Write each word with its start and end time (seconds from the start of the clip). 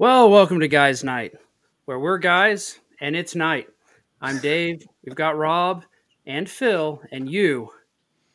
Well, 0.00 0.30
welcome 0.30 0.60
to 0.60 0.68
Guys 0.68 1.02
Night, 1.02 1.32
where 1.86 1.98
we're 1.98 2.18
guys 2.18 2.78
and 3.00 3.16
it's 3.16 3.34
night. 3.34 3.66
I'm 4.20 4.38
Dave. 4.38 4.86
We've 5.04 5.16
got 5.16 5.36
Rob 5.36 5.82
and 6.24 6.48
Phil, 6.48 7.02
and 7.10 7.28
you, 7.28 7.70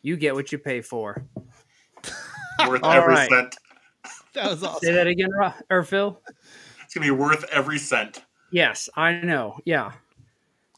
you 0.02 0.18
get 0.18 0.36
what 0.36 0.52
you 0.52 0.58
pay 0.58 0.82
for. 0.82 1.26
worth 2.68 2.84
All 2.84 2.92
every 2.92 3.14
right. 3.14 3.30
cent. 3.30 3.56
That 4.34 4.50
was 4.50 4.62
awesome. 4.62 4.80
Say 4.82 4.92
that 4.92 5.08
again, 5.08 5.30
Rob 5.32 5.54
or 5.70 5.84
Phil. 5.84 6.22
It's 6.84 6.94
gonna 6.94 7.06
be 7.06 7.12
worth 7.12 7.46
every 7.50 7.80
cent. 7.80 8.26
Yes, 8.52 8.90
I 8.98 9.22
know. 9.22 9.58
Yeah. 9.64 9.94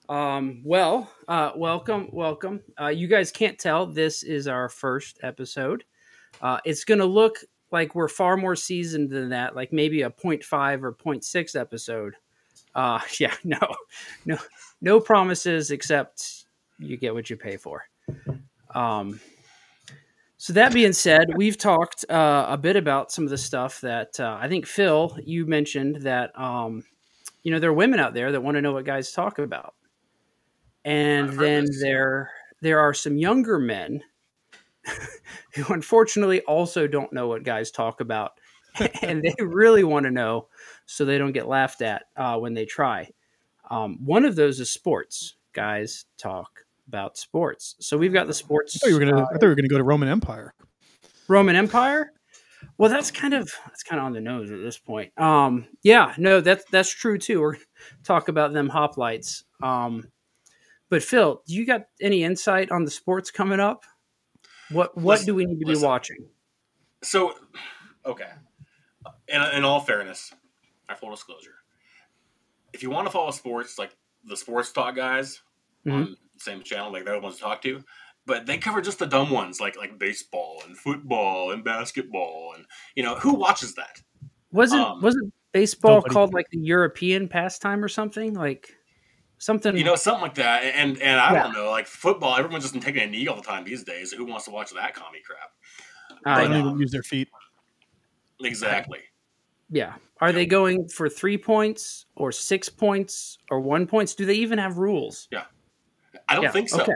Um, 0.07 0.61
well, 0.63 1.09
uh, 1.27 1.53
welcome, 1.55 2.09
welcome. 2.11 2.61
Uh, 2.79 2.89
you 2.89 3.07
guys 3.07 3.31
can't 3.31 3.57
tell 3.57 3.87
this 3.87 4.21
is 4.21 4.47
our 4.47 4.69
first 4.69 5.17
episode. 5.23 5.83
Uh, 6.43 6.59
it's 6.63 6.83
going 6.83 6.99
to 6.99 7.05
look 7.05 7.37
like 7.75 7.93
we're 7.93 8.07
far 8.07 8.37
more 8.37 8.55
seasoned 8.55 9.09
than 9.09 9.29
that, 9.29 9.53
like 9.53 9.73
maybe 9.73 10.03
a 10.03 10.09
0.5 10.09 10.81
or 10.81 10.93
0.6 10.93 11.59
episode. 11.59 12.15
Uh, 12.73 13.01
yeah, 13.19 13.33
no, 13.43 13.59
no, 14.25 14.37
no 14.79 15.01
promises 15.01 15.71
except 15.71 16.45
you 16.79 16.95
get 16.95 17.13
what 17.13 17.29
you 17.29 17.35
pay 17.35 17.57
for. 17.57 17.83
Um, 18.73 19.19
so 20.37 20.53
that 20.53 20.73
being 20.73 20.93
said, 20.93 21.35
we've 21.35 21.57
talked 21.57 22.09
uh, 22.09 22.45
a 22.47 22.57
bit 22.57 22.77
about 22.77 23.11
some 23.11 23.25
of 23.25 23.29
the 23.29 23.37
stuff 23.37 23.81
that 23.81 24.21
uh, 24.21 24.37
I 24.39 24.47
think 24.47 24.65
Phil, 24.65 25.17
you 25.25 25.45
mentioned 25.45 25.97
that 26.03 26.31
um, 26.39 26.85
you 27.43 27.51
know 27.51 27.59
there 27.59 27.71
are 27.71 27.73
women 27.73 27.99
out 27.99 28.13
there 28.13 28.31
that 28.31 28.41
want 28.41 28.55
to 28.55 28.61
know 28.61 28.71
what 28.71 28.85
guys 28.85 29.11
talk 29.11 29.37
about, 29.37 29.73
and 30.85 31.29
then 31.33 31.65
this. 31.65 31.81
there 31.81 32.31
there 32.61 32.79
are 32.79 32.93
some 32.93 33.17
younger 33.17 33.59
men 33.59 34.01
who 35.53 35.73
unfortunately 35.73 36.41
also 36.41 36.87
don't 36.87 37.13
know 37.13 37.27
what 37.27 37.43
guys 37.43 37.71
talk 37.71 38.01
about, 38.01 38.33
and 39.01 39.23
they 39.23 39.43
really 39.43 39.83
want 39.83 40.05
to 40.05 40.11
know 40.11 40.47
so 40.85 41.05
they 41.05 41.17
don't 41.17 41.31
get 41.31 41.47
laughed 41.47 41.81
at 41.81 42.03
uh, 42.17 42.37
when 42.37 42.53
they 42.53 42.65
try. 42.65 43.09
Um, 43.69 43.97
one 44.03 44.25
of 44.25 44.35
those 44.35 44.59
is 44.59 44.71
sports. 44.71 45.35
Guys 45.53 46.05
talk 46.17 46.65
about 46.87 47.17
sports. 47.17 47.75
So 47.79 47.97
we've 47.97 48.13
got 48.13 48.27
the 48.27 48.33
sports. 48.33 48.75
I 48.75 48.79
thought 48.79 48.89
you 48.89 48.99
were 48.99 49.05
gonna. 49.05 49.23
uh, 49.23 49.25
I 49.25 49.33
thought 49.33 49.43
you 49.43 49.49
were 49.49 49.55
gonna 49.55 49.67
go 49.67 49.77
to 49.77 49.83
Roman 49.83 50.09
Empire. 50.09 50.53
Roman 51.27 51.55
Empire. 51.55 52.11
Well, 52.77 52.89
that's 52.89 53.11
kind 53.11 53.33
of 53.33 53.51
that's 53.65 53.83
kind 53.83 53.99
of 53.99 54.05
on 54.05 54.13
the 54.13 54.21
nose 54.21 54.51
at 54.51 54.59
this 54.59 54.77
point. 54.77 55.17
Um, 55.19 55.67
yeah, 55.83 56.13
no, 56.17 56.41
that's 56.41 56.65
that's 56.71 56.89
true 56.93 57.17
too. 57.17 57.41
We're 57.41 57.55
talk 58.03 58.27
about 58.27 58.53
them 58.53 58.69
hoplites. 58.69 59.43
Um, 59.61 60.09
but 60.89 61.03
Phil, 61.03 61.41
do 61.47 61.53
you 61.53 61.65
got 61.65 61.85
any 62.01 62.23
insight 62.23 62.71
on 62.71 62.85
the 62.85 62.91
sports 62.91 63.31
coming 63.31 63.59
up? 63.59 63.83
What 64.71 64.95
what 64.95 65.03
Listen- 65.13 65.25
do 65.27 65.35
we 65.35 65.45
need 65.45 65.59
to 65.59 65.65
be 65.65 65.77
watching? 65.77 66.27
So, 67.03 67.33
okay. 68.05 68.29
In, 69.27 69.41
in 69.53 69.63
all 69.63 69.79
fairness, 69.79 70.33
our 70.89 70.95
full 70.95 71.11
disclosure, 71.11 71.55
if 72.73 72.81
you 72.81 72.89
want 72.89 73.05
to 73.07 73.11
follow 73.11 73.29
sports, 73.31 73.77
like 73.77 73.95
the 74.23 74.35
sports 74.35 74.71
talk 74.71 74.95
guys 74.95 75.41
on 75.87 76.15
the 76.33 76.43
same 76.43 76.63
channel, 76.63 76.91
like 76.91 77.05
they're 77.05 77.15
the 77.15 77.21
ones 77.21 77.35
to 77.35 77.41
talk 77.41 77.61
to, 77.61 77.83
but 78.25 78.47
they 78.47 78.57
cover 78.57 78.81
just 78.81 78.97
the 78.97 79.05
dumb 79.05 79.29
ones, 79.29 79.59
like 79.61 79.77
like 79.77 79.99
baseball 79.99 80.63
and 80.65 80.75
football 80.75 81.51
and 81.51 81.63
basketball, 81.63 82.53
and 82.55 82.65
you 82.95 83.03
know 83.03 83.15
who 83.15 83.35
watches 83.35 83.75
that? 83.75 84.01
Wasn't 84.51 84.81
Um, 84.81 85.01
wasn't 85.01 85.31
baseball 85.51 86.01
called 86.01 86.33
like 86.33 86.49
the 86.49 86.59
European 86.59 87.27
pastime 87.27 87.83
or 87.83 87.87
something 87.87 88.33
like 88.33 88.73
something? 89.45 89.77
You 89.77 89.83
know, 89.83 89.95
something 89.95 90.21
like 90.21 90.35
that. 90.35 90.63
And 90.63 91.01
and 91.01 91.19
I 91.19 91.33
Yeah. 91.33 91.43
don't 91.43 91.53
know, 91.53 91.69
like 91.71 91.87
football, 91.87 92.35
everyone's 92.35 92.69
just 92.69 92.81
taking 92.81 93.03
a 93.03 93.07
knee 93.07 93.27
all 93.27 93.35
the 93.35 93.41
time 93.41 93.63
these 93.63 93.83
days. 93.83 94.11
Who 94.11 94.25
wants 94.25 94.45
to 94.45 94.51
watch 94.51 94.71
that 94.71 94.93
commie 94.95 95.21
crap? 95.25 95.51
I 96.25 96.41
They 96.41 96.47
but, 96.47 96.53
don't 96.53 96.67
even 96.67 96.79
use 96.79 96.91
their 96.91 97.03
feet. 97.03 97.29
Exactly. 98.41 98.99
yeah. 99.69 99.95
Are 100.21 100.31
they 100.31 100.45
going 100.45 100.87
for 100.87 101.09
three 101.09 101.37
points 101.37 102.05
or 102.15 102.31
six 102.31 102.69
points 102.69 103.37
or 103.51 103.59
one 103.59 103.85
points? 103.85 104.15
Do 104.15 104.25
they 104.25 104.35
even 104.35 104.59
have 104.59 104.77
rules? 104.77 105.27
Yeah 105.31 105.43
i 106.29 106.35
don't 106.35 106.43
Yeah, 106.43 106.51
think 106.51 106.69
so. 106.69 106.81
okay. 106.81 106.93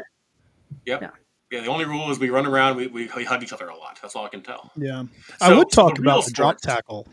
Yep. 0.86 1.02
Yeah. 1.02 1.10
Yeah. 1.52 1.62
The 1.62 1.68
only 1.68 1.86
rule 1.86 2.12
is 2.12 2.20
we 2.20 2.30
run 2.30 2.46
around, 2.46 2.76
we, 2.78 2.88
we, 2.88 3.10
we 3.16 3.26
hug 3.26 3.42
each 3.42 3.54
other 3.54 3.68
a 3.68 3.76
lot. 3.76 3.98
That's 4.02 4.16
all 4.16 4.26
I 4.26 4.30
can 4.30 4.42
tell. 4.44 4.72
Yeah, 4.76 5.04
I 5.42 5.54
would 5.54 5.72
talk 5.72 5.96
the 5.96 6.02
real 6.02 6.12
about 6.14 6.26
the 6.26 6.32
drop 6.32 6.62
tackle 6.62 7.08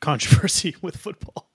controversy 0.00 0.74
with 0.82 0.96
football. 0.96 1.50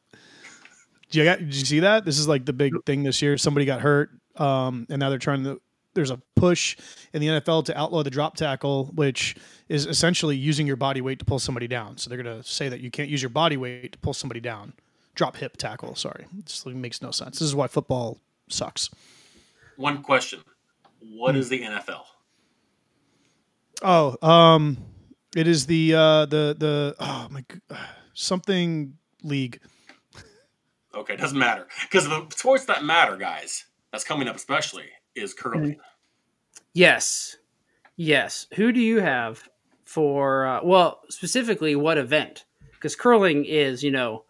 Did 1.11 1.15
you, 1.25 1.45
did 1.45 1.55
you 1.55 1.65
see 1.65 1.79
that? 1.81 2.05
This 2.05 2.17
is 2.17 2.27
like 2.27 2.45
the 2.45 2.53
big 2.53 2.73
thing 2.85 3.03
this 3.03 3.21
year. 3.21 3.37
Somebody 3.37 3.65
got 3.65 3.81
hurt, 3.81 4.09
um, 4.37 4.87
and 4.89 4.99
now 4.99 5.09
they're 5.09 5.19
trying 5.19 5.43
to. 5.43 5.61
There's 5.93 6.09
a 6.09 6.21
push 6.37 6.77
in 7.11 7.19
the 7.21 7.27
NFL 7.27 7.65
to 7.65 7.77
outlaw 7.77 8.01
the 8.01 8.09
drop 8.09 8.37
tackle, 8.37 8.85
which 8.95 9.35
is 9.67 9.85
essentially 9.85 10.37
using 10.37 10.65
your 10.65 10.77
body 10.77 11.01
weight 11.01 11.19
to 11.19 11.25
pull 11.25 11.37
somebody 11.37 11.67
down. 11.67 11.97
So 11.97 12.09
they're 12.09 12.21
going 12.21 12.41
to 12.41 12.47
say 12.47 12.69
that 12.69 12.79
you 12.79 12.89
can't 12.89 13.09
use 13.09 13.21
your 13.21 13.29
body 13.29 13.57
weight 13.57 13.91
to 13.91 13.97
pull 13.99 14.13
somebody 14.13 14.39
down. 14.39 14.71
Drop 15.15 15.35
hip 15.35 15.57
tackle. 15.57 15.95
Sorry, 15.95 16.27
this 16.45 16.65
makes 16.65 17.01
no 17.01 17.11
sense. 17.11 17.39
This 17.39 17.47
is 17.47 17.53
why 17.55 17.67
football 17.67 18.19
sucks. 18.47 18.89
One 19.75 20.01
question 20.01 20.39
What 21.01 21.35
Hmm. 21.35 21.41
is 21.41 21.49
the 21.49 21.59
NFL? 21.61 22.03
Oh, 23.83 24.15
um, 24.25 24.77
it 25.35 25.47
is 25.47 25.65
the 25.65 25.93
uh, 25.93 26.25
the 26.25 26.55
the 26.57 26.95
oh 26.99 27.27
my 27.31 27.43
something 28.13 28.97
league. 29.23 29.59
Okay, 30.95 31.15
doesn't 31.17 31.37
matter. 31.37 31.67
Because 31.83 32.07
the 32.07 32.27
sports 32.35 32.65
that 32.65 32.83
matter, 32.83 33.17
guys, 33.17 33.65
that's 33.91 34.03
coming 34.03 34.27
up 34.27 34.35
especially, 34.35 34.85
is 35.15 35.33
curling. 35.33 35.77
Yes. 36.73 37.37
Yes. 37.97 38.47
Who 38.55 38.71
do 38.71 38.79
you 38.79 38.99
have 39.01 39.47
for, 39.85 40.45
uh, 40.45 40.59
well, 40.63 41.01
specifically 41.09 41.75
what 41.75 41.97
event? 41.97 42.45
Because 42.73 42.95
curling 42.95 43.45
is, 43.45 43.83
you 43.83 43.91
know, 43.91 44.23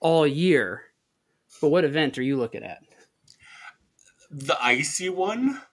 all 0.00 0.26
year. 0.26 0.82
But 1.60 1.68
what 1.68 1.84
event 1.84 2.18
are 2.18 2.22
you 2.22 2.36
looking 2.36 2.62
at? 2.62 2.78
The 4.30 4.56
icy 4.62 5.08
one? 5.08 5.60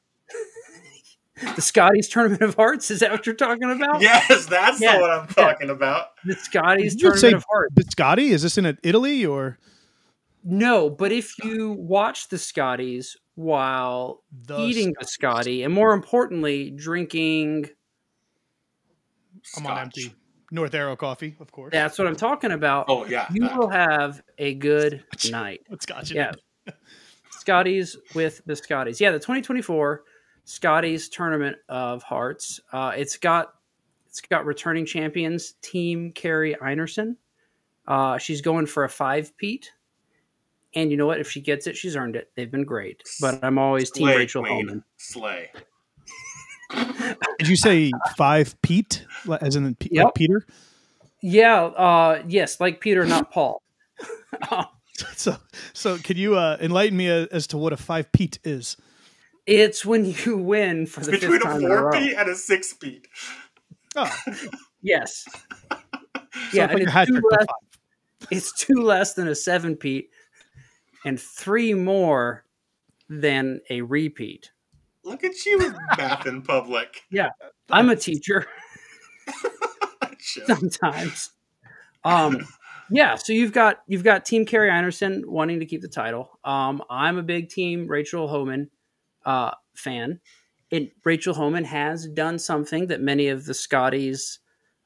The 1.56 1.62
Scotties 1.62 2.08
Tournament 2.08 2.42
of 2.44 2.56
Hearts? 2.56 2.90
Is 2.92 3.00
that 3.00 3.12
what 3.12 3.26
you're 3.26 3.36
talking 3.36 3.70
about? 3.70 4.02
Yes, 4.02 4.46
that's 4.46 4.80
Yeah, 4.80 4.96
the 4.96 5.02
one 5.02 5.10
I'm 5.10 5.28
talking 5.28 5.70
about. 5.72 6.10
The 6.24 6.36
Scotties 6.36 6.96
You 7.02 7.10
would 7.10 7.16
Tournament 7.18 7.20
say 7.20 7.32
of 7.34 7.46
Hearts. 7.52 7.74
Biscotti? 7.76 8.30
Is 8.30 8.44
this 8.44 8.58
in 8.58 8.78
Italy 8.84 9.26
or 9.26 9.58
No, 10.44 10.90
but 10.90 11.12
if 11.12 11.38
you 11.44 11.72
watch 11.72 12.28
the 12.30 12.38
Scotties 12.38 13.16
while 13.36 14.24
the 14.46 14.60
eating 14.60 14.94
the 15.00 15.06
Scotty, 15.06 15.64
and 15.64 15.74
more 15.74 15.94
importantly, 15.94 16.70
drinking, 16.72 17.70
I'm 19.58 19.66
on 19.66 19.78
empty. 19.78 20.14
North 20.52 20.74
Arrow 20.76 20.96
coffee, 20.96 21.36
of 21.40 21.52
course. 21.52 21.72
that's 21.72 21.98
what 21.98 22.08
I'm 22.08 22.16
talking 22.16 22.52
about. 22.52 22.86
Oh, 22.88 23.06
yeah. 23.06 23.26
You 23.32 23.42
that. 23.42 23.58
will 23.58 23.70
have 23.70 24.22
a 24.38 24.54
good 24.54 25.04
night. 25.32 25.62
What's 25.68 25.84
Scotch? 25.84 26.12
in 26.12 26.18
Yeah. 26.18 26.32
Scotties 27.32 27.98
with 28.14 28.42
the 28.46 28.56
Scotties. 28.56 29.02
Yeah, 29.02 29.12
the 29.12 29.20
2024 29.20 30.04
Scotties 30.46 31.10
Tournament 31.10 31.58
of 31.70 32.04
Hearts. 32.04 32.60
Uh, 32.72 32.92
it's 32.96 33.18
got 33.18 33.54
it's 34.08 34.22
got 34.22 34.46
returning 34.46 34.86
champions 34.86 35.56
Team 35.62 36.12
Kerri 36.14 36.56
Einarson. 36.60 37.16
Uh, 37.88 38.18
she's 38.18 38.42
going 38.42 38.66
for 38.66 38.84
a 38.84 38.90
five 38.90 39.36
Pete. 39.38 39.72
And 40.76 40.90
you 40.92 40.98
know 40.98 41.06
what? 41.06 41.20
If 41.20 41.30
she 41.30 41.40
gets 41.42 41.68
it, 41.68 41.78
she's 41.78 41.96
earned 41.96 42.16
it. 42.16 42.32
They've 42.36 42.50
been 42.52 42.64
great. 42.66 43.04
But 43.22 43.44
I'm 43.44 43.58
always 43.60 43.92
Team 43.92 44.08
Rachel 44.08 44.44
Queen. 44.44 44.68
Homan. 44.68 44.84
Slay. 44.98 45.52
Did 47.40 47.48
you 47.48 47.56
say 47.56 47.92
five 48.18 48.60
Pete, 48.62 49.06
as 49.42 49.56
in 49.56 49.76
P- 49.76 49.90
Yep. 49.92 50.06
like 50.06 50.14
Peter? 50.16 50.46
Yeah, 51.22 51.64
uh, 51.66 52.24
yes, 52.28 52.60
like 52.60 52.82
Peter, 52.82 53.06
not 53.06 53.32
Paul. 53.32 53.62
So, 55.16 55.36
so 55.74 55.98
can 55.98 56.18
you 56.18 56.36
uh, 56.38 56.56
enlighten 56.62 56.96
me 56.96 57.10
uh, 57.10 57.26
as 57.32 57.48
to 57.48 57.58
what 57.58 57.74
a 57.74 57.78
five 57.78 58.12
Pete 58.12 58.38
is? 58.44 58.78
it's 59.48 59.84
when 59.84 60.06
you 60.06 60.38
win 60.38 60.86
for 60.86 61.00
It's 61.02 61.08
the 61.08 61.14
between 61.14 61.32
fifth 61.40 61.42
a 61.42 61.46
time 61.46 61.64
a 61.66 61.68
four 61.68 61.86
row. 61.86 62.00
feet 62.00 62.14
and 62.16 62.30
a 62.30 62.36
six 62.36 62.74
feet. 62.74 63.08
Oh, 63.96 64.16
Yes. 64.84 65.26
so 65.32 65.80
yeah, 66.54 66.66
it's 66.66 66.74
like 66.74 66.74
and 66.74 66.82
a 66.82 67.02
it's 67.02 67.10
two 67.10 67.22
less- 67.32 67.48
it's 68.30 68.54
two 68.54 68.82
less 68.82 69.14
than 69.16 69.28
a 69.28 69.36
seven 69.36 69.76
peat 69.76 70.10
and 71.06 71.20
three 71.20 71.74
more 71.74 72.46
than 73.10 73.62
a 73.70 73.82
repeat. 73.82 74.52
Look 75.04 75.24
at 75.24 75.46
you 75.46 75.58
with 75.58 75.76
math 75.98 76.26
in 76.26 76.42
public. 76.42 77.02
Yeah, 77.12 77.30
I'm 77.70 77.90
a 77.90 77.96
teacher 77.96 78.48
sometimes. 80.46 81.32
Um, 82.04 82.48
yeah, 82.90 83.16
so 83.16 83.34
you've 83.34 83.52
got 83.52 83.82
you've 83.88 84.04
got 84.04 84.26
Team 84.26 84.46
Carrie 84.46 84.72
Anderson 84.72 85.24
wanting 85.28 85.60
to 85.60 85.66
keep 85.66 85.82
the 85.82 85.88
title. 85.88 86.40
Um, 86.44 86.82
I'm 86.90 87.18
a 87.18 87.24
big 87.24 87.50
Team 87.50 87.88
Rachel 87.88 88.28
Homan 88.28 88.70
uh, 89.26 89.52
fan. 89.76 90.20
And 90.72 90.90
Rachel 91.04 91.36
Homan 91.36 91.66
has 91.66 92.08
done 92.08 92.40
something 92.40 92.88
that 92.88 93.00
many 93.00 93.28
of 93.28 93.46
the 93.46 93.54
Scotties 93.54 94.40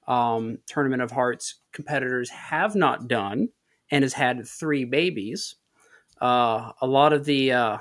um, 0.07 0.57
Tournament 0.65 1.01
of 1.01 1.11
Hearts 1.11 1.61
competitors 1.71 2.29
have 2.29 2.75
not 2.75 3.07
done, 3.07 3.49
and 3.91 4.03
has 4.03 4.13
had 4.13 4.45
three 4.47 4.85
babies. 4.85 5.55
Uh, 6.21 6.71
a 6.81 6.87
lot 6.87 7.13
of 7.13 7.25
the 7.25 7.51
uh, 7.51 7.77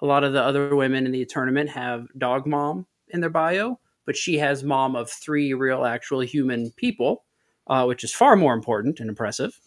a 0.00 0.06
lot 0.06 0.24
of 0.24 0.32
the 0.32 0.42
other 0.42 0.74
women 0.76 1.06
in 1.06 1.12
the 1.12 1.24
tournament 1.24 1.68
have 1.70 2.06
dog 2.18 2.46
mom 2.46 2.86
in 3.08 3.20
their 3.20 3.30
bio, 3.30 3.78
but 4.04 4.16
she 4.16 4.38
has 4.38 4.62
mom 4.62 4.94
of 4.94 5.10
three 5.10 5.54
real, 5.54 5.84
actual 5.84 6.20
human 6.20 6.70
people, 6.72 7.24
uh, 7.66 7.84
which 7.84 8.04
is 8.04 8.12
far 8.12 8.36
more 8.36 8.54
important 8.54 9.00
and 9.00 9.08
impressive. 9.08 9.58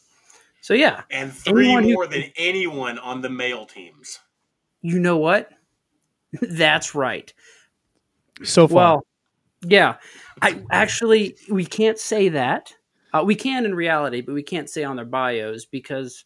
So 0.62 0.74
yeah, 0.76 1.02
and 1.10 1.34
three 1.34 1.66
Anyone 1.66 1.84
who- 1.84 1.94
more 1.94 2.08
than 2.08 2.26
anyone 2.38 3.00
on 3.00 3.22
the 3.22 3.30
male 3.30 3.66
teams. 3.66 4.20
you 4.82 5.00
know 5.00 5.18
what? 5.18 5.50
That's 6.42 6.94
right. 6.96 7.34
So 8.44 8.68
far. 8.68 8.76
Well, 8.76 9.06
yeah. 9.64 9.96
I 10.42 10.62
actually 10.72 11.36
we 11.50 11.66
can't 11.66 12.00
say 12.00 12.30
that. 12.30 12.74
Uh, 13.14 13.24
we 13.26 13.36
can 13.36 13.66
in 13.66 13.76
reality, 13.76 14.22
but 14.22 14.34
we 14.34 14.42
can't 14.42 14.70
say 14.70 14.84
on 14.84 14.96
their 14.96 15.06
bios 15.06 15.66
because 15.66 16.24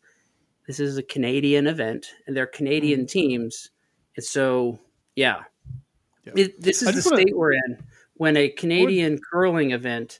this 0.67 0.79
is 0.79 0.97
a 0.97 1.03
Canadian 1.03 1.67
event 1.67 2.07
and 2.27 2.35
they're 2.35 2.47
Canadian 2.47 3.05
teams, 3.05 3.69
and 4.15 4.25
so 4.25 4.79
yeah, 5.15 5.43
Yeah. 6.25 6.33
It, 6.35 6.61
this 6.61 6.81
is 6.81 6.95
the 6.95 7.01
state 7.01 7.35
we're 7.35 7.53
in 7.53 7.77
when 8.15 8.37
a 8.37 8.49
Canadian 8.49 9.19
curling 9.31 9.71
event 9.71 10.19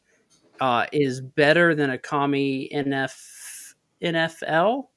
uh, 0.60 0.86
is 0.92 1.22
better 1.22 1.76
than 1.76 1.90
a 1.90 1.98
commie 1.98 2.70
NF 2.74 3.14
NFL 4.02 4.88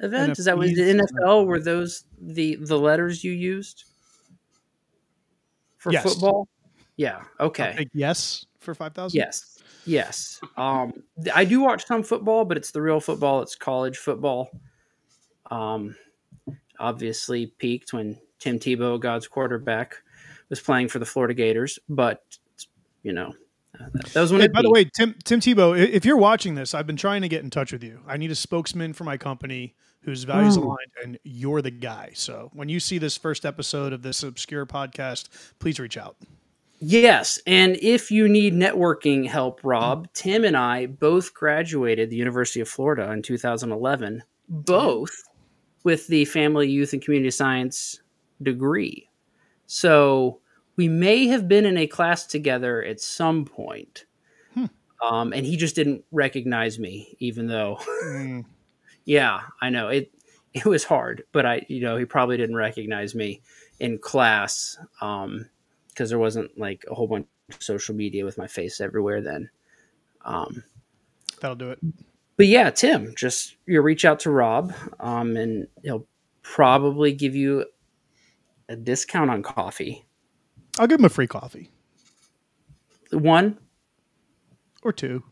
event. 0.00 0.38
Is 0.38 0.44
that 0.44 0.56
what 0.56 0.66
the 0.66 1.00
NFL 1.16 1.46
were 1.46 1.60
those 1.60 2.04
the 2.20 2.56
the 2.56 2.78
letters 2.78 3.24
you 3.24 3.32
used 3.32 3.84
for 5.78 5.92
Yes. 5.92 6.02
football? 6.02 6.48
Yeah. 6.96 7.22
Okay. 7.40 7.88
yes 7.92 8.46
for 8.60 8.74
five 8.74 8.94
thousand. 8.94 9.18
Yes. 9.18 9.58
Yes. 9.86 10.40
Um, 10.56 11.02
I 11.34 11.44
do 11.44 11.60
watch 11.60 11.86
some 11.86 12.02
football, 12.02 12.44
but 12.44 12.56
it's 12.56 12.70
the 12.70 12.80
real 12.80 13.00
football. 13.00 13.42
It's 13.42 13.54
college 13.54 13.98
football. 13.98 14.50
Um, 15.50 15.96
obviously 16.78 17.46
peaked 17.46 17.92
when 17.92 18.18
Tim 18.38 18.58
Tebow, 18.58 19.00
God's 19.00 19.26
quarterback, 19.26 19.96
was 20.48 20.60
playing 20.60 20.88
for 20.88 20.98
the 20.98 21.06
Florida 21.06 21.34
Gators. 21.34 21.78
But 21.88 22.22
you 23.02 23.12
know, 23.12 23.34
uh, 23.78 23.86
that, 23.92 24.06
that 24.06 24.20
was 24.20 24.32
when 24.32 24.40
Hey, 24.40 24.46
it 24.46 24.52
by 24.52 24.62
the 24.62 24.70
way, 24.70 24.84
Tim 24.84 25.14
Tim 25.24 25.40
Tebow, 25.40 25.78
if 25.78 26.04
you're 26.04 26.16
watching 26.16 26.54
this, 26.54 26.74
I've 26.74 26.86
been 26.86 26.96
trying 26.96 27.22
to 27.22 27.28
get 27.28 27.42
in 27.42 27.50
touch 27.50 27.72
with 27.72 27.82
you. 27.82 28.00
I 28.06 28.16
need 28.16 28.30
a 28.30 28.34
spokesman 28.36 28.92
for 28.92 29.04
my 29.04 29.16
company 29.16 29.74
whose 30.00 30.24
values 30.24 30.56
Ooh. 30.56 30.64
aligned, 30.64 30.92
and 31.02 31.18
you're 31.24 31.62
the 31.62 31.70
guy. 31.70 32.10
So 32.14 32.50
when 32.52 32.68
you 32.68 32.78
see 32.78 32.98
this 32.98 33.16
first 33.16 33.46
episode 33.46 33.92
of 33.92 34.02
this 34.02 34.22
obscure 34.22 34.66
podcast, 34.66 35.28
please 35.58 35.80
reach 35.80 35.96
out. 35.96 36.16
Yes, 36.80 37.38
and 37.46 37.78
if 37.80 38.10
you 38.10 38.28
need 38.28 38.52
networking 38.52 39.26
help, 39.26 39.60
Rob, 39.62 40.08
Tim 40.12 40.44
and 40.44 40.56
I 40.56 40.84
both 40.86 41.32
graduated 41.32 42.10
the 42.10 42.16
University 42.16 42.60
of 42.60 42.68
Florida 42.68 43.10
in 43.12 43.22
2011, 43.22 44.22
both 44.48 45.22
with 45.84 46.06
the 46.08 46.24
Family, 46.24 46.68
Youth, 46.68 46.92
and 46.92 47.02
Community 47.02 47.30
Science 47.30 48.00
degree. 48.42 49.08
So 49.66 50.40
we 50.76 50.88
may 50.88 51.26
have 51.28 51.46
been 51.46 51.64
in 51.64 51.78
a 51.78 51.86
class 51.86 52.26
together 52.26 52.82
at 52.82 53.00
some 53.00 53.44
point. 53.44 54.06
Hmm. 54.54 54.66
Um, 55.02 55.32
and 55.32 55.46
he 55.46 55.56
just 55.56 55.76
didn't 55.76 56.04
recognize 56.10 56.78
me, 56.78 57.16
even 57.20 57.46
though, 57.46 57.78
Mm, 58.04 58.44
yeah, 59.04 59.40
I 59.62 59.70
know 59.70 59.88
it. 59.88 60.10
It 60.52 60.66
was 60.66 60.84
hard, 60.84 61.24
but 61.32 61.44
I, 61.44 61.66
you 61.68 61.80
know, 61.80 61.96
he 61.96 62.04
probably 62.04 62.36
didn't 62.36 62.56
recognize 62.56 63.14
me 63.14 63.42
in 63.80 63.98
class. 63.98 64.78
Um, 65.00 65.46
because 65.94 66.10
there 66.10 66.18
wasn't 66.18 66.58
like 66.58 66.84
a 66.90 66.94
whole 66.94 67.06
bunch 67.06 67.26
of 67.50 67.62
social 67.62 67.94
media 67.94 68.24
with 68.24 68.36
my 68.36 68.48
face 68.48 68.80
everywhere 68.80 69.20
then. 69.20 69.48
Um, 70.24 70.64
that'll 71.40 71.56
do 71.56 71.70
it. 71.70 71.78
But 72.36 72.46
yeah, 72.46 72.70
Tim, 72.70 73.14
just 73.16 73.56
you 73.66 73.80
reach 73.80 74.04
out 74.04 74.20
to 74.20 74.30
Rob, 74.30 74.72
um, 75.00 75.36
and 75.36 75.66
he'll 75.82 76.06
probably 76.42 77.12
give 77.12 77.34
you 77.34 77.64
a 78.68 78.76
discount 78.76 79.30
on 79.30 79.42
coffee. 79.42 80.04
I'll 80.78 80.86
give 80.86 80.98
him 80.98 81.04
a 81.04 81.10
free 81.10 81.26
coffee 81.28 81.70
One, 83.12 83.58
or 84.82 84.92
two. 84.92 85.22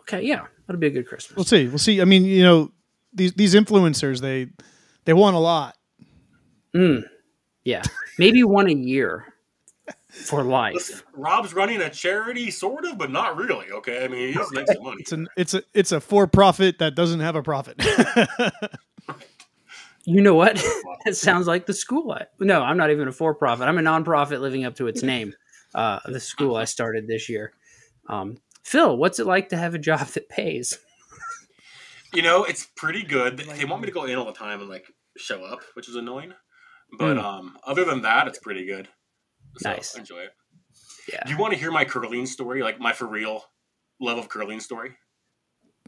okay, 0.00 0.22
yeah, 0.22 0.46
that'll 0.66 0.80
be 0.80 0.88
a 0.88 0.90
good 0.90 1.06
Christmas. 1.06 1.36
We'll 1.36 1.44
see. 1.44 1.68
We'll 1.68 1.78
see. 1.78 2.00
I 2.00 2.04
mean, 2.04 2.24
you 2.24 2.42
know, 2.42 2.72
these 3.12 3.32
these 3.32 3.54
influencers 3.54 4.20
they 4.20 4.48
they 5.04 5.14
want 5.14 5.36
a 5.36 5.38
lot. 5.38 5.76
Mm, 6.74 7.04
yeah, 7.64 7.82
maybe 8.18 8.44
one 8.44 8.68
a 8.68 8.74
year 8.74 9.32
for 10.26 10.42
life. 10.42 10.74
Listen, 10.74 11.00
Rob's 11.14 11.54
running 11.54 11.80
a 11.80 11.90
charity, 11.90 12.50
sort 12.50 12.84
of, 12.84 12.98
but 12.98 13.10
not 13.10 13.36
really. 13.36 13.70
Okay, 13.70 14.04
I 14.04 14.08
mean, 14.08 14.28
he 14.28 14.34
does 14.34 14.50
make 14.52 14.66
some 14.66 14.82
money. 14.82 14.96
It's 15.00 15.12
an 15.12 15.28
it's 15.36 15.54
a 15.54 15.62
it's 15.74 15.92
a 15.92 16.00
for 16.00 16.26
profit 16.26 16.78
that 16.78 16.94
doesn't 16.94 17.20
have 17.20 17.36
a 17.36 17.42
profit. 17.42 17.80
You 20.04 20.22
know 20.22 20.34
what? 20.34 20.58
it 21.06 21.16
sounds 21.16 21.46
like 21.46 21.66
the 21.66 21.74
school. 21.74 22.12
I, 22.12 22.24
no, 22.40 22.62
I'm 22.62 22.78
not 22.78 22.90
even 22.90 23.08
a 23.08 23.12
for 23.12 23.34
profit. 23.34 23.68
I'm 23.68 23.76
a 23.76 23.82
nonprofit 23.82 24.40
living 24.40 24.64
up 24.64 24.74
to 24.76 24.86
its 24.86 25.02
name. 25.02 25.34
Uh, 25.74 25.98
the 26.06 26.18
school 26.18 26.56
I 26.56 26.64
started 26.64 27.06
this 27.06 27.28
year. 27.28 27.52
Um, 28.08 28.38
Phil, 28.62 28.96
what's 28.96 29.18
it 29.18 29.26
like 29.26 29.50
to 29.50 29.58
have 29.58 29.74
a 29.74 29.78
job 29.78 30.06
that 30.08 30.30
pays? 30.30 30.78
You 32.14 32.22
know, 32.22 32.44
it's 32.44 32.66
pretty 32.74 33.02
good. 33.02 33.36
They 33.36 33.66
want 33.66 33.82
me 33.82 33.86
to 33.86 33.92
go 33.92 34.04
in 34.04 34.16
all 34.16 34.24
the 34.24 34.32
time 34.32 34.60
and 34.60 34.70
like 34.70 34.86
show 35.18 35.44
up, 35.44 35.60
which 35.74 35.90
is 35.90 35.94
annoying. 35.94 36.32
But 36.98 37.18
Mm. 37.18 37.22
um, 37.22 37.58
other 37.66 37.84
than 37.84 38.00
that, 38.00 38.28
it's 38.28 38.38
pretty 38.38 38.64
good. 38.64 38.88
So, 39.58 39.70
Nice. 39.70 39.94
Enjoy 39.96 40.18
it. 40.20 40.30
Yeah. 41.12 41.22
Do 41.24 41.32
you 41.32 41.38
want 41.38 41.52
to 41.54 41.58
hear 41.58 41.70
my 41.70 41.84
curling 41.84 42.26
story, 42.26 42.62
like 42.62 42.78
my 42.80 42.92
for 42.92 43.06
real 43.06 43.44
love 44.00 44.18
of 44.18 44.28
curling 44.28 44.60
story? 44.60 44.92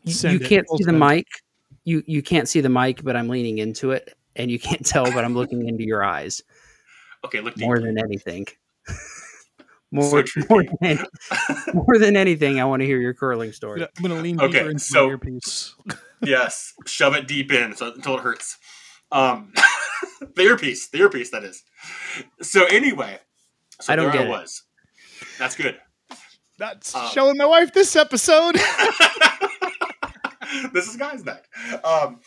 You, 0.04 0.12
Send 0.12 0.40
you 0.40 0.46
can't 0.46 0.66
We'll 0.68 0.78
see 0.78 0.84
the 0.84 0.92
mic. 0.92 1.26
You 1.84 2.02
you 2.06 2.22
can't 2.22 2.48
see 2.48 2.60
the 2.60 2.68
mic, 2.68 3.02
but 3.04 3.16
I'm 3.16 3.28
leaning 3.28 3.58
into 3.58 3.90
it, 3.92 4.14
and 4.36 4.50
you 4.50 4.58
can't 4.58 4.84
tell, 4.84 5.04
but 5.12 5.24
I'm 5.24 5.34
looking 5.34 5.68
into 5.68 5.84
your 5.84 6.02
eyes 6.04 6.42
Okay, 7.24 7.40
look 7.40 7.56
more 7.58 7.76
deeply. 7.76 7.94
than 7.94 7.98
anything. 8.04 8.46
more, 9.92 10.26
So 10.26 10.40
more, 10.48 10.62
than, 10.64 10.76
any- 10.82 11.00
more 11.74 11.98
than 11.98 12.16
anything, 12.16 12.60
I 12.60 12.64
want 12.64 12.80
to 12.80 12.86
hear 12.86 13.00
your 13.00 13.12
curling 13.14 13.52
story. 13.52 13.82
I'm 13.82 14.02
gonna 14.02 14.20
lean 14.22 14.40
Okay, 14.40 14.52
deeper 14.58 14.70
into 14.70 14.80
so- 14.84 15.04
my 15.06 15.10
earpiece. 15.12 15.74
yes, 16.22 16.72
shove 16.86 17.14
it 17.14 17.26
deep 17.28 17.52
in 17.52 17.76
so 17.76 17.92
until 17.92 18.16
it 18.16 18.22
hurts. 18.22 18.56
Um, 19.12 19.52
the 20.34 20.42
earpiece, 20.42 20.88
the 20.88 20.98
earpiece, 20.98 21.30
that 21.30 21.44
is. 21.44 21.62
So 22.40 22.64
anyway, 22.66 23.18
so 23.80 23.92
I 23.92 23.96
don't 23.96 24.06
there 24.12 24.22
get 24.22 24.24
I 24.26 24.26
it. 24.26 24.30
was. 24.30 24.62
That's 25.38 25.56
good. 25.56 25.78
That's 26.58 26.94
Uh, 26.94 27.08
showing 27.10 27.36
my 27.38 27.46
wife 27.46 27.72
this 27.72 27.96
episode. 27.96 28.56
this 30.72 30.88
is 30.88 30.96
guys 30.96 31.24
neck. 31.24 31.46
Um, 31.84 32.20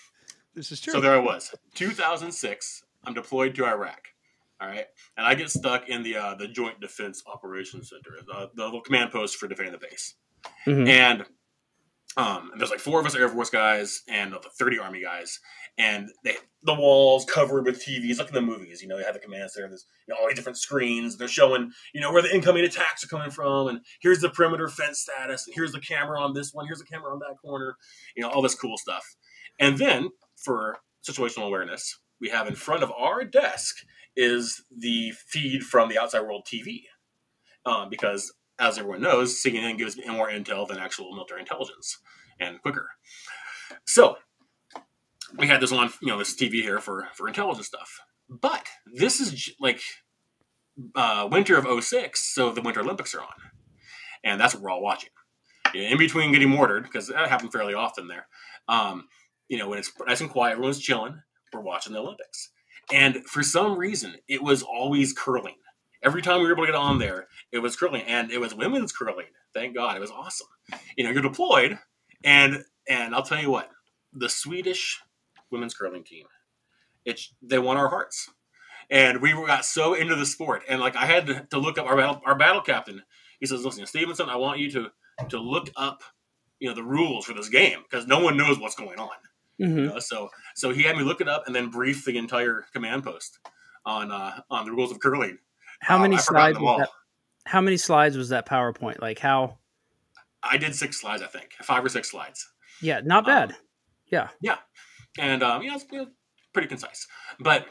this 0.55 0.71
is 0.71 0.79
true. 0.81 0.93
So 0.93 1.01
there 1.01 1.13
I 1.13 1.17
was, 1.19 1.53
2006. 1.75 2.83
I'm 3.05 3.13
deployed 3.13 3.55
to 3.55 3.65
Iraq. 3.65 4.07
All 4.61 4.69
right, 4.69 4.85
and 5.17 5.25
I 5.27 5.35
get 5.35 5.49
stuck 5.49 5.89
in 5.89 6.03
the 6.03 6.15
uh, 6.15 6.35
the 6.35 6.47
Joint 6.47 6.79
Defense 6.79 7.21
Operations 7.27 7.89
Center, 7.89 8.17
the, 8.25 8.49
the 8.55 8.63
little 8.63 8.81
command 8.81 9.11
post 9.11 9.35
for 9.35 9.47
defending 9.47 9.73
the 9.73 9.79
base. 9.79 10.13
Mhm. 10.65 10.87
And 10.87 11.25
um, 12.15 12.49
and 12.51 12.61
there's 12.61 12.69
like 12.69 12.79
four 12.79 12.99
of 12.99 13.05
us 13.05 13.15
Air 13.15 13.27
Force 13.27 13.49
guys 13.49 14.03
and 14.07 14.33
uh, 14.33 14.39
30 14.57 14.79
Army 14.79 15.01
guys, 15.01 15.39
and 15.77 16.09
they 16.23 16.35
the 16.65 16.73
walls 16.73 17.25
covered 17.25 17.65
with 17.65 17.83
TVs, 17.83 18.19
like 18.19 18.29
in 18.29 18.33
the 18.33 18.41
movies. 18.41 18.81
You 18.81 18.87
know, 18.87 18.97
they 18.97 19.03
have 19.03 19.13
the 19.13 19.19
commands 19.19 19.53
there. 19.53 19.67
There's 19.67 19.85
you 20.07 20.13
know 20.13 20.19
all 20.19 20.27
these 20.27 20.35
different 20.35 20.57
screens. 20.57 21.17
They're 21.17 21.27
showing 21.27 21.71
you 21.93 22.01
know 22.01 22.11
where 22.11 22.21
the 22.21 22.33
incoming 22.33 22.63
attacks 22.63 23.03
are 23.03 23.07
coming 23.07 23.31
from, 23.31 23.67
and 23.67 23.79
here's 24.01 24.21
the 24.21 24.29
perimeter 24.29 24.67
fence 24.67 24.99
status, 24.99 25.45
and 25.45 25.55
here's 25.55 25.71
the 25.71 25.81
camera 25.81 26.21
on 26.21 26.33
this 26.33 26.53
one, 26.53 26.65
here's 26.65 26.79
the 26.79 26.85
camera 26.85 27.11
on 27.11 27.19
that 27.19 27.35
corner. 27.41 27.75
You 28.15 28.23
know, 28.23 28.29
all 28.29 28.41
this 28.41 28.55
cool 28.55 28.77
stuff. 28.77 29.03
And 29.59 29.77
then 29.77 30.09
for 30.35 30.77
situational 31.07 31.47
awareness, 31.47 31.99
we 32.21 32.29
have 32.29 32.47
in 32.47 32.55
front 32.55 32.83
of 32.83 32.91
our 32.91 33.23
desk 33.23 33.77
is 34.15 34.63
the 34.75 35.11
feed 35.27 35.63
from 35.63 35.89
the 35.89 35.97
outside 35.97 36.21
world 36.21 36.47
TV, 36.51 36.83
um, 37.65 37.89
because 37.89 38.33
as 38.59 38.77
everyone 38.77 39.01
knows, 39.01 39.41
CNN 39.43 39.77
gives 39.77 39.97
more 40.07 40.29
intel 40.29 40.67
than 40.67 40.77
actual 40.77 41.11
military 41.13 41.41
intelligence 41.41 41.97
and 42.39 42.61
quicker. 42.61 42.89
So 43.85 44.17
we 45.37 45.47
had 45.47 45.61
this 45.61 45.71
on, 45.71 45.91
you 46.01 46.07
know, 46.09 46.17
this 46.17 46.35
TV 46.35 46.61
here 46.61 46.79
for 46.79 47.07
for 47.13 47.27
intelligence 47.27 47.67
stuff. 47.67 47.99
But 48.29 48.67
this 48.93 49.19
is 49.19 49.51
like 49.59 49.81
uh, 50.95 51.27
winter 51.31 51.57
of 51.57 51.83
06, 51.83 52.33
so 52.33 52.51
the 52.51 52.61
Winter 52.61 52.81
Olympics 52.81 53.13
are 53.13 53.21
on, 53.21 53.33
and 54.23 54.39
that's 54.39 54.53
what 54.53 54.63
we're 54.63 54.71
all 54.71 54.81
watching. 54.81 55.09
In 55.73 55.97
between 55.97 56.31
getting 56.31 56.49
mortared, 56.49 56.83
because 56.83 57.07
that 57.07 57.29
happened 57.29 57.51
fairly 57.51 57.73
often 57.73 58.07
there. 58.07 58.27
Um, 58.67 59.07
you 59.47 59.57
know, 59.57 59.67
when 59.69 59.79
it's 59.79 59.91
nice 60.05 60.21
and 60.21 60.29
quiet, 60.29 60.53
everyone's 60.53 60.79
chilling. 60.79 61.21
We're 61.51 61.61
watching 61.61 61.93
the 61.93 61.99
Olympics, 61.99 62.49
and 62.91 63.25
for 63.25 63.43
some 63.43 63.77
reason, 63.77 64.15
it 64.27 64.41
was 64.41 64.63
always 64.63 65.13
curling. 65.13 65.55
Every 66.03 66.21
time 66.21 66.39
we 66.39 66.47
were 66.47 66.53
able 66.53 66.65
to 66.65 66.71
get 66.71 66.75
on 66.75 66.99
there, 66.99 67.27
it 67.51 67.59
was 67.59 67.75
curling, 67.75 68.03
and 68.03 68.31
it 68.31 68.39
was 68.39 68.53
women's 68.53 68.91
curling. 68.91 69.27
Thank 69.53 69.75
God, 69.75 69.95
it 69.95 69.99
was 69.99 70.11
awesome. 70.11 70.47
You 70.97 71.03
know, 71.03 71.11
you're 71.11 71.21
deployed, 71.21 71.79
and 72.23 72.63
and 72.87 73.15
I'll 73.15 73.23
tell 73.23 73.41
you 73.41 73.51
what, 73.51 73.69
the 74.11 74.29
Swedish 74.29 74.99
women's 75.53 75.73
curling 75.73 76.03
team, 76.03 76.25
it's 77.05 77.33
they 77.41 77.59
won 77.59 77.77
our 77.77 77.87
hearts, 77.87 78.29
and 78.89 79.21
we 79.21 79.31
got 79.31 79.63
so 79.63 79.93
into 79.93 80.15
the 80.15 80.25
sport, 80.25 80.63
and 80.67 80.81
like 80.81 80.97
I 80.97 81.05
had 81.05 81.27
to, 81.27 81.47
to 81.51 81.57
look 81.59 81.77
up 81.77 81.85
our 81.85 81.95
battle 81.95 82.21
our 82.25 82.35
battle 82.35 82.61
captain. 82.61 83.03
He 83.39 83.45
says, 83.45 83.63
"Listen, 83.63 83.85
Stevenson, 83.85 84.27
I 84.29 84.35
want 84.35 84.59
you 84.59 84.69
to 84.71 84.91
to 85.29 85.37
look 85.39 85.69
up, 85.77 86.01
you 86.59 86.67
know, 86.67 86.75
the 86.75 86.83
rules 86.83 87.25
for 87.25 87.33
this 87.33 87.47
game 87.49 87.79
because 87.89 88.05
no 88.07 88.19
one 88.19 88.35
knows 88.35 88.59
what's 88.59 88.75
going 88.75 88.99
on." 88.99 89.09
Mhm. 89.61 89.75
You 89.77 89.87
know, 89.87 89.99
so 89.99 90.29
so 90.55 90.71
he 90.71 90.83
had 90.83 90.97
me 90.97 91.03
look 91.03 91.21
it 91.21 91.29
up 91.29 91.43
and 91.45 91.55
then 91.55 91.69
brief 91.69 92.03
the 92.05 92.17
entire 92.17 92.65
command 92.73 93.03
post 93.03 93.39
on 93.85 94.11
uh, 94.11 94.41
on 94.49 94.65
the 94.65 94.71
rules 94.71 94.91
of 94.91 94.99
curling. 94.99 95.37
How 95.79 95.97
Uh, 95.97 96.01
many 96.03 96.17
slides? 96.17 96.57
Was 96.59 96.79
that, 96.79 96.89
how 97.45 97.61
many 97.61 97.77
slides 97.77 98.17
was 98.17 98.29
that 98.29 98.45
PowerPoint? 98.47 98.99
Like 99.01 99.19
how? 99.19 99.59
I 100.41 100.57
did 100.57 100.75
six 100.75 100.99
slides, 100.99 101.21
I 101.21 101.27
think, 101.27 101.53
five 101.61 101.85
or 101.85 101.89
six 101.89 102.09
slides. 102.11 102.49
Yeah, 102.81 103.01
not 103.03 103.19
Um, 103.19 103.25
bad. 103.49 103.55
Yeah. 104.07 104.29
Yeah. 104.41 104.57
And 105.17 105.43
um, 105.43 105.61
yeah, 105.63 105.75
it's 105.75 105.85
you 105.91 105.99
know, 105.99 106.07
pretty 106.53 106.67
concise. 106.67 107.07
But 107.39 107.67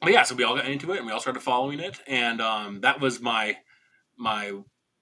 but 0.00 0.12
yeah, 0.12 0.22
so 0.22 0.34
we 0.34 0.44
all 0.44 0.56
got 0.56 0.66
into 0.66 0.92
it 0.92 0.98
and 0.98 1.06
we 1.06 1.12
all 1.12 1.20
started 1.20 1.40
following 1.40 1.80
it, 1.80 1.98
and 2.06 2.40
um, 2.40 2.80
that 2.80 3.00
was 3.00 3.20
my 3.20 3.56
my 4.18 4.52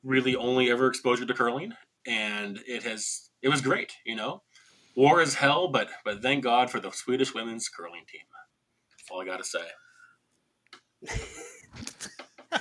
really 0.03 0.37
only 0.37 0.71
ever 0.71 0.87
exposure 0.87 1.27
to 1.27 1.35
curling, 1.35 1.73
and 2.07 2.59
it 2.67 2.83
has 2.85 3.31
it 3.43 3.49
was 3.49 3.61
great. 3.61 3.93
You 4.05 4.17
know, 4.17 4.43
war 4.97 5.21
is 5.21 5.35
hell, 5.35 5.69
but 5.69 5.89
but 6.05 6.23
thank 6.23 6.45
God 6.45 6.71
for 6.71 6.81
the 6.81 6.91
Swedish 6.91 7.35
women's 7.35 7.69
curling 7.69 8.05
team. 8.11 8.23
That's 8.91 9.11
all 9.11 9.21
I 9.21 9.25
got 9.25 9.39
to 9.39 9.45
say. 9.45 9.61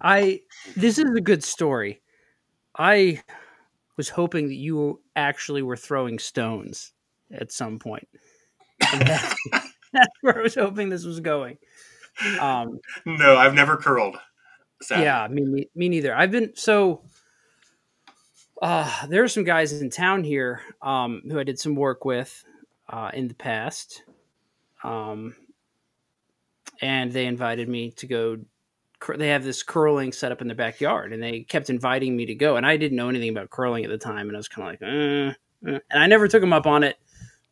I 0.00 0.40
this 0.76 0.98
is 0.98 1.14
a 1.16 1.20
good 1.20 1.44
story. 1.44 2.00
I 2.76 3.22
was 3.96 4.10
hoping 4.10 4.48
that 4.48 4.54
you 4.54 5.02
actually 5.16 5.62
were 5.62 5.76
throwing 5.76 6.18
stones 6.18 6.92
at 7.32 7.52
some 7.52 7.78
point. 7.78 8.08
That's, 8.80 9.34
that's, 9.92 10.14
where 10.20 10.38
I 10.38 10.42
was 10.42 10.54
hoping 10.54 10.88
this 10.88 11.04
was 11.04 11.20
going. 11.20 11.58
Um, 12.40 12.80
no, 13.04 13.36
I've 13.36 13.54
never 13.54 13.76
curled. 13.76 14.16
Sadly. 14.82 15.04
Yeah, 15.04 15.26
me 15.28 15.68
me 15.74 15.88
neither. 15.88 16.14
I've 16.14 16.30
been 16.30 16.52
so. 16.54 17.02
Uh, 18.60 19.06
there 19.06 19.22
are 19.22 19.28
some 19.28 19.44
guys 19.44 19.72
in 19.72 19.88
town 19.88 20.24
here 20.24 20.60
um, 20.82 21.22
who 21.30 21.38
I 21.38 21.44
did 21.44 21.60
some 21.60 21.76
work 21.76 22.04
with 22.04 22.44
uh, 22.88 23.10
in 23.14 23.28
the 23.28 23.34
past, 23.34 24.02
um, 24.82 25.36
and 26.80 27.12
they 27.12 27.26
invited 27.26 27.68
me 27.68 27.92
to 27.92 28.06
go 28.06 28.38
they 29.16 29.28
have 29.28 29.44
this 29.44 29.62
curling 29.62 30.12
set 30.12 30.32
up 30.32 30.40
in 30.40 30.48
their 30.48 30.56
backyard 30.56 31.12
and 31.12 31.22
they 31.22 31.40
kept 31.40 31.70
inviting 31.70 32.16
me 32.16 32.26
to 32.26 32.34
go 32.34 32.56
and 32.56 32.66
i 32.66 32.76
didn't 32.76 32.96
know 32.96 33.08
anything 33.08 33.28
about 33.28 33.48
curling 33.50 33.84
at 33.84 33.90
the 33.90 33.98
time 33.98 34.28
and 34.28 34.36
i 34.36 34.38
was 34.38 34.48
kind 34.48 34.66
of 34.66 34.72
like 34.72 34.82
uh, 34.82 35.70
uh, 35.70 35.78
and 35.90 36.02
i 36.02 36.06
never 36.06 36.26
took 36.26 36.40
them 36.40 36.52
up 36.52 36.66
on 36.66 36.82
it 36.82 36.96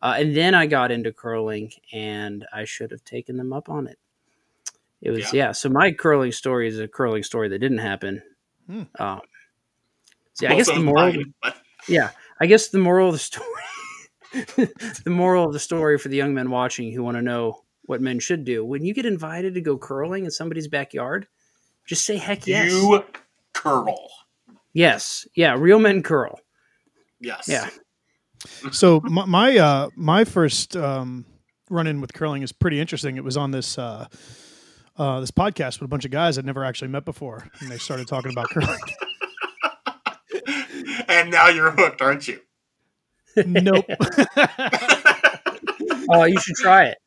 uh, 0.03 0.15
and 0.19 0.37
then 0.37 0.55
i 0.55 0.67
got 0.67 0.91
into 0.91 1.12
curling 1.12 1.71
and 1.93 2.47
i 2.53 2.65
should 2.65 2.91
have 2.91 3.05
taken 3.05 3.37
them 3.37 3.53
up 3.53 3.69
on 3.69 3.87
it 3.87 3.99
it 5.00 5.11
was 5.11 5.33
yeah, 5.33 5.47
yeah 5.47 5.53
so 5.53 5.69
my 5.69 5.93
curling 5.93 6.33
story 6.33 6.69
is 6.69 6.79
a 6.79 6.88
curling 6.88 7.23
story 7.23 7.49
that 7.49 7.59
didn't 7.59 7.79
happen 7.79 8.23
hmm. 8.67 8.83
um, 8.99 9.21
see, 10.35 10.47
i 10.47 10.55
guess 10.55 10.69
the 10.69 10.79
moral 10.79 11.15
yeah 11.88 12.11
i 12.41 12.47
guess 12.47 12.69
the 12.69 12.79
moral 12.79 13.09
of 13.09 13.15
the 13.15 13.19
story 13.19 13.47
the 14.33 15.03
moral 15.11 15.47
of 15.47 15.53
the 15.53 15.59
story 15.59 15.99
for 15.99 16.09
the 16.09 16.17
young 16.17 16.35
men 16.35 16.50
watching 16.50 16.93
who 16.93 17.03
want 17.03 17.17
to 17.17 17.23
know 17.23 17.62
what 17.87 18.00
men 18.00 18.19
should 18.19 18.45
do 18.45 18.65
when 18.65 18.85
you 18.85 18.93
get 18.93 19.07
invited 19.07 19.55
to 19.55 19.61
go 19.61 19.79
curling 19.79 20.25
in 20.25 20.31
somebody's 20.31 20.69
backyard 20.69 21.26
just 21.87 22.05
say 22.05 22.17
heck 22.17 22.47
yes. 22.47 22.73
You 22.73 23.05
curl. 23.53 24.11
Yes. 24.73 25.26
Yeah. 25.35 25.55
Real 25.59 25.79
men 25.79 26.03
curl. 26.03 26.41
Yes. 27.21 27.49
Yeah. 27.49 27.71
So 28.73 29.00
my 29.00 29.25
my, 29.25 29.59
uh, 29.59 29.88
my 29.97 30.25
first 30.25 30.76
um, 30.76 31.25
run 31.71 31.87
in 31.87 32.00
with 32.00 32.12
curling 32.12 32.43
is 32.43 32.52
pretty 32.52 32.81
interesting. 32.81 33.16
It 33.16 33.25
was 33.25 33.37
on 33.37 33.50
this 33.50 33.78
uh, 33.78 34.07
uh, 34.97 35.21
this 35.21 35.31
podcast 35.31 35.81
with 35.81 35.87
a 35.87 35.88
bunch 35.88 36.05
of 36.05 36.11
guys 36.11 36.38
I'd 36.38 36.45
never 36.45 36.64
actually 36.64 36.88
met 36.88 37.05
before, 37.05 37.49
and 37.61 37.71
they 37.71 37.78
started 37.78 38.09
talking 38.09 38.33
about 38.33 38.49
curling. 38.50 38.78
and 41.09 41.31
now 41.31 41.49
you're 41.49 41.71
hooked, 41.71 42.02
aren't 42.02 42.28
you? 42.28 42.40
Nope. 43.45 43.85
oh, 46.11 46.25
you 46.25 46.40
should 46.40 46.57
try 46.57 46.87
it. 46.87 46.99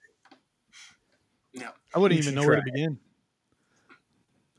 No, 1.55 1.69
I 1.95 1.99
wouldn't 1.99 2.19
even 2.19 2.35
know 2.35 2.45
where 2.45 2.57
to 2.57 2.61
begin. 2.61 2.99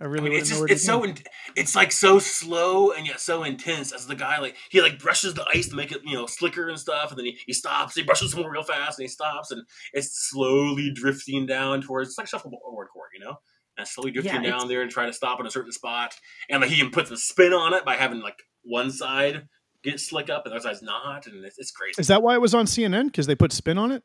I 0.00 0.04
really 0.04 0.28
I 0.28 0.30
mean, 0.30 0.38
it's 0.38 0.49
just 0.49 0.71
it's 0.71 0.85
so 0.85 1.04
in, 1.04 1.16
it's 1.57 1.76
like 1.76 1.92
so 1.92 2.19
slow 2.19 2.92
and 2.92 3.07
yet 3.07 3.21
so 3.21 3.45
intense 3.45 3.92
as 3.92 4.07
the 4.07 4.14
guy 4.14 4.38
like 4.38 4.57
he 4.71 4.80
like 4.80 4.99
brushes 4.99 5.35
the 5.35 5.45
ice 5.52 5.69
to 5.69 5.76
make 5.76 5.92
it 5.92 6.00
you 6.04 6.14
know 6.14 6.26
slicker 6.26 6.69
and 6.69 6.78
stuff 6.78 7.11
and 7.11 7.19
then 7.19 7.26
he, 7.26 7.38
he 7.47 7.52
stops 7.52 7.95
he 7.95 8.02
brushes 8.02 8.35
more 8.35 8.50
real 8.50 8.62
fast 8.62 8.99
and 8.99 9.04
he 9.04 9.09
stops 9.09 9.50
and 9.50 9.62
it's 9.92 10.30
slowly 10.30 10.90
drifting 10.90 11.45
down 11.45 11.83
towards 11.83 12.09
it's 12.09 12.19
like 12.19 12.26
shuffleboard 12.26 12.88
court 12.88 13.11
you 13.12 13.23
know 13.23 13.37
and 13.76 13.87
slowly 13.87 14.11
drifting 14.11 14.42
yeah, 14.42 14.50
down 14.50 14.69
there 14.69 14.80
and 14.80 14.90
try 14.90 15.04
to 15.04 15.12
stop 15.12 15.38
in 15.38 15.47
a 15.47 15.50
certain 15.50 15.73
spot 15.73 16.14
and 16.49 16.62
like 16.62 16.71
he 16.71 16.78
can 16.78 16.90
put 16.90 17.07
the 17.07 17.19
spin 17.19 17.52
on 17.52 17.75
it 17.75 17.85
by 17.85 17.95
having 17.95 18.21
like 18.21 18.38
one 18.62 18.90
side 18.90 19.47
get 19.83 20.00
slick 20.00 20.30
up 20.30 20.45
and 20.45 20.52
the 20.52 20.57
other 20.57 20.62
side's 20.62 20.83
not 20.83 21.26
and 21.26 21.45
it's, 21.45 21.59
it's 21.59 21.71
crazy. 21.71 21.95
Is 21.99 22.09
that 22.09 22.23
why 22.23 22.35
it 22.35 22.40
was 22.40 22.54
on 22.54 22.66
CNN 22.66 23.07
because 23.07 23.26
they 23.26 23.35
put 23.35 23.52
spin 23.52 23.78
on 23.78 23.92
it? 23.92 24.02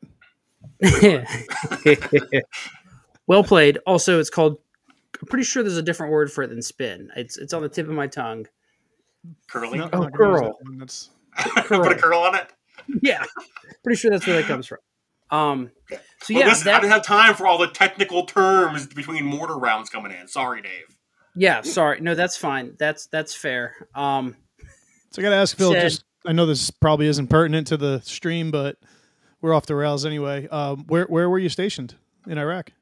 well 3.26 3.44
played. 3.44 3.78
Also, 3.86 4.18
it's 4.18 4.30
called 4.30 4.58
I'm 5.20 5.26
pretty 5.28 5.44
sure 5.44 5.62
there's 5.62 5.76
a 5.76 5.82
different 5.82 6.12
word 6.12 6.30
for 6.32 6.42
it 6.42 6.48
than 6.48 6.62
spin. 6.62 7.10
It's 7.16 7.36
it's 7.38 7.52
on 7.52 7.62
the 7.62 7.68
tip 7.68 7.88
of 7.88 7.94
my 7.94 8.06
tongue. 8.06 8.46
Curling. 9.48 9.80
No, 9.80 9.88
oh, 9.92 10.08
curl. 10.08 10.58
That's 10.78 11.10
curl. 11.36 11.82
Put 11.82 11.92
a 11.92 11.96
curl 11.96 12.20
on 12.20 12.34
it. 12.34 12.52
Yeah, 13.02 13.24
pretty 13.82 13.98
sure 13.98 14.10
that's 14.10 14.26
where 14.26 14.36
that 14.36 14.46
comes 14.46 14.66
from. 14.66 14.78
Um, 15.30 15.72
so 15.90 15.96
well, 16.34 16.40
yeah, 16.40 16.46
listen, 16.46 16.64
that, 16.66 16.76
I 16.76 16.80
didn't 16.80 16.92
have 16.92 17.04
time 17.04 17.34
for 17.34 17.46
all 17.46 17.58
the 17.58 17.66
technical 17.66 18.26
terms 18.26 18.86
between 18.86 19.24
mortar 19.24 19.58
rounds 19.58 19.90
coming 19.90 20.12
in. 20.12 20.28
Sorry, 20.28 20.62
Dave. 20.62 20.96
Yeah, 21.34 21.62
sorry. 21.62 22.00
No, 22.00 22.14
that's 22.14 22.36
fine. 22.36 22.76
That's 22.78 23.06
that's 23.06 23.34
fair. 23.34 23.74
Um, 23.94 24.36
so 25.10 25.20
I 25.20 25.22
got 25.22 25.30
to 25.30 25.36
ask 25.36 25.56
Phil. 25.56 25.72
Said, 25.72 25.82
just 25.82 26.04
I 26.24 26.32
know 26.32 26.46
this 26.46 26.70
probably 26.70 27.06
isn't 27.06 27.28
pertinent 27.28 27.66
to 27.68 27.76
the 27.76 28.00
stream, 28.00 28.50
but 28.50 28.76
we're 29.40 29.52
off 29.52 29.66
the 29.66 29.74
rails 29.74 30.06
anyway. 30.06 30.48
Um, 30.48 30.84
where 30.86 31.06
where 31.06 31.28
were 31.28 31.38
you 31.38 31.48
stationed 31.48 31.94
in 32.26 32.38
Iraq? 32.38 32.72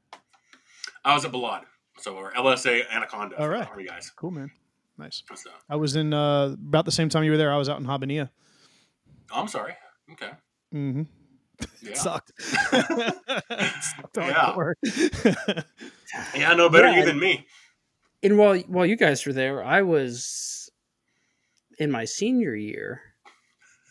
I 1.04 1.14
was 1.14 1.24
at 1.24 1.32
Balad. 1.32 1.62
So 1.98 2.16
we're 2.16 2.32
LSA 2.32 2.90
Anaconda. 2.90 3.38
All 3.38 3.48
right, 3.48 3.68
Army 3.68 3.84
guys. 3.84 4.10
Cool, 4.14 4.30
man. 4.32 4.50
Nice. 4.98 5.22
So, 5.34 5.50
I 5.68 5.76
was 5.76 5.96
in 5.96 6.14
uh, 6.14 6.56
about 6.68 6.84
the 6.84 6.92
same 6.92 7.08
time 7.08 7.24
you 7.24 7.32
were 7.32 7.36
there. 7.36 7.52
I 7.52 7.56
was 7.56 7.68
out 7.68 7.80
in 7.80 7.86
Habbaniyah. 7.86 8.30
Oh, 9.32 9.40
I'm 9.40 9.48
sorry. 9.48 9.74
Okay. 10.12 10.30
Mm-hmm. 10.72 11.02
Yeah. 11.82 11.90
it 11.90 11.96
sucked. 11.96 12.32
sucked 12.38 14.16
yeah. 14.16 14.72
yeah, 16.34 16.54
no 16.54 16.68
better 16.68 16.90
yeah, 16.90 16.98
you 16.98 17.04
than 17.06 17.18
me. 17.18 17.46
And 18.22 18.38
while 18.38 18.58
while 18.60 18.86
you 18.86 18.96
guys 18.96 19.26
were 19.26 19.32
there, 19.32 19.62
I 19.62 19.82
was 19.82 20.70
in 21.78 21.90
my 21.90 22.04
senior 22.04 22.54
year, 22.54 23.00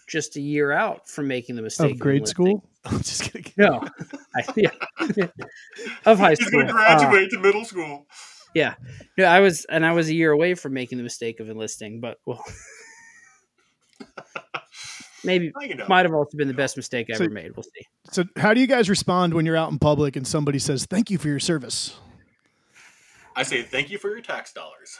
just 0.07 0.37
a 0.37 0.41
year 0.41 0.71
out 0.71 1.07
from 1.09 1.27
making 1.27 1.55
the 1.55 1.61
mistake 1.61 1.93
of 1.93 1.99
grade 1.99 2.27
school. 2.27 2.63
I'm 2.85 2.97
just 2.97 3.23
kidding. 3.23 3.51
No, 3.57 3.87
I, 4.35 4.43
yeah, 4.57 4.69
of 6.05 6.19
high 6.19 6.33
school. 6.33 6.45
He's 6.45 6.51
going 6.51 6.67
to 6.67 6.73
graduate 6.73 7.27
uh, 7.27 7.37
to 7.37 7.39
middle 7.39 7.63
school. 7.63 8.07
Yeah, 8.53 8.75
no, 9.17 9.23
I 9.25 9.39
was, 9.39 9.65
and 9.65 9.85
I 9.85 9.93
was 9.93 10.09
a 10.09 10.13
year 10.13 10.31
away 10.31 10.53
from 10.53 10.73
making 10.73 10.97
the 10.97 11.03
mistake 11.03 11.39
of 11.39 11.49
enlisting, 11.49 12.01
but 12.01 12.17
well, 12.25 12.43
maybe 15.23 15.51
might 15.87 16.05
have 16.05 16.13
also 16.13 16.37
been 16.37 16.49
the 16.49 16.53
best 16.53 16.75
mistake 16.75 17.07
I 17.11 17.17
so, 17.17 17.23
ever 17.23 17.33
made. 17.33 17.55
We'll 17.55 17.63
see. 17.63 17.87
So, 18.11 18.25
how 18.35 18.53
do 18.53 18.59
you 18.59 18.67
guys 18.67 18.89
respond 18.89 19.33
when 19.33 19.45
you're 19.45 19.57
out 19.57 19.71
in 19.71 19.79
public 19.79 20.15
and 20.17 20.27
somebody 20.27 20.59
says, 20.59 20.85
"Thank 20.85 21.09
you 21.09 21.17
for 21.17 21.29
your 21.29 21.39
service"? 21.39 21.97
I 23.35 23.43
say, 23.43 23.63
"Thank 23.63 23.91
you 23.91 23.97
for 23.97 24.09
your 24.09 24.21
tax 24.21 24.51
dollars." 24.51 24.99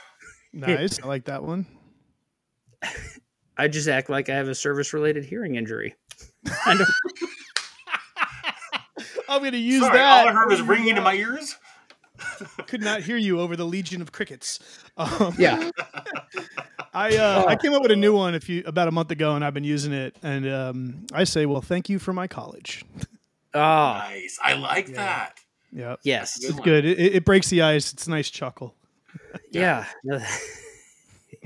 Nice, 0.53 1.01
I 1.01 1.07
like 1.07 1.25
that 1.25 1.43
one. 1.43 1.65
I 3.57 3.67
just 3.67 3.87
act 3.87 4.09
like 4.09 4.29
I 4.29 4.35
have 4.35 4.47
a 4.47 4.55
service-related 4.55 5.25
hearing 5.25 5.55
injury. 5.55 5.95
I 6.65 6.75
don't. 6.75 6.89
I'm 9.33 9.39
going 9.39 9.53
to 9.53 9.57
use 9.57 9.81
Sorry, 9.81 9.97
that. 9.97 10.25
All 10.25 10.29
I 10.29 10.31
heard 10.31 10.49
was 10.49 10.61
ringing 10.61 10.95
in 10.95 11.03
my 11.03 11.15
ears. 11.15 11.57
Could 12.67 12.81
not 12.81 13.01
hear 13.01 13.17
you 13.17 13.39
over 13.39 13.55
the 13.55 13.65
legion 13.65 14.01
of 14.01 14.11
crickets. 14.11 14.59
Um, 14.97 15.33
yeah, 15.37 15.71
I 16.93 17.17
uh, 17.17 17.45
I 17.47 17.55
came 17.55 17.73
up 17.73 17.81
with 17.81 17.91
a 17.91 17.95
new 17.95 18.15
one 18.15 18.35
a 18.35 18.39
few 18.39 18.63
about 18.65 18.87
a 18.87 18.91
month 18.91 19.09
ago, 19.09 19.35
and 19.35 19.43
I've 19.43 19.53
been 19.53 19.63
using 19.63 19.91
it. 19.91 20.15
And 20.21 20.47
um, 20.47 21.07
I 21.11 21.23
say, 21.23 21.47
well, 21.47 21.61
thank 21.61 21.89
you 21.89 21.99
for 21.99 22.13
my 22.13 22.27
college. 22.27 22.85
Oh, 23.55 23.59
nice! 23.59 24.39
I 24.41 24.53
like 24.53 24.87
yeah. 24.87 24.95
that. 24.95 25.39
Yeah. 25.71 25.95
Yes, 26.01 26.43
it's 26.43 26.59
good. 26.61 26.85
It, 26.85 26.97
it, 26.97 27.23
breaks 27.23 27.51
the 27.51 27.61
ice. 27.61 27.93
It's 27.93 28.07
a 28.07 28.09
nice 28.09 28.31
chuckle. 28.31 28.73
yeah. 29.51 29.85
yeah, 30.03 30.25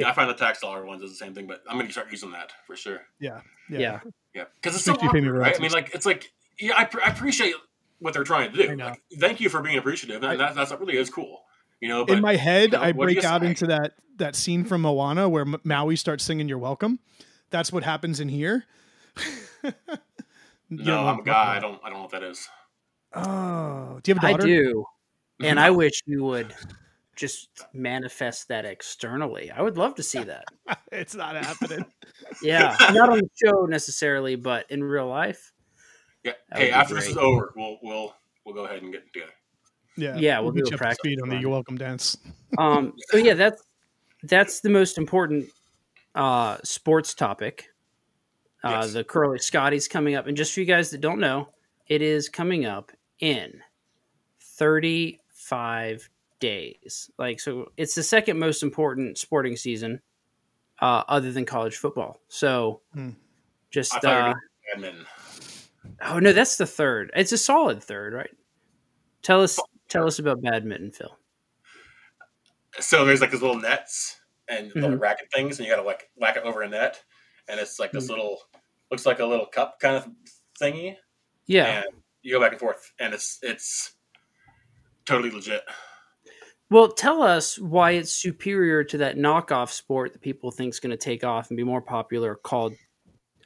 I 0.06 0.13
find 0.13 0.29
the 0.29 0.34
tax 0.34 0.62
dollar 0.62 0.86
ones 0.86 1.03
is 1.03 1.12
the 1.12 1.17
same 1.17 1.34
thing, 1.34 1.48
but 1.48 1.63
I'm 1.67 1.75
going 1.75 1.88
to 1.88 1.91
start 1.91 2.10
using 2.10 2.32
that 2.32 2.53
for 2.65 2.77
sure. 2.77 3.01
Yeah, 3.20 3.41
yeah, 3.70 4.00
yeah. 4.34 4.46
Because 4.56 4.77
it's 4.77 4.86
so 4.86 4.94
awkward, 4.94 5.25
right? 5.25 5.53
I 5.53 5.62
mean, 5.62 5.72
like 5.72 5.94
it's 5.94 6.06
like 6.06 6.32
yeah, 6.60 6.75
I, 6.77 6.89
I 7.03 7.10
appreciate 7.10 7.56
what 8.00 8.13
they're 8.13 8.24
trying 8.24 8.51
to 8.51 8.68
do. 8.68 8.75
Like, 8.75 9.01
thank 9.20 9.39
you 9.39 9.50
for 9.50 9.62
being 9.62 9.77
appreciative, 9.77 10.24
and 10.24 10.39
that, 10.39 10.56
that's 10.56 10.72
really 10.72 10.98
is 10.98 11.10
cool. 11.10 11.44
You 11.80 11.89
know, 11.89 12.06
but, 12.06 12.18
in 12.18 12.22
my 12.22 12.36
head, 12.36 12.72
you 12.72 12.77
know, 12.77 12.84
I 12.84 12.92
break 12.92 13.24
out 13.24 13.42
say? 13.42 13.48
into 13.48 13.68
that 13.68 13.94
that 14.18 14.36
scene 14.36 14.63
from 14.63 14.82
Moana 14.82 15.30
where 15.30 15.46
Maui 15.63 15.96
starts 15.96 16.24
singing 16.24 16.48
"You're 16.48 16.58
Welcome." 16.58 17.00
That's 17.50 17.72
what 17.72 17.84
happens 17.84 18.20
in 18.20 18.30
here. 18.30 18.66
no, 20.70 21.08
I'm 21.08 21.20
a 21.20 21.24
guy. 21.24 21.58
I 21.58 21.60
don't. 21.60 21.80
I 21.84 21.89
don't 21.89 21.98
know 21.98 22.01
what 22.04 22.12
that 22.12 22.24
is. 22.24 22.48
Oh, 23.13 24.00
do 24.04 24.12
you 24.12 24.16
have 24.16 24.24
a 24.24 24.32
daughter? 24.32 24.44
I 24.44 24.46
do, 24.46 24.86
and 25.44 25.60
I 25.60 25.70
mm-hmm. 25.70 25.77
wish 25.77 26.01
you 26.06 26.24
would 26.24 26.54
just 27.16 27.50
manifest 27.74 28.48
that 28.48 28.66
externally. 28.66 29.51
I 29.51 29.62
would 29.62 29.77
love 29.77 29.96
to 29.96 30.04
see 30.04 30.24
that. 30.24 30.46
it's 30.92 31.16
not 31.16 31.36
happening. 31.36 31.86
yeah, 32.42 32.75
not 32.92 33.10
on 33.10 33.20
the 33.20 33.30
show 33.44 33.66
necessarily, 33.66 34.36
but 34.36 34.70
in 34.70 34.84
real 34.84 35.08
life. 35.08 35.51
Yeah. 36.27 36.34
That 36.50 36.60
hey, 36.60 36.72
after 36.72 36.93
great. 36.93 37.01
this 37.01 37.10
is 37.12 37.17
over, 37.17 37.53
we'll 37.55 37.77
we'll 37.81 38.15
we'll 38.46 38.55
go 38.55 38.65
ahead 38.65 38.81
and 38.84 38.91
get 38.91 39.12
together. 39.12 39.31
Yeah. 39.96 40.15
Yeah, 40.17 40.39
we'll, 40.39 40.51
we'll 40.51 40.63
do 40.65 40.75
a 40.75 40.77
practice 40.77 41.00
speed 41.00 41.19
on 41.22 41.29
the 41.29 41.38
"You're 41.38 41.50
Welcome" 41.50 41.77
dance. 41.77 42.17
um. 42.57 42.93
So 43.10 43.17
yeah, 43.17 43.34
that's 43.34 43.63
that's 44.24 44.60
the 44.62 44.69
most 44.69 44.98
important 44.98 45.48
uh, 46.15 46.57
sports 46.63 47.13
topic. 47.13 47.69
Uh, 48.63 48.69
Yes. 48.81 48.93
The 48.93 49.03
Curly 49.03 49.39
Scotty's 49.39 49.88
coming 49.88 50.15
up, 50.15 50.27
and 50.27 50.36
just 50.36 50.53
for 50.53 50.60
you 50.60 50.65
guys 50.65 50.89
that 50.89 51.00
don't 51.01 51.19
know, 51.19 51.50
it 51.88 52.01
is 52.01 52.27
coming 52.27 52.65
up 52.65 52.91
in 53.19 53.62
35 54.41 56.10
days. 56.39 57.10
Like 57.17 57.39
so, 57.39 57.72
it's 57.77 57.96
the 57.96 58.03
second 58.03 58.39
most 58.39 58.63
important 58.63 59.17
sporting 59.17 59.55
season, 59.55 60.01
uh, 60.79 61.03
other 61.07 61.31
than 61.31 61.46
college 61.46 61.77
football. 61.77 62.19
So, 62.27 62.81
Hmm. 62.93 63.12
just 63.69 63.93
I 63.96 64.00
thought 64.00 64.10
you 64.10 64.15
were 64.15 64.29
uh, 64.29 64.34
doing 64.34 64.38
badminton. 64.74 65.05
Oh 66.01 66.20
no, 66.20 66.34
that's 66.34 66.58
the 66.58 66.66
third. 66.66 67.12
It's 67.16 67.32
a 67.32 67.38
solid 67.38 67.84
third, 67.84 68.13
right? 68.13 68.30
Tell 69.22 69.42
us, 69.42 69.60
tell 69.89 70.06
us 70.08 70.20
about 70.20 70.42
badminton, 70.42 70.92
Phil. 70.92 71.18
So 72.80 73.06
there's 73.06 73.22
like 73.22 73.32
these 73.32 73.42
little 73.42 73.60
nets 73.60 74.20
and 74.48 74.72
little 74.75 74.92
Mhm. 74.98 75.01
racket 75.01 75.30
things, 75.34 75.60
and 75.60 75.68
you 75.68 75.74
gotta 75.74 75.86
like 75.88 76.10
whack 76.16 76.38
it 76.38 76.44
over 76.44 76.62
a 76.62 76.70
net, 76.70 77.04
and 77.48 77.60
it's 77.60 77.80
like 77.80 77.92
this 77.92 78.06
Mhm. 78.06 78.10
little 78.12 78.42
looks 78.92 79.06
like 79.06 79.20
a 79.20 79.25
little 79.25 79.46
cup 79.48 79.80
kind 79.80 79.96
of 79.96 80.08
thingy, 80.62 80.96
Yeah. 81.48 81.84
and 81.84 82.04
you 82.22 82.34
go 82.34 82.39
back 82.39 82.51
and 82.51 82.60
forth, 82.60 82.94
and 83.00 83.13
it's 83.13 83.39
it's 83.42 83.96
totally 85.06 85.32
legit. 85.32 85.63
Well, 86.70 86.92
tell 86.92 87.22
us 87.24 87.58
why 87.58 87.92
it's 87.92 88.12
superior 88.12 88.84
to 88.84 88.98
that 89.00 89.16
knockoff 89.16 89.70
sport 89.72 90.12
that 90.13 90.22
people 90.22 90.51
think 90.51 90.74
is 90.74 90.80
going 90.82 90.92
to 90.92 90.98
take 90.98 91.24
off 91.24 91.50
and 91.50 91.56
be 91.58 91.63
more 91.63 91.82
popular 91.82 92.36
called, 92.36 92.74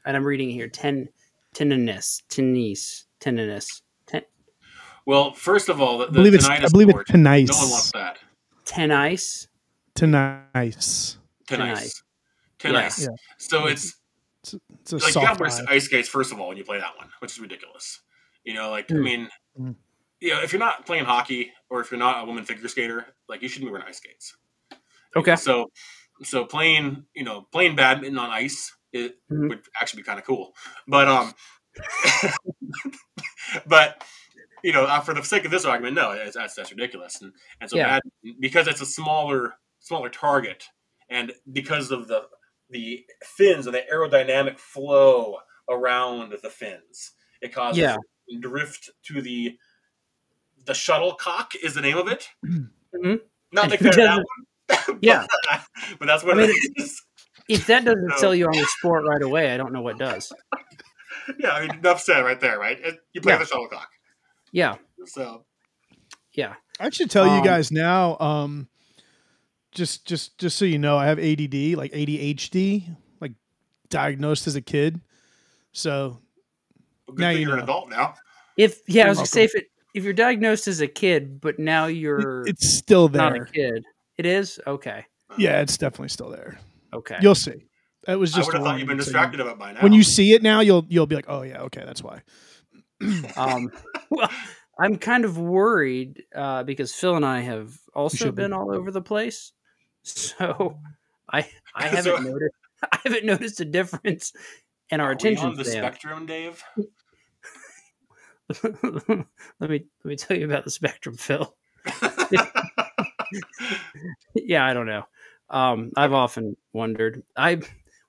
and 0.05 0.17
I'm 0.17 0.25
reading 0.25 0.49
here, 0.49 0.67
ten, 0.67 1.07
tennis, 1.53 2.23
tennis, 2.29 3.05
tennis, 3.19 3.81
ten, 4.07 4.21
Well, 5.05 5.33
first 5.33 5.69
of 5.69 5.81
all, 5.81 5.99
the, 5.99 6.07
I 6.07 6.09
believe 6.11 6.33
it's 6.33 6.47
tinnitus 6.47 6.65
I 6.65 6.69
believe 6.69 6.89
sport, 6.89 7.01
it's 7.03 7.11
tonice. 7.11 7.49
No 7.49 7.57
one 7.57 7.69
wants 7.71 7.91
that. 7.91 8.17
tennis. 8.65 9.47
Tonice. 9.95 11.17
Tonice. 11.47 12.03
Yeah. 12.63 12.71
Yeah. 12.71 13.07
So 13.37 13.67
it's 13.67 13.95
It's 14.43 14.93
a 14.93 14.97
like 14.97 15.07
you 15.15 15.21
gotta 15.21 15.39
wear 15.39 15.49
eye. 15.51 15.75
ice 15.75 15.85
skates 15.85 16.07
first 16.09 16.31
of 16.31 16.39
all 16.39 16.47
when 16.47 16.57
you 16.57 16.63
play 16.63 16.79
that 16.79 16.95
one, 16.97 17.09
which 17.19 17.31
is 17.33 17.39
ridiculous. 17.39 18.01
You 18.43 18.53
know, 18.53 18.69
like 18.71 18.89
I 18.91 18.95
Mm. 18.95 19.03
mean, 19.03 19.29
Mm. 19.59 19.75
you 20.19 20.29
know, 20.33 20.41
if 20.41 20.53
you're 20.53 20.59
not 20.59 20.85
playing 20.85 21.05
hockey 21.05 21.51
or 21.69 21.81
if 21.81 21.91
you're 21.91 21.99
not 21.99 22.23
a 22.23 22.25
woman 22.25 22.45
figure 22.45 22.67
skater, 22.67 23.05
like 23.27 23.41
you 23.41 23.47
shouldn't 23.49 23.67
be 23.67 23.71
wearing 23.71 23.87
ice 23.87 23.97
skates. 23.97 24.35
Okay. 25.15 25.35
So, 25.35 25.71
so 26.23 26.45
playing, 26.45 27.05
you 27.13 27.23
know, 27.23 27.41
playing 27.51 27.75
badminton 27.75 28.17
on 28.17 28.29
ice 28.29 28.73
it 28.93 29.17
Mhm. 29.31 29.49
would 29.49 29.61
actually 29.79 30.01
be 30.01 30.05
kind 30.05 30.19
of 30.19 30.25
cool. 30.25 30.53
But 30.87 31.07
um, 31.07 31.33
but 33.67 34.03
you 34.63 34.71
know, 34.73 34.85
uh, 34.85 34.99
for 35.01 35.13
the 35.13 35.23
sake 35.23 35.45
of 35.45 35.51
this 35.51 35.65
argument, 35.65 35.95
no, 35.95 36.11
it's, 36.11 36.35
that's 36.35 36.53
that's 36.55 36.71
ridiculous. 36.71 37.21
And 37.21 37.33
and 37.59 37.69
so 37.69 37.77
Yeah. 37.77 37.99
bad 37.99 38.01
because 38.39 38.67
it's 38.67 38.81
a 38.81 38.85
smaller 38.85 39.55
smaller 39.79 40.09
target, 40.09 40.65
and 41.09 41.33
because 41.51 41.91
of 41.91 42.07
the 42.07 42.27
the 42.69 43.05
fins 43.23 43.65
and 43.67 43.75
the 43.75 43.83
aerodynamic 43.91 44.57
flow 44.59 45.37
around 45.69 46.33
the 46.41 46.49
fins, 46.49 47.11
it 47.41 47.53
causes 47.53 47.79
Yeah. 47.79 47.97
drift 48.39 48.89
to 49.07 49.21
the 49.21 49.57
the 50.65 50.73
shuttlecock 50.73 51.55
is 51.55 51.73
the 51.73 51.81
name 51.81 51.97
of 51.97 52.07
it. 52.07 52.29
Mhm. 52.45 53.21
Not 53.51 53.69
the 53.71 53.77
that 53.77 54.23
one. 54.23 54.99
Yeah. 55.01 55.25
but 55.99 56.05
that's 56.05 56.23
what 56.23 56.39
I 56.39 56.43
it 56.43 56.47
mean, 56.49 56.73
is. 56.77 57.01
If 57.51 57.67
that 57.67 57.83
doesn't 57.85 58.07
No. 58.07 58.15
sell 58.17 58.33
you 58.35 58.45
on 58.45 58.53
the 58.53 58.65
sport 58.79 59.03
right 59.07 59.21
away, 59.21 59.53
I 59.53 59.57
don't 59.57 59.73
know 59.73 59.81
what 59.81 59.97
does. 59.97 60.31
Yeah, 61.37 61.51
I 61.51 61.67
mean, 61.67 61.77
enough 61.79 62.01
said 62.01 62.21
right 62.21 62.39
there, 62.39 62.57
right? 62.57 62.79
You 63.13 63.21
play 63.21 63.33
Yeah. 63.33 63.39
the 63.39 63.45
shuttlecock, 63.45 63.89
Yeah. 64.51 64.77
so 65.05 65.45
Yeah. 66.33 66.55
I 66.79 66.89
should 66.89 67.11
tell 67.11 67.25
you 67.27 67.39
Um, 67.39 67.43
guys 67.43 67.71
now. 67.71 68.17
Um, 68.19 68.67
just 69.71 70.07
just 70.07 70.37
just 70.39 70.57
so 70.57 70.65
you 70.65 70.79
know, 70.79 70.97
I 70.97 71.05
have 71.05 71.19
ADD, 71.19 71.75
like 71.75 71.91
ADHD, 71.93 72.95
like 73.19 73.33
diagnosed 73.89 74.47
as 74.47 74.55
a 74.55 74.61
kid. 74.61 74.99
So 75.73 76.19
good 77.07 77.19
Now 77.19 77.29
thing 77.29 77.41
you 77.41 77.47
you're 77.47 77.57
an 77.57 77.63
adult 77.63 77.89
now. 77.89 78.15
If 78.57 78.79
yeah, 78.87 79.03
I 79.03 79.05
You're 79.05 79.09
was 79.09 79.17
gonna 79.19 79.27
say 79.27 79.43
if 79.43 79.55
it 79.55 79.65
if 79.93 80.03
you're 80.03 80.13
diagnosed 80.13 80.67
as 80.67 80.81
a 80.81 80.87
kid, 80.87 81.39
but 81.39 81.59
now 81.59 81.85
you're 81.85 82.47
it's 82.47 82.67
still 82.77 83.09
not 83.09 83.33
there. 83.33 83.43
a 83.43 83.45
kid, 83.51 83.83
it 84.17 84.25
is 84.25 84.59
okay. 84.65 85.05
Yeah, 85.37 85.61
it's 85.61 85.77
definitely 85.77 86.09
still 86.09 86.29
there. 86.29 86.57
Okay. 86.93 87.17
You'll 87.21 87.35
see. 87.35 87.65
It 88.07 88.15
was 88.15 88.31
just. 88.31 88.37
I 88.37 88.39
just 88.39 88.47
would 88.47 88.53
have 88.55 88.61
a 88.61 88.65
thought 88.65 88.79
you've 88.79 88.87
been 88.87 88.97
warning, 88.97 89.03
so 89.03 89.09
you- 89.09 89.13
distracted 89.13 89.39
of 89.41 89.47
it 89.47 89.59
by 89.59 89.71
now. 89.73 89.81
when 89.81 89.93
you 89.93 90.03
see 90.03 90.33
it 90.33 90.41
now, 90.43 90.59
you'll 90.61 90.85
you'll 90.89 91.05
be 91.07 91.15
like, 91.15 91.25
oh 91.27 91.41
yeah, 91.43 91.61
okay, 91.63 91.83
that's 91.85 92.03
why. 92.03 92.21
Um, 93.37 93.71
well, 94.11 94.29
I'm 94.79 94.97
kind 94.97 95.25
of 95.25 95.37
worried 95.37 96.23
uh, 96.35 96.63
because 96.63 96.93
Phil 96.93 97.15
and 97.15 97.25
I 97.25 97.41
have 97.41 97.75
also 97.95 98.17
should 98.17 98.35
be. 98.35 98.43
been 98.43 98.53
all 98.53 98.71
over 98.75 98.91
the 98.91 99.01
place. 99.01 99.53
So 100.03 100.77
I 101.31 101.47
I 101.75 101.87
haven't 101.87 102.23
noticed 102.23 102.55
I 102.91 102.99
haven't 103.03 103.25
noticed 103.25 103.59
a 103.59 103.65
difference 103.65 104.33
in 104.89 104.99
our 104.99 105.07
Are 105.07 105.09
we 105.11 105.15
attention 105.15 105.47
on 105.49 105.55
the 105.55 105.65
span. 105.65 105.83
spectrum, 105.83 106.25
Dave. 106.25 106.63
let 108.63 109.69
me 109.69 109.85
let 110.03 110.05
me 110.05 110.15
tell 110.15 110.35
you 110.37 110.45
about 110.45 110.63
the 110.65 110.71
spectrum, 110.71 111.15
Phil. 111.15 111.55
yeah, 114.35 114.65
I 114.65 114.73
don't 114.73 114.87
know. 114.87 115.03
Um, 115.51 115.91
I've 115.95 116.13
often 116.13 116.55
wondered. 116.73 117.23
I 117.35 117.61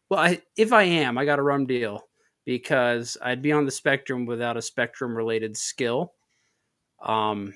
well, 0.08 0.20
I 0.20 0.40
if 0.56 0.72
I 0.72 0.84
am, 0.84 1.18
I 1.18 1.24
got 1.24 1.40
a 1.40 1.42
rum 1.42 1.66
deal 1.66 2.02
because 2.44 3.18
I'd 3.20 3.42
be 3.42 3.52
on 3.52 3.66
the 3.66 3.70
spectrum 3.70 4.26
without 4.26 4.56
a 4.56 4.62
spectrum 4.62 5.14
related 5.16 5.56
skill. 5.56 6.12
Um, 7.04 7.54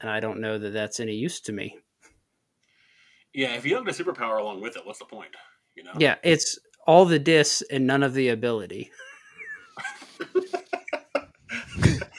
and 0.00 0.10
I 0.10 0.20
don't 0.20 0.40
know 0.40 0.58
that 0.58 0.72
that's 0.72 1.00
any 1.00 1.14
use 1.14 1.40
to 1.42 1.52
me. 1.52 1.78
yeah, 3.34 3.54
if 3.54 3.64
you 3.64 3.74
don't 3.74 3.84
get 3.84 3.98
a 3.98 4.04
superpower 4.04 4.40
along 4.40 4.60
with 4.60 4.76
it, 4.76 4.84
what's 4.86 4.98
the 4.98 5.04
point? 5.04 5.30
You 5.74 5.84
know. 5.84 5.92
Yeah, 5.98 6.16
it's 6.22 6.58
all 6.86 7.04
the 7.04 7.18
dis 7.18 7.62
and 7.70 7.86
none 7.86 8.02
of 8.02 8.14
the 8.14 8.30
ability. 8.30 8.90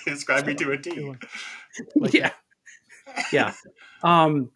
Describe 0.05 0.45
me 0.45 0.53
to 0.55 0.71
a 0.71 0.77
T. 0.77 0.95
Good 0.95 1.07
one. 1.07 1.19
Like 1.95 2.13
yeah, 2.13 2.31
yeah. 3.31 3.53
Um, 4.03 4.51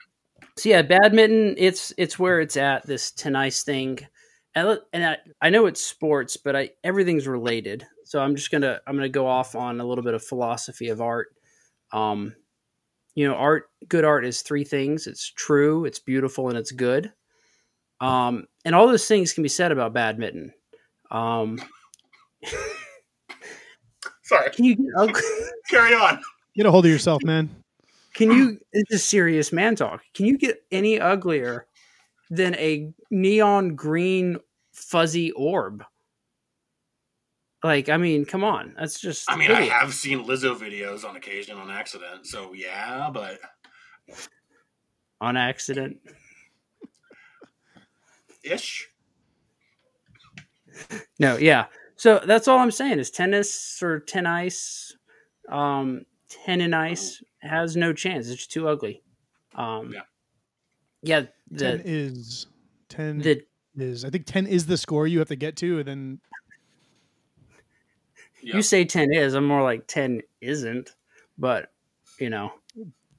so 0.57 0.69
yeah, 0.69 0.81
badminton. 0.81 1.55
It's 1.57 1.93
it's 1.97 2.17
where 2.17 2.41
it's 2.41 2.57
at. 2.57 2.85
This 2.85 3.11
tennis 3.11 3.63
thing, 3.63 3.99
and, 4.55 4.79
and 4.91 5.05
I, 5.05 5.17
I 5.41 5.49
know 5.49 5.67
it's 5.67 5.83
sports, 5.83 6.35
but 6.37 6.55
I 6.55 6.71
everything's 6.83 7.27
related. 7.27 7.85
So 8.05 8.19
I'm 8.19 8.35
just 8.35 8.51
gonna 8.51 8.79
I'm 8.87 8.95
gonna 8.95 9.09
go 9.09 9.27
off 9.27 9.55
on 9.55 9.79
a 9.79 9.85
little 9.85 10.03
bit 10.03 10.15
of 10.15 10.23
philosophy 10.23 10.89
of 10.89 11.01
art. 11.01 11.27
Um, 11.91 12.35
you 13.15 13.27
know, 13.27 13.35
art, 13.35 13.69
good 13.87 14.03
art 14.03 14.25
is 14.25 14.41
three 14.41 14.63
things: 14.63 15.05
it's 15.05 15.31
true, 15.31 15.85
it's 15.85 15.99
beautiful, 15.99 16.49
and 16.49 16.57
it's 16.57 16.71
good. 16.71 17.11
Um, 17.99 18.45
and 18.65 18.75
all 18.75 18.87
those 18.87 19.07
things 19.07 19.33
can 19.33 19.43
be 19.43 19.49
said 19.49 19.71
about 19.71 19.93
badminton. 19.93 20.53
Um, 21.11 21.59
Sorry, 24.23 24.49
can 24.55 24.65
you 24.65 24.75
get 24.75 24.85
ugly? 24.97 25.21
carry 25.69 25.93
on. 25.93 26.21
Get 26.55 26.65
a 26.65 26.71
hold 26.71 26.85
of 26.85 26.91
yourself, 26.91 27.23
man. 27.23 27.49
Can 28.13 28.31
you? 28.31 28.59
This 28.73 28.83
is 28.89 29.03
serious 29.03 29.51
man 29.51 29.75
talk. 29.75 30.03
Can 30.13 30.25
you 30.25 30.37
get 30.37 30.63
any 30.71 30.99
uglier 30.99 31.67
than 32.29 32.55
a 32.55 32.91
neon 33.09 33.75
green 33.75 34.37
fuzzy 34.71 35.31
orb? 35.31 35.83
Like, 37.63 37.89
I 37.89 37.97
mean, 37.97 38.25
come 38.25 38.43
on. 38.43 38.75
That's 38.77 38.99
just. 38.99 39.29
I 39.31 39.35
mean, 39.35 39.51
I 39.51 39.61
have 39.61 39.93
seen 39.93 40.25
Lizzo 40.25 40.55
videos 40.55 41.03
on 41.03 41.15
occasion 41.15 41.57
on 41.57 41.71
accident, 41.71 42.27
so 42.27 42.53
yeah, 42.53 43.09
but 43.11 43.39
on 45.19 45.37
accident. 45.37 45.97
ish. 48.43 48.89
No, 51.19 51.37
yeah. 51.37 51.65
So 51.95 52.21
that's 52.23 52.47
all 52.47 52.59
I'm 52.59 52.71
saying 52.71 52.99
is 52.99 53.09
tennis 53.09 53.81
or 53.81 53.99
tennis, 53.99 54.95
um, 55.49 56.05
tenon 56.29 56.73
ice 56.73 57.23
has 57.39 57.75
no 57.77 57.93
chance. 57.93 58.29
It's 58.29 58.47
too 58.47 58.67
ugly. 58.67 59.01
Um, 59.55 59.93
Yeah. 59.93 60.01
yeah. 61.01 61.25
Ten 61.57 61.81
is 61.85 62.47
ten 62.89 63.19
the 63.19 63.43
is 63.75 64.03
I 64.05 64.09
think 64.09 64.25
ten 64.25 64.47
is 64.47 64.65
the 64.65 64.77
score 64.77 65.07
you 65.07 65.19
have 65.19 65.27
to 65.29 65.35
get 65.35 65.55
to, 65.57 65.79
and 65.79 65.87
then 65.87 66.19
Yeah. 68.41 68.55
you 68.57 68.61
say 68.61 68.85
ten 68.85 69.11
is. 69.13 69.33
I'm 69.33 69.45
more 69.45 69.63
like 69.63 69.87
ten 69.87 70.21
isn't, 70.41 70.95
but 71.37 71.71
you 72.19 72.29
know. 72.29 72.53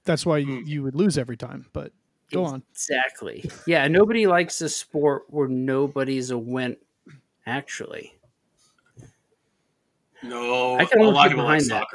that's 0.04 0.24
why 0.24 0.38
you, 0.38 0.60
Hmm. 0.60 0.66
you 0.66 0.82
would 0.82 0.94
lose 0.94 1.18
every 1.18 1.36
time. 1.36 1.66
But 1.74 1.92
go 2.32 2.44
on. 2.44 2.62
Exactly. 2.72 3.50
Yeah, 3.66 3.86
nobody 3.88 4.26
likes 4.26 4.60
a 4.62 4.68
sport 4.68 5.24
where 5.28 5.48
nobody's 5.48 6.30
a 6.30 6.38
win. 6.38 6.76
Actually, 7.46 8.14
no, 10.22 10.76
I 10.76 10.84
can 10.84 11.00
a 11.00 11.04
almost 11.04 11.14
lot 11.16 11.22
get 11.24 11.26
of 11.26 11.30
people 11.32 11.44
like 11.44 11.58
behind 11.68 11.70
that. 11.70 11.86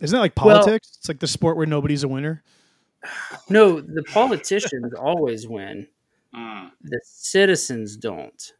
Soccer. 0.00 0.04
Isn't 0.04 0.16
that 0.16 0.20
like 0.20 0.36
Well- 0.36 0.56
politics? 0.56 0.96
it's 0.98 1.08
like 1.08 1.20
the 1.20 1.26
sport 1.26 1.56
where 1.56 1.66
nobody's 1.66 2.02
a 2.02 2.08
winner. 2.08 2.42
no. 3.48 3.80
The 3.80 4.02
politicians 4.04 4.92
always 4.94 5.46
win. 5.48 5.86
Mm. 6.34 6.70
The 6.82 7.00
citizens 7.04 7.96
don't. 7.96 8.52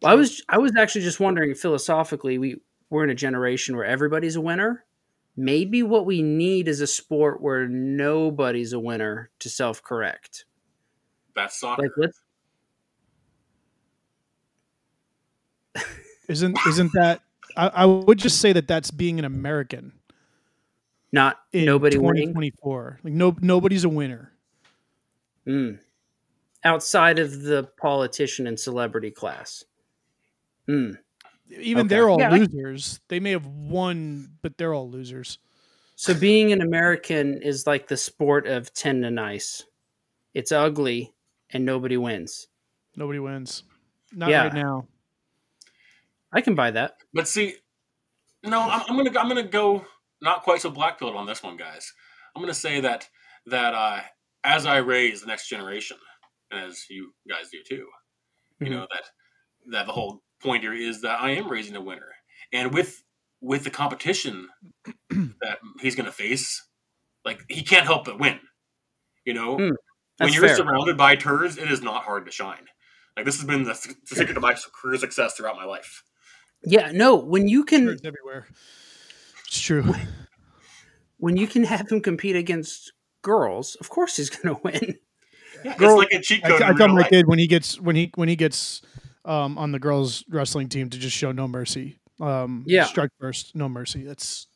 Well, 0.00 0.12
I 0.12 0.14
was 0.14 0.42
I 0.48 0.58
was 0.58 0.72
actually 0.76 1.02
just 1.02 1.20
wondering 1.20 1.54
philosophically. 1.54 2.38
We 2.38 2.60
we're 2.90 3.04
in 3.04 3.10
a 3.10 3.14
generation 3.14 3.76
where 3.76 3.84
everybody's 3.84 4.36
a 4.36 4.40
winner. 4.40 4.84
Maybe 5.36 5.82
what 5.82 6.04
we 6.06 6.20
need 6.22 6.66
is 6.68 6.80
a 6.80 6.86
sport 6.86 7.40
where 7.40 7.66
nobody's 7.68 8.72
a 8.72 8.80
winner 8.80 9.30
to 9.38 9.48
self 9.48 9.82
correct. 9.82 10.44
That's 11.34 11.58
soccer. 11.58 11.82
Like 11.82 11.92
let's 11.96 12.20
Isn't 16.28 16.56
isn't 16.66 16.92
that? 16.94 17.20
I, 17.56 17.68
I 17.68 17.84
would 17.84 18.18
just 18.18 18.40
say 18.40 18.52
that 18.52 18.66
that's 18.66 18.90
being 18.90 19.18
an 19.18 19.24
American. 19.24 19.92
Not 21.12 21.38
In 21.52 21.66
nobody 21.66 21.98
winning 21.98 22.28
2024. 22.28 23.00
Like 23.04 23.12
no 23.12 23.36
nobody's 23.40 23.84
a 23.84 23.88
winner. 23.88 24.32
Mm. 25.46 25.80
outside 26.64 27.18
of 27.18 27.42
the 27.42 27.64
politician 27.80 28.46
and 28.46 28.58
celebrity 28.58 29.10
class. 29.10 29.64
Mm. 30.68 30.96
Even 31.50 31.80
Okay. 31.86 31.88
they're 31.88 32.08
all 32.08 32.20
Yeah, 32.20 32.30
I- 32.32 32.38
losers. 32.38 33.00
They 33.08 33.18
may 33.18 33.32
have 33.32 33.44
won, 33.46 34.28
but 34.42 34.56
they're 34.56 34.72
all 34.72 34.88
losers. 34.88 35.38
So 35.96 36.14
being 36.14 36.52
an 36.52 36.60
American 36.62 37.42
is 37.42 37.66
like 37.66 37.88
the 37.88 37.96
sport 37.96 38.46
of 38.46 38.72
ten 38.72 39.02
and 39.04 39.18
ice. 39.18 39.64
It's 40.34 40.52
ugly 40.52 41.12
and 41.50 41.64
nobody 41.66 41.96
wins. 41.96 42.46
Nobody 42.96 43.18
wins. 43.18 43.64
Not 44.12 44.30
Yeah. 44.30 44.44
right 44.44 44.54
now. 44.54 44.86
I 46.32 46.40
can 46.40 46.54
buy 46.54 46.70
that. 46.70 46.96
But 47.12 47.26
see, 47.28 47.56
no, 48.44 48.60
I'm, 48.60 48.82
I'm 48.88 48.96
gonna 48.96 49.18
I'm 49.18 49.28
gonna 49.28 49.42
go 49.42 49.84
not 50.22 50.42
quite 50.42 50.60
so 50.62 50.70
black 50.70 50.98
pilled 50.98 51.16
on 51.16 51.26
this 51.26 51.42
one, 51.42 51.56
guys. 51.56 51.92
I'm 52.34 52.42
gonna 52.42 52.54
say 52.54 52.80
that 52.80 53.08
that 53.46 53.74
uh, 53.74 54.00
as 54.44 54.64
I 54.64 54.78
raise 54.78 55.20
the 55.20 55.26
next 55.26 55.48
generation, 55.48 55.98
and 56.50 56.64
as 56.70 56.84
you 56.88 57.12
guys 57.28 57.50
do 57.50 57.58
too, 57.66 57.88
you 58.60 58.68
Mhm. 58.68 58.70
know 58.72 58.86
that 58.92 59.04
that 59.66 59.86
the 59.86 59.92
whole 59.92 60.22
point 60.42 60.62
here 60.62 60.72
is 60.74 61.02
that 61.02 61.20
I 61.20 61.30
am 61.30 61.48
raising 61.50 61.76
a 61.76 61.80
winner, 61.80 62.12
and 62.52 62.72
with 62.72 63.02
with 63.40 63.64
the 63.64 63.70
competition 63.70 64.48
that 65.10 65.58
he's 65.80 65.94
gonna 65.96 66.12
face, 66.12 66.64
like 67.24 67.42
he 67.48 67.62
can't 67.62 67.86
help 67.86 68.04
but 68.06 68.18
win. 68.18 68.40
You 69.24 69.34
know, 69.34 69.56
Hmm, 69.56 69.70
when 70.18 70.32
you're 70.32 70.48
fair. 70.48 70.56
surrounded 70.56 70.96
by 70.96 71.16
turds, 71.16 71.58
it 71.58 71.70
is 71.70 71.82
not 71.82 72.04
hard 72.04 72.24
to 72.26 72.32
shine. 72.32 72.66
Like 73.16 73.26
this 73.26 73.36
has 73.36 73.44
been 73.46 73.64
the, 73.64 73.74
the 74.08 74.16
secret 74.16 74.34
to 74.34 74.40
my 74.40 74.54
career 74.80 74.96
success 74.98 75.34
throughout 75.34 75.56
my 75.56 75.64
life. 75.64 76.02
Yeah, 76.64 76.92
no, 76.92 77.16
when 77.16 77.46
you 77.48 77.64
can 77.64 77.86
Birds 77.86 78.02
everywhere. 78.04 78.46
It's 79.52 79.60
true. 79.60 79.84
when 81.18 81.36
you 81.36 81.46
can 81.46 81.62
have 81.64 81.90
him 81.92 82.00
compete 82.00 82.36
against 82.36 82.90
girls, 83.20 83.74
of 83.80 83.90
course 83.90 84.16
he's 84.16 84.30
going 84.30 84.54
to 84.56 84.62
win. 84.62 84.98
Yeah, 85.62 85.76
Girl- 85.76 86.00
it's 86.00 86.10
like 86.10 86.20
a 86.20 86.22
cheat 86.22 86.42
I, 86.44 86.48
code. 86.48 86.62
I 86.62 86.70
in 86.70 86.76
tell 86.78 86.88
my 86.88 87.02
life. 87.02 87.10
kid 87.10 87.26
when 87.26 87.38
he 87.38 87.46
gets 87.46 87.78
when 87.78 87.94
he 87.94 88.10
when 88.14 88.30
he 88.30 88.34
gets 88.36 88.80
um, 89.26 89.58
on 89.58 89.70
the 89.72 89.78
girls 89.78 90.24
wrestling 90.30 90.70
team 90.70 90.88
to 90.88 90.98
just 90.98 91.14
show 91.14 91.32
no 91.32 91.46
mercy. 91.46 91.98
Um, 92.18 92.64
Yeah. 92.66 92.84
strike 92.84 93.10
first, 93.20 93.54
no 93.54 93.68
mercy. 93.68 94.04
That's 94.04 94.46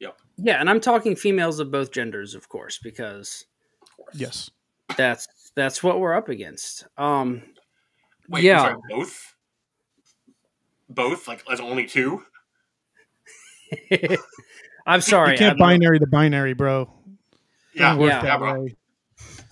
Yeah, 0.00 0.58
and 0.60 0.68
I'm 0.68 0.80
talking 0.80 1.14
females 1.14 1.60
of 1.60 1.70
both 1.70 1.92
genders, 1.92 2.34
of 2.34 2.48
course, 2.48 2.80
because 2.82 3.44
Of 3.82 3.96
course. 3.96 4.14
yes. 4.16 4.50
that's 4.96 5.28
that's 5.54 5.80
what 5.84 6.00
we're 6.00 6.14
up 6.14 6.28
against. 6.28 6.84
Um, 6.98 7.42
Wait, 8.28 8.42
yeah. 8.42 8.58
Sorry, 8.58 8.76
both? 8.90 9.34
Both? 10.88 11.28
Like, 11.28 11.44
as 11.50 11.60
only 11.60 11.86
two? 11.86 12.24
I'm 14.86 15.00
sorry. 15.00 15.32
you 15.32 15.38
can't 15.38 15.50
I'm- 15.50 15.58
binary 15.58 15.98
the 15.98 16.06
binary, 16.06 16.52
bro. 16.54 16.90
Yeah, 17.74 17.96
Yeah. 17.98 18.06
that 18.20 18.24
Yeah, 18.24 18.36
bro. 18.38 18.60
way. 18.62 18.74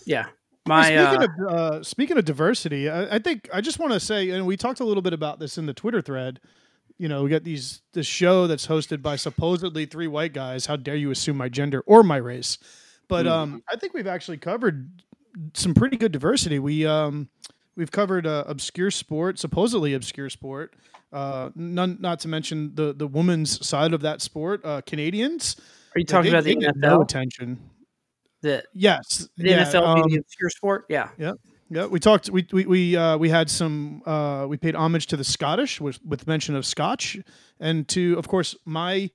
Yeah, 0.05 0.27
my 0.67 0.85
speaking 0.85 0.99
uh, 1.01 1.27
of 1.49 1.55
uh, 1.55 1.83
speaking 1.83 2.19
of 2.19 2.25
diversity, 2.25 2.89
I, 2.91 3.17
I 3.17 3.19
think 3.19 3.49
I 3.53 3.61
just 3.61 3.79
want 3.79 3.93
to 3.93 4.01
say, 4.01 4.31
and 4.31 4.47
we 4.47 4.57
talked 4.57 4.81
a 4.81 4.85
little 4.85 5.03
bit 5.03 5.13
about 5.13 5.39
this 5.39 5.59
in 5.59 5.67
the 5.67 5.75
Twitter 5.75 6.01
thread. 6.01 6.41
You 6.99 7.09
know, 7.09 7.23
we 7.25 7.31
got 7.31 7.43
these 7.45 7.83
this 7.95 8.07
show 8.07 8.47
that's 8.47 8.67
hosted 8.67 9.01
by 9.03 9.17
supposedly 9.17 9.87
three 9.87 10.07
white 10.09 10.33
guys. 10.33 10.67
How 10.67 10.77
dare 10.77 10.95
you 10.97 11.11
assume 11.11 11.37
my 11.37 11.49
gender 11.49 11.83
or 11.87 12.03
my 12.03 12.17
race? 12.17 12.59
But 13.09 13.27
um, 13.27 13.63
I 13.69 13.77
think 13.77 13.95
we've 13.95 14.07
actually 14.07 14.39
covered 14.39 14.91
some 15.55 15.75
pretty 15.75 15.97
good 15.97 16.13
diversity. 16.13 16.59
We 16.59 16.87
um, 16.87 17.29
we've 17.77 17.91
covered 17.91 18.27
uh, 18.27 18.45
obscure 18.47 18.91
sport, 18.91 19.39
supposedly 19.39 19.95
obscure 19.95 20.31
sport. 20.31 20.75
Uh, 21.13 21.51
none, 21.55 21.99
not 22.01 22.21
to 22.21 22.29
mention 22.29 22.75
the 22.75 22.93
the 22.93 23.07
women's 23.07 23.65
side 23.67 23.93
of 23.93 24.01
that 24.03 24.23
sport. 24.23 24.65
Uh, 24.65 24.81
Canadians. 24.83 25.57
are 25.95 25.99
you 26.01 26.05
talking 26.07 26.31
they- 26.33 26.39
about 26.39 26.45
the 26.45 26.55
they 26.55 26.61
get 26.61 26.77
no 26.77 26.99
NFL? 26.99 27.03
attention. 27.03 27.59
The, 28.43 28.65
Yes, 28.73 29.29
the 29.37 29.51
yeah, 29.51 29.65
NFL 29.65 29.87
um, 29.87 29.95
being 29.97 30.09
the 30.09 30.17
obscure 30.19 30.51
sport? 30.51 30.87
Yeah, 30.89 31.11
Yep. 31.17 31.37
yeah, 31.71 31.87
we 31.87 32.01
talked. 32.01 32.29
We 32.31 32.45
we 32.53 32.67
we 32.67 32.97
uh, 32.97 33.17
we 33.19 33.29
had 33.29 33.49
some. 33.49 34.03
Uh, 34.05 34.47
we 34.49 34.57
paid 34.57 34.75
homage 34.75 35.07
to 35.09 35.17
the 35.17 35.23
Scottish 35.25 35.81
with 35.81 36.05
with 36.05 36.27
mention 36.27 36.57
of 36.57 36.67
Scotch, 36.67 37.19
and 37.61 37.87
to 37.89 38.19
of 38.19 38.27
course 38.27 38.57
my 38.65 39.11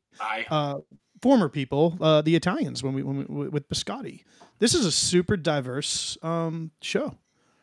uh, 0.49 0.75
former 1.21 1.49
people, 1.49 1.97
uh, 1.99 2.21
the 2.21 2.35
Italians, 2.37 2.83
when 2.83 2.93
we, 2.93 3.03
when 3.03 3.25
we 3.27 3.49
with 3.49 3.67
Biscotti. 3.67 4.23
This 4.59 4.73
is 4.73 4.85
a 4.85 4.91
super 4.93 5.35
diverse 5.35 6.17
um, 6.23 6.71
show. 6.81 7.15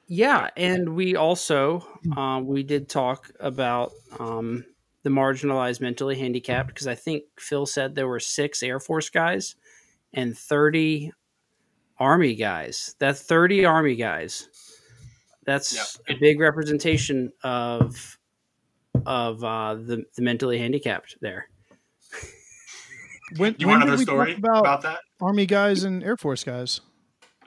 Yeah, 0.07 0.51
and 0.57 0.95
we 0.95 1.17
also 1.17 1.87
um, 2.17 2.47
we 2.47 2.63
did 2.63 2.89
talk 2.89 3.31
about 3.41 3.93
um, 4.19 4.65
the 5.03 5.11
marginalized, 5.11 5.81
mentally 5.81 6.17
handicapped 6.19 6.69
because 6.69 6.87
I 6.87 6.95
think 6.95 7.25
Phil 7.39 7.67
said 7.67 7.95
there 7.95 8.09
were 8.09 8.21
six 8.21 8.63
Air 8.63 8.81
Force 8.81 9.11
guys 9.11 9.55
and 10.13 10.37
thirty 10.37 11.13
Army 11.99 12.35
guys. 12.35 12.95
That's 12.99 13.23
thirty 13.23 13.65
Army 13.65 13.97
guys. 13.97 14.49
That's 15.47 15.99
Yeah. 16.09 16.15
a 16.15 16.19
big 16.19 16.41
representation 16.41 17.33
of 17.43 18.19
of 19.07 19.43
uh, 19.45 19.75
the 19.75 20.05
the 20.17 20.23
mentally 20.23 20.59
handicapped 20.59 21.17
there. 21.21 21.49
When, 23.37 23.57
you 23.59 23.67
when 23.67 23.81
want 23.81 23.83
did 23.83 23.89
another 23.89 24.03
story 24.03 24.31
talk 24.33 24.39
about, 24.39 24.61
about 24.61 24.83
that? 24.83 25.01
Army 25.21 25.47
guys 25.47 25.83
and 25.83 26.05
Air 26.05 26.17
Force 26.17 26.45
guys? 26.45 26.81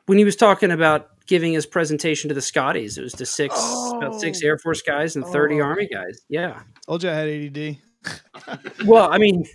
when 0.08 0.17
he 0.17 0.24
was 0.24 0.36
talking 0.38 0.72
about 0.72 1.10
giving 1.27 1.53
his 1.53 1.65
presentation 1.65 2.27
to 2.29 2.33
the 2.33 2.41
Scotties, 2.41 2.97
it 2.97 3.03
was 3.03 3.13
to 3.13 3.25
six 3.25 3.53
about 3.93 4.19
six 4.19 4.41
Oh. 4.43 4.47
Air 4.47 4.57
Force 4.57 4.81
guys 4.81 5.15
and 5.15 5.25
thirty 5.25 5.61
Oh. 5.61 5.65
Army 5.65 5.87
guys. 5.87 6.21
Yeah. 6.29 6.61
Told 6.85 7.03
you 7.03 7.09
I 7.09 7.13
had 7.13 7.29
ADD. 7.29 7.77
Well, 8.85 9.11
I 9.11 9.17
mean, 9.17 9.45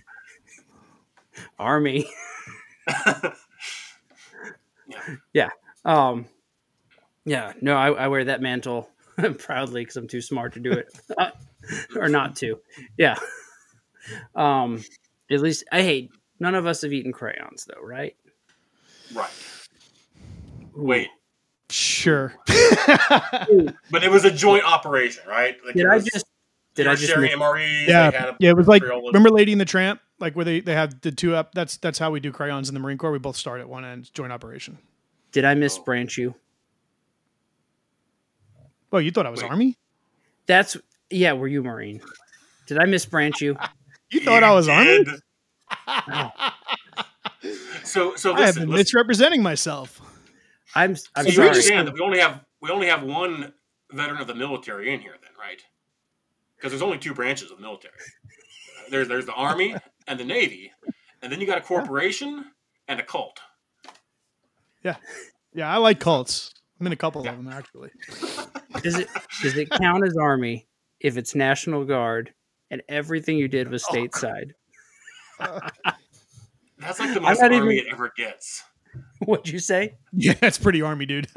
Army. 1.58 2.06
yeah. 5.32 5.50
Um. 5.84 6.26
Yeah. 7.24 7.52
No, 7.60 7.76
I, 7.76 7.90
I 7.92 8.08
wear 8.08 8.24
that 8.24 8.42
mantle 8.42 8.90
proudly 9.38 9.82
because 9.82 9.96
I'm 9.96 10.08
too 10.08 10.20
smart 10.20 10.54
to 10.54 10.60
do 10.60 10.72
it, 10.72 10.88
or 11.96 12.08
not 12.08 12.36
to. 12.36 12.60
Yeah. 12.98 13.16
Um. 14.34 14.82
At 15.30 15.40
least 15.40 15.64
I 15.72 15.82
hate. 15.82 16.10
None 16.40 16.54
of 16.54 16.66
us 16.66 16.82
have 16.82 16.92
eaten 16.92 17.12
crayons, 17.12 17.66
though, 17.66 17.80
right? 17.82 18.16
right. 19.14 19.30
Wait. 20.74 21.08
Sure. 21.72 22.34
But 23.90 24.04
it 24.04 24.10
was 24.10 24.24
a 24.24 24.30
joint 24.30 24.64
operation, 24.64 25.22
right? 25.28 25.56
Like 25.64 25.74
Did 25.74 25.86
it 25.86 25.90
I 25.90 25.98
just? 25.98 26.26
Did 26.74 26.86
I 26.86 26.90
were 26.90 26.96
just? 26.96 27.08
sharing 27.08 27.30
miss- 27.30 27.38
MREs? 27.38 27.86
yeah, 27.86 28.08
a 28.08 28.36
yeah. 28.40 28.50
It 28.50 28.56
was 28.56 28.66
like 28.66 28.82
remember 28.82 29.30
Lady 29.30 29.52
in 29.52 29.58
the 29.58 29.64
Tramp, 29.64 30.00
like 30.18 30.34
where 30.34 30.44
they 30.44 30.60
they 30.60 30.74
have 30.74 31.00
the 31.02 31.12
two 31.12 31.34
up. 31.34 31.54
That's 31.54 31.76
that's 31.76 31.98
how 31.98 32.10
we 32.10 32.20
do 32.20 32.32
crayons 32.32 32.68
in 32.68 32.74
the 32.74 32.80
Marine 32.80 32.98
Corps. 32.98 33.12
We 33.12 33.18
both 33.18 33.36
start 33.36 33.60
at 33.60 33.68
one 33.68 33.84
end, 33.84 34.12
joint 34.14 34.32
operation. 34.32 34.78
Did 35.32 35.44
I 35.44 35.54
misbranch 35.54 36.18
oh. 36.18 36.22
you? 36.22 36.34
Oh, 38.92 38.98
you 38.98 39.10
thought 39.10 39.26
I 39.26 39.30
was 39.30 39.42
Wait. 39.42 39.50
Army? 39.50 39.78
That's 40.46 40.76
yeah. 41.10 41.32
Were 41.34 41.48
you 41.48 41.62
Marine? 41.62 42.00
Did 42.66 42.78
I 42.78 42.84
misbranch 42.84 43.40
you? 43.40 43.56
You 44.10 44.20
thought 44.20 44.42
I 44.42 44.52
was 44.52 44.68
Army? 44.68 45.04
did. 45.04 45.20
So, 47.82 48.14
so 48.14 48.34
I 48.34 48.42
have 48.42 48.54
been 48.54 48.68
listen. 48.68 48.74
misrepresenting 48.74 49.42
myself. 49.42 50.00
I'm. 50.74 50.90
I'm 50.90 50.96
So 50.96 51.22
you 51.22 51.32
sorry. 51.32 51.48
understand 51.48 51.88
that 51.88 51.94
we 51.94 52.00
only 52.00 52.18
have 52.18 52.44
we 52.60 52.70
only 52.70 52.86
have 52.88 53.02
one 53.02 53.52
veteran 53.92 54.20
of 54.20 54.26
the 54.26 54.34
military 54.34 54.92
in 54.92 55.00
here, 55.00 55.14
then, 55.20 55.30
right? 55.38 55.60
Because 56.56 56.72
there's 56.72 56.82
only 56.82 56.98
two 56.98 57.14
branches 57.14 57.50
of 57.50 57.56
the 57.58 57.62
military. 57.62 57.94
There's 58.90 59.08
there's 59.08 59.26
the 59.26 59.34
army 59.34 59.74
and 60.06 60.18
the 60.18 60.24
navy, 60.24 60.72
and 61.22 61.30
then 61.32 61.40
you 61.40 61.46
got 61.46 61.58
a 61.58 61.62
corporation 61.62 62.44
and 62.88 62.98
a 63.00 63.02
cult. 63.02 63.38
Yeah, 64.82 64.96
yeah, 65.54 65.72
I 65.72 65.76
like 65.78 66.00
cults. 66.00 66.52
I'm 66.80 66.86
in 66.86 66.92
a 66.92 66.96
couple 66.96 67.24
Yeah. 67.24 67.32
of 67.32 67.36
them 67.36 67.48
actually. 67.48 67.90
Does 68.82 68.98
it 68.98 69.08
does 69.42 69.56
it 69.56 69.70
count 69.70 70.04
as 70.04 70.16
Army 70.16 70.66
if 70.98 71.16
it's 71.16 71.34
National 71.36 71.84
Guard 71.84 72.32
and 72.70 72.82
everything 72.88 73.36
you 73.36 73.46
did 73.46 73.68
was 73.70 73.84
Oh, 73.88 73.92
stateside? 73.94 74.52
That's 76.78 76.98
like 76.98 77.14
the 77.14 77.20
most 77.20 77.40
army 77.40 77.56
even- 77.58 77.70
it 77.70 77.84
ever 77.92 78.12
gets. 78.16 78.64
What'd 79.24 79.48
you 79.48 79.58
say? 79.58 79.96
Yeah, 80.12 80.34
that's 80.40 80.58
pretty 80.58 80.82
Army, 80.82 81.06
dude. 81.06 81.28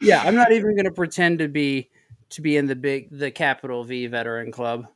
Yeah, 0.00 0.22
I'm 0.22 0.34
not 0.34 0.52
even 0.52 0.74
going 0.74 0.84
to 0.84 0.90
pretend 0.90 1.38
to 1.38 1.48
be 1.48 1.88
to 2.30 2.42
be 2.42 2.56
in 2.56 2.66
the 2.66 2.74
big 2.76 3.08
the 3.10 3.30
capital 3.30 3.84
V 3.84 4.06
veteran 4.06 4.50
club. 4.52 4.86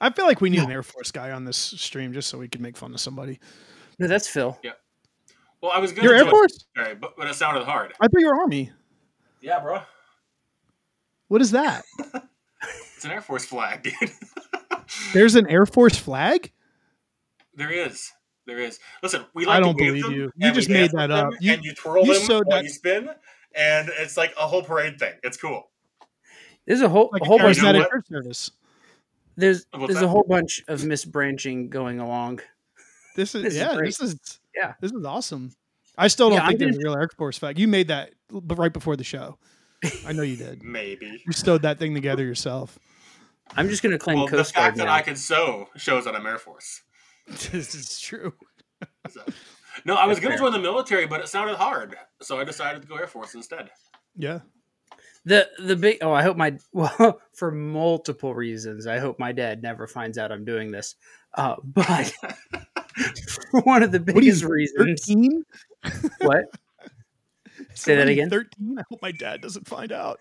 I 0.00 0.10
feel 0.10 0.24
like 0.26 0.40
we 0.40 0.50
need 0.50 0.60
an 0.60 0.70
Air 0.70 0.82
Force 0.82 1.12
guy 1.12 1.30
on 1.32 1.44
this 1.44 1.56
stream 1.56 2.12
just 2.12 2.28
so 2.28 2.38
we 2.38 2.48
can 2.48 2.62
make 2.62 2.76
fun 2.76 2.94
of 2.94 3.00
somebody. 3.00 3.38
No, 3.98 4.08
that's 4.08 4.26
Phil. 4.26 4.58
Yeah. 4.64 4.72
Well, 5.60 5.70
I 5.72 5.78
was 5.78 5.92
going 5.92 6.04
You're 6.04 6.14
Air 6.14 6.24
Force? 6.24 6.64
military, 6.74 6.96
but, 6.96 7.16
but 7.16 7.28
it 7.28 7.34
sounded 7.34 7.64
hard. 7.64 7.92
I 8.00 8.08
thought 8.08 8.20
you 8.20 8.26
were 8.26 8.40
Army. 8.40 8.72
Yeah, 9.42 9.60
bro. 9.60 9.82
What 11.28 11.40
is 11.40 11.50
that? 11.52 11.84
It's 12.96 13.04
an 13.04 13.12
Air 13.12 13.20
Force 13.20 13.44
flag, 13.44 13.84
dude. 13.84 14.10
There's 15.12 15.36
an 15.36 15.46
Air 15.46 15.66
Force 15.66 15.96
flag? 15.96 16.50
there 17.54 17.70
is. 17.70 18.10
There 18.48 18.58
is. 18.58 18.80
Listen, 19.02 19.24
we 19.34 19.44
like 19.44 19.56
I 19.56 19.58
like 19.58 19.64
don't 19.66 19.76
to 19.76 19.84
wave 19.84 19.90
believe 19.92 20.04
them, 20.04 20.12
you. 20.14 20.20
You 20.22 20.32
and 20.40 20.54
we 20.54 20.60
just 20.60 20.68
made 20.70 20.90
that 20.92 21.10
up. 21.10 21.34
You- 21.40 21.52
and 21.52 21.64
you 21.64 21.74
twirl 21.74 22.04
you 22.06 22.14
them 22.14 22.22
showed 22.24 22.46
while 22.46 22.56
that- 22.58 22.64
you 22.64 22.70
spin, 22.70 23.10
and 23.54 23.90
it's 23.98 24.16
like 24.16 24.32
a 24.36 24.46
whole 24.48 24.62
parade 24.62 24.98
thing. 24.98 25.12
It's 25.22 25.36
cool. 25.36 25.68
There's 26.66 26.80
a 26.80 26.88
whole 26.88 27.10
Like 27.12 27.22
a 27.22 27.24
a 27.24 27.28
whole 27.28 27.38
bunch. 27.38 27.58
You 27.58 27.62
know 27.72 27.84
church 27.88 28.06
service. 28.08 28.50
There's 29.36 29.66
What's 29.70 29.86
there's 29.92 30.00
that? 30.00 30.06
a 30.06 30.08
whole 30.08 30.24
bunch 30.28 30.64
of 30.66 30.80
misbranching 30.80 31.68
going 31.70 32.00
along. 32.00 32.40
This 33.16 33.34
is 33.34 33.42
This 33.44 33.54
is 33.54 33.60
yeah. 33.60 33.74
great. 33.76 33.86
this 33.86 34.00
is 34.00 34.40
Yeah. 34.56 34.74
This 34.80 34.92
is 34.92 35.04
awesome. 35.04 35.52
I 35.96 36.08
still 36.08 36.28
don't 36.30 36.38
Yeah, 36.38 36.46
think 36.48 36.60
I'm 36.62 36.66
there's 36.70 36.76
a 36.78 36.80
real 36.88 36.94
Air 36.96 37.08
Force 37.16 37.36
fact. 37.38 37.58
You 37.58 37.68
made 37.68 37.88
that 37.88 38.12
but 38.30 38.56
right 38.58 38.72
before 38.72 38.96
the 38.96 39.04
show. 39.04 39.38
I 40.06 40.12
know 40.12 40.22
you 40.22 40.36
did. 40.44 40.62
Maybe. 40.62 41.22
You 41.26 41.32
stowed 41.32 41.62
that 41.62 41.78
thing 41.78 41.94
together 41.94 42.24
yourself. 42.24 42.78
I'm 43.56 43.68
just 43.68 43.82
gonna 43.82 43.98
claim 43.98 44.18
Well, 44.18 44.26
the 44.26 44.36
Coast 44.36 44.54
Guard 44.54 44.64
fact 44.66 44.76
that 44.78 44.84
now. 44.86 44.92
I 44.92 45.02
can 45.02 45.16
sew 45.16 45.68
shows 45.76 46.04
that 46.04 46.14
I'm 46.14 46.26
Air 46.26 46.38
Force. 46.38 46.82
this 47.52 47.74
is 47.74 48.00
true. 48.00 48.32
So- 49.10 49.22
No, 49.84 49.94
I 49.94 50.06
was 50.06 50.16
That's 50.16 50.24
going 50.26 50.32
to 50.32 50.38
fair. 50.38 50.50
join 50.50 50.52
the 50.52 50.58
military, 50.68 51.06
but 51.06 51.20
it 51.20 51.28
sounded 51.28 51.54
hard, 51.56 51.94
so 52.20 52.40
I 52.40 52.42
decided 52.42 52.82
to 52.82 52.88
go 52.88 52.96
Air 52.96 53.06
Force 53.06 53.34
instead. 53.34 53.70
Yeah. 54.16 54.40
The 55.24 55.48
the 55.60 55.76
big 55.76 55.98
oh 56.02 56.12
I 56.12 56.22
hope 56.24 56.36
my 56.36 56.56
well 56.72 57.20
for 57.32 57.52
multiple 57.52 58.34
reasons 58.34 58.86
I 58.88 58.98
hope 58.98 59.18
my 59.20 59.30
dad 59.30 59.62
never 59.62 59.86
finds 59.86 60.18
out 60.18 60.32
I'm 60.32 60.44
doing 60.44 60.72
this. 60.72 60.96
Uh, 61.34 61.54
but 61.62 62.12
for 63.50 63.60
one 63.60 63.84
of 63.84 63.92
the 63.92 64.00
What 64.00 64.08
you, 64.16 64.20
biggest 64.32 64.42
reasons. 64.44 65.04
Thirteen. 65.06 65.44
What? 66.22 66.46
Say 67.74 67.94
that 67.94 68.08
again. 68.08 68.30
Thirteen. 68.30 68.78
I 68.80 68.82
hope 68.90 69.00
my 69.00 69.12
dad 69.12 69.42
doesn't 69.42 69.68
find 69.68 69.92
out. 69.92 70.18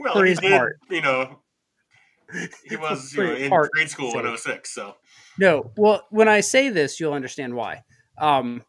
well, 0.00 0.14
For 0.14 0.24
he 0.24 0.30
his 0.30 0.40
did, 0.40 0.52
heart. 0.52 0.78
you 0.90 1.00
know, 1.02 1.38
he 2.68 2.76
was 2.76 3.12
For 3.12 3.22
you 3.24 3.28
know, 3.30 3.36
in 3.36 3.48
heart 3.50 3.70
grade 3.72 3.88
school 3.90 4.16
in 4.18 4.36
sake. 4.36 4.66
06, 4.66 4.74
so 4.74 4.96
No, 5.38 5.72
well, 5.76 6.06
when 6.10 6.28
I 6.28 6.40
say 6.40 6.68
this, 6.68 6.98
you'll 7.00 7.12
understand 7.12 7.54
why. 7.54 7.84
Um, 8.18 8.62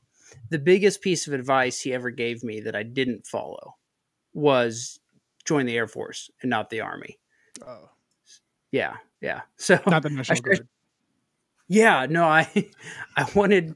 the 0.50 0.60
biggest 0.60 1.02
piece 1.02 1.28
of 1.28 1.34
advice 1.34 1.80
he 1.82 1.94
ever 1.94 2.10
gave 2.10 2.44
me 2.44 2.62
that 2.62 2.76
I 2.76 2.84
didn't 2.84 3.28
follow 3.28 3.76
was 4.34 5.00
join 5.46 5.66
the 5.66 5.76
Air 5.78 5.88
Force 5.88 6.30
and 6.42 6.50
not 6.50 6.70
the 6.70 6.82
Army. 6.82 7.20
Oh, 7.66 7.90
Yeah, 8.72 8.96
yeah. 9.22 9.42
So 9.58 9.80
not 9.88 10.04
the 10.04 10.10
National 10.12 10.38
I- 10.38 10.42
Guard. 10.42 10.68
yeah, 11.68 12.06
no, 12.10 12.26
I 12.26 12.48
I 13.18 13.30
wanted 13.36 13.76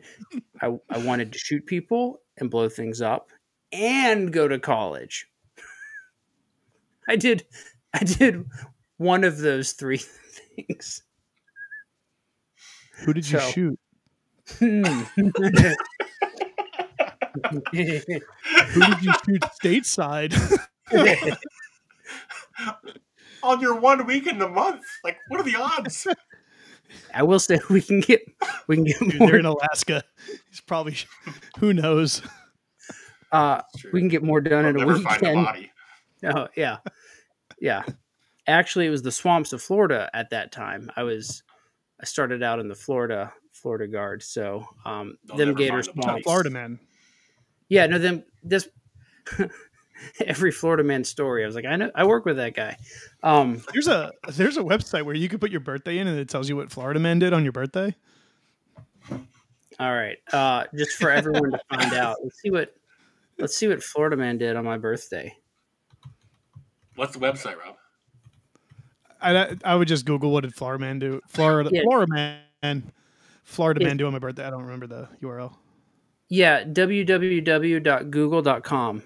I, 0.62 0.78
I 0.90 0.98
wanted 1.00 1.34
to 1.34 1.40
shoot 1.40 1.66
people 1.66 2.22
and 2.38 2.50
blow 2.50 2.70
things 2.70 3.02
up 3.02 3.32
and 3.72 4.32
go 4.32 4.48
to 4.48 4.60
college. 4.60 5.28
I 7.08 7.16
did 7.18 7.46
I 7.94 8.00
did 8.04 8.46
one 8.98 9.24
of 9.24 9.38
those 9.38 9.74
three 9.74 9.98
things. 10.68 11.04
Who 13.06 13.14
did 13.14 13.30
you 13.30 13.40
So- 13.40 13.50
shoot? 13.52 13.80
Hmm. 14.60 14.84
Who 15.16 15.32
did 17.72 19.02
you 19.02 19.14
shoot 19.26 19.42
stateside? 19.64 20.34
on 23.44 23.60
your 23.60 23.80
one 23.80 24.06
week 24.06 24.28
in 24.28 24.38
the 24.38 24.48
month, 24.48 24.84
like 25.04 25.18
what 25.28 25.40
are 25.40 25.44
the 25.44 25.56
odds? 25.56 26.08
I 27.14 27.24
will 27.24 27.40
say 27.40 27.60
we 27.70 27.82
can 27.82 28.00
get 28.00 28.22
we 28.68 28.76
can 28.76 28.86
get 28.86 29.00
Dude, 29.00 29.20
more 29.20 29.30
they're 29.32 29.40
in 29.40 29.46
Alaska. 29.46 30.04
He's 30.50 30.62
probably 30.62 30.96
who 31.60 31.74
knows. 31.74 32.22
uh 33.32 33.62
we 33.92 34.00
can 34.00 34.10
get 34.10 34.24
more 34.24 34.42
done 34.42 34.66
I'll 34.66 34.70
in 34.70 34.76
a 34.76 34.80
never 34.80 34.94
a 34.94 34.98
weekend. 35.00 35.46
body. 35.46 35.72
Oh 36.24 36.48
yeah. 36.56 36.78
Yeah. 37.60 37.84
Actually 38.48 38.86
it 38.86 38.92
was 38.92 39.02
the 39.02 39.12
swamps 39.12 39.54
of 39.54 39.62
Florida 39.62 40.10
at 40.14 40.30
that 40.30 40.52
time. 40.52 40.92
I 40.96 41.04
was 41.04 41.44
I 42.02 42.06
started 42.06 42.44
out 42.44 42.60
in 42.60 42.68
the 42.68 42.76
Florida 42.76 43.34
Florida 43.52 43.88
Guard. 43.88 44.22
So 44.24 44.66
um 44.86 45.18
They'll 45.26 45.38
them 45.38 45.48
never 45.50 45.58
gator 45.58 45.78
the 45.78 45.84
swamps. 45.84 46.24
Florida 46.24 46.50
man. 46.50 46.80
Yeah, 47.70 47.88
no 47.88 47.98
them 47.98 48.24
this 48.44 48.68
every 50.26 50.52
Florida 50.52 50.84
man 50.84 51.04
story. 51.04 51.44
I 51.44 51.48
was 51.48 51.56
like, 51.56 51.66
I 51.66 51.76
know 51.78 51.90
I 51.96 52.06
work 52.06 52.26
with 52.26 52.38
that 52.38 52.54
guy. 52.56 52.78
Um 53.24 53.64
There's 53.74 53.88
a 53.88 54.12
there's 54.34 54.58
a 54.58 54.62
website 54.62 55.04
where 55.04 55.16
you 55.16 55.28
can 55.30 55.40
put 55.40 55.52
your 55.52 55.62
birthday 55.62 55.98
in 55.98 56.08
and 56.08 56.20
it 56.20 56.30
tells 56.30 56.48
you 56.50 56.56
what 56.56 56.72
Florida 56.72 57.00
man 57.00 57.18
did 57.20 57.34
on 57.34 57.44
your 57.44 57.54
birthday. 57.54 57.96
all 59.80 59.94
right. 59.94 60.18
Uh 60.32 60.66
just 60.76 60.92
for 60.98 61.10
everyone 61.10 61.52
to 61.52 61.60
find 61.70 61.94
out. 61.96 62.18
Let's 62.22 62.40
see 62.42 62.52
what 62.52 62.76
let's 63.40 63.56
see 63.56 63.68
what 63.68 63.82
Florida 63.82 64.16
man 64.18 64.38
did 64.38 64.56
on 64.56 64.64
my 64.66 64.78
birthday. 64.78 65.36
What's 66.96 67.14
the 67.14 67.20
website, 67.20 67.58
Rob? 67.58 67.76
I 69.26 69.56
I 69.64 69.76
would 69.76 69.88
just 69.88 70.06
Google 70.06 70.32
what 70.32 70.42
did 70.44 70.54
Florida 70.56 70.84
man 70.84 71.00
do. 71.00 71.22
Florida 71.28 71.70
Yeah. 71.72 71.84
Florida 71.84 72.40
man. 72.62 72.92
Florida 73.44 73.80
Yeah. 73.82 73.88
man 73.88 73.98
do 73.98 74.06
on 74.08 74.14
my 74.14 74.20
birthday. 74.20 74.46
I 74.46 74.50
don't 74.50 74.64
remember 74.64 74.88
the 74.88 75.08
URL. 75.22 75.56
Yeah, 76.30 76.64
www.google.com. 76.64 79.04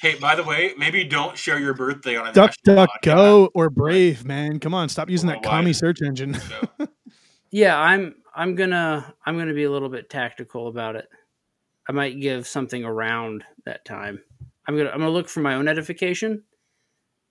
Hey, 0.00 0.14
by 0.20 0.36
the 0.36 0.44
way, 0.44 0.72
maybe 0.78 1.02
don't 1.02 1.36
share 1.36 1.58
your 1.58 1.74
birthday 1.74 2.14
on 2.16 2.28
a 2.28 2.32
Duck 2.32 2.54
Duck 2.62 2.88
podcast 2.88 3.02
Go 3.02 3.50
or 3.54 3.70
Brave 3.70 4.24
man. 4.24 4.60
Come 4.60 4.72
on, 4.72 4.88
stop 4.88 5.10
using 5.10 5.28
that 5.30 5.42
commie 5.42 5.72
search 5.72 6.00
engine. 6.02 6.36
Yeah, 7.50 7.78
I'm 7.78 8.16
I'm 8.34 8.56
gonna 8.56 9.14
I'm 9.24 9.38
gonna 9.38 9.54
be 9.54 9.62
a 9.62 9.70
little 9.70 9.88
bit 9.88 10.10
tactical 10.10 10.66
about 10.66 10.96
it. 10.96 11.08
I 11.88 11.92
might 11.92 12.20
give 12.20 12.48
something 12.48 12.84
around 12.84 13.44
that 13.64 13.84
time. 13.84 14.20
I'm 14.66 14.76
gonna 14.76 14.90
I'm 14.90 14.98
gonna 14.98 15.10
look 15.10 15.28
for 15.28 15.38
my 15.38 15.54
own 15.54 15.68
edification, 15.68 16.42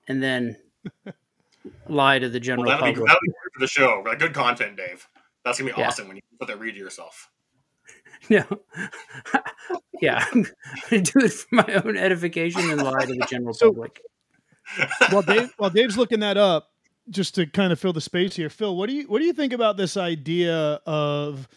and 0.08 0.24
then 0.24 0.56
lie 1.88 2.20
to 2.20 2.30
the 2.30 2.38
Well, 2.38 2.42
general 2.44 2.66
that'll 2.66 2.86
be, 2.88 2.92
public. 2.94 3.08
that'll 3.08 3.22
be 3.22 3.28
good 3.28 3.54
for 3.54 3.60
the 3.60 3.68
show. 3.68 4.04
Like, 4.06 4.20
good 4.20 4.34
content, 4.34 4.78
Dave. 4.78 5.08
That's 5.46 5.60
gonna 5.60 5.74
be 5.74 5.80
Yeah. 5.80 5.88
awesome 5.88 6.08
when 6.08 6.16
you 6.18 6.22
put 6.40 6.48
that 6.48 6.60
read 6.60 6.74
to 6.74 6.80
yourself. 6.80 7.30
No, 8.30 8.46
yeah, 10.02 10.26
I'm 10.32 10.44
gonna 10.90 11.02
do 11.02 11.20
it 11.20 11.32
for 11.34 11.56
my 11.56 11.82
own 11.86 11.98
edification 11.98 12.62
and 12.72 12.82
lie 12.82 13.02
to 13.06 13.14
the 13.14 13.26
general 13.30 13.54
So- 13.54 13.72
public. 13.72 14.02
while 15.10 15.22
Dave 15.22 15.54
while 15.58 15.70
Dave's 15.70 15.98
looking 15.98 16.22
that 16.22 16.38
up, 16.38 16.70
just 17.10 17.36
to 17.36 17.46
kind 17.46 17.74
of 17.74 17.80
fill 17.82 17.92
the 17.92 18.00
space 18.00 18.36
here, 18.38 18.50
Phil, 18.50 18.78
what 18.78 18.88
do 18.88 18.96
you 18.96 19.04
what 19.10 19.20
do 19.20 19.26
you 19.26 19.34
think 19.34 19.52
about 19.52 19.76
this 19.76 19.98
idea 19.98 20.80
of 20.86 21.50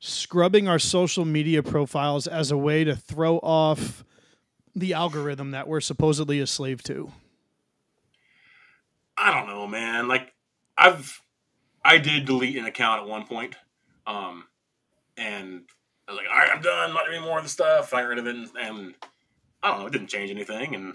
scrubbing 0.00 0.66
our 0.66 0.78
social 0.78 1.26
media 1.26 1.62
profiles 1.62 2.26
as 2.26 2.50
a 2.50 2.56
way 2.56 2.84
to 2.84 2.96
throw 2.96 3.36
off 3.40 4.02
the 4.74 4.94
algorithm 4.94 5.50
that 5.50 5.68
we're 5.68 5.80
supposedly 5.80 6.40
a 6.40 6.46
slave 6.46 6.82
to? 6.84 7.12
I 9.16 9.32
don't 9.32 9.46
know, 9.46 9.66
man. 9.66 10.08
Like, 10.08 10.32
I've 10.76 11.20
I 11.84 11.98
did 11.98 12.24
delete 12.24 12.56
an 12.56 12.64
account 12.64 13.02
at 13.02 13.08
one 13.08 13.26
point, 13.26 13.54
um, 14.06 14.44
and 15.16 15.62
I 16.08 16.12
was 16.12 16.18
like, 16.18 16.26
all 16.30 16.38
right, 16.38 16.50
I'm 16.52 16.62
done. 16.62 16.88
I'm 16.90 16.94
not 16.94 17.06
doing 17.06 17.22
more 17.22 17.38
of 17.38 17.44
the 17.44 17.50
stuff. 17.50 17.92
I 17.92 18.02
got 18.02 18.08
rid 18.08 18.18
of 18.18 18.26
it, 18.26 18.34
and, 18.34 18.48
and 18.60 18.94
I 19.62 19.70
don't 19.70 19.80
know. 19.80 19.86
It 19.86 19.92
didn't 19.92 20.08
change 20.08 20.30
anything, 20.30 20.74
and 20.74 20.94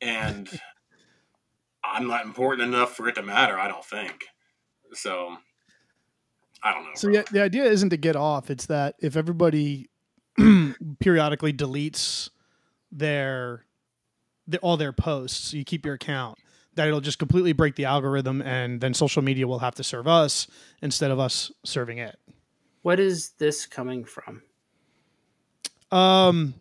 and 0.00 0.48
I'm 1.84 2.08
not 2.08 2.24
important 2.24 2.68
enough 2.68 2.96
for 2.96 3.08
it 3.08 3.14
to 3.14 3.22
matter. 3.22 3.58
I 3.58 3.68
don't 3.68 3.84
think 3.84 4.24
so. 4.92 5.36
I 6.62 6.72
don't 6.72 6.84
know. 6.84 6.90
So 6.94 7.08
yeah, 7.08 7.22
the 7.30 7.42
idea 7.42 7.64
isn't 7.64 7.90
to 7.90 7.96
get 7.96 8.16
off; 8.16 8.50
it's 8.50 8.66
that 8.66 8.96
if 9.00 9.16
everybody 9.16 9.88
periodically 10.98 11.52
deletes 11.52 12.30
their, 12.90 13.64
the, 14.46 14.58
all 14.58 14.76
their 14.76 14.92
posts, 14.92 15.52
you 15.52 15.64
keep 15.64 15.86
your 15.86 15.94
account. 15.94 16.38
That 16.76 16.88
it'll 16.88 17.00
just 17.00 17.18
completely 17.18 17.52
break 17.52 17.74
the 17.74 17.86
algorithm, 17.86 18.42
and 18.42 18.80
then 18.80 18.94
social 18.94 19.22
media 19.22 19.46
will 19.46 19.58
have 19.58 19.74
to 19.76 19.82
serve 19.84 20.06
us 20.06 20.46
instead 20.82 21.10
of 21.10 21.18
us 21.18 21.50
serving 21.64 21.98
it. 21.98 22.18
What 22.82 23.00
is 23.00 23.30
this 23.38 23.66
coming 23.66 24.04
from? 24.04 24.42
Um, 25.90 26.54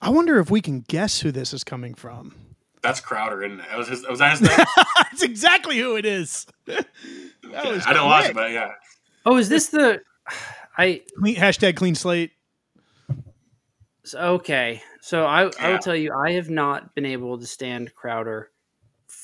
I 0.00 0.10
wonder 0.10 0.38
if 0.38 0.50
we 0.50 0.60
can 0.60 0.80
guess 0.80 1.20
who 1.20 1.32
this 1.32 1.52
is 1.52 1.64
coming 1.64 1.94
from. 1.94 2.34
That's 2.82 3.00
Crowder, 3.00 3.42
isn't 3.42 3.60
it? 3.60 3.66
That 3.68 3.78
was 3.78 3.88
his. 3.88 4.06
Was 4.08 4.18
that 4.20 4.38
his 4.38 4.42
name? 4.42 4.66
That's 4.96 5.22
exactly 5.22 5.78
who 5.78 5.96
it 5.96 6.06
is. 6.06 6.46
Okay. 7.52 7.80
I 7.84 7.92
don't 7.92 8.06
watch 8.06 8.28
it, 8.28 8.34
but 8.34 8.52
yeah. 8.52 8.70
Oh, 9.26 9.36
is 9.36 9.48
this 9.48 9.70
the? 9.70 10.02
I 10.78 11.02
Clean, 11.18 11.34
hashtag 11.34 11.74
clean 11.74 11.96
slate. 11.96 12.30
So, 14.04 14.18
okay, 14.34 14.82
so 15.00 15.24
I, 15.24 15.50
I 15.58 15.72
will 15.72 15.78
tell 15.78 15.96
you, 15.96 16.12
I 16.12 16.32
have 16.32 16.48
not 16.48 16.94
been 16.94 17.06
able 17.06 17.38
to 17.38 17.46
stand 17.46 17.92
Crowder 17.94 18.50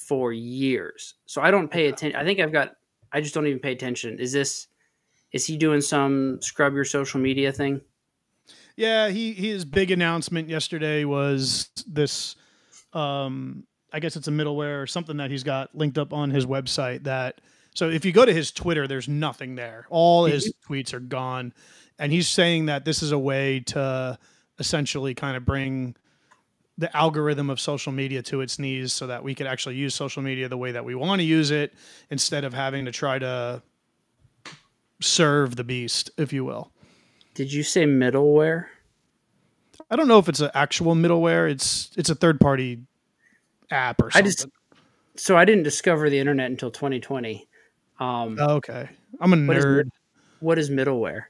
for 0.07 0.33
years. 0.33 1.15
So 1.27 1.43
I 1.43 1.51
don't 1.51 1.69
pay 1.69 1.89
attention. 1.89 2.19
I 2.19 2.25
think 2.25 2.41
I've 2.41 2.53
got. 2.53 2.73
I 3.13 3.21
just 3.21 3.35
don't 3.35 3.47
even 3.47 3.59
pay 3.61 3.73
attention. 3.73 4.19
Is 4.19 4.33
this? 4.33 4.69
Is 5.33 5.47
he 5.47 5.57
doing 5.57 5.81
some 5.81 6.41
scrub 6.41 6.75
your 6.75 6.85
social 6.85 7.21
media 7.21 7.53
thing? 7.53 7.81
Yeah, 8.77 9.09
he 9.09 9.33
his 9.33 9.65
big 9.65 9.91
announcement 9.91 10.49
yesterday 10.49 11.05
was 11.05 11.71
this. 11.87 12.37
Um, 12.93 13.65
I 13.93 14.01
guess 14.01 14.17
it's 14.17 14.29
a 14.29 14.33
middleware 14.33 14.83
or 14.83 14.87
something 14.87 15.17
that 15.19 15.31
he's 15.31 15.45
got 15.45 15.75
linked 15.75 15.99
up 15.99 16.13
on 16.13 16.31
his 16.31 16.47
website. 16.47 17.05
That 17.05 17.41
so 17.75 17.89
if 17.91 18.05
you 18.05 18.13
go 18.13 18.25
to 18.25 18.33
his 18.33 18.53
Twitter, 18.53 18.87
there's 18.87 19.09
nothing 19.09 19.55
there. 19.55 19.87
All 19.91 20.27
his 20.27 20.53
tweets 20.69 20.93
are 20.93 21.01
gone, 21.01 21.53
and 21.99 22.13
he's 22.13 22.29
saying 22.29 22.67
that 22.67 22.85
this 22.85 23.03
is 23.03 23.13
a 23.13 23.19
way 23.19 23.61
to 23.61 24.19
essentially 24.59 25.15
kind 25.15 25.37
of 25.37 25.45
bring 25.45 25.97
the 26.79 26.95
algorithm 26.97 27.49
of 27.51 27.59
social 27.59 27.91
media 27.93 28.23
to 28.23 28.41
its 28.43 28.59
knees 28.59 28.93
so 28.93 29.07
that 29.07 29.23
we 29.25 29.35
could 29.35 29.47
actually 29.47 29.77
use 29.77 29.95
social 29.95 30.23
media 30.23 30.49
the 30.49 30.59
way 30.59 30.73
that 30.73 30.85
we 30.85 30.95
want 30.95 31.21
to 31.21 31.25
use 31.25 31.51
it 31.51 31.73
instead 32.11 32.45
of 32.45 32.53
having 32.53 32.85
to 32.85 32.93
try 32.93 33.19
to 33.19 33.63
serve 35.01 35.57
the 35.57 35.65
beast, 35.65 36.11
if 36.17 36.33
you 36.33 36.45
will. 36.45 36.71
Did 37.35 37.53
you 37.53 37.63
say 37.63 37.85
middleware? 37.85 38.67
I 39.91 39.97
don't 39.97 40.09
know 40.09 40.19
if 40.19 40.29
it's 40.29 40.41
an 40.41 40.51
actual 40.55 40.95
middleware. 40.95 41.51
It's 41.51 41.91
it's 41.97 42.11
a 42.11 42.15
third 42.15 42.41
party 42.41 42.81
app 43.71 44.01
or 44.03 44.07
I 44.09 44.11
something. 44.23 44.25
just 44.33 44.47
so 45.17 45.37
I 45.37 45.45
didn't 45.45 45.65
discover 45.65 46.11
the 46.11 46.19
internet 46.19 46.51
until 46.51 46.71
2020. 46.71 47.47
Um, 48.01 48.37
Oh, 48.41 48.57
okay, 48.57 48.89
I'm 49.21 49.33
a 49.33 49.47
What 49.47 49.57
is 49.57 49.65
nerd. 49.65 49.89
what 50.41 50.59
is 50.59 50.71
middleware? 50.71 51.25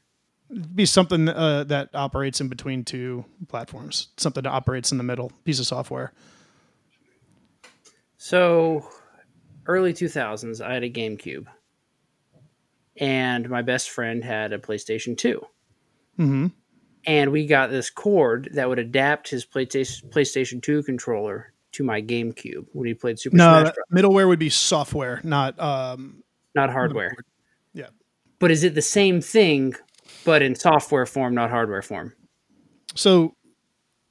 Be 0.74 0.86
something 0.86 1.28
uh, 1.28 1.64
that 1.64 1.90
operates 1.94 2.40
in 2.40 2.48
between 2.48 2.84
two 2.84 3.24
platforms. 3.48 4.08
Something 4.16 4.44
that 4.44 4.50
operates 4.50 4.92
in 4.92 4.98
the 4.98 5.04
middle. 5.04 5.32
Piece 5.44 5.58
of 5.58 5.66
software. 5.66 6.12
So, 8.16 8.88
early 9.66 9.92
2000s, 9.92 10.60
I 10.60 10.74
had 10.74 10.82
a 10.82 10.90
GameCube, 10.90 11.46
and 12.96 13.48
my 13.48 13.62
best 13.62 13.90
friend 13.90 14.24
had 14.24 14.52
a 14.52 14.58
PlayStation 14.58 15.16
2. 15.18 15.46
Mm-hmm. 16.18 16.46
And 17.06 17.30
we 17.30 17.46
got 17.46 17.70
this 17.70 17.90
cord 17.90 18.50
that 18.54 18.68
would 18.68 18.78
adapt 18.78 19.28
his 19.28 19.46
PlayStation 19.46 20.10
PlayStation 20.10 20.60
2 20.60 20.82
controller 20.82 21.52
to 21.72 21.84
my 21.84 22.02
GameCube 22.02 22.66
when 22.72 22.86
he 22.86 22.94
played 22.94 23.18
Super 23.18 23.36
No, 23.36 23.60
Smash 23.60 23.74
Bros. 23.74 24.02
middleware 24.02 24.26
would 24.26 24.38
be 24.38 24.50
software, 24.50 25.20
not 25.22 25.58
um, 25.60 26.22
Not 26.54 26.70
hardware. 26.70 27.14
Yeah. 27.74 27.88
But 28.38 28.50
is 28.50 28.64
it 28.64 28.74
the 28.74 28.82
same 28.82 29.20
thing, 29.20 29.74
but 30.24 30.42
in 30.42 30.54
software 30.54 31.06
form, 31.06 31.34
not 31.34 31.50
hardware 31.50 31.82
form? 31.82 32.14
So, 32.94 33.34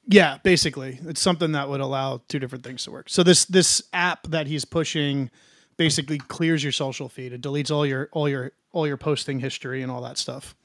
yeah, 0.08 0.38
basically, 0.44 1.00
it's 1.06 1.22
something 1.22 1.54
that 1.54 1.70
would 1.70 1.82
allow 1.82 2.22
two 2.28 2.40
different 2.40 2.64
things 2.64 2.84
to 2.84 2.92
work. 2.92 3.10
So 3.10 3.24
this 3.24 3.46
this 3.46 3.82
app 3.94 4.28
that 4.28 4.48
he's 4.48 4.66
pushing 4.66 5.32
basically 5.78 6.18
clears 6.18 6.64
your 6.64 6.72
social 6.72 7.10
feed. 7.10 7.34
It 7.34 7.42
deletes 7.42 7.72
all 7.72 7.86
your 7.86 8.10
all 8.12 8.30
your 8.30 8.52
all 8.72 8.88
your 8.88 8.98
posting 8.98 9.40
history 9.40 9.82
and 9.82 9.92
all 9.92 10.02
that 10.02 10.18
stuff. 10.18 10.56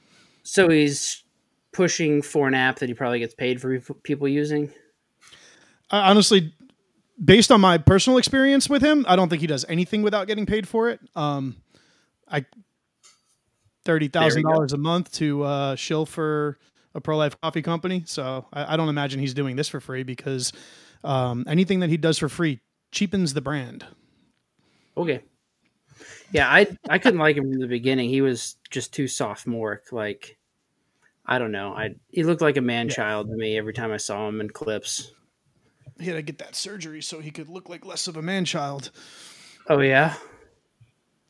So 0.43 0.69
he's 0.69 1.23
pushing 1.73 2.23
for 2.23 2.49
an 2.49 2.55
app 2.55 2.81
that 2.81 2.89
he 2.89 2.95
probably 2.95 3.21
gets 3.21 3.35
paid 3.35 3.61
for 3.61 3.79
people 3.79 4.29
using. 4.29 4.73
I, 5.91 6.11
honestly, 6.11 6.53
based 7.23 7.53
on 7.53 7.61
my 7.61 7.79
personal 7.79 8.19
experience 8.19 8.69
with 8.69 8.83
him, 8.83 9.05
I 9.09 9.17
don't 9.17 9.29
think 9.29 9.41
he 9.41 9.47
does 9.47 9.65
anything 9.69 10.03
without 10.03 10.27
getting 10.27 10.47
paid 10.47 10.67
for 10.67 10.89
it. 10.89 11.01
Um, 11.15 11.57
I 12.29 12.45
thirty 13.85 14.09
thousand 14.09 14.43
dollars 14.43 14.73
a 14.73 14.79
month 14.79 15.13
to 15.13 15.43
uh, 15.43 15.77
shill 15.77 16.07
for 16.07 16.59
a 16.95 17.01
pro 17.01 17.17
life 17.17 17.41
coffee 17.41 17.63
company. 17.63 18.03
So 18.07 18.47
I, 18.53 18.75
I 18.75 18.77
don't 18.77 18.89
imagine 18.89 19.21
he's 19.21 19.35
doing 19.35 19.57
this 19.57 19.69
for 19.69 19.81
free 19.81 20.03
because 20.03 20.53
um, 21.05 21.45
anything 21.49 21.81
that 21.81 21.91
he 21.91 21.97
does 21.97 22.19
for 22.19 22.29
free 22.29 22.61
cheapens 22.93 23.35
the 23.35 23.41
brand. 23.41 23.85
Okay. 24.97 25.23
Yeah, 26.33 26.49
I 26.49 26.67
I 26.89 26.99
couldn't 26.99 27.19
like 27.21 27.37
him 27.37 27.51
from 27.51 27.61
the 27.61 27.67
beginning. 27.67 28.09
He 28.09 28.21
was 28.21 28.57
just 28.71 28.95
too 28.95 29.09
sophomoric. 29.09 29.93
Like, 29.93 30.39
I 31.27 31.39
don't 31.39 31.53
know. 31.53 31.73
I 31.73 31.95
he 32.09 32.23
looked 32.23 32.43
like 32.43 32.57
a 32.57 32.63
man 32.63 32.89
child 32.89 33.29
to 33.29 33.37
me 33.37 33.59
every 33.59 33.73
time 33.73 33.91
I 33.91 33.97
saw 33.97 34.29
him 34.29 34.41
in 34.41 34.51
clips. 34.51 35.13
He 35.99 36.07
had 36.07 36.15
to 36.15 36.23
get 36.23 36.39
that 36.39 36.55
surgery 36.55 37.03
so 37.03 37.21
he 37.21 37.31
could 37.31 37.49
look 37.49 37.69
like 37.69 37.85
less 37.85 38.07
of 38.07 38.17
a 38.17 38.23
man 38.23 38.45
child. 38.45 38.91
Oh 39.69 39.81
yeah. 39.81 40.15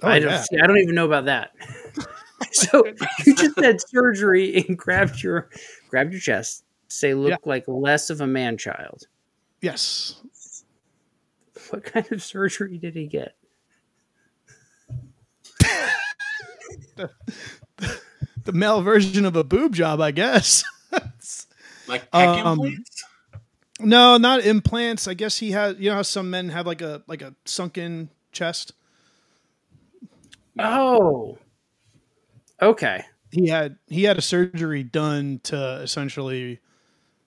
Oh, 0.03 0.09
I 0.09 0.19
don't 0.19 0.31
yeah. 0.31 0.43
see, 0.43 0.59
I 0.59 0.67
don't 0.67 0.79
even 0.79 0.95
know 0.95 1.07
about 1.07 1.27
that. 1.27 1.53
so 2.53 2.85
you 3.27 3.35
just 3.35 3.59
had 3.61 3.81
surgery 3.81 4.65
and 4.69 4.77
grabbed 4.79 5.23
your 5.23 5.49
grabbed 5.89 6.13
your 6.13 6.21
chest. 6.21 6.65
Say 6.89 7.15
look 7.15 7.31
Yeah. 7.31 7.37
like 7.45 7.65
less 7.69 8.11
of 8.11 8.21
a 8.21 8.27
man 8.27 8.57
child. 8.59 9.07
Yes. 9.61 10.21
What 11.71 11.85
kind 11.85 12.11
of 12.13 12.23
surgery 12.23 12.79
did 12.79 12.95
he 12.95 13.07
get? 13.07 13.35
The 18.45 18.53
male 18.53 18.81
version 18.81 19.27
of 19.27 19.37
a 19.37 19.45
boob 19.45 19.75
job, 19.75 20.01
I 20.01 20.13
guess. 20.13 20.65
Like 21.87 22.11
peck 22.11 22.29
Um, 22.45 22.59
implants? 22.59 23.05
no, 23.81 24.17
not 24.17 24.45
implants. 24.45 25.07
I 25.07 25.13
guess 25.15 25.39
he 25.39 25.51
had. 25.51 25.79
You 25.79 25.91
know 25.91 25.97
how 25.97 26.03
some 26.03 26.31
men 26.31 26.49
have 26.49 26.67
like 26.67 26.81
a 26.81 27.03
like 27.07 27.21
a 27.21 27.35
sunken 27.45 28.09
chest. 28.33 28.73
Oh. 30.59 31.37
Okay. 32.63 33.05
He 33.33 33.49
had 33.49 33.77
he 33.87 34.05
had 34.05 34.19
a 34.19 34.23
surgery 34.23 34.83
done 34.83 35.41
to 35.45 35.57
essentially 35.83 36.59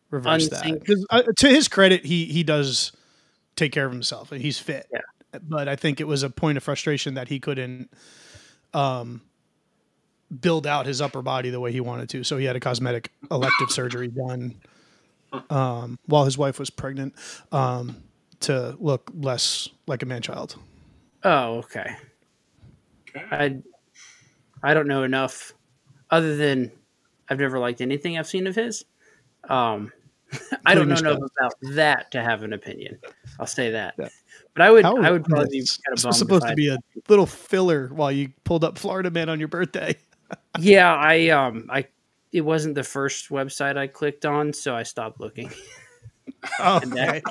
reverse 0.10 0.50
Unsink. 0.50 0.80
that. 0.80 0.86
'Cause, 0.86 1.06
uh, 1.10 1.22
to 1.38 1.48
his 1.50 1.67
credit, 1.67 2.06
he 2.06 2.26
he 2.26 2.43
does 2.43 2.91
take 3.56 3.72
care 3.72 3.86
of 3.86 3.91
himself. 3.91 4.32
and 4.32 4.41
He's 4.41 4.60
fit. 4.60 4.88
Yeah. 4.91 5.00
But 5.41 5.67
I 5.67 5.76
think 5.76 6.00
it 6.00 6.08
was 6.08 6.22
a 6.24 6.30
point 6.30 6.58
of 6.58 6.63
frustration 6.63 7.13
that 7.15 7.28
he 7.30 7.39
couldn't 7.39 7.89
um 8.74 9.22
build 10.41 10.65
out 10.67 10.86
his 10.88 11.00
upper 11.00 11.22
body 11.22 11.50
the 11.52 11.60
way 11.60 11.72
he 11.72 11.80
wanted 11.80 12.10
to. 12.10 12.24
So 12.24 12.38
he 12.38 12.46
had 12.46 12.56
a 12.56 12.60
cosmetic 12.60 13.12
elective 13.32 13.69
surgery 13.72 14.08
done 14.10 14.56
um 15.50 15.98
while 16.06 16.26
his 16.26 16.38
wife 16.38 16.60
was 16.60 16.69
pregnant 16.69 17.13
um 17.52 18.04
to 18.41 18.76
look 18.80 19.10
less 19.15 19.69
like 19.88 20.04
a 20.04 20.06
man 20.06 20.22
child. 20.22 20.56
Oh, 21.24 21.58
okay. 21.60 21.96
Okay. 23.15 23.26
I 23.32 23.56
I 24.63 24.73
don't 24.73 24.88
know 24.88 25.04
enough 25.04 25.54
other 26.10 26.36
than 26.38 26.71
I've 27.30 27.39
never 27.39 27.60
liked 27.60 27.82
anything 27.82 28.17
I've 28.17 28.28
seen 28.28 28.47
of 28.47 28.56
his. 28.56 28.86
Um 29.49 29.91
I 30.65 30.73
don't 30.73 30.88
know 30.88 30.95
enough 30.95 31.17
about 31.38 31.54
that 31.76 32.12
to 32.12 32.21
have 32.23 32.41
an 32.43 32.54
opinion. 32.54 32.97
I'll 33.39 33.45
say 33.45 33.71
that. 33.71 33.93
Yeah. 33.99 34.10
But 34.56 34.62
I 34.63 34.71
would 34.71 34.84
How- 34.86 34.97
I 35.02 35.12
would 35.12 35.26
probably 35.26 35.49
be 35.49 35.60
this 35.60 35.78
kind 35.78 35.97
of 35.97 36.02
bummed 36.04 36.15
supposed 36.15 36.47
to 36.47 36.56
be 36.56 36.69
a 36.69 36.78
little 37.08 37.26
filler 37.28 37.89
while 37.93 38.12
you 38.12 38.32
pulled 38.43 38.63
up 38.63 38.78
Florida 38.80 39.12
Man 39.12 39.30
on 39.30 39.39
your 39.39 39.47
birthday. 39.49 39.95
Yeah, 40.60 40.91
I 40.95 41.30
um 41.30 41.67
I 41.69 41.86
it 42.32 42.41
wasn't 42.41 42.73
the 42.73 42.84
first 42.84 43.30
website 43.30 43.78
I 43.78 43.86
clicked 43.86 44.26
on, 44.26 44.52
so 44.54 44.76
I 44.76 44.82
stopped 44.84 45.19
looking. 45.19 45.52
Oh, 46.60 46.80
And 46.82 46.91
that- 46.93 47.21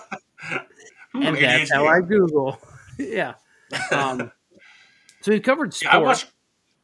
and 1.15 1.37
that's 1.37 1.73
how 1.73 1.87
I 1.87 2.01
Google. 2.01 2.59
yeah. 2.99 3.35
Um 3.91 4.31
so 5.23 5.33
we 5.33 5.41
covered 5.41 5.75
sport. 5.75 5.93
Yeah, 5.95 6.29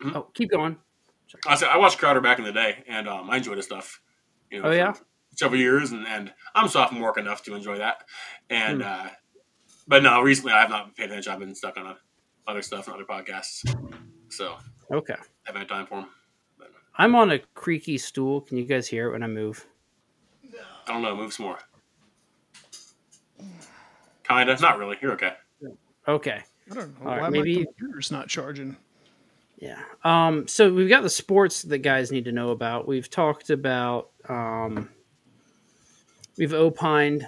I 0.00 0.04
watched. 0.04 0.16
oh, 0.16 0.30
keep 0.34 0.50
going. 0.50 0.76
I 1.46 1.54
said 1.56 1.68
I 1.68 1.76
watched 1.76 1.98
Crowder 1.98 2.20
back 2.20 2.38
in 2.38 2.44
the 2.44 2.52
day, 2.52 2.84
and 2.88 3.08
um, 3.08 3.28
I 3.30 3.36
enjoyed 3.36 3.56
his 3.56 3.66
stuff. 3.66 4.00
You 4.50 4.62
know, 4.62 4.68
Oh, 4.68 4.72
yeah? 4.72 4.94
several 5.36 5.60
years, 5.60 5.92
and, 5.92 6.06
and 6.06 6.32
I'm 6.54 6.68
sophomore 6.68 7.16
enough 7.18 7.42
to 7.44 7.54
enjoy 7.54 7.78
that. 7.78 8.04
And 8.50 8.82
Hmm. 8.82 8.88
uh, 8.88 9.08
but 9.86 10.02
no, 10.02 10.20
recently 10.22 10.52
I 10.52 10.60
have 10.60 10.70
not 10.70 10.96
paid 10.96 11.10
attention. 11.10 11.32
I've 11.32 11.38
been 11.38 11.54
stuck 11.54 11.76
on 11.76 11.96
other 12.46 12.62
stuff 12.62 12.86
and 12.88 12.94
other 12.94 13.04
podcasts, 13.04 13.64
so 14.30 14.56
Okay. 14.90 15.14
I 15.14 15.24
haven't 15.44 15.62
had 15.62 15.68
time 15.68 15.86
for 15.86 16.00
him. 16.00 16.06
But 16.58 16.70
I'm 16.96 17.14
on 17.14 17.30
a 17.30 17.38
creaky 17.54 17.98
stool. 17.98 18.40
Can 18.40 18.56
you 18.56 18.64
guys 18.64 18.88
hear 18.88 19.08
it 19.08 19.12
when 19.12 19.22
I 19.22 19.26
move? 19.26 19.66
I 20.86 20.92
don't 20.92 21.02
know. 21.02 21.14
Move 21.14 21.32
some 21.34 21.46
more. 21.46 21.58
Kinda, 24.24 24.56
not 24.60 24.78
really. 24.78 24.96
You're 25.02 25.12
okay. 25.12 25.34
Okay. 26.06 26.42
I 26.70 26.74
don't 26.74 27.00
know 27.00 27.06
All 27.10 27.12
right, 27.16 27.22
why 27.22 27.28
maybe- 27.30 27.58
my 27.58 27.64
computer's 27.64 28.10
not 28.10 28.28
charging. 28.28 28.76
Yeah. 29.60 29.80
Um, 30.04 30.46
so 30.46 30.72
we've 30.72 30.88
got 30.88 31.02
the 31.02 31.10
sports 31.10 31.62
that 31.62 31.78
guys 31.78 32.12
need 32.12 32.26
to 32.26 32.32
know 32.32 32.50
about. 32.50 32.86
We've 32.86 33.10
talked 33.10 33.50
about 33.50 34.10
um, 34.28 34.88
we've 36.36 36.54
opined 36.54 37.26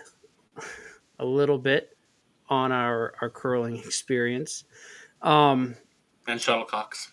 a 1.19 1.25
little 1.25 1.59
bit 1.59 1.97
on 2.49 2.71
our, 2.73 3.15
our 3.21 3.31
curling 3.31 3.77
experience. 3.79 4.65
Um, 5.23 5.75
And 6.29 6.39
shuttlecocks. 6.41 7.09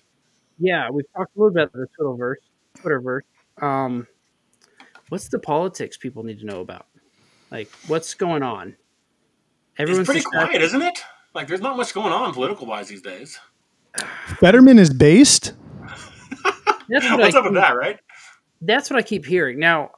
yeah, 0.59 0.89
we've 0.89 1.05
talked 1.15 1.35
a 1.35 1.39
little 1.39 1.53
bit 1.53 1.69
about 1.73 1.73
the 1.73 1.87
Twitterverse. 1.99 2.35
Twitterverse. 2.79 3.63
Um, 3.63 4.07
what's 5.09 5.29
the 5.29 5.39
politics 5.39 5.97
people 5.97 6.23
need 6.23 6.39
to 6.39 6.45
know 6.45 6.61
about? 6.61 6.85
Like, 7.49 7.71
what's 7.87 8.13
going 8.13 8.43
on? 8.43 8.75
It's 9.79 10.07
pretty 10.07 10.21
quiet, 10.21 10.61
isn't 10.61 10.81
it? 10.81 10.99
Like, 11.33 11.47
there's 11.47 11.61
not 11.61 11.77
much 11.77 11.93
going 11.93 12.11
on 12.13 12.33
political 12.33 12.67
wise 12.67 12.87
these 12.87 13.01
days. 13.01 13.39
Fetterman 14.39 14.79
is 14.79 14.93
based. 14.93 15.53
That's 16.89 17.09
what 17.09 17.19
What's 17.19 17.35
I 17.35 17.39
up 17.39 17.43
with 17.45 17.53
keep- 17.53 17.61
that, 17.61 17.75
right? 17.77 17.99
That's 18.61 18.89
what 18.89 18.97
I 18.97 19.01
keep 19.03 19.25
hearing. 19.25 19.59
Now, 19.59 19.91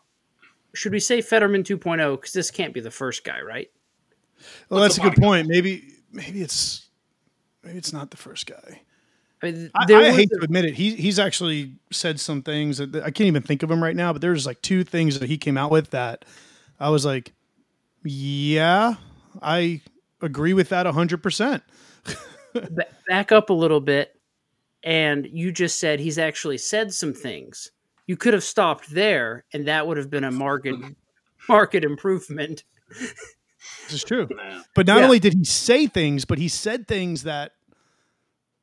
should 0.73 0.91
we 0.91 0.99
say 0.99 1.21
Fetterman 1.21 1.63
2.0? 1.63 2.11
Because 2.15 2.33
this 2.33 2.51
can't 2.51 2.73
be 2.73 2.79
the 2.81 2.91
first 2.91 3.23
guy, 3.23 3.41
right? 3.41 3.69
Well, 4.69 4.81
What's 4.81 4.95
that's 4.95 4.97
a 4.97 5.09
good 5.09 5.15
body 5.19 5.21
point. 5.43 5.47
Maybe 5.47 5.93
maybe 6.11 6.41
it's 6.41 6.87
maybe 7.63 7.77
it's 7.77 7.93
not 7.93 8.11
the 8.11 8.17
first 8.17 8.45
guy. 8.47 8.81
I, 9.41 9.51
mean, 9.51 9.71
I, 9.75 9.85
I 9.93 10.11
hate 10.11 10.29
a- 10.33 10.37
to 10.39 10.43
admit 10.43 10.65
it. 10.65 10.73
He 10.75 10.95
he's 10.95 11.19
actually 11.19 11.75
said 11.91 12.19
some 12.19 12.41
things 12.41 12.77
that 12.79 12.95
I 12.95 13.11
can't 13.11 13.27
even 13.27 13.41
think 13.43 13.63
of 13.63 13.71
him 13.71 13.81
right 13.83 13.95
now. 13.95 14.11
But 14.13 14.21
there's 14.21 14.45
like 14.45 14.61
two 14.61 14.83
things 14.83 15.19
that 15.19 15.27
he 15.29 15.37
came 15.37 15.57
out 15.57 15.71
with 15.71 15.91
that 15.91 16.25
I 16.79 16.89
was 16.89 17.05
like, 17.05 17.33
yeah, 18.03 18.95
I 19.41 19.81
agree 20.21 20.53
with 20.53 20.69
that 20.69 20.85
hundred 20.85 21.23
percent. 21.23 21.63
ba- 22.71 22.87
back 23.07 23.31
up 23.31 23.49
a 23.49 23.53
little 23.53 23.79
bit, 23.81 24.19
and 24.83 25.27
you 25.31 25.51
just 25.51 25.79
said 25.79 25.99
he's 25.99 26.17
actually 26.17 26.57
said 26.57 26.93
some 26.93 27.13
things. 27.13 27.71
You 28.07 28.17
could 28.17 28.33
have 28.33 28.43
stopped 28.43 28.89
there, 28.89 29.45
and 29.53 29.67
that 29.67 29.85
would 29.87 29.97
have 29.97 30.09
been 30.09 30.23
a 30.23 30.31
market 30.31 30.75
market 31.49 31.83
improvement. 31.83 32.63
This 32.89 33.93
is 33.93 34.03
true. 34.03 34.27
But 34.75 34.87
not 34.87 34.97
Yeah. 34.99 35.05
only 35.05 35.19
did 35.19 35.33
he 35.33 35.43
say 35.43 35.87
things, 35.87 36.25
but 36.25 36.37
he 36.37 36.47
said 36.47 36.87
things 36.87 37.23
that 37.23 37.53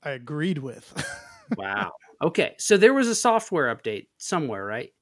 I 0.02 0.10
agreed 0.10 0.58
with. 0.58 0.92
Wow. 1.56 1.92
Okay, 2.20 2.56
so 2.58 2.76
there 2.76 2.92
was 2.92 3.06
a 3.06 3.14
software 3.14 3.72
update 3.72 4.08
somewhere, 4.18 4.64
right? 4.64 4.92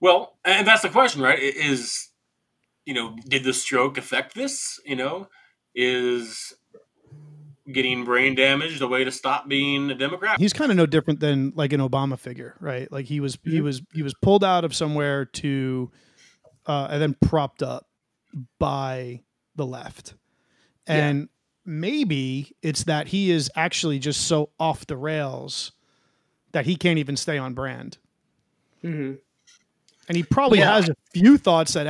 Well, 0.00 0.36
and 0.44 0.66
that's 0.66 0.82
the 0.82 0.88
question, 0.88 1.22
right? 1.22 1.38
Is 1.38 2.08
you 2.84 2.94
know, 2.94 3.16
did 3.28 3.44
the 3.44 3.52
stroke 3.52 3.96
affect 3.98 4.34
this? 4.34 4.80
You 4.84 4.96
know, 4.96 5.28
is 5.74 6.52
getting 7.72 8.04
brain 8.04 8.34
damage 8.34 8.78
the 8.78 8.88
way 8.88 9.04
to 9.04 9.10
stop 9.12 9.48
being 9.48 9.90
a 9.90 9.94
Democrat? 9.94 10.38
He's 10.40 10.52
kind 10.52 10.70
of 10.70 10.76
no 10.76 10.86
different 10.86 11.20
than 11.20 11.52
like 11.54 11.72
an 11.72 11.80
Obama 11.80 12.18
figure, 12.18 12.56
right? 12.60 12.90
Like 12.90 13.06
he 13.06 13.20
was 13.20 13.38
he 13.44 13.58
Mhm. 13.58 13.62
was 13.62 13.82
he 13.94 14.02
was 14.02 14.14
pulled 14.22 14.42
out 14.44 14.64
of 14.64 14.74
somewhere 14.74 15.24
to 15.26 15.90
uh, 16.66 16.88
and 16.90 17.00
then 17.02 17.14
propped 17.22 17.62
up 17.62 17.88
by 18.58 19.22
the 19.56 19.66
left. 19.66 20.14
Yeah. 20.86 21.08
And 21.08 21.28
maybe 21.64 22.54
it's 22.62 22.84
that 22.84 23.08
he 23.08 23.30
is 23.30 23.50
actually 23.56 23.98
just 23.98 24.26
so 24.26 24.50
off 24.58 24.86
the 24.86 24.96
rails 24.96 25.72
that 26.52 26.66
he 26.66 26.76
can't 26.76 26.98
even 26.98 27.16
stay 27.16 27.38
on 27.38 27.54
brand. 27.54 27.98
hmm 28.82 29.14
And 30.08 30.16
he 30.16 30.22
probably 30.22 30.58
Yeah. 30.58 30.74
has 30.74 30.88
a 30.88 30.94
few 31.12 31.38
thoughts 31.38 31.72
that 31.74 31.86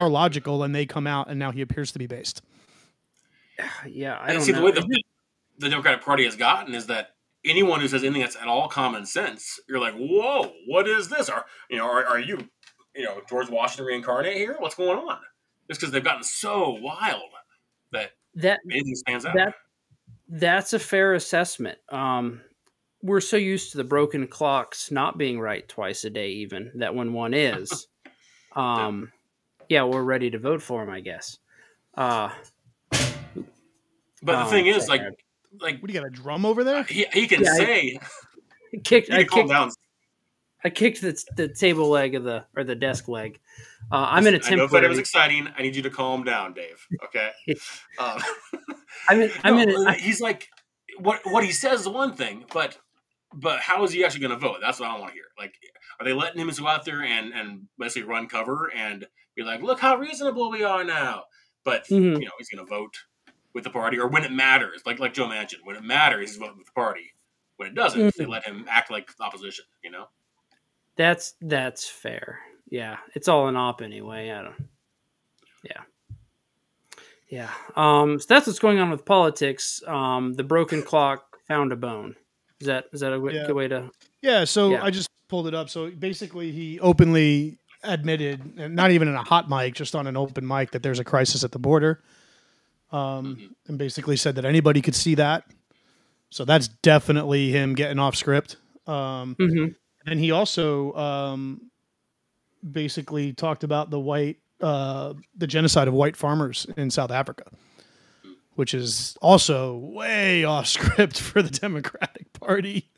are 0.00 0.08
logical 0.08 0.62
and 0.62 0.74
they 0.74 0.84
come 0.86 1.06
out 1.06 1.28
and 1.28 1.38
now 1.38 1.50
he 1.52 1.60
appears 1.62 1.92
to 1.92 1.98
be 1.98 2.06
based. 2.06 2.42
Yeah, 3.86 4.18
I 4.20 4.32
don't 4.32 4.42
see 4.42 4.52
know. 4.52 4.58
the 4.58 4.64
way 4.64 4.72
the, 4.72 5.02
the 5.58 5.68
Democratic 5.68 6.04
Party 6.04 6.24
has 6.24 6.36
gotten 6.36 6.74
is 6.74 6.86
that 6.86 7.10
anyone 7.44 7.80
who 7.80 7.88
says 7.88 8.02
anything 8.02 8.22
that's 8.22 8.36
at 8.36 8.48
all 8.48 8.68
common 8.68 9.06
sense, 9.06 9.60
you're 9.68 9.80
like, 9.80 9.94
whoa, 9.94 10.52
what 10.66 10.88
is 10.88 11.08
this? 11.08 11.28
Are 11.28 11.44
you 11.70 11.78
know, 11.78 11.86
are, 11.86 12.04
are 12.04 12.20
you, 12.20 12.48
you 12.94 13.04
know, 13.04 13.20
George 13.28 13.50
Washington 13.50 13.86
reincarnate 13.86 14.36
here? 14.36 14.56
What's 14.58 14.74
going 14.74 14.98
on? 14.98 15.18
Just 15.68 15.80
because 15.80 15.92
they've 15.92 16.04
gotten 16.04 16.24
so 16.24 16.70
wild 16.80 17.30
that 17.92 18.10
that 18.34 18.60
anything 18.70 18.94
stands 18.94 19.24
out. 19.24 19.34
that 19.34 19.54
that's 20.28 20.72
a 20.72 20.78
fair 20.78 21.14
assessment. 21.14 21.78
Um, 21.90 22.40
we're 23.02 23.20
so 23.20 23.36
used 23.36 23.72
to 23.72 23.78
the 23.78 23.84
broken 23.84 24.26
clocks 24.26 24.90
not 24.90 25.18
being 25.18 25.40
right 25.40 25.68
twice 25.68 26.04
a 26.04 26.10
day, 26.10 26.30
even 26.30 26.70
that 26.76 26.94
when 26.94 27.12
one 27.12 27.34
is, 27.34 27.88
um, 28.56 29.12
yeah, 29.68 29.84
we're 29.84 30.02
ready 30.02 30.30
to 30.30 30.38
vote 30.38 30.62
for 30.62 30.82
him. 30.82 30.90
I 30.90 31.00
guess. 31.00 31.38
Uh, 31.94 32.30
but 34.22 34.32
the 34.32 34.44
oh, 34.46 34.50
thing 34.50 34.66
is, 34.66 34.88
like, 34.88 35.02
like 35.60 35.80
What 35.80 35.88
do 35.88 35.94
you 35.94 36.00
got 36.00 36.06
a 36.06 36.10
drum 36.10 36.44
over 36.44 36.64
there? 36.64 36.82
he, 36.84 37.06
he 37.12 37.26
can 37.26 37.42
Yeah, 37.42 37.54
say, 37.54 37.98
I 38.74 38.78
kicked. 38.78 39.08
he 39.08 39.14
I 39.14 39.24
calm 39.24 39.42
kicked. 39.42 39.50
down. 39.50 39.70
I 40.64 40.70
kicked 40.70 41.00
the 41.00 41.20
the 41.36 41.48
table 41.48 41.88
leg 41.88 42.14
of 42.14 42.24
the 42.24 42.46
or 42.56 42.64
the 42.64 42.76
desk 42.76 43.08
leg. 43.08 43.40
Uh, 43.90 44.06
I'm 44.10 44.26
in 44.26 44.34
a 44.36 44.40
I 44.44 44.54
know 44.54 44.68
that 44.68 44.84
it 44.84 44.88
was 44.88 44.98
exciting. 44.98 45.48
I 45.58 45.62
need 45.62 45.74
you 45.74 45.82
to 45.82 45.90
calm 45.90 46.22
down, 46.24 46.54
Dave. 46.54 46.86
Okay. 47.04 47.30
um, 47.98 48.20
I'm 49.08 49.20
in. 49.20 49.30
I'm 49.44 49.58
in. 49.58 49.70
A, 49.70 49.94
he's 49.94 50.20
like, 50.20 50.48
what 50.98 51.20
what 51.24 51.44
he 51.44 51.50
says 51.52 51.80
is 51.80 51.88
one 51.88 52.14
thing, 52.14 52.44
but 52.52 52.78
but 53.34 53.60
how 53.60 53.82
is 53.82 53.92
he 53.92 54.04
actually 54.04 54.20
going 54.20 54.30
to 54.32 54.36
vote? 54.38 54.58
That's 54.60 54.78
what 54.78 54.88
I 54.88 54.98
want 54.98 55.08
to 55.08 55.14
hear. 55.14 55.24
Like, 55.38 55.54
are 55.98 56.04
they 56.04 56.12
letting 56.12 56.40
him 56.40 56.48
go 56.50 56.66
out 56.68 56.84
there 56.84 57.02
and 57.02 57.32
and 57.34 57.62
basically 57.78 58.08
run 58.08 58.28
cover 58.28 58.70
and 58.74 59.04
be 59.34 59.42
like, 59.42 59.62
look 59.62 59.80
how 59.80 59.96
reasonable 59.96 60.50
we 60.50 60.62
are 60.62 60.84
now? 60.84 61.24
But 61.64 61.86
Mhm. 61.88 62.20
you 62.20 62.24
know, 62.26 62.32
he's 62.38 62.48
going 62.50 62.64
to 62.64 62.70
vote 62.70 62.94
with 63.54 63.64
the 63.64 63.70
party, 63.70 63.98
or 63.98 64.08
when 64.08 64.24
it 64.24 64.32
matters, 64.32 64.82
like 64.86 64.98
like 64.98 65.14
Joe 65.14 65.26
Manchin, 65.28 65.56
when 65.64 65.76
it 65.76 65.82
matters, 65.82 66.30
he's 66.30 66.38
voting 66.38 66.58
with 66.58 66.66
the 66.66 66.72
party. 66.72 67.12
When 67.56 67.68
it 67.68 67.74
doesn't, 67.74 68.16
they 68.16 68.26
let 68.26 68.44
him 68.46 68.64
act 68.68 68.90
like 68.90 69.10
opposition. 69.20 69.64
You 69.84 69.90
know. 69.90 70.06
That's 70.96 71.34
that's 71.40 71.88
fair. 71.88 72.40
Yeah, 72.68 72.96
it's 73.14 73.28
all 73.28 73.48
an 73.48 73.56
op 73.56 73.82
anyway. 73.82 74.30
I 74.30 74.42
don't. 74.42 74.68
Yeah. 75.64 75.82
Yeah. 77.28 77.50
Um. 77.76 78.18
So 78.20 78.26
that's 78.28 78.46
what's 78.46 78.58
going 78.58 78.78
on 78.78 78.90
with 78.90 79.04
politics. 79.04 79.82
Um. 79.86 80.34
The 80.34 80.44
broken 80.44 80.82
clock 80.90 81.38
found 81.46 81.72
a 81.72 81.76
bone. 81.76 82.16
Is 82.60 82.66
that 82.66 82.86
is 82.92 83.00
that 83.00 83.12
a 83.12 83.16
w- 83.16 83.36
Yeah. 83.36 83.46
good 83.46 83.56
way 83.56 83.68
to? 83.68 83.90
Yeah, 84.20 84.44
so 84.44 84.70
Yeah. 84.70 84.84
I 84.84 84.90
just 84.90 85.08
pulled 85.28 85.46
it 85.48 85.54
up. 85.54 85.68
So 85.68 85.90
basically, 85.90 86.52
he 86.52 86.78
openly 86.80 87.58
admitted, 87.82 88.56
not 88.70 88.92
even 88.92 89.08
in 89.08 89.14
a 89.14 89.24
hot 89.24 89.48
mic, 89.50 89.74
just 89.74 89.96
on 89.96 90.06
an 90.06 90.16
open 90.16 90.46
mic, 90.46 90.70
that 90.70 90.82
there's 90.84 91.00
a 91.00 91.04
crisis 91.04 91.42
at 91.42 91.50
the 91.50 91.58
border, 91.58 92.00
um, 92.92 93.36
Mhm. 93.36 93.50
and 93.68 93.78
basically 93.78 94.16
said 94.16 94.34
that 94.36 94.44
anybody 94.44 94.80
could 94.82 94.94
see 94.94 95.14
that. 95.16 95.44
So 96.30 96.44
that's 96.44 96.68
definitely 96.68 97.50
him 97.50 97.74
getting 97.74 97.98
off 97.98 98.16
script. 98.16 98.56
Um, 98.86 99.34
Mhm. 99.40 99.74
and 100.06 100.18
he 100.20 100.30
also 100.30 100.92
um, 100.94 101.70
basically 102.68 103.32
talked 103.32 103.64
about 103.64 103.90
the 103.90 104.00
white, 104.00 104.38
uh, 104.60 105.14
the 105.36 105.46
genocide 105.46 105.88
of 105.88 105.94
white 105.94 106.16
farmers 106.16 106.66
in 106.76 106.90
South 106.90 107.10
Africa, 107.10 107.44
which 108.54 108.74
is 108.74 109.16
also 109.20 109.76
way 109.76 110.44
off 110.44 110.66
script 111.06 111.18
for 111.20 111.42
the 111.42 111.50
Democratic 111.50 112.32
Party. 112.32 112.90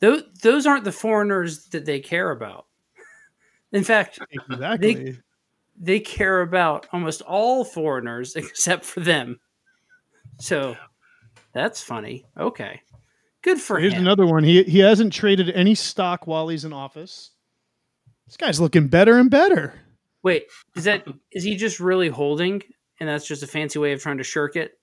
Those 0.00 0.24
those 0.42 0.66
aren't 0.66 0.84
the 0.84 0.92
foreigners 0.92 1.66
that 1.66 1.84
they 1.84 2.00
care 2.00 2.30
about. 2.30 2.66
In 3.72 3.84
fact, 3.84 4.18
Exactly. 4.30 4.94
they 4.94 5.16
care 6.00 6.40
about 6.40 6.86
almost 6.92 7.22
all 7.22 7.64
foreigners 7.64 8.36
except 8.36 8.84
for 8.84 9.00
them. 9.00 9.40
So 10.40 10.76
that's 11.52 11.82
funny. 11.82 12.24
Okay. 12.38 12.80
Good 13.42 13.60
for 13.60 13.78
Here's 13.78 13.92
him. 13.92 14.02
another 14.02 14.24
one. 14.24 14.44
He 14.44 14.62
he 14.62 14.78
hasn't 14.78 15.12
traded 15.12 15.50
any 15.50 15.74
stock 15.74 16.26
while 16.26 16.48
he's 16.48 16.64
in 16.64 16.72
office. 16.72 17.32
This 18.26 18.36
guy's 18.36 18.60
looking 18.60 18.86
better 18.86 19.18
and 19.18 19.28
better. 19.30 19.74
Wait, 20.22 20.44
is 20.76 20.84
that 20.84 21.04
is 21.32 21.42
he 21.42 21.56
just 21.56 21.80
really 21.80 22.08
holding 22.08 22.62
and 23.00 23.08
that's 23.08 23.26
just 23.26 23.42
a 23.42 23.46
fancy 23.48 23.80
way 23.80 23.92
of 23.92 24.00
trying 24.00 24.18
to 24.18 24.24
shirk 24.24 24.54
it? 24.54 24.78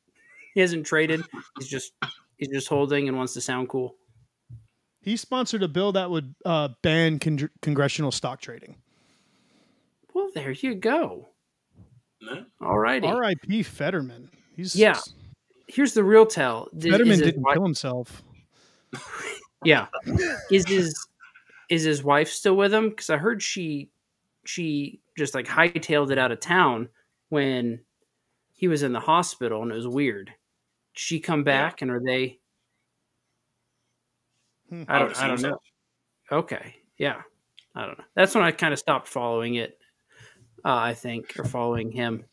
He 0.54 0.60
hasn't 0.60 0.86
traded. 0.86 1.22
He's 1.58 1.70
just 1.70 1.94
he's 2.38 2.50
just 2.50 2.68
holding 2.68 3.08
and 3.08 3.16
wants 3.16 3.34
to 3.36 3.42
sound 3.42 3.70
cool. 3.70 3.96
He 5.02 5.16
sponsored 5.16 5.64
a 5.64 5.70
bill 5.70 5.94
that 5.94 6.10
would 6.12 6.36
uh, 6.46 6.70
ban 6.84 7.20
con- 7.20 7.50
congressional 7.62 8.12
stock 8.12 8.42
trading. 8.42 8.76
Well, 10.14 10.30
there 10.34 10.52
you 10.52 10.76
go. 10.76 11.30
No? 12.22 12.46
All 12.62 12.78
righty. 12.78 13.08
R.I.P. 13.08 13.64
Fetterman. 13.64 14.30
He's 14.56 14.76
Yeah. 14.76 15.00
Here's 15.68 15.94
the 15.94 16.04
real 16.04 16.26
tell. 16.26 16.68
Did- 16.78 16.92
Fetterman 16.92 17.14
is 17.14 17.20
didn't 17.20 17.42
wi- 17.42 17.54
kill 17.56 17.64
himself. 17.64 18.24
Yeah. 19.66 19.88
Is 20.50 20.66
his 20.68 21.08
is 21.70 21.84
his 21.84 22.02
wife 22.02 22.30
still 22.30 22.56
with 22.56 22.74
him? 22.74 22.90
Because 22.92 23.10
I 23.10 23.18
heard 23.18 23.44
she 23.44 23.90
she 24.46 25.02
just 25.18 25.36
like 25.36 25.46
hightailed 25.48 26.12
it 26.12 26.18
out 26.18 26.32
of 26.32 26.40
town 26.40 26.88
when 27.28 27.82
he 28.54 28.70
was 28.70 28.84
in 28.84 28.94
the 28.94 29.02
hospital 29.02 29.62
and 29.62 29.70
it 29.72 29.76
was 29.76 29.86
weird. 29.88 30.28
Did 30.28 30.34
she 30.94 31.20
come 31.20 31.44
back 31.44 31.82
and 31.82 31.92
are 31.92 32.00
they 32.00 32.40
Hmm. 34.70 34.84
I 34.88 35.00
don't 35.00 35.18
I 35.22 35.28
don't 35.28 35.36
assume 35.36 35.52
know. 35.52 35.60
Okay. 36.32 36.76
Yeah. 36.98 37.22
I 37.76 37.86
don't 37.86 37.98
know. 37.98 38.06
That's 38.16 38.36
when 38.36 38.44
I 38.44 38.52
kind 38.52 38.72
of 38.74 38.80
stopped 38.80 39.08
following 39.08 39.56
it. 39.56 39.79
Uh, 40.66 40.76
I 40.76 40.94
think 40.94 41.34
or 41.38 41.44
following 41.46 41.92
him. 41.92 42.26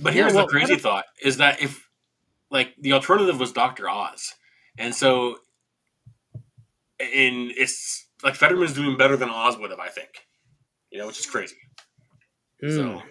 But 0.00 0.14
Yeah, 0.14 0.22
here's 0.22 0.34
well, 0.34 0.46
the 0.46 0.52
crazy 0.52 0.76
thought: 0.76 1.04
is 1.22 1.38
that 1.38 1.62
if, 1.62 1.88
like, 2.50 2.74
the 2.80 2.92
alternative 2.92 3.40
was 3.40 3.52
Doctor 3.52 3.88
Oz, 3.88 4.34
and 4.78 4.94
so, 4.94 5.38
in 7.00 7.52
it's 7.56 8.06
like 8.22 8.34
Fetterman's 8.34 8.74
doing 8.74 8.96
better 8.96 9.16
than 9.16 9.28
Oz 9.30 9.56
would 9.58 9.70
have, 9.70 9.80
I 9.80 9.88
think. 9.88 10.10
You 10.90 10.98
know, 10.98 11.06
which 11.06 11.18
is 11.18 11.26
crazy. 11.26 11.56
Mm. 12.62 12.74
So 12.74 13.02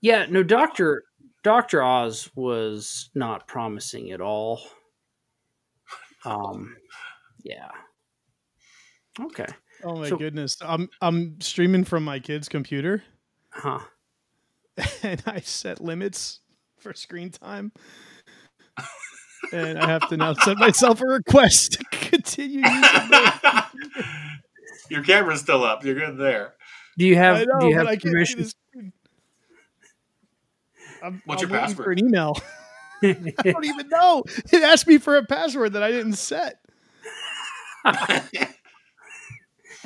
Yeah, 0.00 0.26
no, 0.28 0.42
Doctor 0.42 1.04
Doctor 1.42 1.82
Oz 1.82 2.30
was 2.34 3.10
not 3.14 3.46
promising 3.48 4.10
at 4.12 4.20
all. 4.20 4.60
Um, 6.24 6.74
yeah. 7.44 7.70
Okay. 9.20 9.46
Oh 9.84 9.94
my 9.94 10.08
So- 10.08 10.16
goodness! 10.16 10.56
I'm 10.60 10.88
I'm 11.00 11.40
streaming 11.40 11.84
from 11.84 12.02
my 12.02 12.18
kid's 12.18 12.48
computer, 12.48 13.04
Huh. 13.56 13.78
and 15.02 15.22
I 15.26 15.40
set 15.40 15.80
limits 15.80 16.40
for 16.78 16.92
screen 16.92 17.30
time, 17.30 17.72
and 19.52 19.78
I 19.78 19.86
have 19.88 20.08
to 20.10 20.16
now 20.16 20.34
send 20.34 20.58
myself 20.58 21.00
a 21.00 21.06
request 21.06 21.72
to 21.72 21.84
continue 21.90 22.58
using 22.60 22.70
the 22.70 23.64
your 24.90 25.02
camera's 25.02 25.40
still 25.40 25.64
up. 25.64 25.84
You're 25.84 25.94
good 25.94 26.18
there. 26.18 26.54
Do 26.98 27.06
you 27.06 27.16
have 27.16 27.36
I 27.36 27.44
know, 27.44 27.60
Do 27.60 27.66
you 27.68 27.74
but 27.74 27.78
have 27.78 27.86
I 27.86 27.90
can't 27.96 28.02
see 28.02 28.10
permission? 28.10 28.42
the 28.42 28.48
screen. 28.48 28.92
I'm, 31.02 31.22
What's 31.24 31.42
I'm 31.42 31.50
your 31.50 31.58
password? 31.58 31.84
For 31.84 31.92
an 31.92 31.98
email. 31.98 32.36
I 33.02 33.32
don't 33.44 33.64
even 33.64 33.88
know. 33.88 34.24
It 34.52 34.62
asked 34.62 34.86
me 34.86 34.98
for 34.98 35.16
a 35.16 35.24
password 35.24 35.74
that 35.74 35.82
I 35.82 35.90
didn't 35.90 36.14
set. 36.14 36.60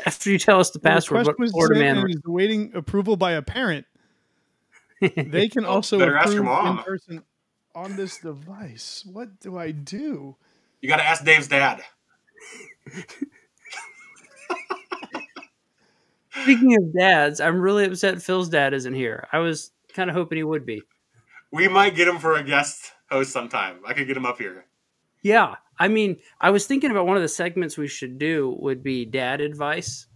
After 0.07 0.31
you 0.31 0.39
tell 0.39 0.61
us 0.61 0.71
the 0.71 0.79
The 0.79 0.89
password, 0.89 1.27
request 1.27 1.55
what 1.55 1.71
was 1.71 1.79
man? 1.79 1.99
and 1.99 2.11
is 2.11 2.21
awaiting 2.27 2.73
approval 2.75 3.17
by 3.17 3.33
a 3.33 3.43
parent. 3.43 3.87
They 5.01 5.49
can 5.49 5.65
also 5.65 5.99
better 5.99 6.15
ask 6.17 6.27
approve 6.27 6.35
your 6.37 6.45
mom. 6.45 6.79
in 6.79 6.85
person 6.85 7.23
on 7.75 7.97
this 7.97 8.19
device. 8.19 9.03
What 9.11 9.41
do 9.41 9.57
I 9.57 9.71
do? 9.71 10.37
You 10.83 10.89
got 10.89 10.97
to 10.99 11.05
ask 11.07 11.25
Dave's 11.25 11.49
dad. 11.49 11.83
Speaking 16.43 16.77
of 16.77 16.93
dads, 16.95 17.41
I'm 17.41 17.61
really 17.61 17.85
upset 17.85 18.23
Phil's 18.23 18.49
dad 18.49 18.73
isn't 18.73 18.95
here. 18.95 19.27
I 19.33 19.39
was 19.39 19.73
kind 19.95 20.09
of 20.09 20.15
hoping 20.17 20.37
he 20.37 20.45
would 20.45 20.65
be. 20.65 20.83
We 21.51 21.67
might 21.67 21.97
get 21.97 22.07
him 22.07 22.19
for 22.19 22.35
a 22.37 22.43
guest 22.45 22.93
host 23.11 23.33
sometime. 23.33 23.81
I 23.87 23.93
could 23.95 24.07
get 24.07 24.17
him 24.17 24.25
up 24.27 24.39
here. 24.39 24.65
Yeah, 25.23 25.57
I 25.81 25.89
mean, 25.89 26.19
I 26.39 26.51
was 26.51 26.67
thinking 26.67 26.91
about 26.91 27.07
one 27.07 27.17
of 27.17 27.23
the 27.23 27.29
segments 27.29 27.79
we 27.79 27.89
should 27.89 28.19
do 28.19 28.55
would 28.61 28.83
be 28.83 29.07
dad 29.07 29.41
advice. 29.41 30.07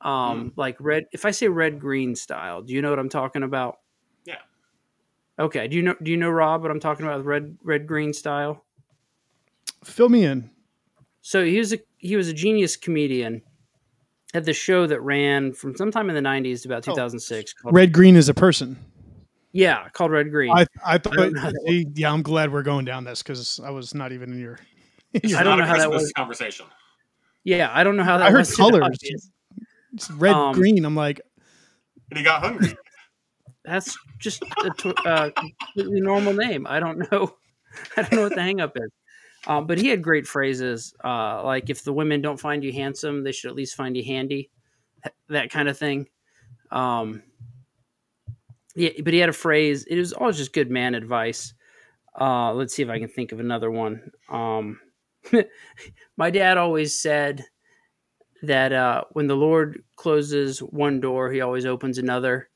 Um, 0.00 0.52
like 0.56 0.76
red. 0.80 1.04
If 1.12 1.24
I 1.26 1.30
say 1.30 1.46
red 1.46 1.78
green 1.78 2.16
style, 2.16 2.62
do 2.62 2.72
you 2.72 2.80
know 2.82 2.90
what 2.90 2.98
I'm 2.98 3.10
talking 3.10 3.44
about? 3.44 3.78
Yeah. 4.24 4.38
Okay. 5.38 5.68
Do 5.68 5.76
you 5.76 5.82
know? 5.82 5.94
Do 6.02 6.10
you 6.10 6.16
know 6.16 6.30
Rob? 6.30 6.62
What 6.62 6.70
I'm 6.72 6.80
talking 6.80 7.06
about? 7.06 7.18
with 7.18 7.26
Red 7.26 7.56
red 7.62 7.86
green 7.86 8.12
style. 8.12 8.64
Fill 9.84 10.08
me 10.08 10.24
in. 10.24 10.50
So 11.20 11.44
he 11.44 11.58
was 11.58 11.72
a 11.72 11.78
he 11.98 12.16
was 12.16 12.26
a 12.28 12.32
genius 12.32 12.74
comedian. 12.76 13.42
at 14.34 14.44
the 14.44 14.54
show 14.54 14.86
that 14.86 15.00
ran 15.02 15.52
from 15.52 15.76
sometime 15.76 16.08
in 16.08 16.16
the 16.16 16.28
'90s 16.28 16.62
to 16.62 16.68
about 16.68 16.82
2006. 16.82 17.52
Called, 17.52 17.74
Red 17.74 17.92
green 17.92 18.16
is 18.16 18.28
a 18.28 18.34
person. 18.34 18.78
Yeah, 19.52 19.88
called 19.90 20.10
Red 20.10 20.30
Green. 20.30 20.50
I 20.52 20.66
I 20.84 20.98
thought. 20.98 21.18
I 21.18 21.30
don't 21.30 21.34
know. 21.34 21.52
see, 21.66 21.86
yeah, 21.94 22.12
I'm 22.12 22.22
glad 22.22 22.52
we're 22.52 22.62
going 22.62 22.84
down 22.84 23.04
this 23.04 23.22
because 23.22 23.60
I 23.64 23.70
was 23.70 23.94
not 23.94 24.12
even 24.12 24.32
in 24.32 24.38
your. 24.40 24.58
It's 25.14 25.34
I 25.34 25.42
don't 25.42 25.58
know 25.58 25.64
a 25.64 25.66
how 25.66 25.76
that 25.76 25.90
was. 25.90 26.10
conversation. 26.16 26.64
yeah, 27.44 27.70
I 27.70 27.84
don't 27.84 27.96
know 27.96 28.02
how 28.02 28.16
that. 28.16 28.28
I 28.28 28.30
heard 28.30 28.38
was 28.38 28.56
colors. 28.56 28.98
It's 29.92 30.10
red 30.10 30.32
Um, 30.34 30.54
green. 30.54 30.86
I'm 30.86 30.96
like, 30.96 31.20
And 32.10 32.16
he 32.18 32.24
got 32.24 32.40
hungry. 32.40 32.74
That's 33.64 33.94
just 34.18 34.42
a 34.64 34.70
tw- 34.70 35.06
uh, 35.06 35.30
completely 35.36 36.00
normal 36.00 36.32
name. 36.32 36.66
I 36.66 36.80
don't 36.80 36.98
know. 37.12 37.36
I 37.96 38.02
don't 38.02 38.12
know 38.14 38.22
what 38.22 38.34
the 38.34 38.42
hang 38.48 38.62
up 38.62 38.72
is. 38.76 38.90
Um, 39.46 39.66
but 39.66 39.76
he 39.76 39.88
had 39.88 40.02
great 40.02 40.26
phrases 40.26 40.94
uh, 41.04 41.42
like 41.44 41.68
if 41.68 41.84
the 41.84 41.92
women 41.92 42.22
don't 42.22 42.40
find 42.40 42.64
you 42.64 42.72
handsome, 42.72 43.22
they 43.22 43.32
should 43.32 43.50
at 43.50 43.56
least 43.56 43.74
find 43.76 43.94
you 43.96 44.04
handy, 44.04 44.50
that, 45.04 45.14
that 45.28 45.50
kind 45.50 45.68
of 45.68 45.76
thing. 45.76 46.08
Um, 46.70 47.22
yeah, 48.74 48.90
but 49.02 49.12
he 49.12 49.18
had 49.18 49.28
a 49.28 49.34
phrase. 49.34 49.84
It 49.84 49.96
was 49.96 50.12
always 50.12 50.36
just 50.36 50.52
good 50.52 50.70
man 50.70 50.94
advice. 50.94 51.54
Uh, 52.18 52.52
let's 52.52 52.74
see 52.74 52.82
if 52.82 52.88
I 52.88 52.98
can 52.98 53.08
think 53.08 53.32
of 53.32 53.40
another 53.40 53.70
one. 53.70 54.10
Um, 54.28 54.80
my 56.16 56.30
dad 56.30 56.58
always 56.58 56.98
said 56.98 57.44
that 58.42 58.72
uh, 58.72 59.04
when 59.12 59.26
the 59.26 59.36
Lord 59.36 59.82
closes 59.96 60.60
one 60.60 61.00
door, 61.00 61.30
he 61.30 61.40
always 61.40 61.64
opens 61.64 61.98
another. 61.98 62.48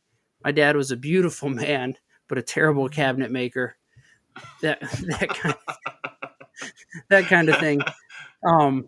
My 0.45 0.53
dad 0.53 0.77
was 0.77 0.91
a 0.91 0.97
beautiful 0.97 1.49
man, 1.49 1.95
but 2.29 2.39
a 2.39 2.43
terrible 2.43 2.89
cabinet 2.89 3.31
maker. 3.31 3.77
That 4.63 4.81
that 5.21 5.29
kind 5.29 5.55
of, 5.55 5.77
that 7.09 7.25
kind 7.27 7.49
of 7.49 7.59
thing. 7.59 7.81
Um, 8.47 8.87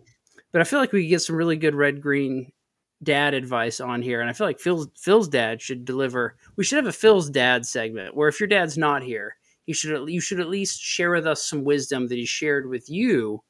but 0.53 0.61
I 0.61 0.63
feel 0.63 0.79
like 0.79 0.93
we 0.93 1.01
could 1.01 1.09
get 1.09 1.21
some 1.21 1.35
really 1.35 1.57
good 1.57 1.75
red 1.75 2.01
green 2.01 2.53
dad 3.01 3.33
advice 3.33 3.79
on 3.79 4.01
here, 4.01 4.21
and 4.21 4.29
I 4.29 4.33
feel 4.33 4.47
like 4.47 4.59
Phil's 4.59 4.87
Phil's 4.97 5.27
dad 5.27 5.61
should 5.61 5.85
deliver. 5.85 6.35
We 6.55 6.63
should 6.63 6.77
have 6.77 6.87
a 6.87 6.91
Phil's 6.91 7.29
dad 7.29 7.65
segment 7.65 8.15
where 8.15 8.27
if 8.27 8.39
your 8.39 8.47
dad's 8.47 8.77
not 8.77 9.03
here, 9.03 9.37
he 9.65 9.73
should 9.73 10.09
you 10.09 10.19
should 10.21 10.39
at 10.39 10.49
least 10.49 10.81
share 10.81 11.11
with 11.11 11.25
us 11.27 11.45
some 11.45 11.63
wisdom 11.63 12.07
that 12.07 12.15
he 12.17 12.25
shared 12.25 12.67
with 12.69 12.89
you 12.89 13.41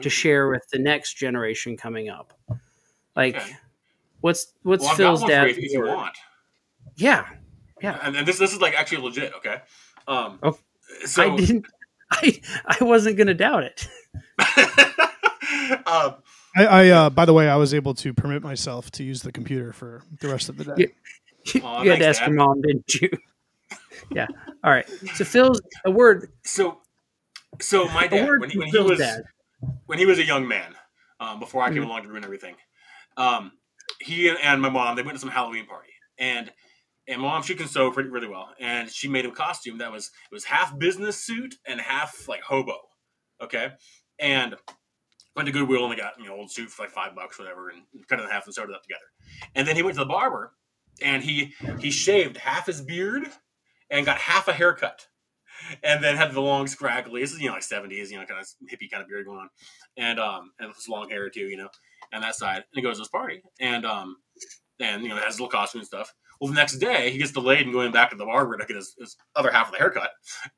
to 0.00 0.10
share 0.10 0.48
with 0.48 0.68
the 0.72 0.78
next 0.78 1.14
generation 1.14 1.76
coming 1.76 2.08
up. 2.08 2.32
Like, 3.14 3.36
Okay. 3.36 3.56
what's 4.20 4.52
what's 4.62 4.84
Well, 4.84 4.94
Phil's 4.96 5.20
got 5.20 5.28
one 5.28 5.40
for 5.40 5.46
dad? 5.48 5.58
if 5.58 5.72
you 5.72 5.82
want. 5.84 6.16
Yeah, 6.96 7.26
Yeah. 7.82 7.98
And, 8.02 8.16
and 8.16 8.26
this 8.26 8.38
this 8.38 8.52
is 8.52 8.60
like 8.60 8.74
actually 8.74 9.02
legit. 9.02 9.32
Okay. 9.36 9.60
Um. 10.08 10.38
Oh, 10.42 10.58
so 11.04 11.32
I 11.32 11.36
didn't. 11.36 11.66
I 12.10 12.40
I 12.66 12.84
wasn't 12.84 13.16
gonna 13.16 13.34
doubt 13.34 13.64
it. 13.64 13.88
um, 15.86 16.14
I, 16.56 16.66
I 16.66 16.88
uh, 16.90 17.10
by 17.10 17.24
the 17.24 17.32
way, 17.32 17.48
I 17.48 17.56
was 17.56 17.74
able 17.74 17.94
to 17.94 18.14
permit 18.14 18.42
myself 18.42 18.90
to 18.92 19.04
use 19.04 19.22
the 19.22 19.32
computer 19.32 19.72
for 19.72 20.02
the 20.20 20.28
rest 20.28 20.48
of 20.48 20.56
the 20.56 20.64
day. 20.64 20.92
You, 21.54 21.60
Aw, 21.62 21.82
you 21.82 21.90
had 21.90 21.98
to 21.98 22.04
thanks, 22.04 22.18
ask 22.20 22.26
your 22.26 22.36
Dad. 22.36 22.46
mom, 22.46 22.62
didn't 22.62 22.94
you? 22.94 23.08
yeah. 24.14 24.26
All 24.62 24.70
right. 24.70 24.88
So 25.14 25.24
Phil's 25.24 25.60
a 25.84 25.90
word. 25.90 26.30
so 26.44 26.78
so 27.60 27.86
my 27.88 28.06
dad 28.06 28.26
word 28.26 28.40
when, 28.40 28.50
he- 28.50 28.58
when 28.58 28.68
he 28.68 28.72
Phil's 28.72 28.90
was 28.90 28.98
dad. 29.00 29.22
when 29.86 29.98
he 29.98 30.06
was 30.06 30.18
a 30.18 30.24
young 30.24 30.46
man, 30.48 30.74
um, 31.20 31.40
before 31.40 31.62
I 31.62 31.68
came 31.70 31.82
Mhm. 31.82 31.86
along 31.86 32.02
to 32.04 32.08
ruin 32.08 32.24
everything, 32.24 32.54
um, 33.16 33.52
he 34.00 34.28
and, 34.28 34.38
and 34.42 34.60
my 34.62 34.68
mom 34.70 34.96
they 34.96 35.02
went 35.02 35.16
to 35.16 35.20
some 35.20 35.30
Halloween 35.30 35.66
party, 35.66 35.92
and 36.18 36.50
and 37.06 37.20
my 37.20 37.28
mom 37.28 37.42
she 37.42 37.54
can 37.54 37.68
sew 37.68 37.90
pretty 37.90 38.08
really 38.10 38.28
well, 38.28 38.48
and 38.58 38.90
she 38.90 39.08
made 39.08 39.24
him 39.24 39.32
a 39.32 39.34
costume 39.34 39.78
that 39.78 39.92
was 39.92 40.06
it 40.30 40.34
was 40.34 40.44
half 40.44 40.76
business 40.78 41.22
suit 41.22 41.54
and 41.66 41.80
half 41.80 42.26
like 42.28 42.42
hobo, 42.42 42.76
okay, 43.42 43.72
and 44.18 44.54
went 45.36 45.46
to 45.46 45.52
Goodwill 45.52 45.90
and 45.90 45.98
got 45.98 46.18
you 46.18 46.26
know 46.26 46.36
old 46.36 46.50
suit 46.50 46.70
for 46.70 46.82
like 46.82 46.92
five 46.92 47.14
bucks 47.14 47.38
whatever, 47.38 47.70
and 47.70 47.82
cut 48.08 48.20
it 48.20 48.24
in 48.24 48.30
half 48.30 48.46
and 48.46 48.54
sewed 48.54 48.70
it 48.70 48.74
up 48.74 48.82
together, 48.82 49.06
and 49.54 49.66
then 49.66 49.76
he 49.76 49.82
went 49.82 49.94
to 49.96 50.00
the 50.00 50.06
barber, 50.06 50.52
and 51.02 51.22
he 51.22 51.54
he 51.80 51.90
shaved 51.90 52.36
half 52.36 52.66
his 52.66 52.80
beard 52.80 53.24
and 53.90 54.06
got 54.06 54.18
half 54.18 54.48
a 54.48 54.52
haircut 54.52 55.06
and 55.82 56.02
then 56.02 56.16
had 56.16 56.32
the 56.32 56.40
long 56.40 56.66
scraggly. 56.66 57.20
This 57.20 57.32
is 57.32 57.40
you 57.40 57.48
know 57.48 57.54
like 57.54 57.62
seventies, 57.62 58.10
you 58.10 58.18
know, 58.18 58.26
kind 58.26 58.40
of 58.40 58.46
hippie 58.68 58.90
kind 58.90 59.02
of 59.02 59.08
beard 59.08 59.26
going 59.26 59.38
on, 59.38 59.48
and 59.96 60.18
um, 60.18 60.52
and 60.58 60.74
his 60.74 60.88
long 60.88 61.08
hair 61.08 61.28
too, 61.30 61.46
you 61.46 61.56
know, 61.56 61.68
and 62.12 62.22
that 62.22 62.34
side. 62.34 62.56
And 62.56 62.64
he 62.74 62.82
goes 62.82 62.96
to 62.96 63.02
this 63.02 63.08
party, 63.08 63.42
and 63.60 63.84
um, 63.84 64.16
and 64.80 65.02
you 65.02 65.08
know 65.08 65.16
has 65.16 65.34
his 65.34 65.40
little 65.40 65.50
costume 65.50 65.80
and 65.80 65.86
stuff. 65.86 66.12
Well, 66.40 66.48
the 66.48 66.56
next 66.56 66.78
day 66.78 67.10
he 67.10 67.18
gets 67.18 67.32
delayed 67.32 67.62
and 67.62 67.72
going 67.72 67.92
back 67.92 68.10
to 68.10 68.16
the 68.16 68.24
barber 68.24 68.56
to 68.56 68.66
get 68.66 68.76
his, 68.76 68.94
his 68.98 69.16
other 69.36 69.50
half 69.50 69.66
of 69.66 69.72
the 69.72 69.78
haircut, 69.78 70.10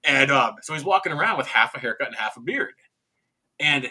and 0.05 0.31
um, 0.31 0.55
so 0.63 0.75
he's 0.75 0.85
walking 0.85 1.13
around 1.13 1.39
with 1.39 1.47
half 1.47 1.75
a 1.75 1.79
haircut 1.79 2.09
and 2.09 2.17
half 2.17 2.37
a 2.37 2.41
beard, 2.41 2.73
and 3.61 3.89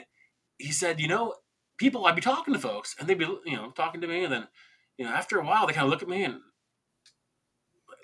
he 0.58 0.72
said, 0.72 1.00
you 1.00 1.08
know, 1.08 1.34
people 1.78 2.06
I'd 2.06 2.16
be 2.16 2.22
talking 2.22 2.54
to 2.54 2.60
folks, 2.60 2.96
and 3.00 3.08
they'd 3.08 3.18
be 3.18 3.26
you 3.46 3.56
know 3.56 3.72
talking 3.72 4.02
to 4.02 4.08
me, 4.08 4.24
and 4.24 4.34
then 4.34 4.48
you 4.98 5.06
know 5.06 5.12
after 5.12 5.40
a 5.40 5.46
while 5.46 5.68
they 5.68 5.74
kind 5.74 5.86
of 5.86 5.92
look 5.92 6.02
at 6.02 6.10
me 6.10 6.24
and 6.24 6.40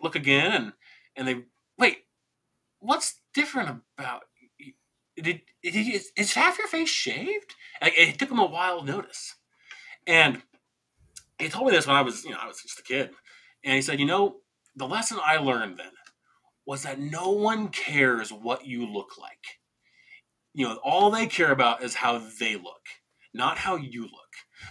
look 0.01 0.15
again, 0.15 0.51
and 0.51 0.73
and 1.15 1.27
they 1.27 1.43
wait 1.77 1.99
what's 2.81 3.21
different 3.33 3.81
about 3.97 4.23
you? 4.57 4.73
did, 5.15 5.41
did 5.63 5.75
is, 5.75 6.11
is 6.17 6.33
half 6.33 6.57
your 6.57 6.67
face 6.67 6.89
shaved? 6.89 7.55
It 7.81 8.19
took 8.19 8.31
him 8.31 8.39
a 8.39 8.45
while 8.45 8.81
to 8.81 8.85
notice, 8.85 9.35
and 10.05 10.41
he 11.39 11.47
told 11.47 11.67
me 11.67 11.71
this 11.71 11.87
when 11.87 11.95
I 11.95 12.01
was 12.01 12.25
you 12.25 12.31
know 12.31 12.39
I 12.41 12.47
was 12.47 12.61
just 12.61 12.79
a 12.79 12.83
kid, 12.83 13.11
and 13.63 13.75
he 13.75 13.81
said, 13.81 13.99
you 13.99 14.05
know, 14.05 14.37
the 14.75 14.87
lesson 14.87 15.19
I 15.23 15.37
learned 15.37 15.77
then 15.77 15.91
was 16.65 16.83
that 16.83 16.99
no 16.99 17.31
one 17.31 17.69
cares 17.69 18.31
what 18.31 18.65
you 18.65 18.85
look 18.85 19.17
like. 19.17 19.60
You 20.53 20.67
know, 20.67 20.79
all 20.83 21.11
they 21.11 21.27
care 21.27 21.51
about 21.51 21.83
is 21.83 21.95
how 21.95 22.21
they 22.39 22.55
look, 22.55 22.85
not 23.33 23.59
how 23.59 23.75
you 23.75 24.03
look. 24.03 24.11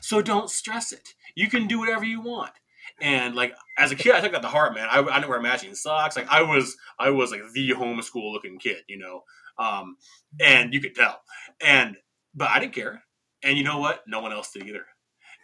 So 0.01 0.23
don't 0.23 0.51
stress 0.51 0.93
it. 0.93 1.15
You 1.35 1.49
can 1.49 1.67
do 1.67 1.79
whatever 1.79 2.05
you 2.05 2.21
want. 2.21 2.53
And 3.01 3.35
like 3.35 3.55
as 3.79 3.93
a 3.93 3.97
kid, 3.97 4.15
I 4.15 4.21
took 4.21 4.33
that 4.33 4.43
to 4.43 4.49
heart, 4.49 4.75
man. 4.75 4.89
I, 4.91 4.99
I 5.01 5.15
didn't 5.17 5.31
wear 5.31 5.41
matching 5.41 5.75
socks. 5.75 6.17
Like 6.17 6.29
I 6.29 6.43
was, 6.43 6.77
I 6.99 7.11
was 7.11 7.31
like 7.31 7.43
the 7.55 7.71
homeschool 7.71 8.33
looking 8.33 8.59
kid, 8.59 8.83
you 8.89 8.99
know. 8.99 9.23
Um, 9.59 9.97
and 10.41 10.75
you 10.75 10.81
could 10.81 10.95
tell. 10.95 11.21
And 11.63 11.97
but 12.35 12.51
I 12.51 12.61
didn't 12.61 12.75
care. 12.75 13.03
And 13.43 13.57
you 13.57 13.65
know 13.65 13.79
what? 13.79 14.03
No 14.07 14.21
one 14.21 14.33
else 14.33 14.53
did 14.53 14.67
either. 14.67 14.85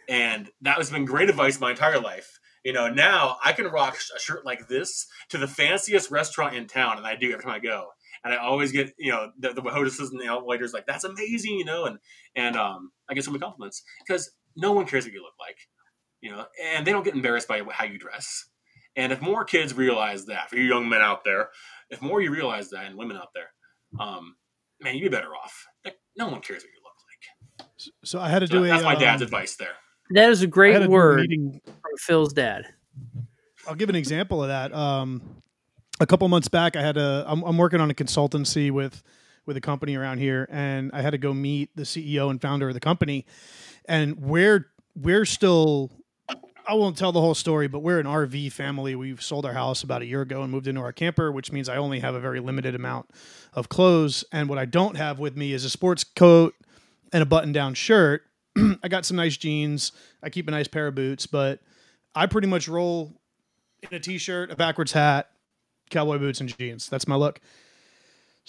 And 0.07 0.49
that 0.61 0.77
has 0.77 0.89
been 0.89 1.05
great 1.05 1.29
advice 1.29 1.59
my 1.59 1.71
entire 1.71 1.99
life. 1.99 2.39
You 2.63 2.73
know, 2.73 2.89
now 2.89 3.37
I 3.43 3.53
can 3.53 3.67
rock 3.67 3.97
a 4.15 4.19
shirt 4.19 4.45
like 4.45 4.67
this 4.67 5.07
to 5.29 5.37
the 5.37 5.47
fanciest 5.47 6.11
restaurant 6.11 6.55
in 6.55 6.67
town, 6.67 6.97
and 6.97 7.05
I 7.05 7.15
do 7.15 7.31
every 7.31 7.43
time 7.43 7.53
I 7.53 7.59
go. 7.59 7.89
And 8.23 8.33
I 8.33 8.37
always 8.37 8.71
get, 8.71 8.93
you 8.97 9.11
know, 9.11 9.31
the, 9.39 9.53
the 9.53 9.61
hostesses 9.61 10.11
and 10.11 10.19
the 10.19 10.39
waiters 10.43 10.73
like, 10.73 10.85
"That's 10.87 11.03
amazing," 11.03 11.57
you 11.57 11.65
know, 11.65 11.85
and 11.85 11.99
and 12.35 12.55
um, 12.55 12.91
I 13.09 13.13
get 13.13 13.23
so 13.23 13.31
many 13.31 13.39
compliments 13.41 13.83
because 14.05 14.31
no 14.55 14.71
one 14.73 14.85
cares 14.85 15.05
what 15.05 15.13
you 15.13 15.21
look 15.21 15.35
like, 15.39 15.57
you 16.21 16.31
know, 16.31 16.45
and 16.63 16.85
they 16.85 16.91
don't 16.91 17.03
get 17.05 17.13
embarrassed 17.13 17.47
by 17.47 17.61
how 17.71 17.85
you 17.85 17.97
dress. 17.99 18.45
And 18.95 19.11
if 19.11 19.21
more 19.21 19.43
kids 19.45 19.73
realize 19.75 20.25
that, 20.25 20.49
for 20.49 20.55
you 20.55 20.63
young 20.63 20.89
men 20.89 21.01
out 21.01 21.23
there, 21.23 21.49
if 21.91 22.01
more 22.01 22.19
you 22.21 22.31
realize 22.31 22.71
that, 22.71 22.85
and 22.85 22.97
women 22.97 23.15
out 23.17 23.29
there, 23.35 23.51
um, 23.99 24.35
man, 24.81 24.95
you'd 24.95 25.03
be 25.11 25.15
better 25.15 25.35
off. 25.35 25.65
Like, 25.85 25.97
no 26.17 26.27
one 26.27 26.41
cares 26.41 26.63
what 26.63 26.71
you 26.71 26.79
look 26.83 26.93
like. 27.77 27.93
So 28.03 28.19
I 28.19 28.29
had 28.29 28.39
to 28.39 28.47
So 28.47 28.53
do 28.53 28.63
a. 28.65 28.67
that's 28.69 28.83
my 28.83 28.95
dad's 28.95 29.21
um, 29.21 29.27
advice 29.27 29.55
there. 29.55 29.75
That 30.11 30.29
is 30.31 30.41
a 30.41 30.47
great 30.47 30.81
a 30.81 30.87
word 30.89 31.19
meeting- 31.21 31.61
from 31.65 31.91
Phil's 31.99 32.33
dad. 32.33 32.65
I'll 33.67 33.75
give 33.75 33.89
an 33.89 33.95
example 33.95 34.41
of 34.41 34.49
that. 34.49 34.73
Um, 34.73 35.21
a 35.99 36.05
couple 36.05 36.27
months 36.27 36.47
back, 36.47 36.75
I 36.75 36.81
had 36.81 36.97
a. 36.97 37.25
I'm, 37.27 37.43
I'm 37.43 37.57
working 37.57 37.81
on 37.81 37.89
a 37.89 37.93
consultancy 37.93 38.71
with 38.71 39.03
with 39.45 39.57
a 39.57 39.61
company 39.61 39.95
around 39.95 40.19
here, 40.19 40.47
and 40.51 40.91
I 40.93 41.01
had 41.01 41.11
to 41.11 41.17
go 41.17 41.33
meet 41.33 41.69
the 41.75 41.83
CEO 41.83 42.29
and 42.29 42.41
founder 42.41 42.67
of 42.67 42.73
the 42.73 42.79
company, 42.79 43.25
and 43.85 44.19
we're 44.19 44.67
we're 44.95 45.25
still. 45.25 45.91
I 46.69 46.73
won't 46.73 46.97
tell 46.97 47.13
the 47.13 47.21
whole 47.21 47.33
story, 47.33 47.69
but 47.69 47.79
we're 47.79 47.97
an 47.97 48.05
RV 48.05 48.51
family. 48.51 48.93
We've 48.93 49.21
sold 49.21 49.45
our 49.45 49.53
house 49.53 49.83
about 49.83 50.01
a 50.01 50.05
year 50.05 50.21
ago 50.21 50.41
and 50.41 50.51
moved 50.51 50.67
into 50.67 50.81
our 50.81 50.91
camper, 50.91 51.31
which 51.31 51.49
means 51.49 51.69
I 51.69 51.77
only 51.77 52.01
have 52.01 52.13
a 52.13 52.19
very 52.19 52.41
limited 52.41 52.75
amount 52.75 53.09
of 53.53 53.69
clothes. 53.69 54.25
And 54.33 54.49
what 54.49 54.57
I 54.57 54.65
don't 54.65 54.97
have 54.97 55.17
with 55.17 55.37
me 55.37 55.53
is 55.53 55.63
a 55.63 55.69
sports 55.69 56.03
coat 56.03 56.55
and 57.13 57.23
a 57.23 57.25
button 57.25 57.53
down 57.53 57.73
shirt. 57.73 58.23
I 58.83 58.89
got 58.89 59.05
some 59.05 59.15
nice 59.15 59.37
jeans. 59.37 59.93
I 60.21 60.29
keep 60.29 60.49
a 60.49 60.51
nice 60.51 60.67
pair 60.67 60.87
of 60.87 60.95
boots, 60.95 61.25
but 61.25 61.61
I 62.13 62.25
pretty 62.25 62.49
much 62.49 62.67
roll 62.67 63.13
in 63.89 63.95
a 63.95 63.99
t-shirt, 64.01 64.51
a 64.51 64.57
backwards 64.57 64.91
hat, 64.91 65.29
cowboy 65.89 66.17
boots, 66.17 66.39
and 66.39 66.55
jeans. 66.57 66.89
That's 66.89 67.07
my 67.07 67.15
look. 67.15 67.39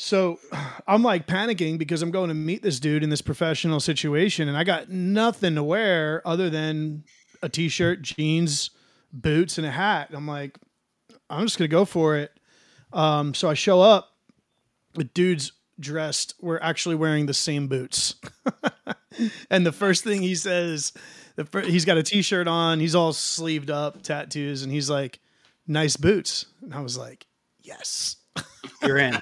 So 0.01 0.39
I'm 0.87 1.03
like 1.03 1.27
panicking 1.27 1.77
because 1.77 2.03
I'm 2.03 2.13
going 2.13 2.29
to 2.29 2.35
meet 2.35 2.63
this 2.63 2.79
dude 2.79 3.03
in 3.03 3.11
this 3.11 3.21
professional 3.21 3.81
situation, 3.81 4.49
and 4.49 4.57
I 4.57 4.65
got 4.65 4.91
nothing 4.91 5.57
to 5.57 5.65
wear 5.65 6.23
other 6.25 6.49
than 6.49 7.03
a 7.43 7.49
t-shirt, 7.49 8.03
jeans, 8.03 8.71
boots, 9.13 9.59
and 9.59 9.67
a 9.67 9.71
hat. 9.71 10.11
I'm 10.13 10.27
like, 10.27 10.59
I'm 11.31 11.45
just 11.45 11.59
gonna 11.59 11.69
go 11.69 11.85
for 11.85 12.17
it. 12.17 12.33
Um, 12.93 13.35
so 13.35 13.51
I 13.51 13.55
show 13.55 13.81
up. 13.81 14.11
The 14.95 15.05
dude's 15.05 15.53
dressed. 15.79 16.35
We're 16.41 16.61
actually 16.61 16.95
wearing 16.95 17.27
the 17.27 17.35
same 17.35 17.69
boots. 17.69 18.17
and 19.51 19.67
the 19.67 19.73
first 19.73 20.05
thing 20.05 20.23
he 20.23 20.35
says, 20.35 20.93
the 21.37 21.45
fir- 21.45 21.63
he's 21.63 21.85
got 21.85 21.99
a 21.99 22.03
t-shirt 22.03 22.49
on. 22.49 22.81
He's 22.81 22.95
all 22.95 23.13
sleeved 23.13 23.71
up, 23.71 24.03
tattoos, 24.03 24.63
and 24.63 24.73
he's 24.73 24.91
like, 24.91 25.21
"Nice 25.67 25.97
boots." 25.97 26.47
And 26.63 26.75
I 26.75 26.81
was 26.81 26.97
like, 26.97 27.27
"Yes." 27.69 28.17
You're 28.83 28.99
in. 28.99 29.21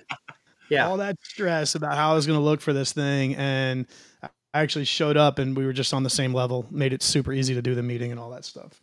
Yeah. 0.68 0.88
All 0.88 0.96
that 0.96 1.16
stress 1.22 1.74
about 1.74 1.96
how 1.96 2.12
I 2.12 2.14
was 2.14 2.26
going 2.26 2.38
to 2.38 2.44
look 2.44 2.60
for 2.60 2.72
this 2.72 2.92
thing, 2.92 3.36
and 3.36 3.86
I 4.22 4.28
actually 4.54 4.84
showed 4.84 5.16
up, 5.16 5.38
and 5.38 5.56
we 5.56 5.64
were 5.64 5.72
just 5.72 5.94
on 5.94 6.02
the 6.02 6.10
same 6.10 6.32
level. 6.32 6.66
Made 6.70 6.92
it 6.92 7.02
super 7.02 7.32
easy 7.32 7.54
to 7.54 7.62
do 7.62 7.74
the 7.74 7.82
meeting 7.82 8.10
and 8.10 8.18
all 8.18 8.30
that 8.30 8.44
stuff. 8.44 8.80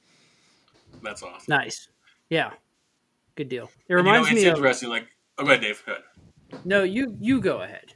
That's 1.02 1.24
awesome. 1.24 1.46
Nice. 1.48 1.88
Yeah. 2.30 2.52
Good 3.36 3.50
deal. 3.50 3.66
It 3.66 3.70
And, 3.70 3.80
you 3.90 3.96
know, 3.96 4.12
reminds 4.12 4.28
it's 4.30 4.36
me 4.36 4.46
of 4.46 4.56
interesting. 4.56 4.90
Like, 4.90 5.08
oh, 5.38 5.44
go 5.44 5.52
ahead, 5.52 5.62
Dave. 5.62 5.84
Go 5.86 5.94
ahead. 5.94 6.04
No, 6.66 6.84
you 6.84 7.18
you 7.20 7.42
go 7.42 7.62
ahead. 7.62 7.96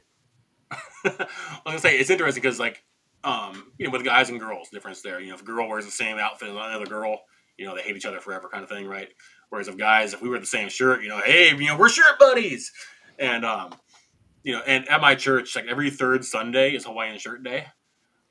I 1.04 1.10
was 1.10 1.26
gonna 1.64 1.78
say 1.78 1.98
it's 1.98 2.10
interesting 2.10 2.42
because 2.42 2.58
like 2.58 2.84
um 3.24 3.72
you 3.78 3.86
know 3.86 3.92
with 3.92 4.04
guys 4.04 4.30
and 4.30 4.38
girls 4.38 4.68
difference 4.68 5.00
there 5.00 5.20
you 5.20 5.28
know 5.28 5.34
if 5.34 5.42
a 5.42 5.44
girl 5.44 5.68
wears 5.68 5.84
the 5.84 5.90
same 5.90 6.18
outfit 6.18 6.48
as 6.48 6.54
another 6.54 6.86
girl 6.86 7.20
you 7.56 7.64
know 7.64 7.74
they 7.74 7.82
hate 7.82 7.96
each 7.96 8.04
other 8.04 8.20
forever 8.20 8.48
kind 8.48 8.62
of 8.62 8.68
thing 8.68 8.86
right 8.86 9.08
whereas 9.50 9.68
if 9.68 9.76
guys 9.76 10.12
if 10.14 10.22
we 10.22 10.28
wear 10.28 10.38
the 10.38 10.46
same 10.46 10.68
shirt 10.68 11.02
you 11.02 11.08
know 11.08 11.20
hey 11.24 11.50
you 11.50 11.66
know 11.66 11.76
we're 11.78 11.88
shirt 11.88 12.18
buddies 12.18 12.72
and 13.18 13.44
um 13.44 13.72
you 14.42 14.52
know 14.52 14.62
and 14.66 14.88
at 14.88 15.00
my 15.00 15.14
church 15.14 15.54
like 15.56 15.66
every 15.66 15.90
third 15.90 16.24
Sunday 16.24 16.74
is 16.74 16.84
Hawaiian 16.84 17.18
Shirt 17.18 17.42
Day. 17.42 17.66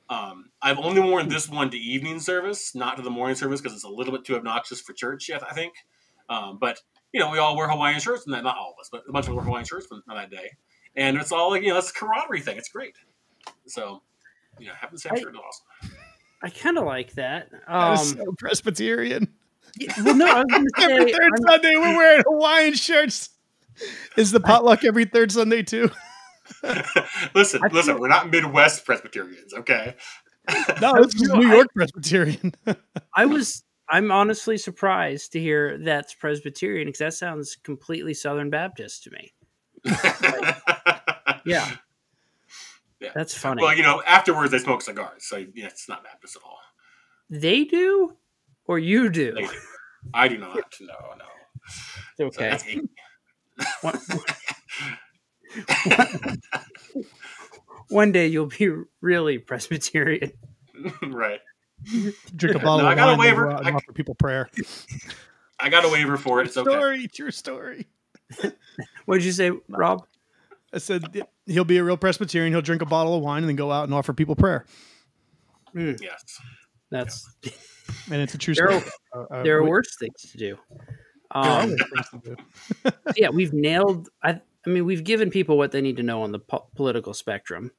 Um, 0.09 0.51
I've 0.61 0.77
only 0.79 1.01
worn 1.01 1.27
this 1.27 1.49
one 1.49 1.69
to 1.69 1.77
evening 1.77 2.21
service, 2.21 2.73
not 2.73 2.95
to 2.95 3.03
the 3.03 3.09
morning 3.09 3.35
service, 3.35 3.59
because 3.59 3.75
it's 3.75 3.83
a 3.83 3.89
little 3.89 4.13
bit 4.13 4.23
too 4.23 4.37
obnoxious 4.37 4.79
for 4.79 4.93
church. 4.93 5.29
I 5.29 5.53
think, 5.53 5.73
um, 6.29 6.57
but 6.61 6.79
you 7.11 7.19
know, 7.19 7.29
we 7.29 7.39
all 7.39 7.57
wear 7.57 7.67
Hawaiian 7.69 7.99
shirts, 7.99 8.25
and 8.25 8.31
not 8.41 8.57
all 8.57 8.73
of 8.77 8.79
us, 8.79 8.87
but 8.89 9.03
a 9.09 9.11
bunch 9.11 9.25
of 9.25 9.31
us 9.31 9.35
wear 9.35 9.43
Hawaiian 9.43 9.65
shirts 9.65 9.87
on 9.91 10.01
that 10.15 10.31
day, 10.31 10.51
and 10.95 11.17
it's 11.17 11.33
all 11.33 11.49
like 11.51 11.61
you 11.63 11.69
know, 11.73 11.77
it's 11.77 11.89
a 11.89 11.93
camaraderie 11.93 12.39
thing. 12.39 12.57
It's 12.57 12.69
great. 12.69 12.95
So, 13.65 14.01
you 14.57 14.67
know, 14.67 14.73
having 14.79 14.93
the 14.95 14.99
same 14.99 15.11
I- 15.13 15.19
shirt 15.19 15.33
is 15.35 15.41
awesome. 15.45 15.97
I 16.41 16.49
kind 16.51 16.77
of 16.77 16.85
like 16.85 17.13
that. 17.15 17.51
That 17.51 17.63
Um, 17.67 17.89
was 17.91 18.11
so 18.11 18.33
Presbyterian. 18.37 19.27
Yeah, 19.77 19.93
well, 20.03 20.15
no, 20.15 20.25
I 20.27 20.43
was 20.43 20.71
going 20.75 20.89
to 20.89 20.95
Every 21.01 21.11
3rd 21.13 21.19
I'm- 21.21 21.43
Sunday, 21.47 21.75
we're 21.77 21.95
wearing 21.97 22.23
Hawaiian 22.27 22.73
shirts. 22.73 23.29
Is 24.15 24.31
the 24.31 24.39
potluck 24.39 24.83
every 24.83 25.05
third 25.05 25.31
Sunday 25.31 25.61
too? 25.63 25.91
listen, 27.35 27.61
I 27.63 27.67
listen, 27.67 27.93
feel- 27.95 27.99
we're 27.99 28.07
not 28.07 28.29
Midwest 28.31 28.85
Presbyterians, 28.85 29.53
okay? 29.53 29.95
No, 30.81 30.93
this 31.03 31.13
is 31.15 31.23
No, 31.29 31.35
New 31.35 31.49
I- 31.49 31.55
York 31.55 31.67
Presbyterian. 31.75 32.53
I 33.13 33.25
was, 33.25 33.63
I'm 33.89 34.11
honestly 34.11 34.57
surprised 34.57 35.33
to 35.33 35.39
hear 35.39 35.77
that's 35.77 36.13
Presbyterian 36.13 36.87
because 36.87 36.99
that 36.99 37.13
sounds 37.13 37.55
completely 37.63 38.13
Southern 38.13 38.49
Baptist 38.49 39.03
to 39.03 39.11
me. 39.11 39.33
Yeah, 41.45 41.69
Yeah. 42.99 43.11
that's 43.15 43.33
funny. 43.37 43.61
well, 43.63 43.75
you 43.75 43.83
know, 43.83 44.01
afterwards 44.05 44.51
they 44.51 44.57
smoke 44.59 44.81
cigars, 44.81 45.23
so 45.23 45.37
yeah, 45.53 45.67
it's 45.67 45.87
not 45.87 46.03
Baptist 46.03 46.35
at 46.35 46.41
all. 46.43 46.59
they 47.29 47.63
do, 47.63 48.13
or 48.67 48.77
you 48.79 49.09
do? 49.09 49.33
Do. 49.33 49.49
I 50.13 50.27
do 50.27 50.37
not. 50.37 50.57
No, 50.81 50.93
no. 51.17 51.25
So 52.17 52.25
Okay. 52.27 52.49
that's 52.49 52.65
eight. 52.65 52.89
One, 53.81 53.99
one 57.89 58.11
day 58.11 58.27
you'll 58.27 58.47
be 58.47 58.69
really 59.01 59.37
Presbyterian. 59.37 60.31
right. 61.07 61.39
Drink 62.35 62.55
a 62.55 62.59
No, 62.59 62.63
bottle 62.63 62.85
I 62.87 62.91
of 62.93 62.97
got 62.97 63.13
a 63.13 63.17
wine 63.17 63.27
and 63.29 63.37
waiver. 63.37 63.45
go 63.49 63.51
out 63.55 63.65
I- 63.67 63.71
offer 63.71 63.93
people 63.93 64.15
prayer. 64.15 64.49
I 65.59 65.69
got 65.69 65.85
a 65.85 65.89
waiver 65.89 66.17
for 66.17 66.39
it. 66.41 66.47
It's 66.47 66.57
okay. 66.57 66.69
Story, 66.69 67.07
true 67.07 67.31
story. 67.31 67.87
What 69.05 69.15
did 69.15 69.25
you 69.25 69.31
say, 69.31 69.51
Rob? 69.69 70.05
I 70.71 70.77
said 70.77 71.03
he'll 71.47 71.63
be 71.63 71.77
a 71.77 71.83
real 71.83 71.97
Presbyterian. 71.97 72.53
He'll 72.53 72.61
drink 72.61 72.83
a 72.83 72.85
bottle 72.85 73.15
of 73.15 73.23
wine 73.23 73.39
and 73.41 73.49
then 73.49 73.55
go 73.55 73.71
out 73.71 73.85
and 73.85 73.93
offer 73.93 74.13
people 74.13 74.35
prayer. 74.35 74.65
Yes. 75.73 76.39
That's 76.91 77.27
And 78.11 78.21
it's 78.21 78.33
a 78.33 78.37
true 78.37 78.53
There 78.55 78.79
story. 78.79 78.91
Uh, 79.15 79.19
uh, 79.33 79.43
there 79.43 79.57
are 79.57 79.63
we- 79.63 79.69
worse 79.69 79.95
things 79.97 80.21
to 80.31 80.37
do. 80.37 80.57
Um, 81.31 81.75
to 81.77 82.21
do. 82.23 82.91
yeah, 83.17 83.29
we've 83.29 83.53
nailed. 83.53 84.09
I, 84.23 84.39
I 84.65 84.69
mean, 84.69 84.85
we've 84.85 85.03
given 85.03 85.29
people 85.29 85.57
what 85.57 85.71
they 85.71 85.81
need 85.81 85.97
to 85.97 86.03
know 86.03 86.21
on 86.21 86.31
the 86.31 86.39
po- 86.39 86.67
political 86.75 87.13
spectrum. 87.13 87.71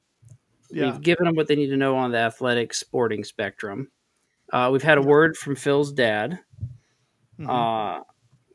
Yeah. 0.71 0.91
We've 0.91 1.01
given 1.01 1.25
them 1.25 1.35
what 1.35 1.47
they 1.47 1.55
need 1.55 1.69
to 1.69 1.77
know 1.77 1.95
on 1.97 2.11
the 2.11 2.19
athletic 2.19 2.73
sporting 2.75 3.23
spectrum. 3.23 3.89
Uh, 4.53 4.69
we've 4.71 4.83
had 4.83 4.97
a 4.99 5.01
word 5.01 5.35
from 5.35 5.55
Phil's 5.55 5.91
dad. 5.91 6.39
Mhm. 7.39 7.99
Uh, 7.99 8.03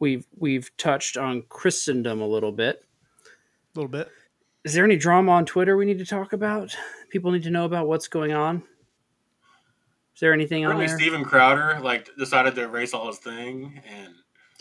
we've 0.01 0.27
we've 0.37 0.71
touched 0.77 1.17
on 1.17 1.43
Christendom 1.49 2.21
a 2.21 2.27
little 2.27 2.53
bit. 2.53 2.85
a 3.25 3.79
little 3.81 3.91
bit. 3.91 4.09
Is 4.65 4.75
there 4.75 4.85
any 4.85 4.97
drama 4.97 5.33
on 5.33 5.45
Twitter 5.45 5.77
we 5.77 5.85
need 5.87 5.99
to 5.99 6.07
talk 6.07 6.33
about? 6.33 6.75
People 7.11 7.33
need 7.33 7.43
to 7.43 7.51
know 7.51 7.65
about 7.65 7.87
what's 7.89 8.07
going 8.09 8.33
on. 8.33 8.63
Is 10.25 10.27
there 10.27 10.33
anything 10.33 10.65
on 10.65 10.71
Apparently, 10.73 10.87
there? 10.87 10.97
Steven 10.97 11.23
Crowder 11.23 11.79
like 11.83 12.09
decided 12.17 12.55
to 12.55 12.63
erase 12.63 12.95
all 12.95 13.09
his 13.09 13.19
thing, 13.19 13.79
and 13.87 14.15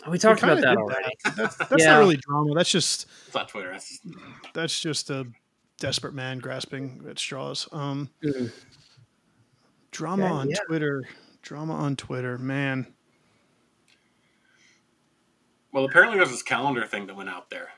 Oh, 0.06 0.10
we 0.10 0.18
talked 0.18 0.42
We 0.42 0.48
about 0.50 0.56
kinda 0.62 0.68
that 0.68 0.76
already. 0.76 1.14
That's, 1.36 1.56
that's 1.56 1.82
Yeah. 1.82 1.92
not 1.92 1.98
really 2.00 2.18
drama. 2.18 2.54
That's 2.54 2.70
just 2.70 3.06
it's 3.24 3.34
not 3.34 3.48
Twitter. 3.48 3.70
That's 3.72 3.98
that's 4.52 4.78
just 4.78 5.08
a 5.08 5.26
desperate 5.78 6.12
man 6.12 6.38
grasping 6.40 7.06
at 7.08 7.18
straws. 7.18 7.66
Um, 7.72 8.10
Mm. 8.22 8.52
drama 9.90 10.24
Yeah, 10.24 10.32
on 10.32 10.50
yeah. 10.50 10.56
Twitter. 10.66 11.08
Drama 11.40 11.72
on 11.72 11.96
Twitter, 11.96 12.36
man. 12.36 12.92
well. 15.72 15.86
Apparently, 15.86 16.18
there's 16.18 16.30
this 16.30 16.42
calendar 16.42 16.84
thing 16.84 17.06
that 17.06 17.16
went 17.16 17.30
out 17.30 17.48
there 17.48 17.70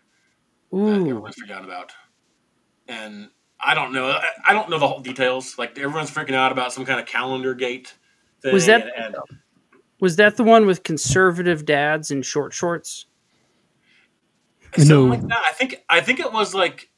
that 0.72 0.76
Ooh, 0.76 0.88
everyone's 1.10 1.36
forgotten 1.36 1.64
about, 1.66 1.92
and 2.88 3.30
I 3.60 3.74
don't 3.74 3.92
know. 3.92 4.06
I, 4.10 4.28
I 4.48 4.52
don't 4.52 4.68
know 4.68 4.78
the 4.78 4.86
whole 4.86 5.00
details. 5.00 5.56
Like 5.58 5.78
everyone's 5.78 6.10
freaking 6.10 6.34
out 6.34 6.52
about 6.52 6.72
some 6.72 6.84
kind 6.84 7.00
of 7.00 7.06
calendar 7.06 7.54
gate. 7.54 7.94
Thing, 8.42 8.52
Was 8.52 8.66
that- 8.66 8.82
and, 8.96 9.14
and 9.14 9.16
was 9.98 10.16
that 10.16 10.36
the 10.36 10.44
one 10.44 10.66
with 10.66 10.82
conservative 10.82 11.64
dads 11.64 12.10
in 12.10 12.20
short 12.22 12.52
shorts? 12.52 13.06
something 14.76 14.88
No. 14.88 15.04
like 15.06 15.22
that? 15.28 15.42
I 15.48 15.52
think 15.52 15.82
I 15.88 16.00
think 16.00 16.20
it 16.20 16.32
was 16.32 16.54
like 16.54 16.90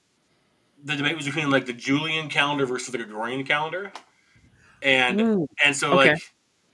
the 0.84 0.96
debate 0.96 1.16
was 1.16 1.26
between 1.26 1.50
like 1.50 1.66
the 1.66 1.72
Julian 1.72 2.28
calendar 2.28 2.66
versus 2.66 2.88
the 2.90 2.98
Gregorian 2.98 3.44
calendar, 3.44 3.92
and 4.82 5.20
Ooh, 5.20 5.46
and 5.64 5.76
so 5.76 5.92
Okay. 5.98 6.10
like 6.12 6.22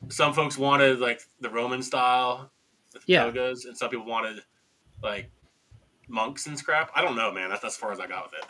some 0.08 0.32
folks 0.32 0.56
wanted 0.56 0.98
like 1.00 1.20
the 1.40 1.50
Roman 1.50 1.82
style, 1.82 2.50
the 2.92 3.00
Yeah. 3.06 3.24
togas, 3.24 3.66
and 3.66 3.76
some 3.76 3.90
people 3.90 4.06
wanted 4.06 4.42
like 5.02 5.30
monks 6.08 6.46
and 6.46 6.58
scrap. 6.58 6.90
I 6.94 7.02
don't 7.02 7.16
know, 7.16 7.30
man. 7.32 7.50
That's 7.50 7.64
as 7.64 7.76
far 7.76 7.92
as 7.92 8.00
I 8.00 8.06
got 8.06 8.24
with 8.30 8.40
it. 8.40 8.46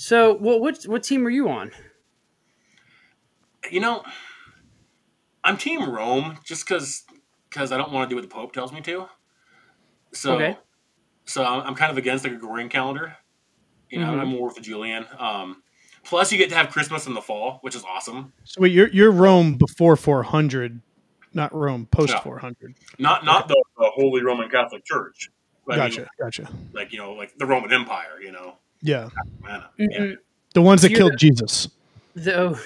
So, 0.00 0.32
what 0.34 0.60
what 0.60 0.84
what 0.84 1.02
team 1.02 1.26
are 1.26 1.30
you 1.30 1.48
on? 1.48 1.72
You 3.68 3.80
know, 3.80 4.04
I'm 5.42 5.56
Team 5.56 5.90
Rome 5.90 6.38
just 6.44 6.64
because 6.64 7.02
because 7.50 7.72
I 7.72 7.76
don't 7.76 7.90
want 7.90 8.08
to 8.08 8.12
do 8.12 8.14
what 8.16 8.22
the 8.22 8.32
Pope 8.32 8.52
tells 8.52 8.72
me 8.72 8.80
to. 8.82 9.08
So, 10.12 10.36
Okay. 10.36 10.56
so 11.24 11.44
I'm 11.44 11.62
I'm 11.66 11.74
kind 11.74 11.90
of 11.90 11.98
against 11.98 12.22
the 12.22 12.28
Gregorian 12.30 12.68
calendar. 12.68 13.16
You 13.90 13.98
know, 13.98 14.12
Mhm. 14.12 14.20
I'm 14.20 14.28
more 14.28 14.46
with 14.46 14.54
the 14.54 14.60
Julian. 14.60 15.04
Um, 15.18 15.64
plus, 16.04 16.30
you 16.30 16.38
get 16.38 16.48
to 16.50 16.54
have 16.54 16.70
Christmas 16.70 17.08
in 17.08 17.14
the 17.14 17.20
fall, 17.22 17.58
which 17.62 17.74
is 17.74 17.82
awesome. 17.82 18.32
So 18.44 18.60
wait, 18.60 18.70
you're 18.70 18.88
you're 18.90 19.10
Rome 19.10 19.56
before 19.56 19.96
400, 19.96 20.80
not 21.34 21.52
Rome 21.52 21.86
post 21.90 22.14
No. 22.14 22.20
400. 22.20 22.76
Not 23.00 23.24
not 23.24 23.48
the, 23.48 23.60
the 23.76 23.90
Holy 23.96 24.22
Roman 24.22 24.48
Catholic 24.48 24.84
Church. 24.84 25.28
I 25.68 25.72
mean, 25.72 25.80
Gotcha, 25.90 26.08
gotcha. 26.20 26.48
like 26.72 26.92
you 26.92 26.98
know, 26.98 27.14
like 27.14 27.32
the 27.36 27.46
Roman 27.46 27.72
Empire. 27.72 28.20
You 28.22 28.30
know, 28.30 28.58
Yeah, 28.82 29.08
Mm-mm. 29.78 29.88
yeah. 29.90 30.14
the 30.54 30.62
ones 30.62 30.82
that 30.82 30.90
You're 30.90 30.98
killed 30.98 31.12
the- 31.14 31.16
Jesus. 31.16 31.68
Though, 32.14 32.56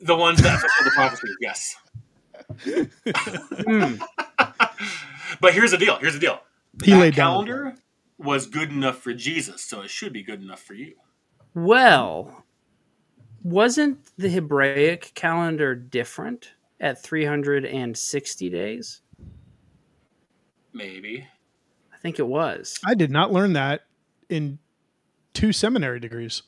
the 0.00 0.16
ones 0.16 0.40
that 0.42 0.60
fulfill 0.60 0.84
the 0.84 0.90
prophecy. 0.90 1.28
Yes, 1.40 1.76
mm, 2.64 4.00
but 5.40 5.54
here's 5.54 5.70
the 5.72 5.78
deal. 5.78 5.96
Here's 5.98 6.14
the 6.14 6.20
deal. 6.20 6.40
He 6.84 6.90
that 6.92 6.98
laid 6.98 7.14
down. 7.14 7.32
calendar 7.32 7.74
was 8.18 8.46
good 8.46 8.70
enough 8.70 8.98
for 8.98 9.12
Jesus, 9.12 9.62
so 9.64 9.80
it 9.82 9.90
should 9.90 10.12
be 10.12 10.22
good 10.22 10.42
enough 10.42 10.60
for 10.60 10.74
you. 10.74 10.94
well, 11.54 12.44
wasn't 13.44 13.98
the 14.16 14.28
Hebraic 14.28 15.10
calendar 15.16 15.74
different 15.74 16.50
at 16.80 17.02
360 17.02 18.50
days? 18.50 19.00
Maybe. 20.72 21.26
I 21.92 21.96
think 21.98 22.18
it 22.20 22.26
was. 22.26 22.78
I 22.84 22.94
did 22.94 23.10
not 23.10 23.32
learn 23.32 23.52
that 23.54 23.82
in 24.28 24.58
two 25.34 25.52
seminary 25.52 26.00
degrees. 26.00 26.42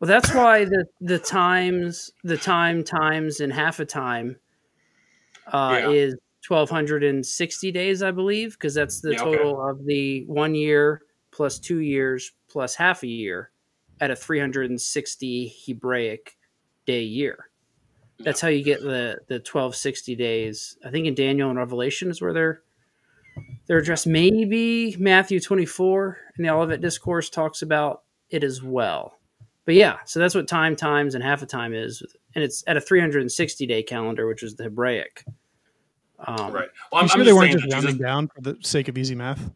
Well, 0.00 0.08
that's 0.08 0.34
why 0.34 0.64
the 0.64 0.84
the 1.00 1.18
times 1.18 2.10
the 2.24 2.36
time 2.36 2.82
times 2.82 3.40
and 3.40 3.52
half 3.52 3.78
a 3.78 3.84
time 3.84 4.36
uh, 5.52 5.78
Yeah. 5.80 5.90
is 5.90 6.16
twelve 6.42 6.70
hundred 6.70 7.04
and 7.04 7.24
sixty 7.24 7.70
days, 7.70 8.02
I 8.02 8.10
believe, 8.10 8.52
because 8.52 8.74
that's 8.74 9.00
the 9.00 9.12
Yeah, 9.12 9.22
okay. 9.22 9.36
total 9.36 9.68
of 9.70 9.84
the 9.86 10.24
one 10.26 10.54
year 10.54 11.02
plus 11.30 11.58
two 11.58 11.78
years 11.78 12.32
plus 12.48 12.74
half 12.74 13.02
a 13.04 13.08
year 13.08 13.50
at 14.00 14.10
a 14.10 14.16
three 14.16 14.40
hundred 14.40 14.70
and 14.70 14.80
sixty 14.80 15.54
Hebraic 15.66 16.36
day 16.84 17.02
year. 17.02 17.48
That's 18.18 18.40
how 18.40 18.48
you 18.48 18.64
get 18.64 18.82
the 18.82 19.18
the 19.28 19.38
twelve 19.38 19.76
sixty 19.76 20.16
days. 20.16 20.76
I 20.84 20.90
think 20.90 21.06
in 21.06 21.14
Daniel 21.14 21.48
and 21.48 21.58
Revelation 21.58 22.10
is 22.10 22.20
where 22.20 22.32
they're 22.32 22.62
they're 23.66 23.78
addressed. 23.78 24.06
Maybe 24.08 24.96
Matthew 24.98 25.38
twenty 25.38 25.64
four 25.66 26.18
in 26.38 26.44
the 26.44 26.50
Olivet 26.50 26.80
Discourse 26.80 27.30
talks 27.30 27.62
about 27.62 28.02
it 28.30 28.44
as 28.44 28.62
well. 28.62 29.18
But 29.64 29.74
yeah, 29.74 29.98
so 30.06 30.18
that's 30.18 30.34
what 30.34 30.48
time 30.48 30.74
times 30.74 31.14
and 31.14 31.22
half 31.22 31.42
a 31.42 31.46
time 31.46 31.72
is 31.74 32.02
and 32.34 32.42
it's 32.42 32.64
at 32.66 32.76
a 32.76 32.80
360 32.80 33.66
day 33.66 33.82
calendar, 33.82 34.26
which 34.26 34.42
is 34.42 34.56
the 34.56 34.64
Hebraic. 34.64 35.24
Um, 36.18 36.52
right. 36.52 36.64
I'm 36.64 36.70
Well, 36.92 37.02
I'm, 37.02 37.08
sure 37.08 37.20
I'm 37.20 37.24
they 37.24 37.30
just 37.30 37.36
weren't 37.36 37.52
just 37.52 37.72
rounding 37.72 37.92
Jesus- 37.92 38.00
down 38.06 38.28
for 38.28 38.40
the 38.40 38.56
sake 38.62 38.88
of 38.88 38.96
easy 38.98 39.14
math. 39.14 39.50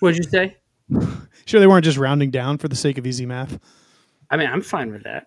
What'd 0.00 0.18
you 0.18 0.30
say? 0.30 0.56
Sure, 1.44 1.58
they 1.58 1.66
weren't 1.66 1.84
just 1.84 1.98
rounding 1.98 2.30
down 2.30 2.56
for 2.56 2.68
the 2.68 2.76
sake 2.76 2.98
of 2.98 3.06
easy 3.06 3.26
math. 3.26 3.58
I 4.30 4.36
mean, 4.36 4.48
I'm 4.48 4.62
fine 4.62 4.92
with 4.92 5.02
that. 5.02 5.26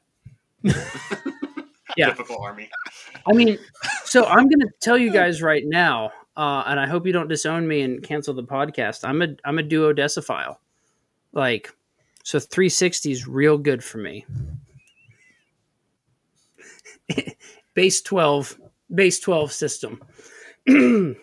Yeah. 1.97 2.09
typical 2.09 2.41
army. 2.41 2.69
I 3.25 3.31
mean, 3.31 3.57
so 4.03 4.25
I'm 4.25 4.49
going 4.49 4.59
to 4.59 4.69
tell 4.81 4.97
you 4.97 5.13
guys 5.13 5.41
right 5.41 5.63
now, 5.65 6.11
uh, 6.36 6.63
and 6.65 6.77
I 6.77 6.88
hope 6.88 7.05
you 7.05 7.13
don't 7.13 7.29
disown 7.29 7.67
me 7.67 7.81
and 7.83 8.03
cancel 8.03 8.33
the 8.33 8.43
podcast. 8.43 9.07
I'm 9.07 9.21
a 9.21 9.27
I'm 9.45 9.59
a 9.59 9.63
duodecimophile. 9.63 10.57
Like, 11.36 11.71
so 12.23 12.39
360 12.39 13.11
is 13.11 13.27
real 13.27 13.57
good 13.59 13.83
for 13.83 13.99
me. 13.99 14.25
base 17.75 18.01
12, 18.01 18.59
base 18.93 19.19
12 19.19 19.51
system. 19.51 20.01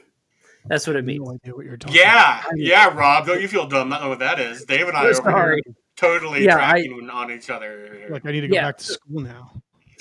That's 0.66 0.86
what 0.86 0.94
I 0.94 1.00
it 1.00 1.04
means. 1.04 1.24
no 1.24 1.32
idea 1.34 1.54
what 1.56 1.64
you're 1.64 1.76
talking. 1.76 1.96
Yeah, 1.96 2.40
yeah, 2.54 2.94
Rob. 2.94 3.26
Don't 3.26 3.42
you 3.42 3.48
feel 3.48 3.66
dumb? 3.66 3.88
Not 3.88 4.02
know 4.02 4.10
what 4.10 4.20
that 4.20 4.38
is. 4.38 4.64
Dave 4.64 4.86
and 4.86 4.96
I 4.96 5.06
are 5.06 5.14
Sorry. 5.14 5.60
totally 5.96 6.44
Yeah, 6.44 6.58
I- 6.58 6.86
on 7.12 7.32
each 7.32 7.50
other. 7.50 8.06
Like 8.10 8.24
I 8.24 8.30
need 8.30 8.42
to 8.42 8.48
go 8.48 8.54
Yeah. 8.54 8.66
back 8.68 8.78
to 8.78 8.84
school 8.84 9.20
now. 9.22 9.50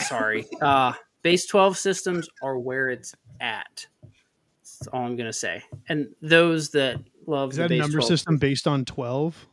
Sorry. 0.01 0.45
Uh, 0.61 0.93
base 1.23 1.47
12 1.47 1.77
systems 1.77 2.27
are 2.43 2.59
where 2.59 2.89
it's 2.89 3.15
at. 3.39 3.87
That's 4.03 4.87
all 4.93 5.05
I'm 5.05 5.15
going 5.15 5.27
to 5.29 5.33
say. 5.33 5.63
And 5.89 6.09
those 6.21 6.69
that 6.71 6.99
love 7.25 7.51
Is 7.51 7.57
the 7.57 7.63
that 7.63 7.71
a 7.71 7.77
number 7.77 7.97
12 7.97 8.07
system 8.07 8.37
based 8.37 8.67
on 8.67 8.85
twelve? 8.85 9.47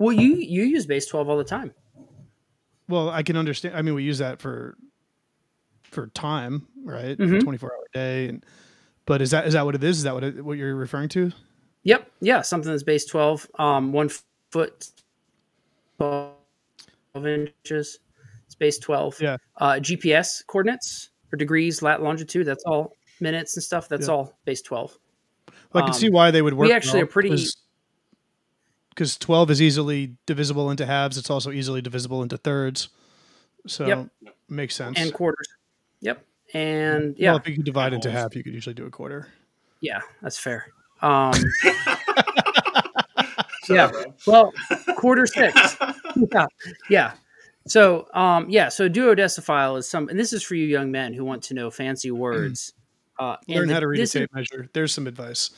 Well, 0.00 0.12
you 0.16 0.36
you 0.36 0.62
use 0.64 0.86
base 0.86 1.06
12 1.06 1.28
all 1.28 1.36
the 1.36 1.44
time. 1.44 1.72
Well, 2.88 3.10
I 3.10 3.22
can 3.22 3.36
understand. 3.36 3.76
I 3.76 3.82
mean, 3.82 3.94
we 3.94 4.02
use 4.02 4.18
that 4.18 4.40
for 4.40 4.76
for 5.84 6.06
time, 6.08 6.66
right? 6.84 7.16
Mhm. 7.18 7.42
Twenty 7.42 7.58
four 7.58 7.70
hour 7.72 7.84
day, 7.92 8.28
and 8.28 8.44
but 9.04 9.20
is 9.20 9.30
that 9.30 9.46
is 9.46 9.52
that 9.52 9.64
what 9.64 9.74
it 9.74 9.84
is? 9.84 9.98
Is 9.98 10.02
that 10.04 10.14
what 10.14 10.24
it, 10.24 10.42
what 10.44 10.56
you're 10.56 10.74
referring 10.74 11.10
to? 11.10 11.30
Yep. 11.84 12.10
Yeah. 12.20 12.40
Something 12.42 12.70
that's 12.70 12.82
base 12.82 13.04
12, 13.06 13.46
um, 13.58 13.92
one 13.92 14.10
foot, 14.50 14.88
12 15.98 16.34
inches. 17.24 17.98
It's 18.46 18.54
base 18.54 18.78
12. 18.78 19.20
Yeah. 19.20 19.36
Uh, 19.56 19.74
GPS 19.74 20.44
coordinates 20.46 21.08
or 21.32 21.36
degrees, 21.38 21.80
lat, 21.82 22.02
longitude. 22.02 22.46
That's 22.46 22.64
all 22.64 22.92
minutes 23.20 23.56
and 23.56 23.62
stuff. 23.64 23.88
That's 23.88 24.08
Yeah. 24.08 24.14
all 24.14 24.38
base 24.44 24.60
12. 24.60 24.98
Well, 25.72 25.82
I 25.84 25.86
can 25.86 25.94
Um, 25.94 26.00
see 26.00 26.10
why 26.10 26.30
they 26.30 26.42
would 26.42 26.52
work. 26.54 26.66
we 26.68 26.72
actually 26.74 27.00
are 27.00 27.06
pretty- 27.06 27.30
because 28.90 29.16
twelve 29.16 29.50
is 29.50 29.60
easily 29.62 30.16
divisible 30.26 30.70
into 30.70 30.84
halves. 30.86 31.16
It's 31.18 31.30
also 31.30 31.50
easily 31.50 31.80
divisible 31.82 32.22
into 32.22 32.36
thirds. 32.36 32.88
So 33.66 33.86
Yep. 33.86 34.08
makes 34.48 34.74
sense. 34.74 34.98
And 34.98 35.12
quarters. 35.12 35.46
Yep. 36.00 36.24
And 36.54 37.14
yeah, 37.18 37.30
Well, 37.32 37.38
if 37.40 37.48
you 37.48 37.56
could 37.56 37.64
divide 37.64 37.92
into 37.92 38.10
half, 38.10 38.34
you 38.34 38.42
could 38.42 38.52
usually 38.54 38.74
do 38.74 38.86
a 38.86 38.90
quarter. 38.90 39.28
yeah, 39.80 40.00
that's 40.22 40.38
fair. 40.38 40.66
Um, 41.02 41.32
Yeah. 43.68 43.92
well, 44.26 44.52
quarter 44.96 45.26
six. 45.28 45.76
yeah, 46.32 46.46
yeah. 46.88 47.12
So, 47.68 48.08
um, 48.14 48.50
yeah. 48.50 48.68
So, 48.68 48.88
duodeciphile 48.88 49.78
is 49.78 49.88
some, 49.88 50.08
and 50.08 50.18
this 50.18 50.32
is 50.32 50.42
for 50.42 50.56
you 50.56 50.66
young 50.66 50.90
men 50.90 51.12
who 51.14 51.24
want 51.24 51.42
to 51.44 51.54
know 51.54 51.70
fancy 51.70 52.10
words. 52.10 52.72
Uh, 53.18 53.36
and 53.46 53.56
Learn 53.58 53.68
the- 53.68 53.74
how 53.74 53.80
to 53.80 53.86
read 53.86 53.98
a 53.98 54.02
this 54.02 54.16
is- 54.16 54.20
tape 54.22 54.34
measure. 54.34 54.68
There's 54.72 54.92
some 54.92 55.06
advice. 55.06 55.50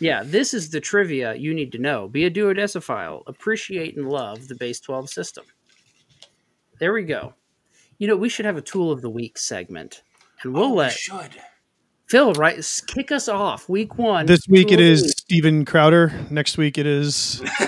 Yeah, 0.00 0.22
this 0.24 0.54
is 0.54 0.70
the 0.70 0.80
trivia 0.80 1.34
you 1.34 1.52
need 1.54 1.72
to 1.72 1.78
know. 1.78 2.08
Be 2.08 2.24
a 2.24 2.30
duodeciphile. 2.30 3.22
Appreciate 3.26 3.96
and 3.96 4.08
love 4.08 4.46
the 4.48 4.54
base 4.54 4.80
12 4.80 5.10
system. 5.10 5.44
There 6.78 6.92
we 6.92 7.02
go. 7.02 7.34
You 7.98 8.06
know, 8.06 8.16
we 8.16 8.28
should 8.28 8.44
have 8.46 8.56
a 8.56 8.62
tool 8.62 8.92
of 8.92 9.02
the 9.02 9.10
week 9.10 9.38
segment. 9.38 10.02
And 10.42 10.54
we'll 10.54 10.64
Oh, 10.66 10.70
we 10.70 10.76
let 10.76 10.92
should. 10.92 11.30
Phil 12.06 12.32
right 12.34 12.64
kick 12.86 13.10
us 13.12 13.28
off 13.28 13.68
week 13.68 13.98
one. 13.98 14.26
This 14.26 14.46
week 14.48 14.70
it 14.70 14.80
is 14.80 14.80
it 14.80 14.80
of 14.80 14.86
the 14.86 14.92
is 14.92 15.02
week. 15.02 15.18
Steven 15.18 15.64
Crowder. 15.64 16.12
Next 16.30 16.56
week 16.56 16.78
it 16.78 16.86
is. 16.86 17.42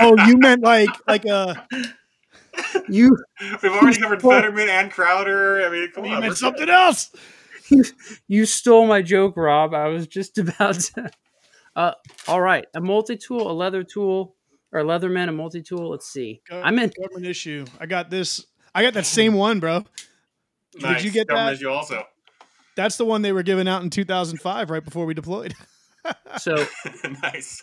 oh, 0.00 0.14
you 0.26 0.36
meant 0.36 0.62
like 0.62 0.90
like 1.08 1.26
uh 1.26 1.54
you 2.88 3.16
We've 3.62 3.72
already 3.72 3.98
covered 3.98 4.20
Fetterman 4.22 4.68
and 4.68 4.90
Crowder. 4.92 5.62
I 5.66 5.70
mean, 5.70 5.90
come 5.92 6.04
you 6.04 6.12
on. 6.12 6.20
meant 6.20 6.30
we're- 6.30 6.36
something 6.36 6.68
else. 6.68 7.10
you 8.28 8.46
stole 8.46 8.86
my 8.86 9.00
joke, 9.00 9.36
Rob. 9.36 9.74
I 9.74 9.88
was 9.88 10.06
just 10.06 10.38
about 10.38 10.74
to. 10.74 11.10
Uh, 11.76 11.92
all 12.28 12.40
right, 12.40 12.66
a 12.74 12.80
multi-tool, 12.80 13.50
a 13.50 13.52
leather 13.52 13.82
tool, 13.84 14.34
or 14.72 14.80
a 14.80 14.84
Leatherman, 14.84 15.28
a 15.28 15.32
multi-tool. 15.32 15.88
Let's 15.90 16.06
see. 16.08 16.42
Go- 16.48 16.60
I'm 16.60 16.78
in. 16.78 16.90
Government 17.00 17.26
issue. 17.26 17.64
I 17.80 17.86
got 17.86 18.10
this. 18.10 18.44
I 18.74 18.82
got 18.82 18.94
that 18.94 19.06
same 19.06 19.34
one, 19.34 19.60
bro. 19.60 19.84
Nice. 20.80 21.02
you 21.04 21.10
get 21.10 21.26
Government 21.28 21.58
that? 21.58 21.62
issue 21.64 21.70
also. 21.70 22.04
That's 22.76 22.96
the 22.96 23.04
one 23.04 23.22
they 23.22 23.32
were 23.32 23.42
giving 23.42 23.66
out 23.68 23.82
in 23.82 23.90
2005, 23.90 24.70
right 24.70 24.84
before 24.84 25.06
we 25.06 25.14
deployed. 25.14 25.54
So 26.38 26.64
nice. 27.22 27.62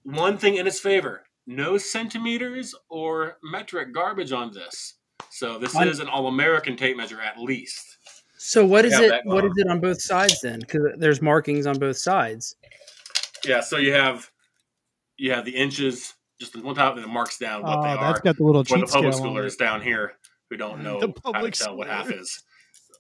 One 0.03 0.37
thing 0.37 0.55
in 0.55 0.65
its 0.65 0.79
favor 0.79 1.23
no 1.45 1.77
centimeters 1.77 2.73
or 2.89 3.37
metric 3.43 3.93
garbage 3.93 4.31
on 4.31 4.53
this. 4.53 4.95
So 5.29 5.57
this 5.57 5.75
On- 5.75 5.87
is 5.87 5.99
an 5.99 6.07
all 6.07 6.27
American 6.27 6.75
tape 6.75 6.97
measure 6.97 7.19
at 7.21 7.37
least. 7.39 7.97
So 8.37 8.65
what 8.65 8.83
is 8.85 8.93
it? 8.99 9.09
that 9.09 9.25
What 9.25 9.41
going 9.41 9.51
is 9.51 9.57
it 9.57 9.67
on 9.69 9.79
both 9.79 10.01
sides 10.01 10.41
then? 10.41 10.59
Because 10.59 10.81
there's 10.97 11.21
markings 11.21 11.65
on 11.65 11.79
both 11.79 11.97
sides. 11.97 12.55
Yeah, 13.45 13.61
so 13.61 13.77
you 13.77 13.93
have 13.93 14.29
you 15.17 15.31
have 15.31 15.45
the 15.45 15.55
inches 15.55 16.13
just 16.39 16.55
on 16.55 16.63
one 16.63 16.75
top 16.75 16.95
and 16.97 17.05
it 17.05 17.07
marks 17.07 17.37
down 17.37 17.61
what 17.63 17.77
oh, 17.77 17.83
they 17.83 17.89
ah, 17.89 18.01
that's 18.01 18.19
are. 18.19 18.23
got 18.23 18.37
the 18.37 18.43
little 18.43 18.63
For 18.65 18.77
the 18.79 18.85
cheat 18.85 18.93
public 18.93 19.13
schoolers 19.13 19.57
down 19.57 19.81
here 19.81 20.13
who 20.49 20.57
don't 20.57 20.83
know 20.83 20.99
The 20.99 21.07
how 21.07 21.13
to 21.13 21.21
public 21.21 21.53
tell 21.53 21.77
what 21.77 21.87
half 21.87 22.07
schoolers. 22.07 22.19
is. 22.21 22.43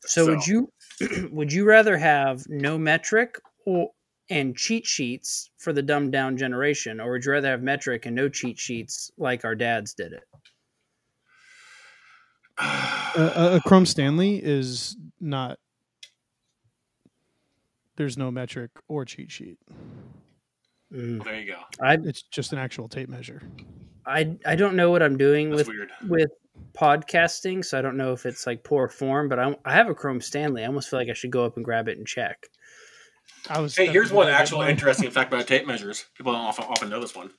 So, 0.05 0.25
would 0.27 0.45
you 0.47 0.69
would 1.31 1.51
you 1.51 1.65
rather 1.65 1.97
have 1.97 2.45
no 2.47 2.77
metric 2.77 3.37
or 3.65 3.89
and 4.29 4.55
cheat 4.55 4.85
sheets 4.85 5.49
for 5.57 5.73
the 5.73 5.81
dumbed 5.81 6.11
down 6.11 6.37
generation, 6.37 6.99
or 6.99 7.11
would 7.11 7.25
you 7.25 7.31
rather 7.31 7.49
have 7.49 7.61
metric 7.61 8.05
and 8.05 8.15
no 8.15 8.29
cheat 8.29 8.57
sheets 8.59 9.11
like 9.17 9.43
our 9.45 9.55
dads 9.55 9.93
did 9.93 10.13
it? 10.13 10.23
A, 12.59 13.21
a- 13.35 13.55
a 13.57 13.61
Chrome 13.61 13.85
Stanley 13.85 14.39
is 14.43 14.95
not 15.19 15.57
there's 17.95 18.17
no 18.17 18.31
metric 18.31 18.71
or 18.87 19.05
cheat 19.05 19.31
sheet. 19.31 19.57
Mm. 20.91 21.17
Well, 21.19 21.25
there 21.25 21.39
you 21.41 21.47
go. 21.51 21.59
I 21.81 21.93
It's 21.95 22.23
just 22.23 22.53
an 22.53 22.59
actual 22.59 22.87
tape 22.87 23.09
measure. 23.09 23.41
I 24.05 24.35
I 24.45 24.55
don't 24.55 24.75
know 24.75 24.91
what 24.91 25.01
I'm 25.03 25.17
doing 25.17 25.49
That's 25.49 25.67
with 25.67 25.67
weird. 25.69 25.91
with 26.07 26.31
podcasting, 26.73 27.63
so 27.65 27.77
I 27.77 27.81
don't 27.81 27.97
know 27.97 28.13
if 28.13 28.25
it's 28.25 28.45
like 28.45 28.63
poor 28.63 28.87
form. 28.87 29.29
But 29.29 29.39
I 29.39 29.55
I 29.65 29.73
have 29.73 29.89
a 29.89 29.95
Chrome 29.95 30.21
Stanley. 30.21 30.63
I 30.63 30.67
almost 30.67 30.89
feel 30.89 30.99
like 30.99 31.09
I 31.09 31.13
should 31.13 31.31
go 31.31 31.45
up 31.45 31.55
and 31.55 31.65
grab 31.65 31.87
it 31.87 31.97
and 31.97 32.05
check. 32.07 32.47
I 33.49 33.59
was. 33.59 33.75
Hey, 33.75 33.87
here's 33.87 34.11
one 34.11 34.27
that's- 34.27 34.41
actual 34.41 34.61
interesting 34.61 35.11
fact 35.11 35.33
about 35.33 35.47
tape 35.47 35.65
measures. 35.67 36.05
People 36.15 36.31
don't 36.33 36.41
often, 36.41 36.65
often 36.65 36.89
know 36.89 36.99
this 36.99 37.15
one. 37.15 37.31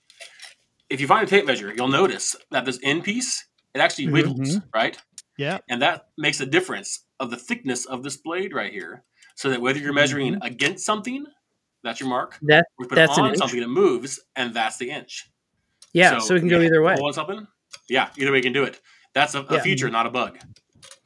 If 0.91 1.01
you 1.01 1.07
find 1.07 1.27
a 1.27 1.31
tape 1.31 1.47
measure, 1.47 1.73
you'll 1.75 1.89
notice 1.89 2.37
that 2.51 2.65
this 2.65 2.79
end 2.83 3.05
piece 3.05 3.45
it 3.75 3.81
actually 3.81 4.07
Mhm. 4.07 4.13
wiggles, 4.13 4.59
right? 4.73 4.97
Yeah. 5.37 5.59
And 5.69 5.83
that 5.83 6.09
makes 6.17 6.39
a 6.41 6.47
difference 6.47 7.05
of 7.19 7.31
the 7.31 7.37
thickness 7.37 7.87
of 7.87 8.05
this 8.05 8.17
blade 8.19 8.53
right 8.55 8.73
here. 8.73 9.03
So 9.35 9.51
that 9.51 9.61
whether 9.61 9.81
you're 9.81 9.93
measuring 9.93 10.39
against 10.43 10.87
something, 10.87 11.27
that's 11.83 11.99
your 11.99 12.09
mark. 12.09 12.39
That 12.43 12.67
Or 12.79 12.87
put 12.87 12.95
That's 12.95 13.13
it 13.13 13.19
an 13.19 13.25
on 13.25 13.31
inch? 13.31 13.39
something 13.39 13.59
that 13.61 13.69
moves, 13.69 14.21
and 14.37 14.55
that's 14.55 14.77
the 14.77 14.91
inch. 14.91 15.29
yeah, 15.93 16.19
so, 16.21 16.35
it 16.37 16.41
can 16.41 16.49
go 16.49 16.61
either 16.61 16.83
way. 16.83 16.95
pull 16.97 17.07
on 17.07 17.13
something. 17.15 17.47
Yeah, 17.89 18.11
either 18.17 18.31
way 18.31 18.37
you 18.39 18.43
can 18.45 18.53
do 18.53 18.63
it. 18.63 18.81
That's 19.13 19.35
a, 19.35 19.41
a 19.43 19.55
Yeah. 19.55 19.61
feature, 19.63 19.89
not 19.91 20.07
a 20.07 20.11
bug. 20.11 20.39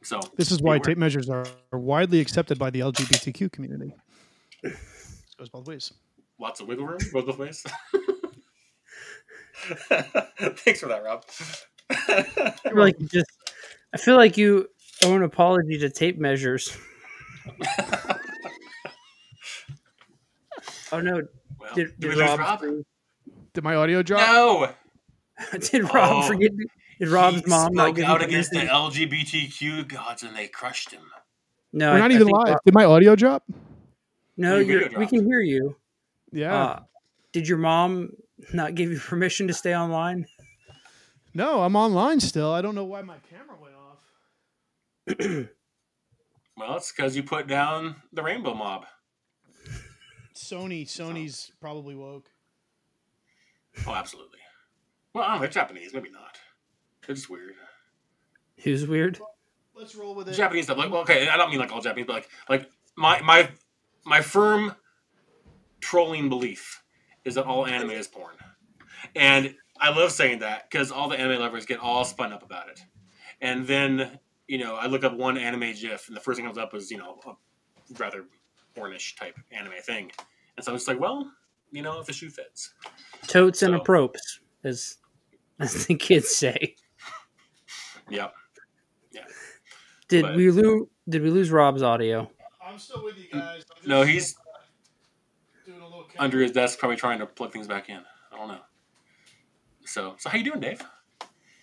So 0.03 0.21
This 0.37 0.51
is 0.53 0.61
why 0.61 0.75
aware. 0.77 0.81
tape 0.85 0.99
measures 0.99 1.31
are, 1.31 1.47
are 1.73 1.79
widely 1.79 2.21
accepted 2.21 2.59
by 2.59 2.69
the 2.71 2.81
LGBTQ 2.81 3.51
community. 3.51 3.95
This 4.63 4.77
goes 5.39 5.49
both 5.49 5.67
ways. 5.69 5.93
lots 6.39 6.61
of 6.61 6.67
wiggle 6.69 6.87
room, 6.87 6.99
goes 7.13 7.25
both 7.25 7.39
ways. 7.39 7.65
Thanks 9.89 10.81
for 10.81 10.87
that, 10.89 11.03
Rob. 11.05 11.25
I 11.91 12.23
feel 12.63 12.77
like 12.79 13.01
you 13.01 13.07
just 13.09 13.31
I 13.95 13.99
feel 13.99 14.17
like 14.17 14.37
you 14.37 14.69
owe 15.05 15.15
an 15.17 15.23
apology 15.23 15.79
to 15.79 15.91
tape 15.91 16.19
measures. 16.19 16.77
oh 20.93 21.01
no! 21.01 21.23
well, 21.61 21.75
Did, 21.75 21.99
did 21.99 22.11
did 22.11 22.19
Rob, 22.19 22.39
Rob? 22.41 22.61
Did 23.55 23.65
my 23.65 23.75
audio 23.75 24.03
drop? 24.03 24.21
No. 24.29 24.73
did 25.59 25.83
Rob 25.93 26.25
Oh, 26.25 26.29
forget? 26.29 26.51
Did 26.99 27.09
Rob's 27.09 27.39
He 27.43 27.45
mom 27.47 27.73
not 27.75 27.95
spoke 27.97 28.05
out 28.05 28.23
him 28.23 28.29
against 28.29 28.51
the? 28.51 28.59
LGBTQ 28.61 29.89
gods, 29.89 30.23
and 30.25 30.35
they 30.37 30.49
crushed 30.49 30.91
him. 30.91 31.03
No, 31.73 31.91
We're 31.93 31.97
I- 31.97 32.01
not 32.01 32.11
I 32.11 32.15
even 32.15 32.27
live. 32.29 32.49
Rob- 32.49 32.59
Did 32.65 32.75
my 32.75 32.85
audio 32.85 33.15
drop? 33.17 33.45
No, 34.39 34.59
Your 34.59 34.89
you're, 34.89 34.99
we 34.99 35.07
can 35.07 35.27
hear 35.27 35.41
you. 35.41 35.77
Yeah. 36.33 36.55
Uh, 36.57 36.81
did 37.33 37.47
your 37.47 37.59
mom 37.59 38.13
not 38.55 38.75
give 38.75 38.91
you 38.91 38.99
permission 38.99 39.47
to 39.49 39.55
stay 39.55 39.77
online? 39.77 40.27
no, 41.35 41.63
I'm 41.63 41.77
online 41.77 42.21
still. 42.21 42.51
I 42.51 42.63
don't 42.63 42.75
know 42.75 42.85
why 42.85 43.03
my 43.03 43.17
camera 43.31 43.57
went 43.61 43.75
off. 45.37 45.49
Well, 46.59 46.77
it's 46.77 46.91
because 46.91 47.15
you 47.15 47.23
put 47.23 47.47
down 47.47 47.95
the 48.13 48.23
Rainbow 48.23 48.53
Mob. 48.53 48.85
Sony, 50.35 50.87
Sony's 50.87 51.53
probably 51.61 51.95
woke. 51.95 52.29
Oh, 53.87 53.95
absolutely. 53.95 54.41
Well, 55.15 55.23
I 55.23 55.29
don't 55.29 55.37
know. 55.37 55.41
They're 55.43 55.51
Japanese. 55.51 55.95
Maybe 55.95 56.11
not. 56.11 56.39
They're 57.07 57.15
just 57.15 57.31
weird. 57.31 57.55
Who's 58.59 58.89
weird? 58.89 59.21
Let's 59.73 59.95
roll 59.95 60.17
with 60.17 60.29
it. 60.29 60.33
Japanese 60.33 60.65
stuff. 60.65 60.79
Like, 60.79 60.91
well, 60.91 61.03
okay, 61.03 61.29
I 61.29 61.37
don't 61.37 61.51
mean 61.51 61.61
like 61.61 61.71
all 61.71 61.81
Japanese, 61.81 62.07
but 62.07 62.15
like, 62.15 62.29
like 62.49 62.71
my 62.97 63.21
my 63.21 63.49
my 64.05 64.21
firm 64.21 64.75
trolling 65.81 66.29
belief 66.29 66.83
is 67.25 67.35
that 67.35 67.45
all 67.45 67.67
anime 67.67 67.91
is 67.91 68.07
porn, 68.07 68.35
and 69.15 69.55
I 69.81 69.91
love 69.91 70.13
saying 70.13 70.41
that 70.41 70.71
because 70.71 70.91
all 70.91 71.09
the 71.09 71.19
anime 71.19 71.41
lovers 71.41 71.67
get 71.67 71.79
all 71.81 72.05
spun 72.05 72.33
up 72.33 72.43
about 72.43 72.69
it, 72.69 72.81
and 73.41 73.67
then 73.67 74.19
you 74.47 74.59
know 74.59 74.75
I 74.77 74.87
look 74.87 75.05
up 75.05 75.15
one 75.17 75.37
anime 75.39 75.73
GIF, 75.75 76.09
and 76.09 76.17
the 76.17 76.21
first 76.21 76.37
thing 76.37 76.45
that 76.47 76.55
comes 76.55 76.59
up 76.59 76.75
is 76.75 76.91
you 76.91 76.99
know 76.99 77.19
a 77.27 77.33
rather 77.99 78.25
pornish 78.77 79.17
type 79.17 79.39
anime 79.53 79.73
thing, 79.83 80.11
and 80.57 80.65
so 80.65 80.73
I'm 80.73 80.77
just 80.79 80.89
like, 80.89 81.01
well, 81.01 81.31
you 81.71 81.83
know, 81.83 82.01
if 82.01 82.07
the 82.07 82.13
shoe 82.13 82.31
fits. 82.31 82.73
Totes 83.27 83.63
and 83.63 83.75
So- 83.75 83.81
apropes, 83.81 84.41
as 84.65 84.97
as 85.61 85.87
the 85.87 85.95
kids 85.95 86.29
say. 86.35 86.77
Yep. 88.11 88.33
Yeah. 89.13 89.23
Did 90.09 90.23
But- 90.23 90.37
we 90.37 90.51
lose? 90.51 90.87
Did 91.09 91.23
we 91.23 91.31
lose 91.31 91.51
Rob's 91.51 91.83
audio? 91.83 92.31
I'm 92.79 92.83
still 92.83 93.03
with 93.03 93.19
you 93.19 93.25
guys. 93.33 93.65
I'm 93.83 93.89
No, 93.89 94.03
he's 94.03 94.37
doing 95.67 95.81
a 95.81 95.85
little 95.85 96.07
under 96.17 96.41
his 96.41 96.53
desk, 96.53 96.79
probably 96.79 96.95
trying 96.95 97.19
to 97.19 97.27
plug 97.27 97.53
things 97.53 97.67
back 97.67 97.89
in. 97.89 97.99
I 98.33 98.37
don't 98.37 98.47
know. 98.47 98.61
So, 99.85 100.15
so 100.21 100.31
how 100.31 100.39
you 100.39 100.45
doing, 100.45 100.61
Dave? 100.61 100.81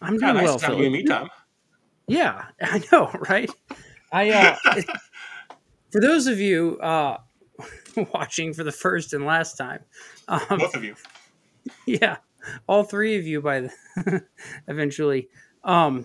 I'm 0.02 0.16
Yeah, 0.16 0.20
doing 0.20 0.34
nice 0.34 0.44
well, 0.44 0.60
to 0.60 0.66
have 0.66 0.78
you 0.78 0.84
in 0.84 0.92
me 0.92 1.04
time. 1.06 1.30
Yeah, 2.10 2.48
I 2.62 2.84
know, 2.92 3.10
right? 3.30 3.50
I 4.12 4.30
uh, 4.30 4.58
for 5.94 6.02
those 6.02 6.28
of 6.28 6.38
you 6.42 6.80
uh, 6.82 7.16
watching 8.14 8.54
for 8.54 8.66
the 8.66 8.74
first 8.74 9.14
and 9.14 9.26
last 9.26 9.56
time, 9.56 9.86
um, 10.28 10.42
Both 10.60 10.76
of 10.76 10.84
you. 10.84 10.96
yeah, 11.86 12.18
all 12.68 12.84
three 12.84 13.16
of 13.16 13.26
you 13.26 13.42
by 13.42 13.62
the 13.62 14.22
eventually. 14.68 15.30
Um, 15.64 16.04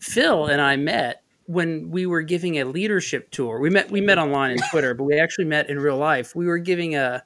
Phil 0.00 0.46
and 0.46 0.60
I 0.60 0.74
met 0.74 1.23
when 1.46 1.90
we 1.90 2.06
were 2.06 2.22
giving 2.22 2.60
a 2.60 2.64
leadership 2.64 3.30
tour. 3.30 3.58
We 3.58 3.70
met 3.70 3.90
we 3.90 4.00
met 4.00 4.18
online 4.18 4.52
and 4.52 4.62
Twitter, 4.70 4.94
but 4.94 5.04
we 5.04 5.18
actually 5.18 5.44
met 5.46 5.68
in 5.68 5.78
real 5.78 5.96
life. 5.96 6.34
We 6.34 6.46
were 6.46 6.58
giving 6.58 6.96
a 6.96 7.22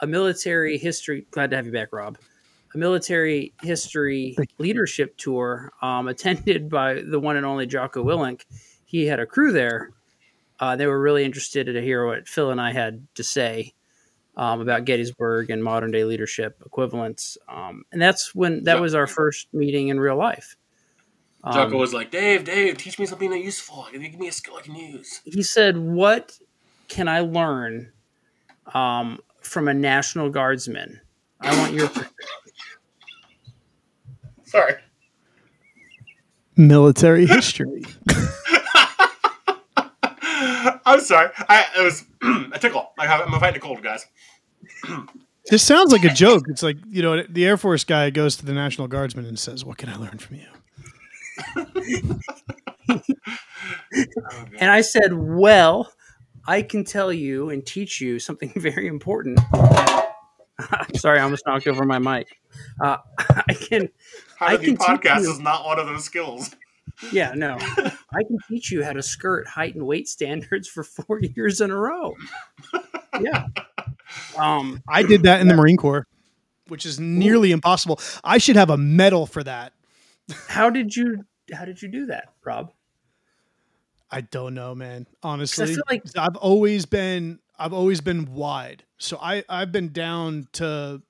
a 0.00 0.06
military 0.06 0.78
history. 0.78 1.26
Glad 1.30 1.50
to 1.50 1.56
have 1.56 1.66
you 1.66 1.72
back, 1.72 1.92
Rob. 1.92 2.18
A 2.74 2.78
military 2.78 3.52
history 3.62 4.36
leadership 4.58 5.16
tour 5.16 5.72
um, 5.82 6.08
attended 6.08 6.70
by 6.70 7.02
the 7.02 7.18
one 7.18 7.36
and 7.36 7.44
only 7.44 7.66
Jocko 7.66 8.04
Willink. 8.04 8.44
He 8.84 9.06
had 9.06 9.20
a 9.20 9.26
crew 9.26 9.52
there. 9.52 9.90
Uh, 10.58 10.76
they 10.76 10.86
were 10.86 11.00
really 11.00 11.24
interested 11.24 11.64
to 11.64 11.80
hear 11.80 12.06
what 12.06 12.28
Phil 12.28 12.50
and 12.50 12.60
I 12.60 12.72
had 12.72 13.06
to 13.14 13.24
say 13.24 13.72
um, 14.36 14.60
about 14.60 14.84
Gettysburg 14.84 15.50
and 15.50 15.62
modern 15.62 15.90
day 15.90 16.04
leadership 16.04 16.62
equivalents. 16.64 17.36
Um, 17.48 17.84
and 17.92 18.00
that's 18.00 18.34
when 18.34 18.64
that 18.64 18.80
was 18.80 18.94
our 18.94 19.06
first 19.06 19.48
meeting 19.52 19.88
in 19.88 19.98
real 19.98 20.16
life. 20.16 20.56
Um, 21.42 21.54
Jocko 21.54 21.78
was 21.78 21.94
like, 21.94 22.10
Dave, 22.10 22.44
Dave, 22.44 22.76
teach 22.76 22.98
me 22.98 23.06
something 23.06 23.30
that 23.30 23.38
useful. 23.38 23.86
Give 23.92 24.18
me 24.18 24.28
a 24.28 24.32
skill 24.32 24.56
I 24.56 24.62
can 24.62 24.74
use. 24.74 25.20
he 25.24 25.42
said, 25.42 25.78
"What 25.78 26.38
can 26.88 27.08
I 27.08 27.20
learn 27.20 27.92
um, 28.74 29.20
from 29.40 29.68
a 29.68 29.74
National 29.74 30.28
Guardsman? 30.28 31.00
I 31.40 31.56
want 31.56 31.72
your 31.72 31.90
Sorry. 34.44 34.74
Military 36.56 37.24
history. 37.26 37.84
I'm 40.22 41.00
sorry. 41.00 41.30
I 41.48 41.64
it 41.78 41.82
was 41.84 42.04
a 42.52 42.58
tickle. 42.58 42.90
I 42.98 43.06
have, 43.06 43.20
I'm 43.20 43.38
fighting 43.40 43.56
a 43.56 43.60
cold, 43.60 43.82
guys. 43.82 44.06
this 45.46 45.62
sounds 45.62 45.92
like 45.92 46.04
a 46.04 46.12
joke. 46.12 46.44
It's 46.48 46.62
like, 46.62 46.76
you 46.90 47.02
know, 47.02 47.22
the 47.28 47.46
Air 47.46 47.56
Force 47.56 47.84
guy 47.84 48.10
goes 48.10 48.36
to 48.36 48.46
the 48.46 48.52
National 48.52 48.88
Guardsman 48.88 49.24
and 49.24 49.38
says, 49.38 49.64
What 49.64 49.78
can 49.78 49.88
I 49.88 49.96
learn 49.96 50.18
from 50.18 50.36
you? 50.36 50.46
And 54.58 54.70
I 54.70 54.80
said, 54.80 55.12
"Well, 55.14 55.92
I 56.46 56.62
can 56.62 56.84
tell 56.84 57.12
you 57.12 57.50
and 57.50 57.64
teach 57.64 58.00
you 58.00 58.18
something 58.18 58.52
very 58.56 58.86
important." 58.86 59.40
Sorry, 60.96 61.18
I 61.18 61.22
almost 61.22 61.44
knocked 61.46 61.66
over 61.66 61.84
my 61.84 61.98
mic. 61.98 62.26
Uh, 62.82 62.98
I 63.48 63.54
can, 63.54 63.88
How 64.38 64.46
I 64.46 64.56
do 64.56 64.64
can 64.64 64.76
teach 64.76 64.86
podcasts 64.86 65.22
you- 65.22 65.32
is 65.32 65.40
not 65.40 65.64
one 65.64 65.78
of 65.78 65.86
those 65.86 66.04
skills. 66.04 66.50
yeah, 67.12 67.32
no, 67.34 67.56
I 67.58 68.22
can 68.26 68.36
teach 68.48 68.70
you 68.70 68.84
how 68.84 68.92
to 68.92 69.02
skirt 69.02 69.46
height 69.48 69.74
and 69.74 69.86
weight 69.86 70.06
standards 70.08 70.68
for 70.68 70.84
four 70.84 71.18
years 71.20 71.60
in 71.62 71.70
a 71.70 71.76
row. 71.76 72.14
Yeah. 73.20 73.46
Um, 74.36 74.82
I 74.88 75.02
did 75.02 75.22
that 75.22 75.40
in 75.40 75.48
the 75.48 75.54
Marine 75.54 75.76
Corps, 75.78 76.06
which 76.68 76.84
is 76.84 77.00
nearly 77.00 77.52
impossible. 77.52 77.98
I 78.22 78.36
should 78.38 78.56
have 78.56 78.68
a 78.70 78.76
medal 78.76 79.24
for 79.26 79.42
that. 79.44 79.72
how 80.48 80.68
did 80.68 80.94
you 80.94 81.24
how 81.52 81.64
did 81.64 81.80
you 81.82 81.88
do 81.88 82.06
that, 82.06 82.32
Rob? 82.44 82.72
I 84.10 84.22
don't 84.22 84.54
know, 84.54 84.74
man. 84.74 85.06
Honestly, 85.22 85.76
like- 85.88 86.02
I've 86.16 86.36
always 86.36 86.86
been 86.86 87.38
I've 87.58 87.72
always 87.72 88.00
been 88.00 88.32
wide. 88.34 88.84
So 88.98 89.18
I 89.20 89.44
I've 89.48 89.70
been 89.72 89.92
down 89.92 90.48
to 90.54 91.02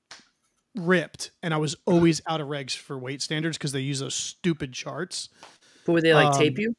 ripped 0.77 1.31
and 1.43 1.53
I 1.53 1.57
was 1.57 1.77
always 1.87 2.21
out 2.29 2.41
of 2.41 2.49
regs 2.49 2.77
for 2.77 2.99
weight 2.99 3.23
standards 3.23 3.57
because 3.59 3.73
they 3.73 3.81
use 3.81 4.01
those 4.01 4.15
stupid 4.15 4.73
charts. 4.73 5.29
But 5.87 5.93
would 5.93 6.05
they 6.05 6.15
like 6.15 6.35
Um, 6.35 6.39
tape 6.39 6.59
you? 6.59 6.75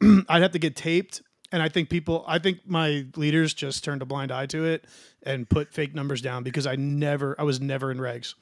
I'd 0.28 0.42
have 0.42 0.52
to 0.52 0.58
get 0.58 0.76
taped 0.76 1.22
and 1.52 1.62
I 1.62 1.68
think 1.68 1.88
people 1.88 2.24
I 2.26 2.38
think 2.38 2.60
my 2.66 3.06
leaders 3.16 3.54
just 3.54 3.82
turned 3.82 4.02
a 4.02 4.06
blind 4.06 4.30
eye 4.30 4.46
to 4.46 4.64
it 4.64 4.84
and 5.22 5.48
put 5.48 5.72
fake 5.72 5.94
numbers 5.94 6.20
down 6.20 6.42
because 6.42 6.66
I 6.66 6.76
never 6.76 7.34
I 7.38 7.44
was 7.44 7.60
never 7.60 7.90
in 7.90 7.98
regs. 7.98 8.34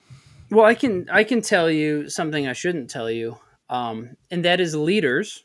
Well, 0.51 0.65
I 0.65 0.75
can 0.75 1.09
I 1.11 1.25
can 1.25 1.43
tell 1.43 1.71
you 1.71 2.09
something 2.09 2.47
I 2.47 2.53
shouldn't 2.55 2.91
tell 2.91 3.11
you, 3.11 3.39
um, 3.71 4.17
and 4.31 4.45
that 4.45 4.61
is 4.61 4.75
leaders. 4.77 5.45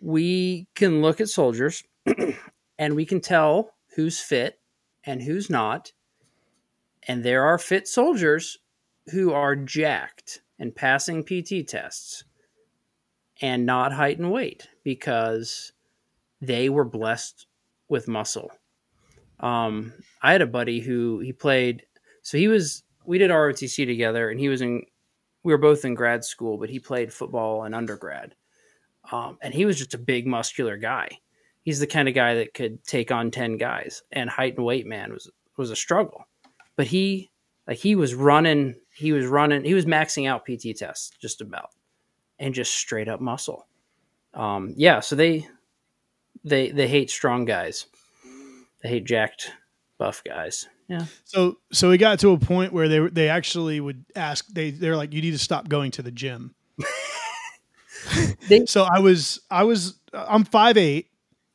We 0.00 0.68
can 0.74 1.02
look 1.02 1.20
at 1.20 1.28
soldiers, 1.28 1.82
and 2.78 2.96
we 2.96 3.06
can 3.06 3.20
tell 3.20 3.72
who's 3.96 4.20
fit 4.20 4.60
and 5.04 5.22
who's 5.22 5.50
not. 5.50 5.92
And 7.08 7.24
there 7.24 7.44
are 7.44 7.58
fit 7.58 7.88
soldiers 7.88 8.58
who 9.12 9.32
are 9.32 9.56
jacked 9.56 10.42
and 10.58 10.74
passing 10.74 11.24
PT 11.24 11.68
tests, 11.68 12.24
and 13.42 13.66
not 13.66 13.92
height 13.92 14.18
and 14.18 14.32
weight 14.32 14.68
because 14.84 15.72
they 16.40 16.68
were 16.68 16.84
blessed 16.84 17.46
with 17.88 18.08
muscle 18.08 18.50
Um, 19.40 19.92
I 20.22 20.32
had 20.32 20.42
a 20.42 20.46
buddy 20.46 20.80
who 20.80 21.20
he 21.20 21.32
played. 21.32 21.84
So 22.22 22.38
he 22.38 22.48
was. 22.48 22.84
We 23.06 23.18
did 23.18 23.30
ROTC 23.30 23.86
together, 23.86 24.30
and 24.30 24.40
he 24.40 24.48
was 24.48 24.62
in. 24.62 24.84
We 25.46 25.52
were 25.52 25.58
both 25.58 25.84
in 25.84 25.94
grad 25.94 26.24
school, 26.24 26.58
but 26.58 26.70
he 26.70 26.80
played 26.80 27.12
football 27.12 27.66
in 27.66 27.72
undergrad. 27.72 28.34
Um, 29.12 29.38
and 29.40 29.54
he 29.54 29.64
was 29.64 29.78
just 29.78 29.94
a 29.94 29.98
big, 29.98 30.26
muscular 30.26 30.76
guy. 30.76 31.08
He's 31.62 31.78
the 31.78 31.86
kind 31.86 32.08
of 32.08 32.16
guy 32.16 32.34
that 32.34 32.52
could 32.52 32.82
take 32.82 33.12
on 33.12 33.30
ten 33.30 33.56
guys, 33.56 34.02
and 34.10 34.28
height 34.28 34.56
and 34.56 34.66
weight 34.66 34.88
man 34.88 35.12
was 35.12 35.30
was 35.56 35.70
a 35.70 35.76
struggle. 35.76 36.26
But 36.74 36.88
he, 36.88 37.30
like, 37.68 37.78
he 37.78 37.94
was 37.94 38.12
running. 38.12 38.74
He 38.92 39.12
was 39.12 39.26
running. 39.26 39.62
He 39.62 39.74
was 39.74 39.86
maxing 39.86 40.28
out 40.28 40.44
PT 40.44 40.76
tests 40.76 41.12
just 41.20 41.40
about, 41.40 41.70
and 42.40 42.52
just 42.52 42.74
straight 42.74 43.06
up 43.06 43.20
muscle. 43.20 43.68
Um, 44.34 44.74
yeah, 44.76 44.98
so 44.98 45.14
they 45.14 45.46
they 46.42 46.72
they 46.72 46.88
hate 46.88 47.08
strong 47.08 47.44
guys. 47.44 47.86
They 48.82 48.88
hate 48.88 49.04
jacked, 49.04 49.52
buff 49.96 50.24
guys. 50.24 50.66
Yeah. 50.88 51.06
So 51.24 51.58
so 51.72 51.90
we 51.90 51.98
got 51.98 52.18
to 52.20 52.30
a 52.30 52.38
point 52.38 52.72
where 52.72 52.88
they 52.88 52.98
they 53.08 53.28
actually 53.28 53.80
would 53.80 54.04
ask 54.14 54.46
they 54.48 54.70
they're 54.70 54.96
like 54.96 55.12
you 55.12 55.20
need 55.22 55.32
to 55.32 55.38
stop 55.38 55.68
going 55.68 55.90
to 55.92 56.02
the 56.02 56.12
gym. 56.12 56.54
They- 58.48 58.66
so 58.66 58.84
I 58.84 59.00
was 59.00 59.40
I 59.50 59.64
was 59.64 59.98
I'm 60.12 60.44
five 60.44 60.76
eight 60.76 61.08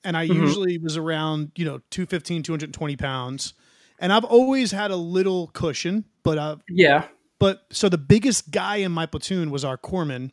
and 0.03 0.17
I 0.17 0.27
Mhm. 0.27 0.35
usually 0.35 0.77
was 0.77 0.97
around 0.97 1.51
you 1.55 1.63
know 1.65 1.81
215 1.91 2.43
220 2.43 2.97
pounds 2.97 3.53
and 3.99 4.11
I've 4.11 4.25
always 4.25 4.71
had 4.71 4.91
a 4.91 4.95
little 4.97 5.47
cushion 5.47 6.03
but 6.23 6.37
uh 6.37 6.57
Yeah. 6.69 7.07
but 7.39 7.65
so 7.71 7.87
the 7.87 7.97
biggest 7.97 8.51
guy 8.51 8.77
in 8.77 8.91
my 8.91 9.05
platoon 9.05 9.49
was 9.51 9.63
our 9.63 9.77
corpsman 9.77 10.31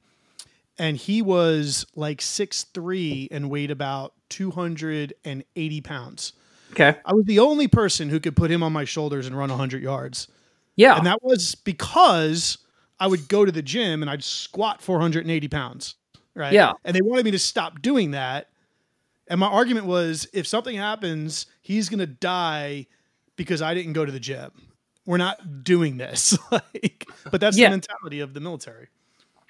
and 0.78 0.96
he 0.96 1.22
was 1.22 1.86
like 1.94 2.20
six 2.20 2.64
three 2.74 3.28
and 3.30 3.48
weighed 3.50 3.70
about 3.70 4.14
280 4.30 5.80
pounds. 5.82 6.32
Okay. 6.72 6.96
I 7.04 7.12
was 7.14 7.24
the 7.24 7.38
only 7.38 7.68
person 7.68 8.08
who 8.08 8.20
could 8.20 8.36
put 8.36 8.50
him 8.50 8.62
on 8.62 8.72
my 8.72 8.84
shoulders 8.84 9.26
and 9.26 9.36
run 9.36 9.48
100 9.50 9.82
yards. 9.82 10.28
Yeah. 10.76 10.96
And 10.96 11.06
that 11.06 11.22
was 11.22 11.54
because 11.54 12.58
I 13.00 13.06
would 13.06 13.28
go 13.28 13.44
to 13.44 13.52
the 13.52 13.62
gym 13.62 14.02
and 14.02 14.10
I'd 14.10 14.22
squat 14.24 14.80
480 14.82 15.48
pounds. 15.48 15.94
Right. 16.34 16.52
Yeah. 16.52 16.72
And 16.84 16.94
they 16.94 17.00
wanted 17.02 17.24
me 17.24 17.30
to 17.32 17.38
stop 17.38 17.82
doing 17.82 18.12
that. 18.12 18.48
And 19.28 19.40
my 19.40 19.48
argument 19.48 19.86
was 19.86 20.28
if 20.32 20.46
something 20.46 20.76
happens, 20.76 21.46
he's 21.60 21.88
going 21.88 21.98
to 21.98 22.06
die 22.06 22.86
because 23.36 23.60
I 23.60 23.74
didn't 23.74 23.92
go 23.94 24.04
to 24.04 24.12
the 24.12 24.20
gym. 24.20 24.50
We're 25.04 25.16
not 25.16 25.64
doing 25.64 25.96
this. 25.96 26.38
like, 26.50 27.06
but 27.30 27.40
that's 27.40 27.56
Yeah. 27.58 27.68
the 27.68 27.72
mentality 27.72 28.20
of 28.20 28.34
the 28.34 28.40
military. 28.40 28.88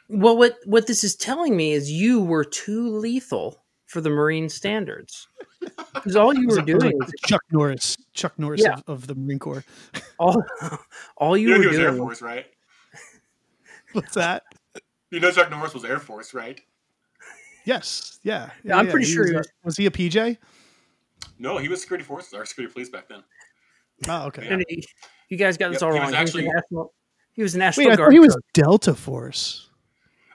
well, 0.08 0.36
what 0.36 0.56
what 0.64 0.86
this 0.86 1.04
is 1.04 1.14
telling 1.14 1.56
me 1.56 1.72
is 1.72 1.90
you 1.90 2.20
were 2.22 2.44
too 2.44 2.88
lethal 2.96 3.62
for 3.88 4.00
the 4.00 4.10
Marine 4.10 4.48
standards. 4.48 5.26
Because 5.92 6.14
all 6.14 6.32
you 6.32 6.46
were 6.46 6.54
like- 6.56 6.70
I 6.70 6.74
was 6.74 6.82
doing 6.84 6.98
was 6.98 7.12
Chuck 7.26 7.42
Norris, 7.50 7.96
Chuck 8.12 8.38
Norris 8.38 8.60
Yeah. 8.62 8.74
of, 8.74 8.82
of 8.86 9.06
the 9.08 9.16
Marine 9.16 9.40
Corps. 9.40 9.64
all 10.20 10.40
all 11.16 11.36
you 11.36 11.48
You 11.48 11.54
were 11.56 11.60
he 11.62 11.66
was 11.70 11.78
Air. 11.78 11.92
Force, 11.96 12.22
right? 12.22 12.46
What's 13.92 14.14
that? 14.14 14.44
You 15.10 15.18
know 15.18 15.30
Chuck 15.32 15.50
Norris 15.50 15.74
was 15.74 15.84
Air 15.84 15.98
Force, 15.98 16.32
right? 16.34 16.60
Yes. 17.64 18.20
Yeah. 18.22 18.50
Yeah, 18.62 18.76
I'm 18.78 18.88
pretty 18.88 19.06
He 19.06 19.12
sure 19.12 19.24
was, 19.24 19.30
he 19.30 19.34
a- 19.34 19.38
was- 19.38 19.48
was 19.64 19.76
he 19.76 19.86
a 19.86 19.90
PJ? 19.90 20.38
No, 21.40 21.58
he 21.58 21.68
was 21.68 21.80
security 21.80 22.04
forces 22.04 22.32
or 22.34 22.44
security 22.46 22.72
police 22.72 22.88
back 22.90 23.08
then. 23.08 23.22
Oh, 24.08 24.26
okay. 24.26 24.44
Yeah. 24.44 24.52
And 24.54 24.64
he- 24.68 24.86
you 25.30 25.36
guys 25.36 25.56
got 25.56 25.72
this 25.72 25.82
Yeah, 25.82 25.88
all 25.88 25.94
he 25.94 25.98
wrong. 26.00 26.10
was 26.12 26.14
He 26.16 26.22
was, 26.22 26.28
actually- 26.30 26.46
a 26.46 26.52
national, 26.54 26.94
he 27.32 27.42
was 27.42 27.54
a 27.54 27.58
National 27.58 27.88
Wait, 27.88 27.96
Guard. 27.96 28.06
thought 28.06 28.12
he 28.12 28.20
was. 28.20 28.36
Delta 28.54 28.94
Force. 28.94 29.68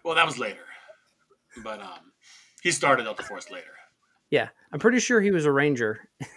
Well, 0.03 0.15
that 0.15 0.25
was 0.25 0.37
later, 0.37 0.65
but 1.63 1.79
um, 1.79 2.11
he 2.63 2.71
started 2.71 3.03
Delta 3.03 3.21
Force 3.23 3.51
later. 3.51 3.67
Yeah, 4.31 4.49
I'm 4.71 4.79
pretty 4.79 4.99
sure 4.99 5.21
he 5.21 5.29
was 5.31 5.45
a 5.45 5.51
Ranger. 5.51 6.09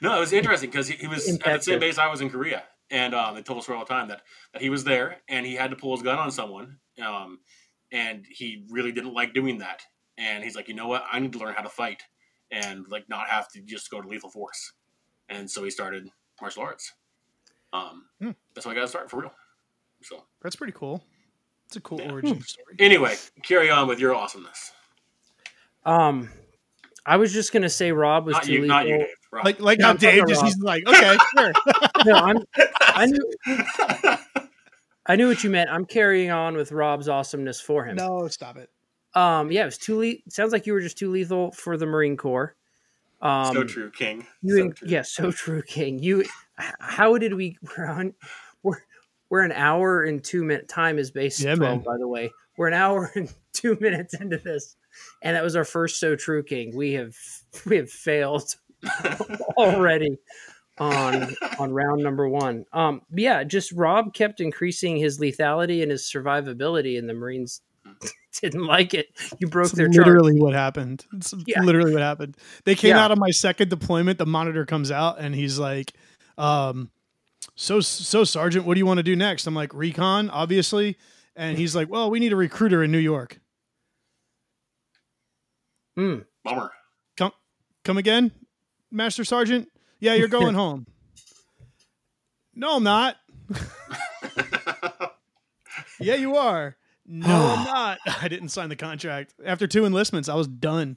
No, 0.00 0.16
it 0.16 0.20
was 0.20 0.32
interesting 0.32 0.70
because 0.70 0.86
he, 0.86 0.96
he 0.96 1.06
was 1.06 1.28
at 1.28 1.40
the 1.42 1.60
same 1.60 1.80
base 1.80 1.98
I 1.98 2.08
was 2.08 2.20
in 2.20 2.30
Korea, 2.30 2.62
and 2.90 3.14
um, 3.14 3.34
they 3.34 3.42
told 3.42 3.58
us 3.58 3.68
all 3.68 3.80
the 3.80 3.84
time 3.84 4.08
that, 4.08 4.22
that 4.52 4.62
he 4.62 4.70
was 4.70 4.84
there 4.84 5.16
and 5.28 5.44
he 5.44 5.54
had 5.54 5.70
to 5.70 5.76
pull 5.76 5.96
his 5.96 6.02
gun 6.02 6.18
on 6.18 6.30
someone, 6.30 6.76
um, 7.04 7.40
and 7.90 8.24
he 8.30 8.64
really 8.70 8.92
didn't 8.92 9.14
like 9.14 9.34
doing 9.34 9.58
that. 9.58 9.82
And 10.16 10.44
he's 10.44 10.54
like, 10.54 10.68
you 10.68 10.74
know 10.74 10.86
what? 10.86 11.04
I 11.10 11.18
need 11.18 11.32
to 11.32 11.38
learn 11.38 11.54
how 11.54 11.62
to 11.62 11.68
fight 11.68 12.02
and 12.50 12.86
like 12.88 13.08
not 13.08 13.28
have 13.28 13.50
to 13.52 13.60
just 13.60 13.90
go 13.90 14.00
to 14.00 14.08
lethal 14.08 14.30
force. 14.30 14.72
And 15.28 15.50
so 15.50 15.64
he 15.64 15.70
started 15.70 16.08
martial 16.40 16.62
arts. 16.62 16.92
Um, 17.72 18.04
Hmm. 18.20 18.30
That's 18.54 18.64
how 18.64 18.70
I 18.72 18.74
got 18.74 18.82
to 18.82 18.88
start 18.88 19.10
for 19.10 19.20
real. 19.20 19.32
So 20.02 20.24
That's 20.42 20.56
pretty 20.56 20.72
cool. 20.74 21.02
It's 21.68 21.76
a 21.76 21.80
cool 21.80 22.00
Yeah. 22.00 22.12
origin 22.12 22.40
story. 22.42 22.76
anyway, 22.78 23.14
carry 23.42 23.70
on 23.70 23.86
with 23.88 24.00
your 24.00 24.14
awesomeness. 24.14 24.72
Um, 25.84 26.30
I 27.06 27.16
was 27.16 27.32
just 27.32 27.52
gonna 27.52 27.68
say 27.70 27.92
Rob 27.92 28.24
was 28.26 28.32
Not 28.34 28.42
too 28.44 28.52
you, 28.52 28.60
lethal. 28.62 28.68
not 28.76 28.88
you, 28.88 28.98
Dave. 28.98 29.06
Rob. 29.30 29.44
Like 29.44 29.60
like 29.60 29.78
Yeah, 29.78 29.84
how 29.84 29.90
I'm 29.92 29.96
Dave 29.98 30.26
just 30.28 30.40
Rob. 30.42 30.46
he's 30.52 30.58
like, 30.62 30.86
okay, 30.86 31.16
sure. 31.36 31.52
No, 32.06 32.14
I'm, 32.14 32.38
I 32.80 33.06
knew 33.06 33.32
I 35.06 35.16
knew 35.16 35.28
what 35.28 35.42
you 35.44 35.50
meant. 35.50 35.70
I'm 35.70 35.84
carrying 35.84 36.30
on 36.30 36.56
with 36.56 36.72
Rob's 36.72 37.08
awesomeness 37.08 37.60
for 37.60 37.84
him. 37.84 37.96
no, 37.96 38.28
stop 38.28 38.56
it. 38.56 38.70
Um, 39.14 39.50
yeah, 39.50 39.62
it 39.62 39.66
was 39.66 39.78
too 39.78 39.98
le- 40.00 40.30
Sounds 40.30 40.52
like 40.52 40.66
you 40.66 40.72
were 40.74 40.80
just 40.80 40.98
too 40.98 41.10
lethal 41.10 41.50
for 41.52 41.76
the 41.76 41.86
Marine 41.86 42.16
Corps. 42.16 42.54
Um, 43.20 43.52
so 43.54 43.64
true, 43.64 43.90
King. 43.90 44.26
You 44.42 44.56
So 44.56 44.62
in- 44.64 44.72
true. 44.72 44.88
yeah, 44.88 45.02
so 45.02 45.30
true, 45.32 45.62
King. 45.62 45.98
You, 45.98 46.24
how 46.78 47.16
did 47.18 47.34
we? 47.34 47.56
We're 47.76 47.86
on. 47.86 48.14
We're 49.30 49.42
an 49.42 49.52
hour 49.52 50.02
and 50.04 50.22
two 50.22 50.44
minute 50.44 50.68
time 50.68 50.98
is 50.98 51.10
based 51.10 51.40
Yeah, 51.40 51.54
twelve. 51.54 51.84
By 51.84 51.96
the 51.98 52.08
way, 52.08 52.30
we're 52.56 52.68
an 52.68 52.74
hour 52.74 53.10
and 53.16 53.32
two 53.52 53.76
minutes 53.80 54.14
into 54.14 54.38
this, 54.38 54.76
and 55.22 55.36
that 55.36 55.42
was 55.42 55.56
our 55.56 55.64
first 55.64 56.00
so 56.00 56.16
true, 56.16 56.42
King. 56.42 56.74
We 56.76 56.92
have 56.94 57.14
we 57.66 57.76
have 57.76 57.90
failed 57.90 58.54
already 59.56 60.16
on 60.78 61.34
on 61.58 61.72
round 61.72 62.02
number 62.02 62.28
one. 62.28 62.64
Um, 62.72 63.02
yeah, 63.14 63.44
just 63.44 63.72
Rob 63.72 64.14
kept 64.14 64.40
increasing 64.40 64.96
his 64.96 65.18
lethality 65.18 65.82
and 65.82 65.90
his 65.90 66.02
survivability, 66.02 66.98
and 66.98 67.08
the 67.08 67.14
Marines 67.14 67.60
didn't 68.40 68.64
like 68.66 68.94
it. 68.94 69.08
You 69.38 69.48
broke 69.48 69.66
It's 69.66 69.74
their 69.76 69.88
literally 69.88 70.38
what 70.38 70.54
happened. 70.54 71.04
It's 71.14 71.34
Yeah. 71.46 71.62
literally 71.62 71.92
what 71.92 72.02
happened. 72.02 72.36
They 72.64 72.74
came 72.74 72.90
Yeah. 72.90 73.04
out 73.04 73.10
of 73.10 73.18
my 73.18 73.30
second 73.30 73.70
deployment. 73.70 74.18
The 74.18 74.26
monitor 74.26 74.64
comes 74.66 74.90
out 74.90 75.18
and 75.18 75.34
he's 75.34 75.58
like, 75.58 75.92
um, 76.36 76.90
"So 77.60 77.80
so 77.80 78.22
Sergeant, 78.24 78.64
what 78.64 78.74
do 78.74 78.78
you 78.78 78.86
want 78.86 78.98
to 78.98 79.02
do 79.02 79.16
next?" 79.16 79.46
I'm 79.46 79.54
like, 79.54 79.74
"Recon, 79.74 80.30
obviously." 80.30 80.96
And 81.34 81.58
he's 81.58 81.74
like, 81.76 81.88
"Well, 81.90 82.10
we 82.10 82.18
need 82.20 82.32
a 82.32 82.36
recruiter 82.36 82.82
in 82.82 82.90
New 82.92 82.98
York. 82.98 83.40
Mm. 85.98 86.24
Bummer. 86.44 86.70
Come 87.16 87.32
come 87.84 87.98
again, 87.98 88.30
Master 88.90 89.24
Sergeant? 89.24 89.68
Yeah, 90.00 90.14
you're 90.14 90.28
going 90.28 90.54
home." 90.64 90.86
No, 92.54 92.76
I'm 92.76 92.82
not. 92.84 93.16
Yeah, 96.00 96.14
you 96.14 96.36
are. 96.36 96.76
No, 97.06 97.26
I'm 97.26 97.64
not. 97.64 97.98
I 98.22 98.28
didn't 98.28 98.50
sign 98.50 98.68
the 98.68 98.76
contract. 98.76 99.34
After 99.44 99.66
two 99.66 99.84
enlistments, 99.84 100.28
I 100.28 100.36
was 100.36 100.46
done. 100.46 100.96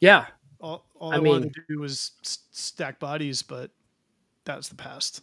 Yeah, 0.00 0.26
All, 0.60 0.84
all 0.96 1.12
I 1.12 1.16
I, 1.16 1.20
mean- 1.20 1.32
wanted 1.32 1.54
to 1.54 1.62
do 1.66 1.78
was 1.80 2.10
s- 2.22 2.40
stack 2.50 2.98
bodies, 2.98 3.40
but 3.40 3.70
that's 4.44 4.68
the 4.68 4.74
past. 4.74 5.22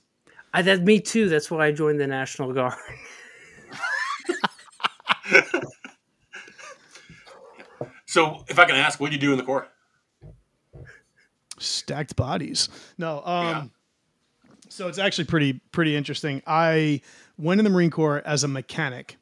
I, 0.53 0.61
that 0.63 0.81
me 0.81 0.99
too. 0.99 1.29
That's 1.29 1.49
why 1.49 1.67
I 1.67 1.71
joined 1.71 1.99
the 1.99 2.07
National 2.07 2.53
Guard. 2.53 2.77
so, 8.05 8.43
if 8.49 8.59
I 8.59 8.65
can 8.65 8.75
ask, 8.75 8.99
what 8.99 9.07
do 9.09 9.15
you 9.15 9.21
do 9.21 9.31
in 9.31 9.37
the 9.37 9.43
Corps? 9.43 9.67
Stacked 11.57 12.15
bodies. 12.15 12.69
No. 12.97 13.21
Um, 13.25 13.45
Yeah. 13.45 13.63
So 14.71 14.87
it's 14.87 14.97
actually 14.97 15.25
pretty 15.25 15.53
pretty 15.73 15.97
interesting. 15.97 16.41
I 16.47 17.01
went 17.37 17.59
in 17.59 17.65
the 17.65 17.69
Marine 17.69 17.91
Corps 17.91 18.21
as 18.25 18.45
a 18.45 18.47
mechanic, 18.47 19.17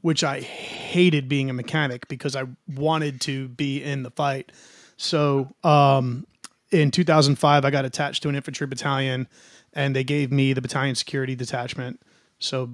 which 0.00 0.24
I 0.24 0.40
hated 0.40 1.28
being 1.28 1.50
a 1.50 1.52
mechanic 1.52 2.08
because 2.08 2.34
I 2.34 2.44
wanted 2.66 3.20
to 3.22 3.46
be 3.48 3.80
in 3.82 4.02
the 4.02 4.10
fight. 4.10 4.50
So 4.96 5.54
um, 5.62 6.26
in 6.72 6.90
2005, 6.90 7.64
I 7.64 7.70
got 7.70 7.84
attached 7.84 8.24
to 8.24 8.28
an 8.28 8.34
infantry 8.34 8.66
battalion, 8.66 9.28
and 9.74 9.94
they 9.94 10.04
gave 10.04 10.32
me 10.32 10.52
the 10.52 10.62
battalion 10.62 10.94
security 10.94 11.34
detachment. 11.34 12.00
So 12.38 12.70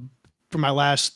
for 0.50 0.58
my 0.58 0.70
last 0.70 1.14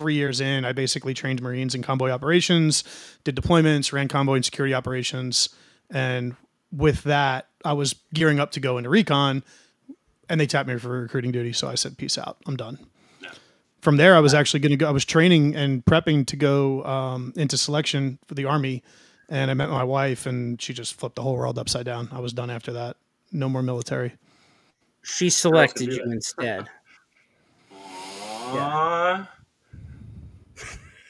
three 0.00 0.14
years 0.14 0.40
in, 0.40 0.64
I 0.64 0.72
basically 0.72 1.14
trained 1.14 1.42
Marines 1.42 1.74
in 1.74 1.82
convoy 1.82 2.10
operations, 2.10 2.84
did 3.24 3.36
deployments, 3.36 3.92
ran 3.92 4.08
convoy 4.08 4.36
and 4.36 4.44
security 4.44 4.74
operations, 4.74 5.48
and 5.90 6.34
with 6.72 7.02
that, 7.04 7.48
I 7.64 7.72
was 7.72 7.94
gearing 8.14 8.40
up 8.40 8.52
to 8.52 8.60
go 8.60 8.78
into 8.78 8.90
recon, 8.90 9.42
and 10.28 10.40
they 10.40 10.46
tapped 10.46 10.68
me 10.68 10.76
for 10.78 10.88
recruiting 10.88 11.32
duty. 11.32 11.52
So 11.52 11.68
I 11.68 11.74
said, 11.74 11.96
"Peace 11.98 12.18
out, 12.18 12.36
I'm 12.46 12.56
done." 12.56 12.78
Yeah. 13.20 13.30
From 13.80 13.96
there, 13.96 14.14
I 14.14 14.20
was 14.20 14.34
actually 14.34 14.60
going 14.60 14.70
to 14.70 14.76
go. 14.76 14.88
I 14.88 14.92
was 14.92 15.04
training 15.04 15.56
and 15.56 15.84
prepping 15.84 16.26
to 16.26 16.36
go 16.36 16.84
um, 16.84 17.32
into 17.36 17.56
selection 17.56 18.18
for 18.26 18.34
the 18.34 18.44
army, 18.44 18.82
and 19.28 19.50
I 19.50 19.54
met 19.54 19.70
my 19.70 19.84
wife, 19.84 20.26
and 20.26 20.60
she 20.60 20.72
just 20.74 20.94
flipped 20.94 21.16
the 21.16 21.22
whole 21.22 21.36
world 21.36 21.58
upside 21.58 21.86
down. 21.86 22.08
I 22.12 22.20
was 22.20 22.32
done 22.32 22.50
after 22.50 22.72
that. 22.74 22.96
No 23.32 23.48
more 23.48 23.62
military. 23.62 24.14
She 25.08 25.30
selected 25.30 25.92
you 25.92 26.02
instead. 26.04 26.68
Aww. 27.72 29.26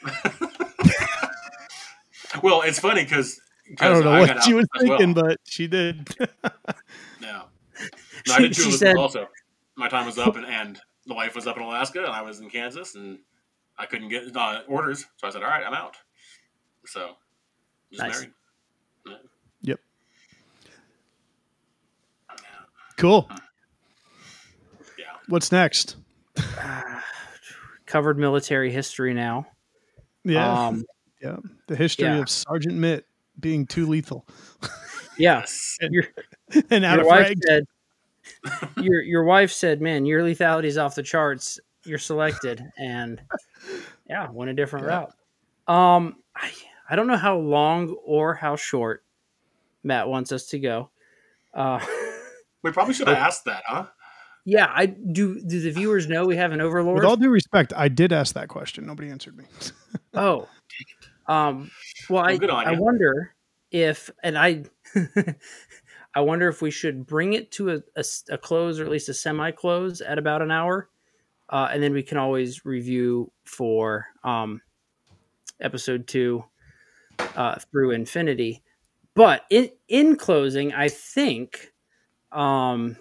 well, 2.42 2.62
it's 2.62 2.78
funny 2.78 3.02
because 3.02 3.40
I 3.80 3.88
don't 3.88 4.04
know 4.04 4.12
I 4.12 4.20
what 4.20 4.42
she 4.44 4.54
was 4.54 4.66
as 4.80 4.88
well. 4.88 4.98
thinking, 4.98 5.14
but 5.14 5.38
she 5.44 5.66
did. 5.66 6.08
No. 7.20 7.44
No, 8.26 8.34
I 8.34 8.36
She- 8.36 8.42
did 8.44 8.56
she 8.56 8.70
said- 8.72 8.96
also. 8.96 9.28
My 9.76 9.88
time 9.88 10.06
was 10.06 10.18
up, 10.18 10.34
and, 10.36 10.44
and 10.46 10.80
the 11.06 11.14
wife 11.14 11.34
was 11.36 11.46
up 11.46 11.56
in 11.56 11.62
Alaska, 11.62 12.00
and 12.04 12.12
I 12.12 12.20
was 12.22 12.40
in 12.40 12.50
Kansas, 12.50 12.96
and 12.96 13.18
I 13.78 13.86
couldn't 13.86 14.08
get 14.08 14.34
uh, 14.36 14.62
orders, 14.66 15.04
so 15.16 15.28
I 15.28 15.30
said, 15.30 15.42
"All 15.44 15.48
right, 15.48 15.64
I'm 15.64 15.72
out." 15.74 15.96
So, 16.86 17.10
just 17.90 18.02
Nice. 18.02 18.26
married. 19.06 19.20
Yep. 19.62 19.78
Cool. 22.96 23.30
Yeah. 25.28 25.32
What's 25.32 25.52
next? 25.52 25.96
covered 27.86 28.18
military 28.18 28.70
history 28.70 29.14
now. 29.14 29.46
Yeah. 30.24 30.66
Um, 30.66 30.84
yeah. 31.22 31.36
The 31.66 31.76
history 31.76 32.06
yeah. 32.06 32.18
of 32.18 32.28
Sergeant 32.28 32.74
Mitt 32.76 33.06
being 33.40 33.66
too 33.66 33.86
lethal 33.86 34.26
yeah. 34.62 34.68
Yes. 35.18 35.78
Your, 35.80 36.04
and 36.70 36.84
out 36.84 36.96
your 36.96 37.00
of 37.00 37.06
wife 37.06 37.34
said. 37.46 37.64
Your 38.76 39.00
your 39.02 39.24
wife 39.24 39.50
said, 39.50 39.80
"Man, 39.80 40.04
your 40.04 40.22
lethality 40.22 40.66
is 40.66 40.78
off 40.78 40.94
the 40.94 41.02
charts. 41.02 41.58
You're 41.84 41.98
selected." 41.98 42.62
And 42.78 43.20
yeah, 44.08 44.30
went 44.30 44.50
a 44.50 44.54
different 44.54 44.86
Yeah. 44.86 45.06
route. 45.66 45.74
Um, 45.96 46.16
I, 46.36 46.50
I 46.88 46.94
don't 46.96 47.06
know 47.06 47.16
how 47.16 47.36
long 47.38 47.96
or 48.04 48.34
how 48.34 48.54
short 48.54 49.02
Matt 49.82 50.08
wants 50.08 50.30
us 50.30 50.46
to 50.48 50.58
go. 50.58 50.90
Uh, 51.54 51.80
We 52.62 52.70
probably 52.72 52.94
should 52.94 53.08
have 53.08 53.16
asked 53.16 53.44
that, 53.46 53.62
huh? 53.66 53.86
Yeah, 54.48 54.72
I 54.74 54.86
do. 54.86 55.42
Do 55.42 55.60
the 55.60 55.70
viewers 55.70 56.08
know 56.08 56.24
we 56.24 56.36
have 56.36 56.52
an 56.52 56.62
overlord? 56.62 56.96
With 56.96 57.04
all 57.04 57.18
due 57.18 57.28
respect, 57.28 57.74
I 57.76 57.88
did 57.88 58.14
ask 58.14 58.34
that 58.34 58.48
question. 58.48 58.86
Nobody 58.86 59.10
answered 59.10 59.36
me. 59.36 59.44
Oh, 60.14 60.48
um, 61.26 61.70
well, 62.08 62.24
I, 62.24 62.30
Well, 62.30 62.38
good 62.38 62.50
I 62.50 62.72
wonder 62.72 63.34
if, 63.70 64.10
and 64.24 64.36
I, 64.36 64.64
I 66.14 66.22
wonder 66.22 66.48
if 66.48 66.60
we 66.62 66.70
should 66.70 67.06
bring 67.06 67.34
it 67.34 67.52
to 67.52 67.82
a 68.30 68.38
close 68.38 68.80
or 68.80 68.84
at 68.84 68.90
least 68.90 69.10
a 69.10 69.14
semi 69.14 69.50
close 69.50 70.00
at 70.00 70.18
about 70.18 70.40
an 70.42 70.50
hour, 70.50 70.88
uh, 71.50 71.68
and 71.70 71.82
then 71.82 71.92
we 71.92 72.02
can 72.02 72.16
always 72.16 72.64
review 72.64 73.30
for 73.44 74.06
um, 74.24 74.62
episode 75.60 76.08
two 76.08 76.42
uh, 77.36 77.58
through 77.70 77.90
infinity. 77.90 78.62
But 79.14 79.44
in 79.50 79.70
in 79.88 80.16
closing, 80.16 80.72
I 80.72 80.88
think 80.88 81.72
um, 82.32 82.96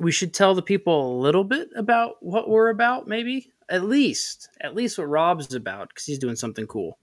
we 0.00 0.10
should 0.10 0.32
tell 0.32 0.54
the 0.54 0.62
people 0.62 1.14
a 1.14 1.20
little 1.20 1.44
bit 1.44 1.68
about 1.76 2.16
what 2.20 2.48
we're 2.48 2.70
about, 2.70 3.06
maybe 3.06 3.52
at 3.68 3.84
least 3.84 4.48
at 4.60 4.74
least 4.74 4.98
what 4.98 5.08
Rob's 5.08 5.54
about 5.54 5.90
because 5.90 6.06
he's 6.06 6.18
doing 6.18 6.36
something 6.36 6.66
cool. 6.66 6.98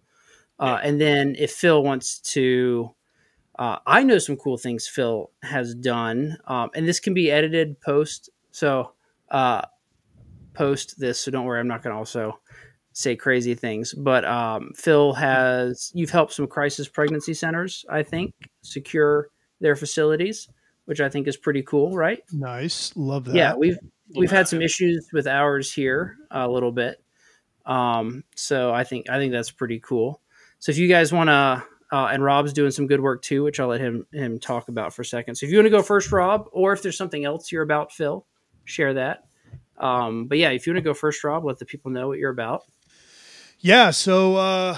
Uh, 0.59 0.79
and 0.83 0.99
then 0.99 1.35
if 1.37 1.51
Phil 1.51 1.83
wants 1.83 2.19
to, 2.19 2.93
uh, 3.59 3.77
I 3.85 4.01
know 4.01 4.17
some 4.17 4.35
cool 4.35 4.57
things 4.57 4.87
Phil 4.87 5.29
has 5.43 5.75
done, 5.75 6.37
um, 6.47 6.71
and 6.73 6.87
this 6.87 6.99
can 6.99 7.13
be 7.13 7.31
edited 7.31 7.79
post. 7.81 8.31
So 8.51 8.93
uh, 9.29 9.61
post 10.55 10.99
this, 10.99 11.19
so 11.19 11.29
don't 11.29 11.45
worry, 11.45 11.59
I'm 11.59 11.67
not 11.67 11.83
going 11.83 11.93
to 11.93 11.99
also 11.99 12.39
say 12.93 13.15
crazy 13.15 13.53
things. 13.53 13.93
But 13.93 14.25
um, 14.25 14.71
Phil 14.75 15.13
has 15.13 15.91
you've 15.93 16.09
helped 16.09 16.33
some 16.33 16.47
crisis 16.47 16.87
pregnancy 16.87 17.35
centers, 17.35 17.85
I 17.89 18.01
think, 18.01 18.33
secure 18.63 19.29
their 19.61 19.75
facilities, 19.75 20.49
which 20.87 21.01
I 21.01 21.09
think 21.09 21.27
is 21.27 21.35
pretty 21.35 21.63
cool, 21.63 21.91
right? 21.91 22.23
Nice. 22.31 22.95
Love 22.95 23.25
that. 23.25 23.35
Yeah, 23.35 23.55
we've 23.55 23.77
we've 24.15 24.31
had 24.31 24.47
some 24.47 24.61
issues 24.61 25.09
with 25.11 25.27
ours 25.27 25.71
here 25.71 26.15
a 26.31 26.47
little 26.47 26.71
bit. 26.71 27.03
Um, 27.65 28.23
so 28.35 28.73
I 28.73 28.85
think 28.85 29.09
I 29.09 29.17
think 29.17 29.33
that's 29.33 29.51
pretty 29.51 29.81
cool. 29.81 30.21
So 30.59 30.71
if 30.71 30.77
you 30.77 30.87
guys 30.87 31.11
want 31.11 31.27
to, 31.27 31.65
uh, 31.91 32.05
and 32.05 32.23
Rob's 32.23 32.53
doing 32.53 32.71
some 32.71 32.87
good 32.87 33.01
work 33.01 33.21
too, 33.21 33.43
which 33.43 33.59
I'll 33.59 33.67
let 33.67 33.81
him 33.81 34.07
him 34.13 34.39
talk 34.39 34.69
about 34.69 34.93
for 34.93 35.01
a 35.01 35.05
second. 35.05 35.35
So 35.35 35.45
if 35.45 35.51
you 35.51 35.57
want 35.57 35.65
to 35.65 35.71
go 35.71 35.83
first, 35.83 36.09
Rob, 36.09 36.47
or 36.53 36.71
if 36.71 36.81
there's 36.81 36.97
something 36.97 37.25
else 37.25 37.51
you're 37.51 37.63
about, 37.63 37.91
Phil, 37.91 38.25
share 38.63 38.93
that. 38.93 39.25
Um, 39.77 40.27
but 40.27 40.37
yeah, 40.37 40.51
if 40.51 40.65
you 40.65 40.71
want 40.71 40.83
to 40.83 40.89
go 40.89 40.93
first, 40.93 41.21
Rob, 41.25 41.43
let 41.43 41.59
the 41.59 41.65
people 41.65 41.91
know 41.91 42.07
what 42.07 42.17
you're 42.17 42.31
about. 42.31 42.63
Yeah. 43.59 43.91
So, 43.91 44.37
uh, 44.37 44.77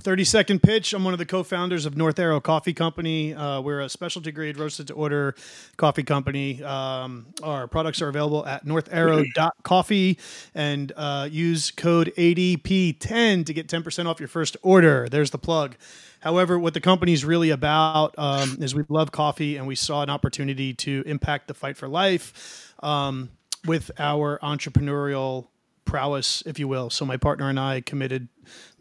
30 0.00 0.24
second 0.24 0.62
pitch. 0.62 0.92
I'm 0.92 1.04
one 1.04 1.12
of 1.12 1.18
the 1.18 1.26
co 1.26 1.42
founders 1.42 1.86
of 1.86 1.96
North 1.96 2.18
Arrow 2.18 2.40
Coffee 2.40 2.72
Company. 2.72 3.34
Uh, 3.34 3.60
we're 3.60 3.80
a 3.80 3.88
specialty 3.88 4.32
grade 4.32 4.58
roasted 4.58 4.86
to 4.88 4.94
order 4.94 5.34
coffee 5.76 6.02
company. 6.02 6.62
Um, 6.62 7.26
our 7.42 7.68
products 7.68 8.00
are 8.00 8.08
available 8.08 8.46
at 8.46 8.64
northarrow.coffee 8.64 10.18
and 10.54 10.92
uh, 10.96 11.28
use 11.30 11.70
code 11.70 12.12
ADP10 12.16 13.46
to 13.46 13.52
get 13.52 13.68
10% 13.68 14.06
off 14.06 14.18
your 14.18 14.28
first 14.28 14.56
order. 14.62 15.08
There's 15.08 15.30
the 15.30 15.38
plug. 15.38 15.76
However, 16.20 16.58
what 16.58 16.74
the 16.74 16.80
company's 16.80 17.24
really 17.24 17.50
about 17.50 18.14
um, 18.18 18.58
is 18.60 18.74
we 18.74 18.84
love 18.88 19.12
coffee 19.12 19.56
and 19.56 19.66
we 19.66 19.74
saw 19.74 20.02
an 20.02 20.10
opportunity 20.10 20.74
to 20.74 21.02
impact 21.06 21.48
the 21.48 21.54
fight 21.54 21.76
for 21.76 21.88
life 21.88 22.74
um, 22.82 23.30
with 23.66 23.90
our 23.98 24.38
entrepreneurial 24.42 25.48
prowess, 25.90 26.42
if 26.46 26.58
you 26.58 26.68
will. 26.68 26.88
So 26.88 27.04
my 27.04 27.16
partner 27.16 27.48
and 27.48 27.58
I 27.58 27.80
committed 27.80 28.28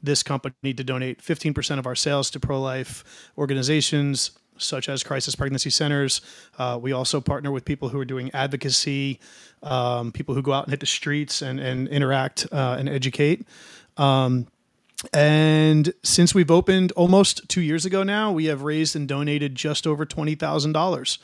this 0.03 0.23
company 0.23 0.55
need 0.63 0.77
to 0.77 0.83
donate 0.83 1.21
15% 1.21 1.79
of 1.79 1.85
our 1.85 1.95
sales 1.95 2.29
to 2.31 2.39
pro-life 2.39 3.31
organizations 3.37 4.31
such 4.57 4.89
as 4.89 5.03
crisis 5.03 5.35
pregnancy 5.35 5.69
centers. 5.69 6.19
Uh, 6.57 6.77
we 6.81 6.91
also 6.91 7.21
partner 7.21 7.49
with 7.51 7.63
people 7.63 7.89
who 7.89 7.99
are 7.99 8.05
doing 8.05 8.29
advocacy, 8.33 9.19
um, 9.63 10.11
people 10.11 10.35
who 10.35 10.41
go 10.41 10.51
out 10.51 10.65
and 10.65 10.71
hit 10.71 10.81
the 10.81 10.85
streets 10.85 11.41
and, 11.41 11.59
and 11.61 11.87
interact 11.87 12.45
uh, 12.51 12.75
and 12.77 12.89
educate. 12.89 13.47
Um, 13.95 14.47
and 15.13 15.93
since 16.03 16.35
we've 16.35 16.51
opened 16.51 16.91
almost 16.93 17.47
two 17.47 17.61
years 17.61 17.85
ago 17.85 18.03
now, 18.03 18.33
we 18.33 18.45
have 18.45 18.63
raised 18.63 18.97
and 18.97 19.07
donated 19.07 19.55
just 19.55 19.87
over 19.87 20.05
$20,000. 20.05 21.17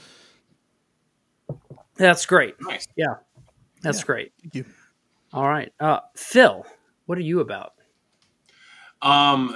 That's 1.97 2.25
great. 2.25 2.55
Nice. 2.61 2.87
Yeah, 2.95 3.15
that's 3.81 3.99
Yeah. 3.99 4.05
great. 4.05 4.31
Thank 4.41 4.55
you. 4.55 4.65
All 5.33 5.47
right, 5.47 5.73
uh, 5.81 5.99
Phil, 6.15 6.65
what 7.05 7.17
are 7.17 7.21
you 7.21 7.41
about? 7.41 7.73
Um, 9.05 9.55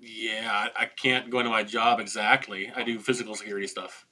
yeah, 0.00 0.48
I, 0.52 0.84
I 0.84 0.86
can't 0.86 1.28
go 1.28 1.40
into 1.40 1.50
my 1.50 1.64
job 1.64 1.98
exactly. 1.98 2.70
I 2.74 2.84
do 2.84 3.00
physical 3.00 3.34
security 3.34 3.66
stuff. 3.66 4.06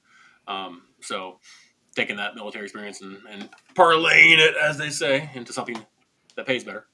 Um, 0.47 0.83
so 0.99 1.39
taking 1.95 2.17
that 2.17 2.35
military 2.35 2.65
experience 2.65 3.01
and, 3.01 3.17
and 3.29 3.49
parlaying 3.73 4.37
it, 4.37 4.55
as 4.61 4.77
they 4.77 4.89
say, 4.89 5.29
into 5.33 5.53
something 5.53 5.77
that 6.35 6.45
pays 6.45 6.65
better. 6.65 6.87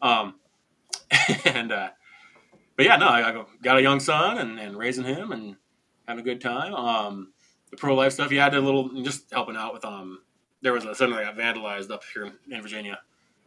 Um, 0.00 0.36
and, 1.44 1.70
uh, 1.70 1.90
but 2.74 2.86
yeah, 2.86 2.96
no, 2.96 3.06
I, 3.06 3.28
I 3.28 3.44
got 3.62 3.76
a 3.76 3.82
young 3.82 4.00
son 4.00 4.38
and, 4.38 4.58
and 4.58 4.78
raising 4.78 5.04
him 5.04 5.32
and 5.32 5.56
having 6.08 6.22
a 6.22 6.24
good 6.24 6.40
time. 6.40 6.74
Um, 6.74 7.32
the 7.70 7.76
pro 7.76 7.94
life 7.94 8.14
stuff, 8.14 8.32
yeah, 8.32 8.46
I 8.46 8.48
did 8.48 8.60
a 8.60 8.64
little 8.64 9.02
just 9.02 9.30
helping 9.30 9.56
out 9.56 9.74
with, 9.74 9.84
um, 9.84 10.20
there 10.62 10.72
was 10.72 10.86
a 10.86 10.94
center 10.94 11.16
that 11.16 11.36
got 11.36 11.36
vandalized 11.36 11.90
up 11.90 12.02
here 12.14 12.32
in 12.50 12.62
Virginia. 12.62 12.98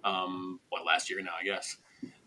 Um, 0.04 0.60
what 0.70 0.86
last 0.86 1.10
year 1.10 1.22
now, 1.24 1.32
I 1.40 1.44
guess 1.44 1.78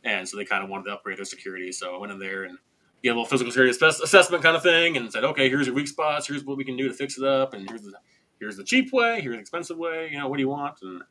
and 0.05 0.29
so 0.29 0.37
they 0.37 0.45
kind 0.45 0.65
of 0.65 0.70
wanted 0.70 0.85
to 0.85 0.93
upgrade 0.93 1.19
their 1.19 1.24
security. 1.24 1.73
So 1.73 1.95
I 1.95 1.99
went 1.99 2.12
in 2.12 2.19
there 2.19 2.45
and 2.45 2.59
get 3.03 3.11
a 3.11 3.12
little 3.12 3.24
physical 3.24 3.51
security 3.51 3.70
assess- 3.70 4.01
assessment 4.01 4.43
kind 4.43 4.57
of 4.57 4.62
thing, 4.62 4.97
and 4.97 5.12
said, 5.12 5.24
okay, 5.24 5.49
here's 5.49 5.66
your 5.66 5.74
weak 5.74 5.89
spots. 5.89 6.27
Here's 6.27 6.45
what 6.45 6.57
we 6.57 6.65
can 6.65 6.77
do 6.77 6.89
to 6.89 6.95
fix 6.95 7.19
it 7.19 7.24
up, 7.24 7.55
and 7.55 7.69
here's 7.69 7.83
the 7.83 7.93
here's 8.41 8.57
the 8.57 8.65
cheap 8.65 8.93
way. 8.93 9.20
Here's 9.20 9.35
the 9.35 9.41
expensive 9.41 9.79
way. 9.79 10.09
You 10.11 10.19
know, 10.19 10.29
what 10.29 10.37
do 10.37 10.43
you 10.43 10.49
want? 10.49 10.79
And 10.83 11.03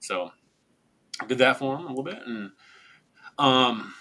so 0.00 0.30
I 1.20 1.26
did 1.26 1.38
that 1.38 1.58
for 1.58 1.76
them 1.76 1.86
a 1.86 1.88
little 1.88 2.04
bit, 2.04 2.20
and 2.26 2.50
um, 3.38 3.94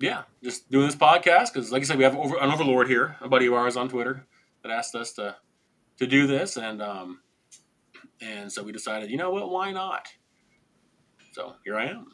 yeah, 0.00 0.22
just 0.42 0.70
doing 0.70 0.86
this 0.86 0.96
podcast 0.96 1.52
because, 1.52 1.70
like 1.70 1.82
I 1.82 1.84
said, 1.84 1.98
we 1.98 2.04
have 2.04 2.16
over, 2.16 2.36
an 2.36 2.50
overlord 2.50 2.88
here, 2.88 3.16
a 3.20 3.28
buddy 3.28 3.46
of 3.46 3.54
ours 3.54 3.76
on 3.76 3.88
Twitter 3.88 4.26
that 4.62 4.72
asked 4.72 4.94
us 4.94 5.12
to 5.14 5.36
to 5.98 6.06
do 6.06 6.26
this, 6.26 6.56
and 6.56 6.82
um, 6.82 7.20
and 8.20 8.50
so 8.50 8.62
we 8.62 8.72
decided, 8.72 9.10
you 9.10 9.16
know 9.16 9.30
what, 9.30 9.50
why 9.50 9.72
not? 9.72 10.08
So 11.32 11.54
here 11.64 11.76
I 11.76 11.86
am. 11.86 12.06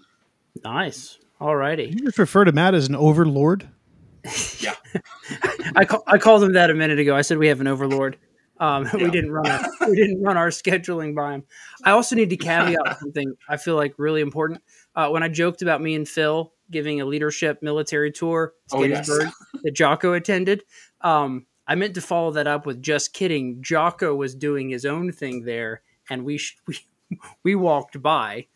Nice. 0.64 1.18
All 1.40 1.54
righty. 1.54 1.86
Did 1.90 2.00
you 2.00 2.06
just 2.06 2.18
refer 2.18 2.44
to 2.44 2.52
Matt 2.52 2.74
as 2.74 2.88
an 2.88 2.94
overlord? 2.96 3.68
Yeah. 4.60 4.74
I 5.76 5.84
call, 5.84 6.02
I 6.06 6.18
called 6.18 6.42
him 6.42 6.52
that 6.54 6.70
a 6.70 6.74
minute 6.74 6.98
ago. 6.98 7.14
I 7.14 7.22
said 7.22 7.38
we 7.38 7.48
have 7.48 7.60
an 7.60 7.66
overlord. 7.68 8.16
Um, 8.60 8.84
Yeah. 8.94 9.04
We 9.04 9.10
didn't 9.10 9.30
run 9.30 9.46
our, 9.48 9.60
we 9.88 9.94
didn't 9.96 10.20
run 10.22 10.36
our 10.36 10.48
scheduling 10.48 11.14
by 11.14 11.34
him. 11.34 11.44
I 11.84 11.92
also 11.92 12.16
need 12.16 12.30
to 12.30 12.36
caveat 12.36 12.98
something 13.00 13.34
I 13.48 13.56
feel 13.56 13.76
like 13.76 13.94
really 13.98 14.20
important. 14.20 14.62
Uh, 14.96 15.08
when 15.10 15.22
I 15.22 15.28
joked 15.28 15.62
about 15.62 15.80
me 15.80 15.94
and 15.94 16.08
Phil 16.08 16.52
giving 16.70 17.00
a 17.00 17.04
leadership 17.04 17.62
military 17.62 18.10
tour 18.10 18.54
to 18.70 18.76
Oh, 18.76 18.82
yes. 18.82 19.06
That 19.06 19.72
Jocko 19.72 20.12
attended, 20.14 20.64
um, 21.02 21.46
I 21.68 21.76
meant 21.76 21.94
to 21.94 22.00
follow 22.00 22.32
that 22.32 22.46
up 22.48 22.66
with 22.66 22.82
just 22.82 23.12
kidding. 23.12 23.62
Jocko 23.62 24.14
was 24.14 24.34
doing 24.34 24.70
his 24.70 24.84
own 24.84 25.12
thing 25.12 25.44
there, 25.44 25.82
and 26.10 26.24
we 26.24 26.38
sh- 26.38 26.56
we 26.66 26.78
we 27.44 27.54
walked 27.54 28.02
by. 28.02 28.46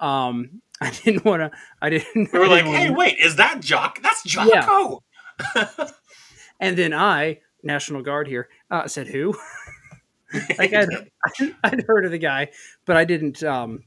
Um, 0.00 0.62
I 0.80 0.90
didn't 0.90 1.24
want 1.24 1.40
to. 1.40 1.50
I 1.82 1.90
didn't. 1.90 2.32
We 2.32 2.38
were 2.38 2.48
like, 2.48 2.64
hey, 2.64 2.90
wait, 2.90 3.18
is 3.18 3.36
that 3.36 3.60
Jock? 3.60 4.00
That's 4.02 4.22
Jocko. 4.22 5.02
And 6.60 6.76
then 6.76 6.92
I, 6.92 7.38
National 7.62 8.02
Guard 8.02 8.26
here, 8.26 8.48
uh, 8.68 8.88
said 8.88 9.06
who? 9.06 9.32
like 10.58 10.72
I'd, 10.74 10.88
I'd 11.62 11.84
heard 11.86 12.04
of 12.04 12.10
the 12.10 12.18
guy, 12.18 12.48
but 12.84 12.96
I 12.96 13.04
didn't. 13.04 13.44
Um, 13.44 13.84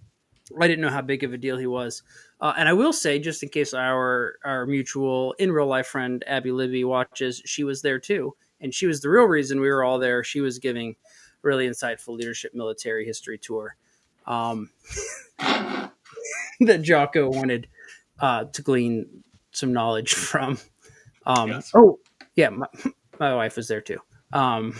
I 0.57 0.68
didn't 0.68 0.81
know 0.81 0.89
how 0.89 1.01
big 1.01 1.23
of 1.23 1.34
a 1.34 1.38
deal 1.38 1.57
he 1.57 1.68
was. 1.68 2.01
Uh, 2.39 2.53
and 2.57 2.69
I 2.69 2.73
will 2.73 2.93
say, 2.93 3.19
just 3.19 3.43
in 3.43 3.49
case 3.49 3.73
our 3.73 4.35
our 4.45 4.65
mutual 4.65 5.34
in 5.34 5.51
real 5.51 5.68
life 5.68 5.88
friend 5.88 6.23
Abby 6.27 6.53
Libby 6.53 6.85
watches, 6.85 7.41
she 7.45 7.65
was 7.65 7.81
there 7.81 7.99
too, 7.99 8.35
and 8.61 8.73
she 8.73 8.88
was 8.88 9.01
the 9.01 9.09
real 9.09 9.26
reason 9.26 9.59
we 9.59 9.69
were 9.69 9.84
all 9.84 9.99
there. 9.99 10.23
She 10.23 10.39
was 10.39 10.59
giving 10.59 10.95
really 11.41 11.68
insightful 11.68 12.15
leadership 12.15 12.53
military 12.53 13.05
history 13.05 13.38
tour 13.38 13.76
um, 14.27 14.69
that 16.61 16.81
Jocko 16.81 17.29
wanted 17.29 17.67
uh, 18.19 18.45
to 18.45 18.61
glean 18.61 19.23
some 19.51 19.73
knowledge 19.73 20.13
from. 20.29 20.57
Um, 21.25 21.49
Yes. 21.49 21.71
Oh, 21.75 21.99
yeah, 22.35 22.49
my, 22.49 22.67
my 23.19 23.35
wife 23.35 23.55
was 23.55 23.67
there 23.67 23.81
too. 23.81 23.99
Um, 24.33 24.79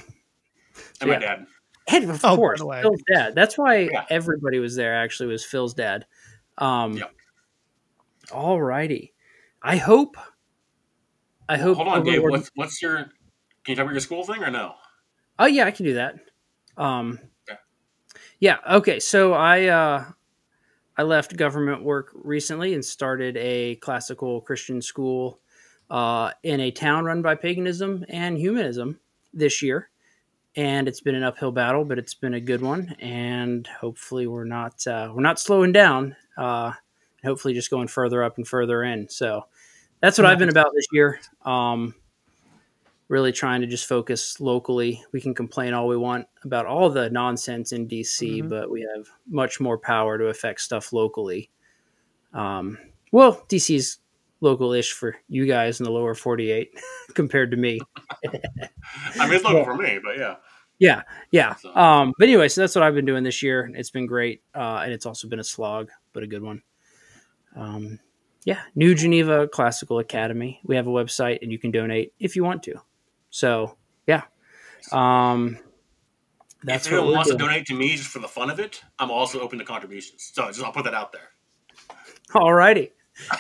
And 1.02 1.10
my 1.10 1.16
yeah. 1.16 1.20
dad. 1.20 1.46
and 1.88 2.10
of 2.12 2.24
Oh, 2.24 2.36
course, 2.36 2.60
the. 2.62 2.80
Phil's 2.82 3.02
dad. 3.14 3.36
That's 3.36 3.58
why 3.58 3.90
Yeah. 3.92 4.06
everybody 4.10 4.60
was 4.60 4.76
there. 4.76 4.96
Actually, 4.96 5.28
was 5.28 5.44
Phil's 5.46 5.74
dad. 5.74 6.06
Um, 6.58 6.94
Yep. 6.94 7.12
All 8.32 8.62
righty. 8.62 9.14
I 9.62 9.76
hope. 9.78 10.16
I 11.50 11.58
hope. 11.58 11.76
Hold 11.78 11.90
on, 11.90 12.04
Gabe. 12.04 12.20
Overlord- 12.20 12.32
What's 12.32 12.52
what's 12.56 12.82
your? 12.82 12.96
Can 12.96 13.10
you 13.68 13.76
talk 13.76 13.84
about 13.84 13.92
your 13.94 14.00
school 14.00 14.24
thing 14.24 14.42
or 14.44 14.50
no? 14.50 14.74
Oh 15.38 15.46
yeah, 15.48 15.66
I 15.66 15.72
can 15.72 15.86
do 15.86 15.96
that. 15.96 16.16
Um, 16.78 17.20
Okay. 17.50 17.60
yeah. 18.40 18.58
Okay. 18.70 19.00
So 19.00 19.34
I 19.34 19.66
uh, 19.66 20.06
I 20.98 21.04
left 21.04 21.38
government 21.38 21.84
work 21.84 22.12
recently 22.14 22.74
and 22.74 22.84
started 22.84 23.38
a 23.38 23.76
classical 23.78 24.42
Christian 24.42 24.82
school 24.82 25.40
uh, 25.90 26.32
in 26.44 26.60
a 26.60 26.72
town 26.72 27.06
run 27.06 27.22
by 27.22 27.36
paganism 27.36 28.06
and 28.10 28.38
humanism 28.38 29.00
this 29.34 29.62
year, 29.62 29.90
and 30.56 30.88
it's 30.88 31.02
been 31.02 31.16
an 31.16 31.24
uphill 31.24 31.52
battle, 31.52 31.86
but 31.86 31.98
it's 31.98 32.14
been 32.14 32.34
a 32.34 32.42
good 32.42 32.62
one, 32.62 32.96
and 33.00 33.68
hopefully 33.68 34.28
we're 34.28 34.46
not 34.46 34.86
uh, 34.88 35.12
we're 35.14 35.22
not 35.22 35.40
slowing 35.40 35.72
down. 35.72 36.16
Uh, 36.38 36.74
hopefully, 37.24 37.54
just 37.54 37.70
going 37.70 37.88
further 37.88 38.24
up 38.24 38.38
and 38.38 38.48
further 38.48 38.84
in. 38.84 39.08
So 39.10 39.46
that's 40.02 40.18
what 40.18 40.26
I've 40.26 40.40
been 40.40 40.50
about 40.50 40.72
this 40.74 40.88
year. 40.92 41.20
Um, 41.46 41.94
really 43.12 43.34
trying 43.34 43.60
to 43.60 43.68
just 43.68 43.88
focus 43.88 44.40
locally. 44.40 45.04
We 45.12 45.20
can 45.20 45.34
complain 45.36 45.74
all 45.74 45.86
we 45.90 45.98
want 45.98 46.28
about 46.46 46.66
all 46.66 46.90
the 46.90 47.10
nonsense 47.10 47.74
in 47.74 47.86
DC, 47.86 48.42
Mhm. 48.42 48.50
but 48.50 48.72
we 48.72 48.88
have 48.96 49.06
much 49.30 49.60
more 49.60 49.78
power 49.78 50.18
to 50.18 50.28
affect 50.28 50.62
stuff 50.62 50.94
locally. 50.94 51.50
Um, 52.34 52.78
well, 53.12 53.44
DC's 53.50 54.00
local-ish 54.40 54.94
for 54.94 55.18
you 55.28 55.46
guys 55.46 55.82
in 55.82 55.84
the 55.84 55.92
lower 55.92 56.16
48 56.16 56.72
compared 57.14 57.52
to 57.52 57.58
me. 57.58 57.80
I 58.26 59.26
mean, 59.28 59.34
it's 59.36 59.44
local 59.44 59.66
for 59.66 59.76
me, 59.76 60.00
but 60.02 60.18
yeah. 60.18 60.38
Yeah, 60.80 61.02
yeah. 61.32 61.56
So- 61.56 61.76
Um, 61.76 62.14
but 62.18 62.30
anyway, 62.30 62.48
so 62.48 62.62
that's 62.62 62.76
what 62.76 62.84
I've 62.84 62.96
been 62.96 63.06
doing 63.06 63.24
this 63.26 63.44
year. 63.44 63.70
It's 63.76 63.92
been 63.92 64.06
great, 64.08 64.42
uh, 64.56 64.82
and 64.86 64.94
it's 64.94 65.06
also 65.06 65.28
been 65.28 65.40
a 65.40 65.44
slog, 65.44 65.90
but 66.14 66.24
a 66.24 66.28
good 66.28 66.42
one. 66.44 66.64
Um, 67.58 68.00
yeah, 68.46 68.62
New 68.74 68.96
Geneva 68.96 69.50
Classical 69.50 70.00
Academy. 70.00 70.62
We 70.64 70.78
have 70.78 70.88
a 70.88 70.92
website, 70.92 71.40
and 71.42 71.52
you 71.52 71.60
can 71.60 71.72
donate 71.72 72.14
if 72.18 72.38
you 72.38 72.46
want 72.46 72.64
to. 72.64 72.80
So 73.32 73.78
yeah, 74.06 74.24
um, 74.92 75.58
that's 76.64 76.86
if 76.86 76.92
what 76.92 76.98
anyone 76.98 77.12
we're 77.12 77.16
wants 77.16 77.32
to 77.32 77.38
donate 77.38 77.66
to 77.68 77.74
me 77.74 77.96
just 77.96 78.10
for 78.10 78.20
the 78.20 78.28
fun 78.28 78.50
of 78.50 78.60
it, 78.60 78.82
I'm 79.00 79.10
also 79.10 79.40
open 79.40 79.58
to 79.60 79.66
contributions. 79.66 80.32
So 80.34 80.46
just 80.48 80.62
I'll 80.62 80.72
put 80.72 80.84
that 80.84 80.94
out 80.94 81.12
there. 81.12 81.30
All 82.36 82.54
righty. 82.54 82.92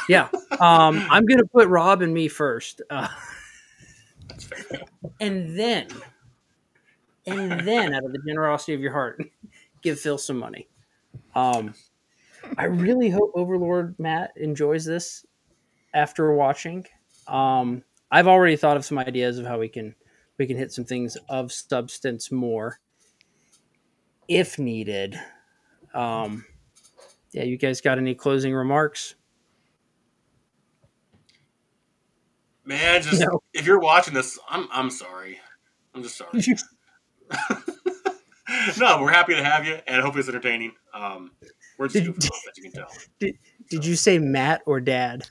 Yeah, 0.10 0.30
um, 0.60 1.06
I'm 1.10 1.26
gonna 1.26 1.46
put 1.46 1.68
Rob 1.68 2.02
and 2.02 2.14
me 2.14 2.28
first, 2.28 2.82
uh, 2.90 3.08
That's 4.28 4.44
fair. 4.46 4.82
and 5.20 5.58
then, 5.58 5.88
and 7.26 7.68
then, 7.68 7.94
out 7.94 8.06
of 8.06 8.12
the 8.12 8.20
generosity 8.28 8.74
of 8.74 8.82
your 8.82 8.92
heart, 8.92 9.22
give 9.82 10.00
Phil 10.00 10.18
some 10.18 10.38
money. 10.38 10.68
Um, 11.36 11.74
I 12.58 12.66
really 12.66 13.10
hope 13.10 13.32
Overlord 13.36 13.96
Matt 13.98 14.32
enjoys 14.36 14.86
this 14.86 15.26
after 15.94 16.34
watching. 16.34 16.86
Um, 17.28 17.84
I've 18.12 18.28
already 18.28 18.56
thought 18.58 18.78
of 18.78 18.86
some 18.86 18.98
ideas 19.00 19.38
of 19.40 19.46
how 19.46 19.60
we 19.60 19.70
can 19.70 19.96
we 20.38 20.46
can 20.48 20.58
hit 20.58 20.72
some 20.72 20.86
things 20.86 21.18
of 21.30 21.52
substance 21.52 22.32
more, 22.32 22.80
if 24.28 24.58
needed. 24.60 25.20
Um, 25.94 26.46
yeah, 27.32 27.44
you 27.44 27.58
guys 27.58 27.80
got 27.82 27.98
any 27.98 28.16
closing 28.16 28.54
remarks? 28.54 29.16
Man, 32.66 33.02
just 33.02 33.22
No. 33.22 33.42
if 33.54 33.66
you're 33.66 33.80
watching 33.80 34.14
this, 34.14 34.38
I'm 34.50 34.68
I'm 34.72 34.90
sorry. 34.90 35.40
I'm 35.96 36.04
just 36.04 36.18
sorry. 36.18 36.32
no, 38.80 39.02
we're 39.02 39.12
happy 39.12 39.36
to 39.36 39.44
have 39.44 39.66
you, 39.66 39.78
and 39.88 39.98
I 39.98 40.02
hope 40.02 40.16
it's 40.18 40.28
entertaining. 40.28 40.74
Um, 40.94 41.32
we're 41.78 41.88
just 41.88 42.06
Did- 42.06 42.16
goofing 42.16 42.32
off, 42.32 42.42
as 42.50 42.58
you 42.58 42.64
can 42.64 42.72
tell. 42.74 42.92
Did, 43.20 43.36
did 43.70 43.86
you 43.86 43.96
say 43.96 44.20
Matt 44.20 44.62
or 44.66 44.80
Dad? 44.82 45.30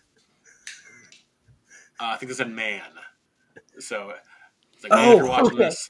Uh, 2.00 2.06
I 2.06 2.16
think 2.16 2.30
they 2.30 2.36
said 2.36 2.50
man. 2.50 2.82
So, 3.78 4.12
it's 4.72 4.82
like, 4.84 4.90
man, 4.92 5.00
if 5.00 5.14
Oh, 5.14 5.16
you're 5.18 5.26
watching 5.26 5.46
okay. 5.54 5.64
this, 5.64 5.88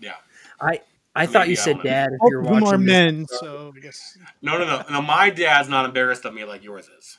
yeah. 0.00 0.14
I 0.60 0.80
I 1.14 1.26
thought 1.26 1.48
you 1.48 1.52
Maybe 1.52 1.60
I 1.60 1.64
said. 1.64 1.82
Dad. 1.82 2.08
If 2.20 2.30
you're 2.30 2.40
of 2.40 2.46
them 2.46 2.54
watching 2.60 2.68
are 2.74 2.78
this. 2.78 2.86
men, 2.86 3.26
so 3.28 3.72
I 3.76 3.80
guess 3.80 4.18
No, 4.42 4.58
no, 4.58 4.64
no, 4.66 4.82
no. 4.90 5.00
My 5.02 5.30
dad's 5.30 5.68
not 5.68 5.84
embarrassed 5.84 6.24
of 6.24 6.34
me 6.34 6.44
like 6.44 6.64
yours 6.64 6.88
is. 6.98 7.18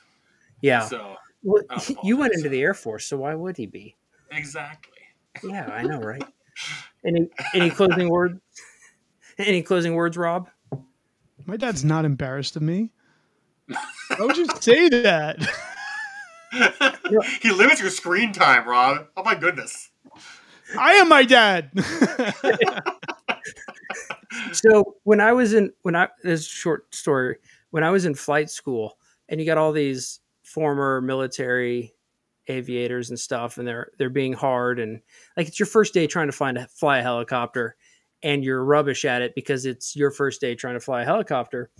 Yeah. 0.60 0.80
So, 0.80 1.16
Well, 1.42 1.62
you 2.02 2.16
went 2.16 2.32
apologize. 2.32 2.36
into 2.38 2.48
the 2.50 2.60
Air 2.62 2.74
Force, 2.74 3.06
so 3.06 3.16
why 3.18 3.34
would 3.34 3.56
he 3.56 3.66
be? 3.66 3.96
exactly. 4.30 4.92
Yeah, 5.42 5.66
I 5.66 5.82
know, 5.82 5.98
right? 6.00 6.24
Any 7.04 7.28
any 7.54 7.70
closing 7.70 8.08
words? 8.10 8.40
Any 9.38 9.62
closing 9.62 9.94
words, 9.94 10.16
Rob? 10.16 10.48
my 11.44 11.56
dad's 11.56 11.84
not 11.84 12.04
embarrassed 12.04 12.56
of 12.56 12.62
me. 12.62 12.90
Why 13.68 14.24
would 14.26 14.36
you 14.36 14.46
say 14.60 14.88
that? 14.88 15.38
he 17.40 17.50
limits 17.50 17.80
your 17.80 17.90
screen 17.90 18.32
time, 18.32 18.68
Rob. 18.68 19.06
Oh 19.16 19.22
my 19.22 19.34
goodness. 19.34 19.90
I 20.78 20.94
am 20.94 21.08
my 21.08 21.24
dad. 21.24 21.70
So 24.52 24.96
when 25.04 25.20
I 25.20 25.32
was 25.32 25.52
in 25.54 25.72
when 25.82 25.96
I 25.96 26.08
this 26.22 26.40
is 26.40 26.46
a 26.46 26.50
short 26.50 26.94
story 26.94 27.36
when 27.70 27.84
I 27.84 27.90
was 27.90 28.04
in 28.04 28.14
flight 28.14 28.50
school 28.50 28.98
and 29.28 29.40
you 29.40 29.46
got 29.46 29.58
all 29.58 29.72
these 29.72 30.20
former 30.42 31.00
military 31.00 31.94
aviators 32.48 33.10
and 33.10 33.18
stuff 33.18 33.58
and 33.58 33.66
they're 33.66 33.90
they're 33.98 34.08
being 34.08 34.32
hard 34.32 34.78
and 34.78 35.00
like 35.36 35.48
it's 35.48 35.58
your 35.58 35.66
first 35.66 35.94
day 35.94 36.06
trying 36.06 36.28
to 36.28 36.32
find 36.32 36.58
a 36.58 36.66
fly 36.68 36.98
a 36.98 37.02
helicopter 37.02 37.76
and 38.22 38.44
you're 38.44 38.64
rubbish 38.64 39.04
at 39.04 39.22
it 39.22 39.34
because 39.34 39.66
it's 39.66 39.96
your 39.96 40.10
first 40.10 40.40
day 40.40 40.54
trying 40.54 40.74
to 40.74 40.80
fly 40.80 41.02
a 41.02 41.04
helicopter 41.04 41.70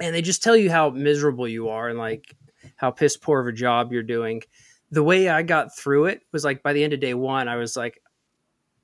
and 0.00 0.14
they 0.14 0.22
just 0.22 0.42
tell 0.42 0.56
you 0.56 0.70
how 0.70 0.90
miserable 0.90 1.48
you 1.48 1.68
are 1.68 1.88
and 1.88 1.98
like 1.98 2.36
how 2.82 2.90
piss 2.90 3.16
poor 3.16 3.40
of 3.40 3.46
a 3.46 3.52
job 3.52 3.92
you're 3.92 4.02
doing 4.02 4.42
the 4.90 5.02
way 5.02 5.30
I 5.30 5.42
got 5.42 5.74
through 5.74 6.06
it 6.06 6.20
was 6.32 6.44
like 6.44 6.62
by 6.62 6.74
the 6.74 6.84
end 6.84 6.92
of 6.92 7.00
day 7.00 7.14
1 7.14 7.48
I 7.48 7.56
was 7.56 7.74
like 7.76 8.02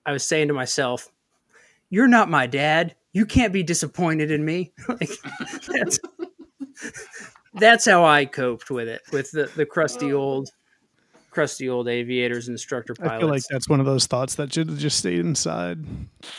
I 0.07 0.12
was 0.12 0.27
saying 0.27 0.49
to 0.49 0.55
myself 0.55 1.11
you're 1.91 2.09
not 2.09 2.31
my 2.31 2.47
dad. 2.47 2.95
You 3.12 3.27
can't 3.27 3.53
be 3.53 3.62
disappointed 3.62 4.31
in 4.31 4.45
me. 4.45 4.73
like, 4.89 5.11
that's, 5.66 5.99
that's 7.55 7.85
how 7.87 8.05
I 8.05 8.27
coped 8.27 8.70
with 8.70 8.89
it, 8.89 9.03
with 9.12 9.31
the, 9.31 9.51
the 9.57 9.66
crusty 9.66 10.12
oh. 10.12 10.19
old, 10.19 10.51
crusty 11.31 11.69
old 11.69 11.89
aviators 11.89 12.49
instructor 12.49 12.95
pilots. 12.95 13.15
I 13.15 13.19
feel 13.20 13.29
like 13.29 13.43
that's 13.51 13.69
one 13.69 13.81
of 13.81 13.87
those 13.87 14.07
thoughts 14.07 14.35
that 14.37 14.53
should 14.53 14.69
have 14.69 14.79
just 14.79 14.99
stayed 14.99 15.20
inside. 15.20 15.85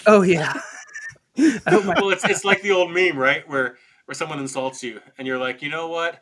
oh 0.05 0.21
yeah. 0.21 0.53
I 1.37 1.79
my, 1.79 1.95
Well, 1.97 2.09
it's 2.09 2.25
it's 2.25 2.43
like 2.43 2.61
the 2.61 2.71
old 2.71 2.91
meme, 2.91 3.17
right? 3.17 3.47
Where 3.47 3.77
where 4.05 4.15
someone 4.15 4.39
insults 4.39 4.83
you 4.83 4.99
and 5.17 5.25
you're 5.25 5.37
like, 5.37 5.61
you 5.61 5.69
know 5.69 5.87
what? 5.87 6.19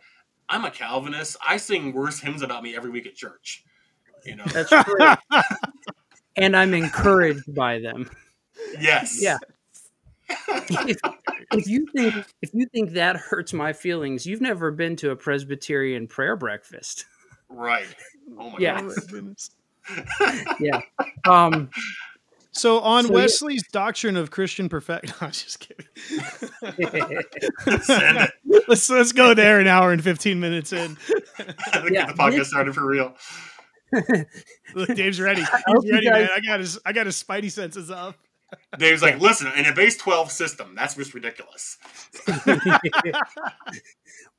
I'm 0.49 0.65
a 0.65 0.71
Calvinist. 0.71 1.37
I 1.45 1.57
sing 1.57 1.93
worse 1.93 2.19
hymns 2.19 2.41
about 2.41 2.63
me 2.63 2.75
every 2.75 2.89
week 2.89 3.05
at 3.05 3.15
church. 3.15 3.63
You 4.25 4.35
know. 4.37 4.45
that's 4.45 4.69
true. 4.69 5.41
and 6.37 6.55
I'm 6.55 6.73
encouraged 6.73 7.53
by 7.53 7.79
them. 7.79 8.09
yes. 8.79 9.21
Yeah. 9.21 9.37
if, 10.29 10.97
if 11.53 11.67
you 11.67 11.85
think 11.95 12.13
if 12.41 12.49
you 12.53 12.65
think 12.67 12.91
that 12.91 13.15
hurts 13.15 13.53
my 13.53 13.71
feelings, 13.71 14.25
you've 14.25 14.41
never 14.41 14.71
been 14.71 14.95
to 14.97 15.11
a 15.11 15.15
Presbyterian 15.15 16.07
prayer 16.07 16.35
breakfast. 16.35 17.05
Right. 17.49 17.87
Oh 18.37 18.49
my 18.49 18.57
Yeah. 18.59 18.81
goodness. 19.09 19.51
Yeah. 20.59 20.81
Um, 21.25 21.69
So 22.57 22.79
on 22.79 23.03
So, 23.05 23.09
yeah. 23.09 23.15
Wesley's 23.15 23.63
doctrine 23.71 24.17
of 24.17 24.31
Christian 24.31 24.67
perfect, 24.69 25.13
I'm 25.21 25.31
just 25.31 25.59
kidding. 25.59 25.85
Let's 28.67 28.89
let's 28.89 29.11
go 29.13 29.34
there 29.34 29.59
an 29.59 29.67
hour 29.67 29.91
and 29.93 30.03
fifteen 30.03 30.39
minutes 30.39 30.73
in. 30.73 30.97
Get 31.38 31.55
Yeah. 31.91 32.05
the 32.07 32.13
podcast 32.13 32.45
started 32.45 32.73
for 32.75 32.85
real. 32.85 33.13
Look, 34.75 34.89
Dave's 34.95 35.21
ready. 35.21 35.41
He's 35.41 35.91
ready, 35.91 36.05
guys- 36.07 36.27
man. 36.27 36.29
I 36.35 36.39
got 36.41 36.59
his 36.59 36.77
I 36.85 36.91
got 36.91 37.05
his 37.05 37.21
spidey 37.21 37.49
senses 37.51 37.89
up. 37.89 38.15
Dave's 38.77 39.01
like, 39.01 39.19
listen, 39.19 39.51
in 39.57 39.65
a 39.65 39.73
base 39.73 39.97
12 39.97 40.31
system, 40.31 40.73
that's 40.75 40.95
just 40.95 41.13
ridiculous. 41.13 41.77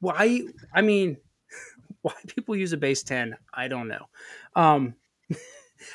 why 0.00 0.42
i 0.74 0.80
mean 0.80 1.16
why 2.02 2.12
people 2.28 2.56
use 2.56 2.72
a 2.72 2.76
base 2.76 3.02
10 3.02 3.36
i 3.52 3.68
don't 3.68 3.88
know 3.88 4.06
um 4.56 4.94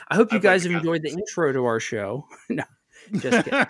i 0.09 0.15
hope 0.15 0.31
you 0.31 0.37
I'd 0.37 0.43
like 0.43 0.53
guys 0.53 0.63
have 0.63 0.73
enjoyed 0.73 1.01
the 1.01 1.09
intro 1.09 1.51
to 1.53 1.65
our 1.65 1.79
show 1.79 2.27
no 2.49 2.63
just 3.17 3.45
kidding 3.45 3.67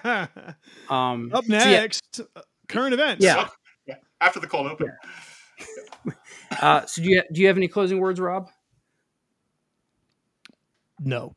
um 0.90 1.32
Up 1.34 1.46
so 1.46 1.54
yeah, 1.54 1.82
next, 1.82 2.20
uh, 2.36 2.42
current 2.68 2.94
events. 2.94 3.24
Yeah. 3.24 3.46
So, 3.46 3.52
yeah, 3.88 3.96
after 4.22 4.40
the 4.40 4.48
cold 4.48 4.68
open. 4.68 4.92
Uh, 6.62 6.86
so 6.86 7.02
do 7.02 7.10
you 7.10 7.24
do 7.32 7.42
you 7.42 7.48
have 7.48 7.58
any 7.58 7.68
closing 7.68 8.00
words, 8.00 8.20
Rob? 8.20 8.48
No. 11.00 11.36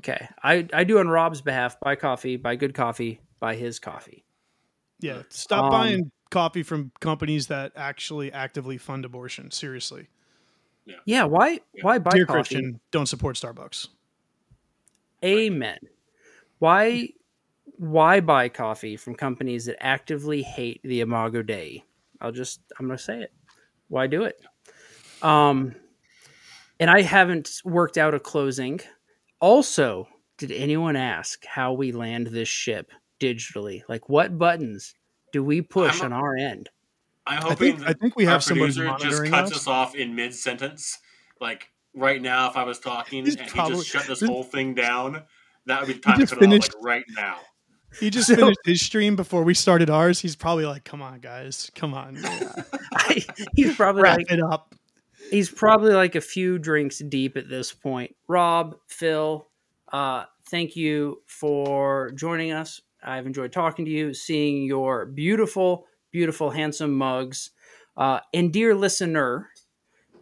Okay, 0.00 0.28
I 0.42 0.66
I 0.72 0.84
do 0.84 0.98
on 0.98 1.08
Rob's 1.08 1.40
behalf. 1.40 1.78
Buy 1.80 1.94
coffee, 1.94 2.36
buy 2.36 2.56
good 2.56 2.74
coffee, 2.74 3.20
buy 3.38 3.54
his 3.54 3.78
coffee. 3.78 4.24
Yeah. 5.00 5.22
Stop 5.28 5.64
Um, 5.66 5.70
buying 5.70 6.12
coffee 6.30 6.62
from 6.64 6.90
companies 7.00 7.46
that 7.48 7.72
actually 7.76 8.32
actively 8.32 8.78
fund 8.78 9.04
abortion. 9.04 9.50
Seriously. 9.52 10.08
Yeah, 11.04 11.24
why 11.24 11.60
Yeah. 11.74 11.82
why 11.82 11.98
buy 11.98 12.10
Dear 12.12 12.26
coffee? 12.26 12.38
Christian, 12.38 12.80
don't 12.90 13.06
support 13.06 13.36
Starbucks. 13.36 13.88
Amen. 15.24 15.78
Why 16.58 17.08
why 17.76 18.20
buy 18.20 18.48
coffee 18.48 18.96
from 18.96 19.14
companies 19.14 19.66
that 19.66 19.82
actively 19.82 20.42
hate 20.42 20.80
the 20.82 21.00
Imago 21.00 21.42
Dei? 21.42 21.84
I'll 22.20 22.32
just 22.32 22.60
I'm 22.78 22.86
gonna 22.86 22.98
say 22.98 23.22
it. 23.22 23.32
Why 23.88 24.06
do 24.06 24.24
it? 24.24 24.40
Um 25.22 25.74
and 26.80 26.90
I 26.90 27.02
haven't 27.02 27.60
worked 27.64 27.96
out 27.98 28.14
a 28.14 28.20
closing. 28.20 28.80
Also, 29.40 30.08
did 30.38 30.50
anyone 30.50 30.96
ask 30.96 31.44
how 31.44 31.72
we 31.72 31.92
land 31.92 32.28
this 32.28 32.48
ship 32.48 32.90
digitally? 33.20 33.82
Like 33.88 34.08
what 34.08 34.38
buttons 34.38 34.94
do 35.32 35.44
we 35.44 35.62
push 35.62 36.00
I'm 36.00 36.06
on 36.06 36.12
our 36.12 36.36
end? 36.36 36.70
I'm 37.26 37.38
I 37.38 37.42
hoping 37.42 37.76
think 37.76 37.88
I 37.88 37.92
think 37.92 38.16
we 38.16 38.26
our 38.26 38.32
have 38.32 38.44
somebody 38.44 38.72
producer 38.72 38.98
just 39.22 39.32
cuts 39.32 39.50
us. 39.52 39.56
us 39.58 39.66
off 39.66 39.94
in 39.94 40.14
mid 40.14 40.34
sentence. 40.34 40.98
Like 41.40 41.70
right 41.94 42.20
now, 42.20 42.48
if 42.50 42.56
I 42.56 42.64
was 42.64 42.78
talking 42.78 43.24
He's 43.24 43.36
and 43.36 43.48
he 43.50 43.58
just 43.68 43.86
shut 43.86 44.06
this 44.06 44.20
this- 44.20 44.28
whole 44.28 44.42
thing 44.42 44.74
down, 44.74 45.22
that 45.66 45.80
would 45.80 45.86
be 45.86 45.92
the 45.94 46.00
time 46.00 46.14
to 46.16 46.20
just 46.22 46.32
cut 46.32 46.40
finished- 46.40 46.68
it 46.70 46.74
off. 46.76 46.82
Like 46.82 46.84
right 46.86 47.04
now. 47.16 47.36
He 48.00 48.08
just 48.10 48.28
So- 48.28 48.36
finished 48.36 48.58
his 48.64 48.80
stream 48.80 49.16
before 49.16 49.42
we 49.44 49.52
started 49.54 49.90
ours. 49.90 50.18
He's 50.20 50.34
probably 50.34 50.64
like, 50.64 50.82
"Come 50.84 51.02
on, 51.02 51.20
guys, 51.20 51.70
come 51.74 51.92
on, 51.94 52.16
he's 53.54 53.76
probably 53.76 54.02
wrap 54.02 54.16
like 54.18 54.30
it 54.32 54.40
up." 54.42 54.74
he's 55.30 55.50
probably 55.50 55.92
like 55.92 56.14
a 56.14 56.20
few 56.20 56.58
drinks 56.58 56.98
deep 56.98 57.36
at 57.36 57.48
this 57.48 57.72
point. 57.72 58.14
Rob, 58.28 58.76
Phil, 58.88 59.46
uh, 59.92 60.24
thank 60.50 60.74
you 60.76 61.22
for 61.26 62.10
joining 62.12 62.52
us. 62.52 62.80
I've 63.02 63.26
enjoyed 63.26 63.52
talking 63.52 63.84
to 63.84 63.90
you, 63.90 64.14
seeing 64.14 64.64
your 64.64 65.06
beautiful, 65.06 65.86
beautiful, 66.12 66.50
handsome 66.50 66.92
mugs. 66.92 67.50
Uh, 67.96 68.20
and 68.32 68.52
dear 68.52 68.74
listener, 68.74 69.48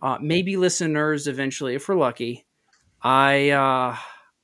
uh, 0.02 0.18
maybe 0.20 0.56
listeners 0.56 1.26
eventually, 1.26 1.74
if 1.74 1.88
we're 1.88 1.96
lucky, 1.96 2.46
I 3.02 3.50
uh, 3.50 3.96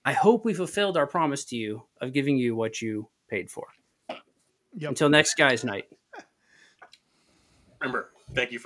I 0.05 0.13
hope 0.13 0.45
we 0.45 0.55
fulfilled 0.55 0.97
our 0.97 1.07
promise 1.07 1.45
to 1.47 1.57
you 1.57 1.85
of 2.01 2.13
giving 2.13 2.37
you 2.37 2.55
what 2.55 2.83
you 2.83 3.09
paid 3.29 3.51
for. 3.51 3.67
Yep. 4.79 4.91
Until 4.91 5.09
next 5.09 5.35
guys' 5.35 5.65
night. 5.65 5.87
Remember, 7.81 8.11
thank 8.35 8.51
you. 8.51 8.51
For 8.51 8.55